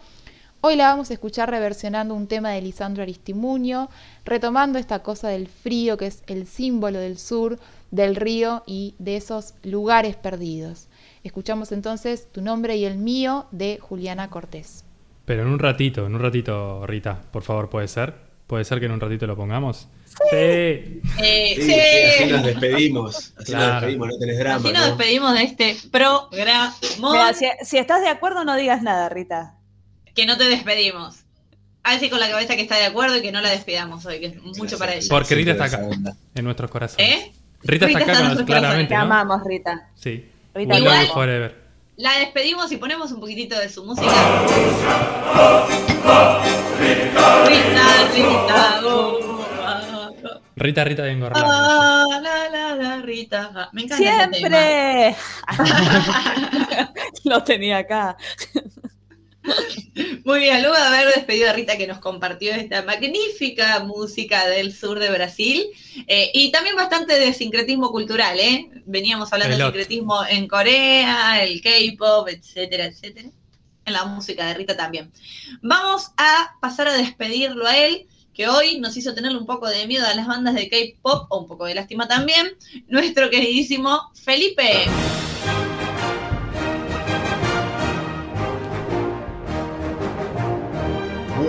Hoy 0.61 0.75
la 0.75 0.89
vamos 0.89 1.11
a 1.11 1.15
escuchar 1.15 1.51
reversionando 1.51 2.15
un 2.15 2.27
tema 2.27 2.51
de 2.51 2.61
Lisandro 2.61 3.05
Aristimuño, 3.05 3.89
retomando 4.25 4.81
esta 4.81 5.05
cosa 5.05 5.29
del 5.29 5.47
frío 5.47 5.97
que 5.97 6.09
es 6.09 6.25
el 6.27 6.49
símbolo 6.49 6.99
del 6.99 7.17
sur, 7.17 7.61
del 7.93 8.17
río 8.17 8.65
y 8.67 8.97
de 8.99 9.17
esos 9.17 9.55
lugares 9.63 10.17
perdidos. 10.17 10.88
Escuchamos 11.33 11.73
entonces 11.73 12.27
Tu 12.33 12.41
nombre 12.41 12.77
y 12.79 12.87
el 12.87 12.97
mío 12.97 13.49
de 13.51 13.79
Juliana 13.83 14.31
Cortés. 14.31 14.83
Pero 15.27 15.43
en 15.43 15.49
un 15.49 15.59
ratito, 15.59 16.07
en 16.07 16.15
un 16.15 16.23
ratito, 16.23 16.87
Rita, 16.87 17.21
por 17.31 17.43
favor, 17.43 17.69
¿puede 17.69 17.87
ser? 17.87 18.15
¿Puede 18.47 18.65
ser 18.65 18.81
que 18.81 18.87
en 18.87 18.93
un 18.93 19.01
ratito 19.01 19.27
lo 19.27 19.37
pongamos? 19.37 19.89
Sí. 20.07 21.03
Sí, 21.19 21.55
sí, 21.57 21.63
sí. 21.65 21.75
así 22.23 22.33
nos 22.33 22.43
despedimos. 22.45 23.35
Así 23.37 23.53
Claro. 23.53 23.73
nos 23.73 23.81
despedimos, 23.83 24.09
no 24.09 24.19
tenés 24.19 24.39
drama. 24.39 24.57
Así 24.57 24.73
nos 24.73 24.81
¿no? 24.81 24.87
despedimos 24.87 25.35
de 25.35 25.43
este 25.43 25.77
programa 25.93 26.75
Mira, 26.99 27.35
si, 27.35 27.47
si 27.63 27.77
estás 27.77 28.01
de 28.01 28.09
acuerdo, 28.09 28.45
no 28.47 28.57
digas 28.57 28.81
nada, 28.83 29.11
Rita. 29.11 29.57
que 30.15 30.25
no 30.25 30.39
te 30.39 30.45
despedimos. 30.45 31.25
A 31.83 31.91
ver 31.91 32.01
si 32.01 32.09
con 32.09 32.21
la 32.21 32.31
cabeza 32.31 32.57
que 32.57 32.63
está 32.63 32.77
de 32.77 32.87
acuerdo 32.87 33.19
y 33.19 33.21
que 33.21 33.33
no 33.33 33.43
la 33.43 33.51
despidamos 33.51 34.07
hoy, 34.07 34.19
que 34.19 34.27
es 34.29 34.43
mucho 34.43 34.79
para 34.79 34.95
ella. 34.95 35.07
Porque 35.11 35.35
Rita 35.35 35.51
está 35.51 35.65
acá, 35.65 35.81
en 36.35 36.45
nuestros 36.45 36.71
corazones. 36.71 37.07
¿Eh? 37.07 37.33
Rita, 37.65 37.85
Rita 37.87 37.99
está 38.01 38.13
acá 38.13 38.23
está 38.23 38.35
con 38.37 38.47
claramente, 38.47 38.89
Te 38.89 38.95
¿no? 38.95 39.03
amamos, 39.03 39.43
Rita. 39.47 39.91
Sí. 39.95 40.25
Rita, 40.59 40.75
We 40.75 40.81
love 40.81 41.07
you 41.07 41.13
forever. 41.15 41.55
La 41.97 42.19
despedimos 42.19 42.71
y 42.73 42.77
ponemos 42.79 43.13
un 43.13 43.21
poquitito 43.21 43.57
de 43.59 43.69
su 43.69 43.85
música. 43.85 44.09
Rita, 47.47 48.09
Rita, 48.13 48.81
oh, 48.85 49.19
ah, 49.63 50.41
Rita, 50.57 50.85
Rita 50.85 51.03
de 51.05 51.13
Engorlán. 51.13 51.45
ah, 51.47 52.07
la, 52.21 52.49
la, 52.49 52.75
la, 52.75 52.97
Rita. 53.03 53.71
Me 53.73 53.83
encanta 53.83 54.05
ese 54.05 54.43
tema. 54.43 54.59
Siempre. 54.59 55.17
Lo 57.25 57.43
tenía 57.45 57.79
acá. 57.79 58.17
Muy 60.25 60.41
bien, 60.41 60.63
luego 60.63 60.77
de 60.77 60.83
haber 60.83 61.15
despedido 61.15 61.51
a 61.51 61.53
Rita 61.53 61.77
que 61.77 61.87
nos 61.87 61.99
compartió 61.99 62.53
esta 62.53 62.83
magnífica 62.83 63.81
música 63.81 64.47
del 64.47 64.75
sur 64.75 64.99
de 64.99 65.11
Brasil 65.11 65.67
eh, 66.07 66.31
y 66.35 66.51
también 66.51 66.77
bastante 66.77 67.19
de 67.19 67.33
sincretismo 67.33 67.91
cultural, 67.91 68.39
¿eh? 68.39 68.69
Veníamos 68.87 69.33
hablando 69.33 69.57
de 69.57 69.63
sincretismo 69.63 70.25
en 70.27 70.49
Corea, 70.49 71.43
el 71.43 71.61
K-pop, 71.61 72.29
etcétera, 72.29 72.87
etcétera. 72.87 73.31
En 73.85 73.93
la 73.95 74.05
música 74.05 74.47
de 74.47 74.55
Rita 74.55 74.77
también. 74.77 75.11
Vamos 75.63 76.11
a 76.19 76.57
pasar 76.61 76.89
a 76.89 76.93
despedirlo 76.93 77.67
a 77.67 77.77
él, 77.77 78.07
que 78.35 78.47
hoy 78.47 78.79
nos 78.79 78.97
hizo 78.97 79.15
tenerle 79.15 79.39
un 79.39 79.47
poco 79.47 79.67
de 79.67 79.87
miedo 79.87 80.07
a 80.07 80.15
las 80.15 80.27
bandas 80.27 80.55
de 80.55 80.69
K-pop, 80.69 81.27
o 81.31 81.39
un 81.39 81.47
poco 81.47 81.65
de 81.65 81.75
lástima 81.75 82.07
también, 82.07 82.55
nuestro 82.87 83.31
queridísimo 83.31 84.13
Felipe. 84.15 84.85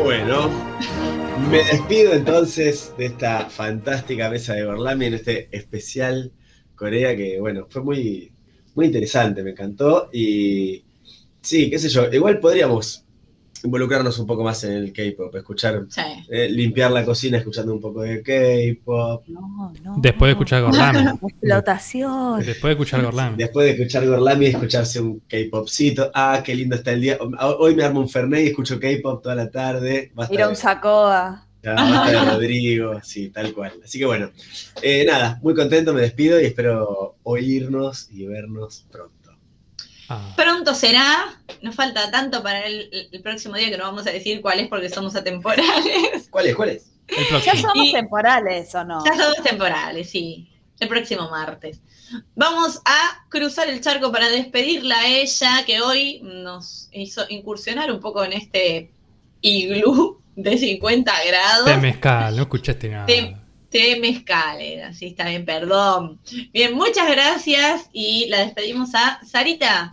Bueno, 0.04 0.50
me 1.52 1.58
despido 1.58 2.14
entonces 2.14 2.94
de 2.98 3.08
esta 3.08 3.50
fantástica 3.50 4.30
mesa 4.30 4.54
de 4.54 4.64
Gorlami 4.64 5.08
en 5.08 5.14
este 5.16 5.50
especial 5.52 6.32
Corea 6.76 7.16
que, 7.16 7.40
bueno, 7.40 7.68
fue 7.70 7.84
muy, 7.84 8.32
muy 8.76 8.86
interesante, 8.88 9.44
me 9.44 9.52
encantó. 9.52 10.10
Y 10.14 10.86
sí, 11.42 11.70
qué 11.70 11.78
sé 11.78 11.90
yo, 11.90 12.12
igual 12.12 12.40
podríamos 12.40 13.06
involucrarnos 13.64 14.18
un 14.20 14.28
poco 14.28 14.44
más 14.44 14.64
en 14.64 14.74
el 14.74 14.94
K-pop, 14.94 15.36
escuchar, 15.36 15.86
Sí. 15.90 16.02
eh, 16.30 16.48
limpiar 16.50 16.92
la 16.92 17.04
cocina 17.06 17.38
escuchando 17.38 17.74
un 17.74 17.82
poco 17.82 18.02
de 18.02 18.22
K-pop. 18.24 19.24
No, 19.28 19.74
no. 19.84 19.96
Después 19.98 20.30
de 20.30 20.32
escuchar 20.32 20.62
Gorlami. 20.64 21.00
Explotación. 21.28 22.40
Después 22.40 22.64
de 22.64 22.72
escuchar 22.72 23.04
Gorlami. 23.04 23.38
Después 23.38 23.66
de 23.66 23.72
escuchar 23.74 24.08
Gorlami, 24.08 24.46
escucharse 24.48 25.00
un 25.02 25.20
K-popcito. 25.28 26.12
Ah, 26.14 26.42
qué 26.44 26.56
lindo 26.56 26.76
está 26.76 26.92
el 26.92 27.02
día. 27.02 27.18
Hoy 27.60 27.76
me 27.76 27.84
armo 27.84 28.00
un 28.00 28.10
Fernet 28.10 28.46
y 28.46 28.48
escucho 28.50 28.80
K-pop 28.80 29.22
toda 29.24 29.36
la 29.36 29.50
tarde. 29.50 30.12
Basta 30.14 30.34
Ir 30.34 30.42
a 30.42 30.50
un 30.50 30.56
sacoa. 30.56 31.46
Ya, 31.62 31.74
basta 31.74 32.12
de 32.26 32.32
Rodrigo, 32.32 33.02
sí, 33.04 33.30
tal 33.32 33.54
cual. 33.54 33.74
Así 33.84 34.00
que 34.00 34.06
bueno, 34.06 34.32
eh, 34.82 35.04
nada, 35.06 35.40
muy 35.44 35.54
contento, 35.54 35.94
me 35.94 36.00
despido 36.02 36.40
y 36.40 36.46
espero 36.46 37.18
oírnos 37.24 38.08
y 38.12 38.26
vernos 38.26 38.86
pronto. 38.90 39.19
Ah. 40.10 40.34
Pronto 40.36 40.74
será, 40.74 41.40
nos 41.62 41.76
falta 41.76 42.10
tanto 42.12 42.42
para 42.42 42.66
el, 42.66 42.90
el 43.12 43.22
próximo 43.22 43.56
día 43.56 43.70
que 43.70 43.78
no 43.78 43.84
vamos 43.86 44.08
a 44.08 44.12
decir 44.12 44.42
cuál 44.42 44.60
es 44.60 44.68
porque 44.68 44.90
somos 44.90 45.16
atemporales. 45.16 46.28
¿Cuál 46.32 46.48
es? 46.48 46.56
¿Cuál 46.56 46.70
es? 46.70 46.92
El 47.08 47.42
Ya 47.44 47.56
somos 47.56 47.86
Y- 47.88 47.92
temporales, 47.94 48.74
¿o 48.76 48.84
no? 48.84 49.04
Ya 49.06 49.14
somos 49.16 49.42
temporales, 49.44 50.10
sí. 50.10 50.50
El 50.80 50.88
próximo 50.88 51.30
martes. 51.30 51.82
Vamos 52.36 52.82
a 52.86 53.26
cruzar 53.30 53.68
el 53.70 53.82
charco 53.82 54.12
para 54.12 54.30
despedirla 54.30 54.98
a 55.00 55.08
ella, 55.08 55.64
que 55.66 55.82
hoy 55.82 56.22
nos 56.24 56.88
hizo 56.92 57.24
incursionar 57.30 57.92
un 57.92 58.00
poco 58.00 58.24
en 58.24 58.34
este 58.34 58.92
iglú 59.42 60.22
de 60.36 60.58
50 60.58 61.12
grados. 61.28 61.66
De 61.66 61.78
mezcal, 61.78 62.36
no 62.36 62.44
escuchaste 62.44 62.90
nada. 62.90 63.06
Te- 63.06 63.36
Té 63.70 64.00
mezcal, 64.00 64.60
era, 64.62 64.94
sí, 64.94 65.08
está 65.08 65.26
bien, 65.26 65.46
perdón. 65.46 66.20
Bien, 66.52 66.74
muchas 66.74 67.08
gracias 67.10 67.88
y 67.94 68.26
la 68.30 68.40
despedimos 68.40 68.96
a 68.96 69.20
Sarita. 69.24 69.92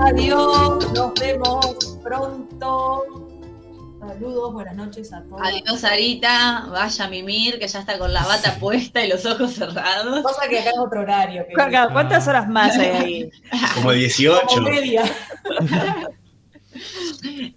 Adiós, 0.00 0.92
nos 0.92 1.14
vemos 1.14 1.98
pronto. 2.02 3.04
Saludos, 4.00 4.52
buenas 4.52 4.76
noches 4.76 5.12
a 5.12 5.22
todos. 5.22 5.40
Adiós, 5.42 5.80
Sarita. 5.80 6.66
Vaya 6.70 7.04
a 7.04 7.08
mimir, 7.08 7.58
que 7.58 7.66
ya 7.66 7.80
está 7.80 7.98
con 7.98 8.12
la 8.12 8.24
bata 8.24 8.54
puesta 8.60 9.04
y 9.04 9.08
los 9.08 9.24
ojos 9.26 9.54
cerrados. 9.54 10.22
Pasa 10.22 10.48
que 10.48 10.58
acá 10.60 10.70
es 10.70 10.78
otro 10.78 11.00
horario. 11.00 11.46
¿Cuántas 11.54 12.26
Ah. 12.26 12.30
horas 12.30 12.48
más 12.48 12.76
hay 12.78 12.88
ahí? 12.88 13.30
Como 13.74 13.92
18. 13.92 14.46
Como 14.46 14.60
media. 14.68 15.02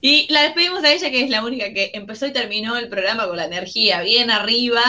Y 0.02 0.31
la 0.31 0.44
despedimos 0.44 0.84
a 0.84 0.91
ella, 0.91 1.10
que 1.10 1.23
es 1.23 1.30
la 1.30 1.44
única 1.44 1.73
que 1.73 1.91
empezó 1.94 2.26
y 2.27 2.34
terminó 2.34 2.77
el 2.77 2.90
programa 2.90 3.27
con 3.27 3.38
la 3.38 3.45
energía 3.45 4.02
bien 4.02 4.31
arriba. 4.31 4.81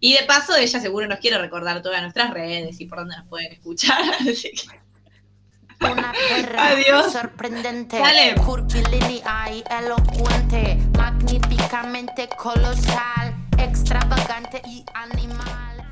Y 0.00 0.14
de 0.14 0.22
paso, 0.24 0.56
ella 0.56 0.80
seguro 0.80 1.06
nos 1.06 1.18
quiere 1.18 1.38
recordar 1.38 1.82
todas 1.82 2.02
nuestras 2.02 2.30
redes 2.30 2.80
y 2.80 2.86
por 2.86 2.98
dónde 2.98 3.16
nos 3.16 3.26
pueden 3.28 3.52
escuchar. 3.52 4.00
Así 4.20 4.50
que 4.52 5.86
Una 5.86 6.12
perra 6.12 6.68
Adiós. 6.68 7.12
sorprendente, 7.12 7.98
Dale. 7.98 8.34
curvilínea 8.36 9.50
y 9.52 9.64
elocuente, 9.70 10.78
magníficamente 10.96 12.28
colosal, 12.36 13.34
extravagante 13.58 14.62
y 14.66 14.84
animal. 14.94 15.84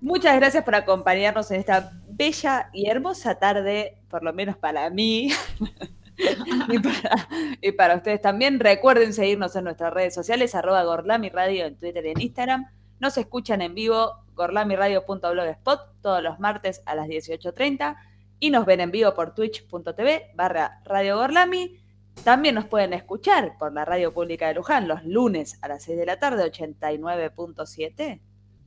Muchas 0.00 0.36
gracias 0.36 0.62
por 0.64 0.74
acompañarnos 0.74 1.50
en 1.50 1.60
esta 1.60 1.92
bella 2.08 2.70
y 2.72 2.88
hermosa 2.88 3.38
tarde, 3.38 3.96
por 4.08 4.22
lo 4.22 4.32
menos 4.32 4.56
para 4.56 4.88
mí. 4.90 5.32
y, 6.68 6.78
para, 6.78 7.28
y 7.60 7.72
para 7.72 7.96
ustedes 7.96 8.20
también. 8.20 8.60
Recuerden 8.60 9.12
seguirnos 9.12 9.54
en 9.56 9.64
nuestras 9.64 9.92
redes 9.92 10.14
sociales, 10.14 10.54
arroba 10.54 10.82
Gorlami 10.84 11.28
Radio 11.28 11.66
en 11.66 11.76
Twitter 11.76 12.06
y 12.06 12.10
en 12.10 12.20
Instagram. 12.20 12.66
Nos 12.98 13.18
escuchan 13.18 13.60
en 13.60 13.74
vivo, 13.74 14.24
gorlamiradio.blogspot, 14.34 16.00
todos 16.00 16.22
los 16.22 16.40
martes 16.40 16.82
a 16.86 16.94
las 16.94 17.08
18.30. 17.08 17.96
Y 18.38 18.50
nos 18.50 18.66
ven 18.66 18.80
en 18.80 18.90
vivo 18.90 19.14
por 19.14 19.34
twitch.tv 19.34 20.32
barra 20.34 20.80
Radio 20.84 21.16
Gorlami. 21.16 21.78
También 22.24 22.54
nos 22.54 22.64
pueden 22.64 22.92
escuchar 22.92 23.56
por 23.58 23.72
la 23.72 23.84
radio 23.84 24.12
pública 24.12 24.48
de 24.48 24.54
Luján 24.54 24.88
los 24.88 25.04
lunes 25.04 25.58
a 25.62 25.68
las 25.68 25.84
6 25.84 25.98
de 25.98 26.06
la 26.06 26.18
tarde, 26.18 26.50
89.7 26.50 28.20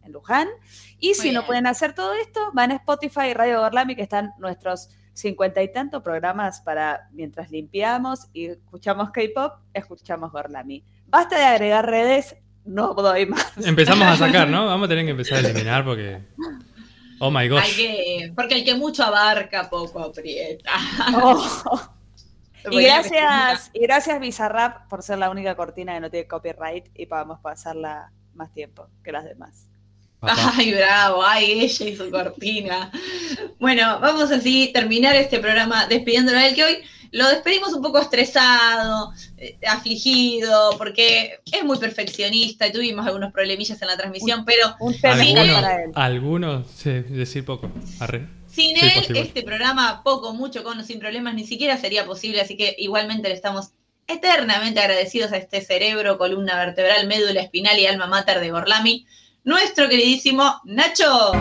en 0.04 0.12
Luján. 0.12 0.48
Y 1.00 1.16
si 1.16 1.32
no 1.32 1.46
pueden 1.46 1.68
hacer 1.68 1.94
todo 1.94 2.14
esto, 2.14 2.52
van 2.54 2.72
a 2.72 2.76
Spotify 2.76 3.28
y 3.32 3.34
Radio 3.34 3.62
Gorlami, 3.62 3.96
que 3.96 4.04
están 4.04 4.34
nuestros 4.38 4.90
cincuenta 5.20 5.62
y 5.62 5.72
tantos 5.72 6.02
programas 6.02 6.62
para 6.62 7.10
mientras 7.12 7.52
limpiamos 7.52 8.28
y 8.34 8.46
escuchamos 8.46 9.12
K-pop, 9.12 9.54
escuchamos 9.74 10.32
Gorlami. 10.32 10.84
Basta 11.08 11.38
de 11.38 11.46
agregar 11.46 11.86
redes, 11.86 12.38
no 12.66 12.94
doy 12.94 13.26
más. 13.26 13.52
Empezamos 13.58 14.08
a 14.08 14.18
sacar, 14.18 14.48
¿no? 14.48 14.66
Vamos 14.68 14.86
a 14.86 14.90
tener 14.90 15.06
que 15.06 15.12
empezar 15.12 15.38
a 15.38 15.42
eliminar 15.42 15.84
porque. 15.84 16.22
Oh 17.20 17.30
my 17.30 17.40
hay 17.40 17.50
gosh. 17.50 17.76
que. 17.76 18.34
Porque 18.36 18.56
el 18.56 18.64
que 18.64 18.76
mucho 18.76 19.04
abarca, 19.04 19.70
poco 19.70 20.00
aprieta. 20.00 20.72
Oh. 21.16 21.92
Y 22.70 22.84
gracias, 22.84 23.72
y 23.74 23.80
gracias 23.80 24.20
Bizarrap 24.20 24.90
por 24.90 25.02
ser 25.02 25.18
la 25.18 25.30
única 25.30 25.56
cortina 25.56 25.94
que 25.94 26.02
no 26.02 26.12
tiene 26.12 26.28
copyright 26.28 26.88
y 26.94 27.06
podamos 27.06 27.40
pasarla 27.40 28.12
más 28.34 28.52
tiempo 28.52 28.90
que 29.02 29.14
las 29.14 29.24
demás. 29.24 29.69
Papá. 30.20 30.54
Ay, 30.58 30.74
bravo, 30.74 31.24
ay, 31.24 31.52
ella 31.62 31.86
y 31.88 31.96
su 31.96 32.10
cortina. 32.12 32.92
Bueno, 33.60 34.00
vamos 34.02 34.32
así 34.32 34.72
terminar 34.74 35.16
este 35.16 35.40
programa 35.40 35.88
despidiéndolo 35.88 36.38
a 36.38 36.48
él, 36.48 36.56
que 36.56 36.64
hoy 36.64 36.78
lo 37.12 37.28
despedimos 37.30 37.74
un 37.74 37.82
poco 37.82 38.00
estresado, 38.00 39.12
eh, 39.38 39.58
afligido, 39.68 40.76
porque 40.78 41.40
es 41.52 41.64
muy 41.64 41.78
perfeccionista 41.78 42.68
y 42.68 42.72
tuvimos 42.72 43.06
algunos 43.08 43.32
problemillas 43.32 43.82
en 43.82 43.88
la 43.88 43.98
transmisión, 43.98 44.46
pero 44.46 44.76
Un 44.80 44.94
Sin 44.94 45.02
tema 45.02 45.24
él. 45.24 45.52
para 45.52 45.84
él. 45.84 45.92
Algunos, 45.96 46.68
sí, 46.70 46.92
decir 46.92 47.46
poco. 47.46 47.72
Arre. 48.00 48.28
sin 48.48 48.76
Sí, 48.76 48.84
él 48.86 48.92
posible. 48.94 49.20
este 49.22 49.44
programa, 49.44 50.02
poco, 50.04 50.34
mucho, 50.34 50.64
con 50.64 50.80
o 50.80 50.84
sin 50.84 51.00
problemas, 51.00 51.34
ni 51.34 51.46
siquiera 51.46 51.78
sería 51.78 52.06
posible, 52.06 52.42
así 52.42 52.58
que 52.58 52.76
igualmente 52.78 53.30
le 53.30 53.36
estamos 53.36 53.70
eternamente 54.08 54.80
agradecidos 54.80 55.32
a 55.32 55.38
este 55.38 55.62
cerebro, 55.62 56.18
columna 56.18 56.58
vertebral, 56.58 57.08
médula 57.08 57.42
espinal 57.42 57.78
y 57.80 57.86
alma 57.86 58.08
mater 58.08 58.40
de 58.40 58.50
Gorlami, 58.52 59.06
nuestro 59.44 59.88
queridísimo 59.88 60.62
Nacho. 60.66 61.32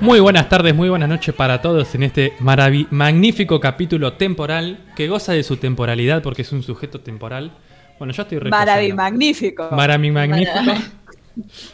Muy 0.00 0.20
buenas 0.20 0.48
tardes, 0.48 0.74
muy 0.74 0.88
buenas 0.88 1.08
noches 1.08 1.34
para 1.34 1.60
todos 1.60 1.94
en 1.96 2.04
este 2.04 2.34
magnífico 2.38 3.58
capítulo 3.58 4.12
temporal 4.12 4.78
que 4.94 5.08
goza 5.08 5.32
de 5.32 5.42
su 5.42 5.56
temporalidad 5.56 6.22
porque 6.22 6.42
es 6.42 6.52
un 6.52 6.62
sujeto 6.62 7.00
temporal. 7.00 7.52
Bueno, 7.98 8.12
yo 8.12 8.22
estoy 8.22 8.38
repasando. 8.38 8.94
magnífico. 8.94 9.68
Maravi 9.72 10.10
magnífico. 10.10 10.58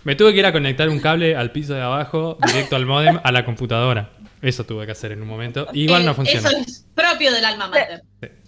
Me 0.05 0.15
tuve 0.15 0.33
que 0.33 0.39
ir 0.39 0.47
a 0.47 0.53
conectar 0.53 0.89
un 0.89 0.99
cable 0.99 1.37
al 1.37 1.53
piso 1.53 1.75
de 1.75 1.83
abajo, 1.83 2.39
directo 2.47 2.77
al 2.77 2.87
modem, 2.87 3.21
a 3.23 3.33
la 3.33 3.45
computadora. 3.45 4.11
Eso 4.43 4.65
tuve 4.65 4.85
que 4.85 4.93
hacer 4.93 5.13
en 5.13 5.23
un 5.23 5.29
momento. 5.29 5.69
Igual 5.73 6.05
no 6.05 6.11
Eh, 6.11 6.15
funciona. 6.15 6.49
Eso 6.49 6.59
es 6.59 6.85
propio 6.95 7.33
del 7.33 7.45
alma 7.45 7.69
mater. 7.69 8.03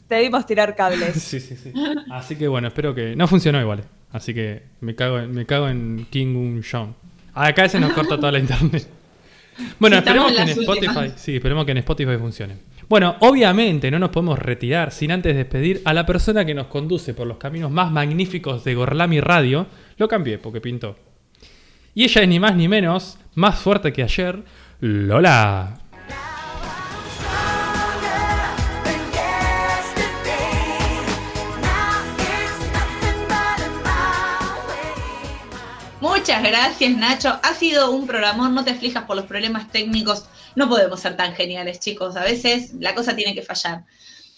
Te 0.09 0.21
vimos 0.21 0.45
tirar 0.45 0.75
cables. 0.77 1.15
Sí, 1.23 1.41
sí, 1.41 1.57
sí. 1.57 1.73
Así 2.11 2.37
que 2.37 2.47
bueno, 2.49 2.69
espero 2.69 2.95
que. 2.95 3.15
No 3.17 3.27
funcionó 3.29 3.61
igual. 3.61 3.85
Así 4.13 4.35
que 4.35 4.63
me 4.81 4.95
cago 4.95 5.19
en, 5.21 5.33
me 5.33 5.47
cago 5.47 5.69
en 5.69 6.07
King 6.11 6.35
Un 6.37 6.63
Jong. 6.69 6.91
Acá 7.33 7.69
se 7.69 7.81
nos 7.81 7.93
corta 7.95 8.17
toda 8.17 8.33
la 8.33 8.39
internet. 8.41 8.87
Bueno, 9.79 9.99
estamos 9.99 10.33
esperemos 10.33 10.47
que 10.47 10.53
en 10.53 10.59
Spotify. 10.63 10.89
últimas. 10.99 11.21
Sí, 11.21 11.37
esperemos 11.37 11.65
que 11.65 11.71
en 11.71 11.79
Spotify 11.79 12.17
funcione. 12.19 12.57
Bueno, 12.89 13.15
obviamente 13.21 13.89
no 13.89 14.01
nos 14.01 14.11
podemos 14.11 14.37
retirar 14.37 14.91
sin 14.91 15.13
antes 15.13 15.37
despedir 15.37 15.81
a 15.85 15.95
la 15.95 16.05
persona 16.05 16.45
que 16.45 16.55
nos 16.55 16.67
conduce 16.67 17.15
por 17.15 17.29
los 17.29 17.37
caminos 17.37 17.71
más 17.71 17.93
magníficos 17.93 18.65
de 18.65 18.75
Gorlami 18.75 19.21
Radio. 19.21 19.69
Lo 19.97 20.09
cambié 20.09 20.39
porque 20.39 20.61
pintó. 20.61 20.97
Y 21.95 22.03
ella 22.03 22.23
es 22.23 22.29
ni 22.29 22.41
más 22.41 22.57
ni 22.57 22.67
menos, 22.67 23.17
más 23.37 23.57
fuerte 23.57 23.93
que 23.93 24.03
ayer, 24.03 24.43
Lola. 24.81 25.79
Muchas 36.25 36.43
gracias, 36.43 36.97
Nacho. 36.97 37.39
Ha 37.43 37.53
sido 37.53 37.91
un 37.91 38.07
programón, 38.07 38.55
no 38.55 38.65
te 38.65 38.71
aflijas 38.71 39.05
por 39.05 39.15
los 39.15 39.27
problemas 39.27 39.71
técnicos. 39.71 40.25
No 40.55 40.71
podemos 40.71 40.99
ser 40.99 41.19
tan 41.19 41.35
geniales, 41.35 41.81
chicos. 41.81 42.17
A 42.17 42.23
veces 42.23 42.73
la 42.81 42.95
cosa 42.95 43.15
tiene 43.15 43.35
que 43.35 43.43
fallar. 43.43 43.85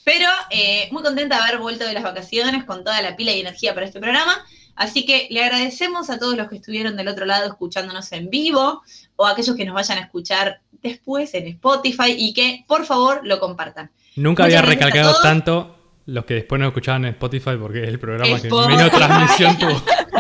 Pero 0.03 0.27
eh, 0.51 0.89
muy 0.91 1.05
contenta 1.05 1.37
de 1.37 1.43
haber 1.43 1.59
vuelto 1.61 1.85
de 1.85 1.93
las 1.93 2.03
vacaciones 2.03 2.65
con 2.65 2.83
toda 2.83 3.01
la 3.03 3.15
pila 3.15 3.31
y 3.31 3.41
energía 3.41 3.73
para 3.73 3.87
este 3.87 4.01
programa. 4.01 4.45
Así 4.75 5.07
que 5.07 5.29
le 5.31 5.45
agradecemos 5.45 6.11
a 6.11 6.19
todos 6.19 6.37
los 6.37 6.49
que 6.49 6.57
estuvieron 6.57 6.97
del 6.97 7.07
otro 7.07 7.25
lado 7.25 7.47
escuchándonos 7.47 8.11
en 8.11 8.31
vivo 8.31 8.83
o 9.15 9.25
a 9.25 9.31
aquellos 9.31 9.55
que 9.55 9.65
nos 9.65 9.77
vayan 9.77 9.99
a 9.99 10.01
escuchar 10.01 10.63
después 10.83 11.35
en 11.35 11.47
Spotify 11.47 12.17
y 12.19 12.35
que 12.35 12.65
por 12.67 12.85
favor 12.85 13.21
lo 13.23 13.39
compartan. 13.39 13.93
Nunca 14.17 14.43
Muchas 14.43 14.59
había 14.59 14.69
recalcado 14.69 15.21
tanto 15.23 15.77
los 16.07 16.25
que 16.25 16.35
después 16.35 16.59
nos 16.59 16.67
escuchaban 16.71 17.05
en 17.05 17.13
Spotify 17.13 17.53
porque 17.61 17.85
es 17.85 17.89
el 17.89 18.01
programa 18.01 18.41
que 18.41 18.49
Spotify. 18.49 18.77
menos 18.77 18.91
transmisión 18.91 19.57
tuvo. 19.57 19.83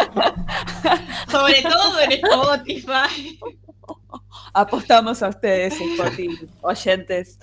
Sobre 1.30 1.62
todo 1.62 2.00
en 2.00 2.12
Spotify. 2.12 3.38
Apostamos 4.52 5.22
a 5.22 5.28
ustedes, 5.28 5.80
Spotify, 5.80 6.48
oyentes. 6.62 7.38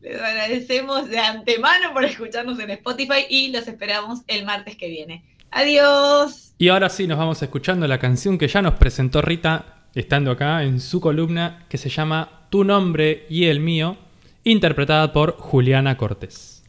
Les 0.00 0.20
agradecemos 0.20 1.08
de 1.08 1.18
antemano 1.18 1.92
por 1.92 2.04
escucharnos 2.04 2.58
en 2.58 2.70
Spotify 2.70 3.26
y 3.28 3.52
los 3.52 3.66
esperamos 3.66 4.20
el 4.26 4.44
martes 4.44 4.76
que 4.76 4.88
viene. 4.88 5.24
Adiós. 5.50 6.52
Y 6.58 6.68
ahora 6.68 6.88
sí 6.88 7.06
nos 7.06 7.18
vamos 7.18 7.42
escuchando 7.42 7.86
la 7.86 7.98
canción 7.98 8.38
que 8.38 8.48
ya 8.48 8.62
nos 8.62 8.74
presentó 8.74 9.20
Rita 9.22 9.80
estando 9.94 10.30
acá 10.30 10.62
en 10.62 10.80
su 10.80 11.00
columna 11.00 11.64
que 11.68 11.78
se 11.78 11.88
llama 11.88 12.46
Tu 12.50 12.64
nombre 12.64 13.26
y 13.28 13.46
el 13.46 13.60
mío, 13.60 13.96
interpretada 14.44 15.12
por 15.12 15.36
Juliana 15.38 15.96
Cortés. 15.96 16.59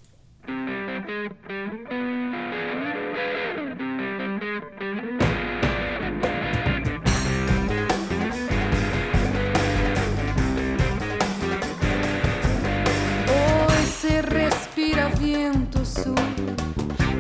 Sur, 15.92 16.16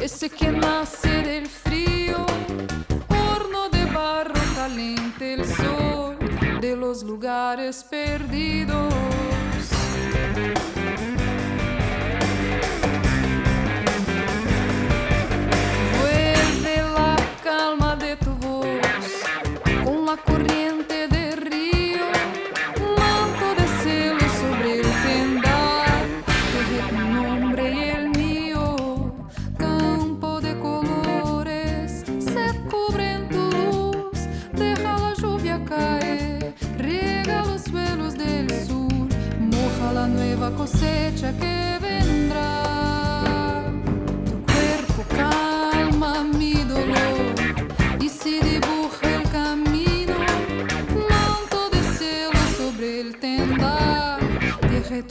ese 0.02 0.30
que 0.30 0.52
nace 0.52 1.10
del 1.23 1.48
frío, 1.48 2.26
horno 3.10 3.69
de 3.69 3.85
barro 3.85 4.41
caliente 4.56 5.34
el 5.34 5.45
sol 5.45 6.18
de 6.61 6.76
los 6.76 7.03
lugares 7.03 7.84
perdidos. 7.84 8.93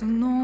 Deje 0.00 0.39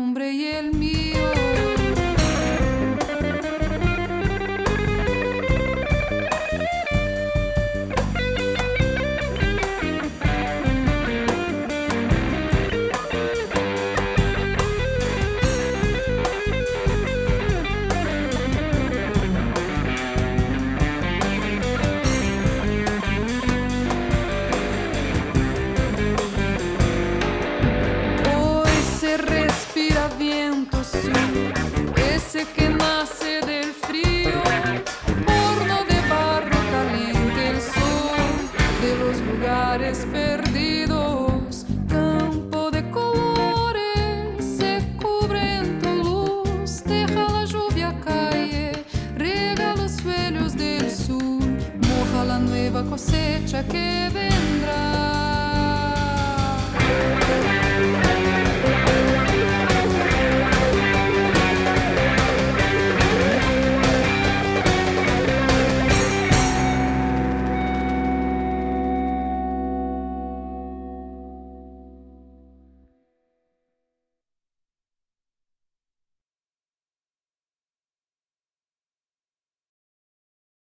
nueva 53.62 53.95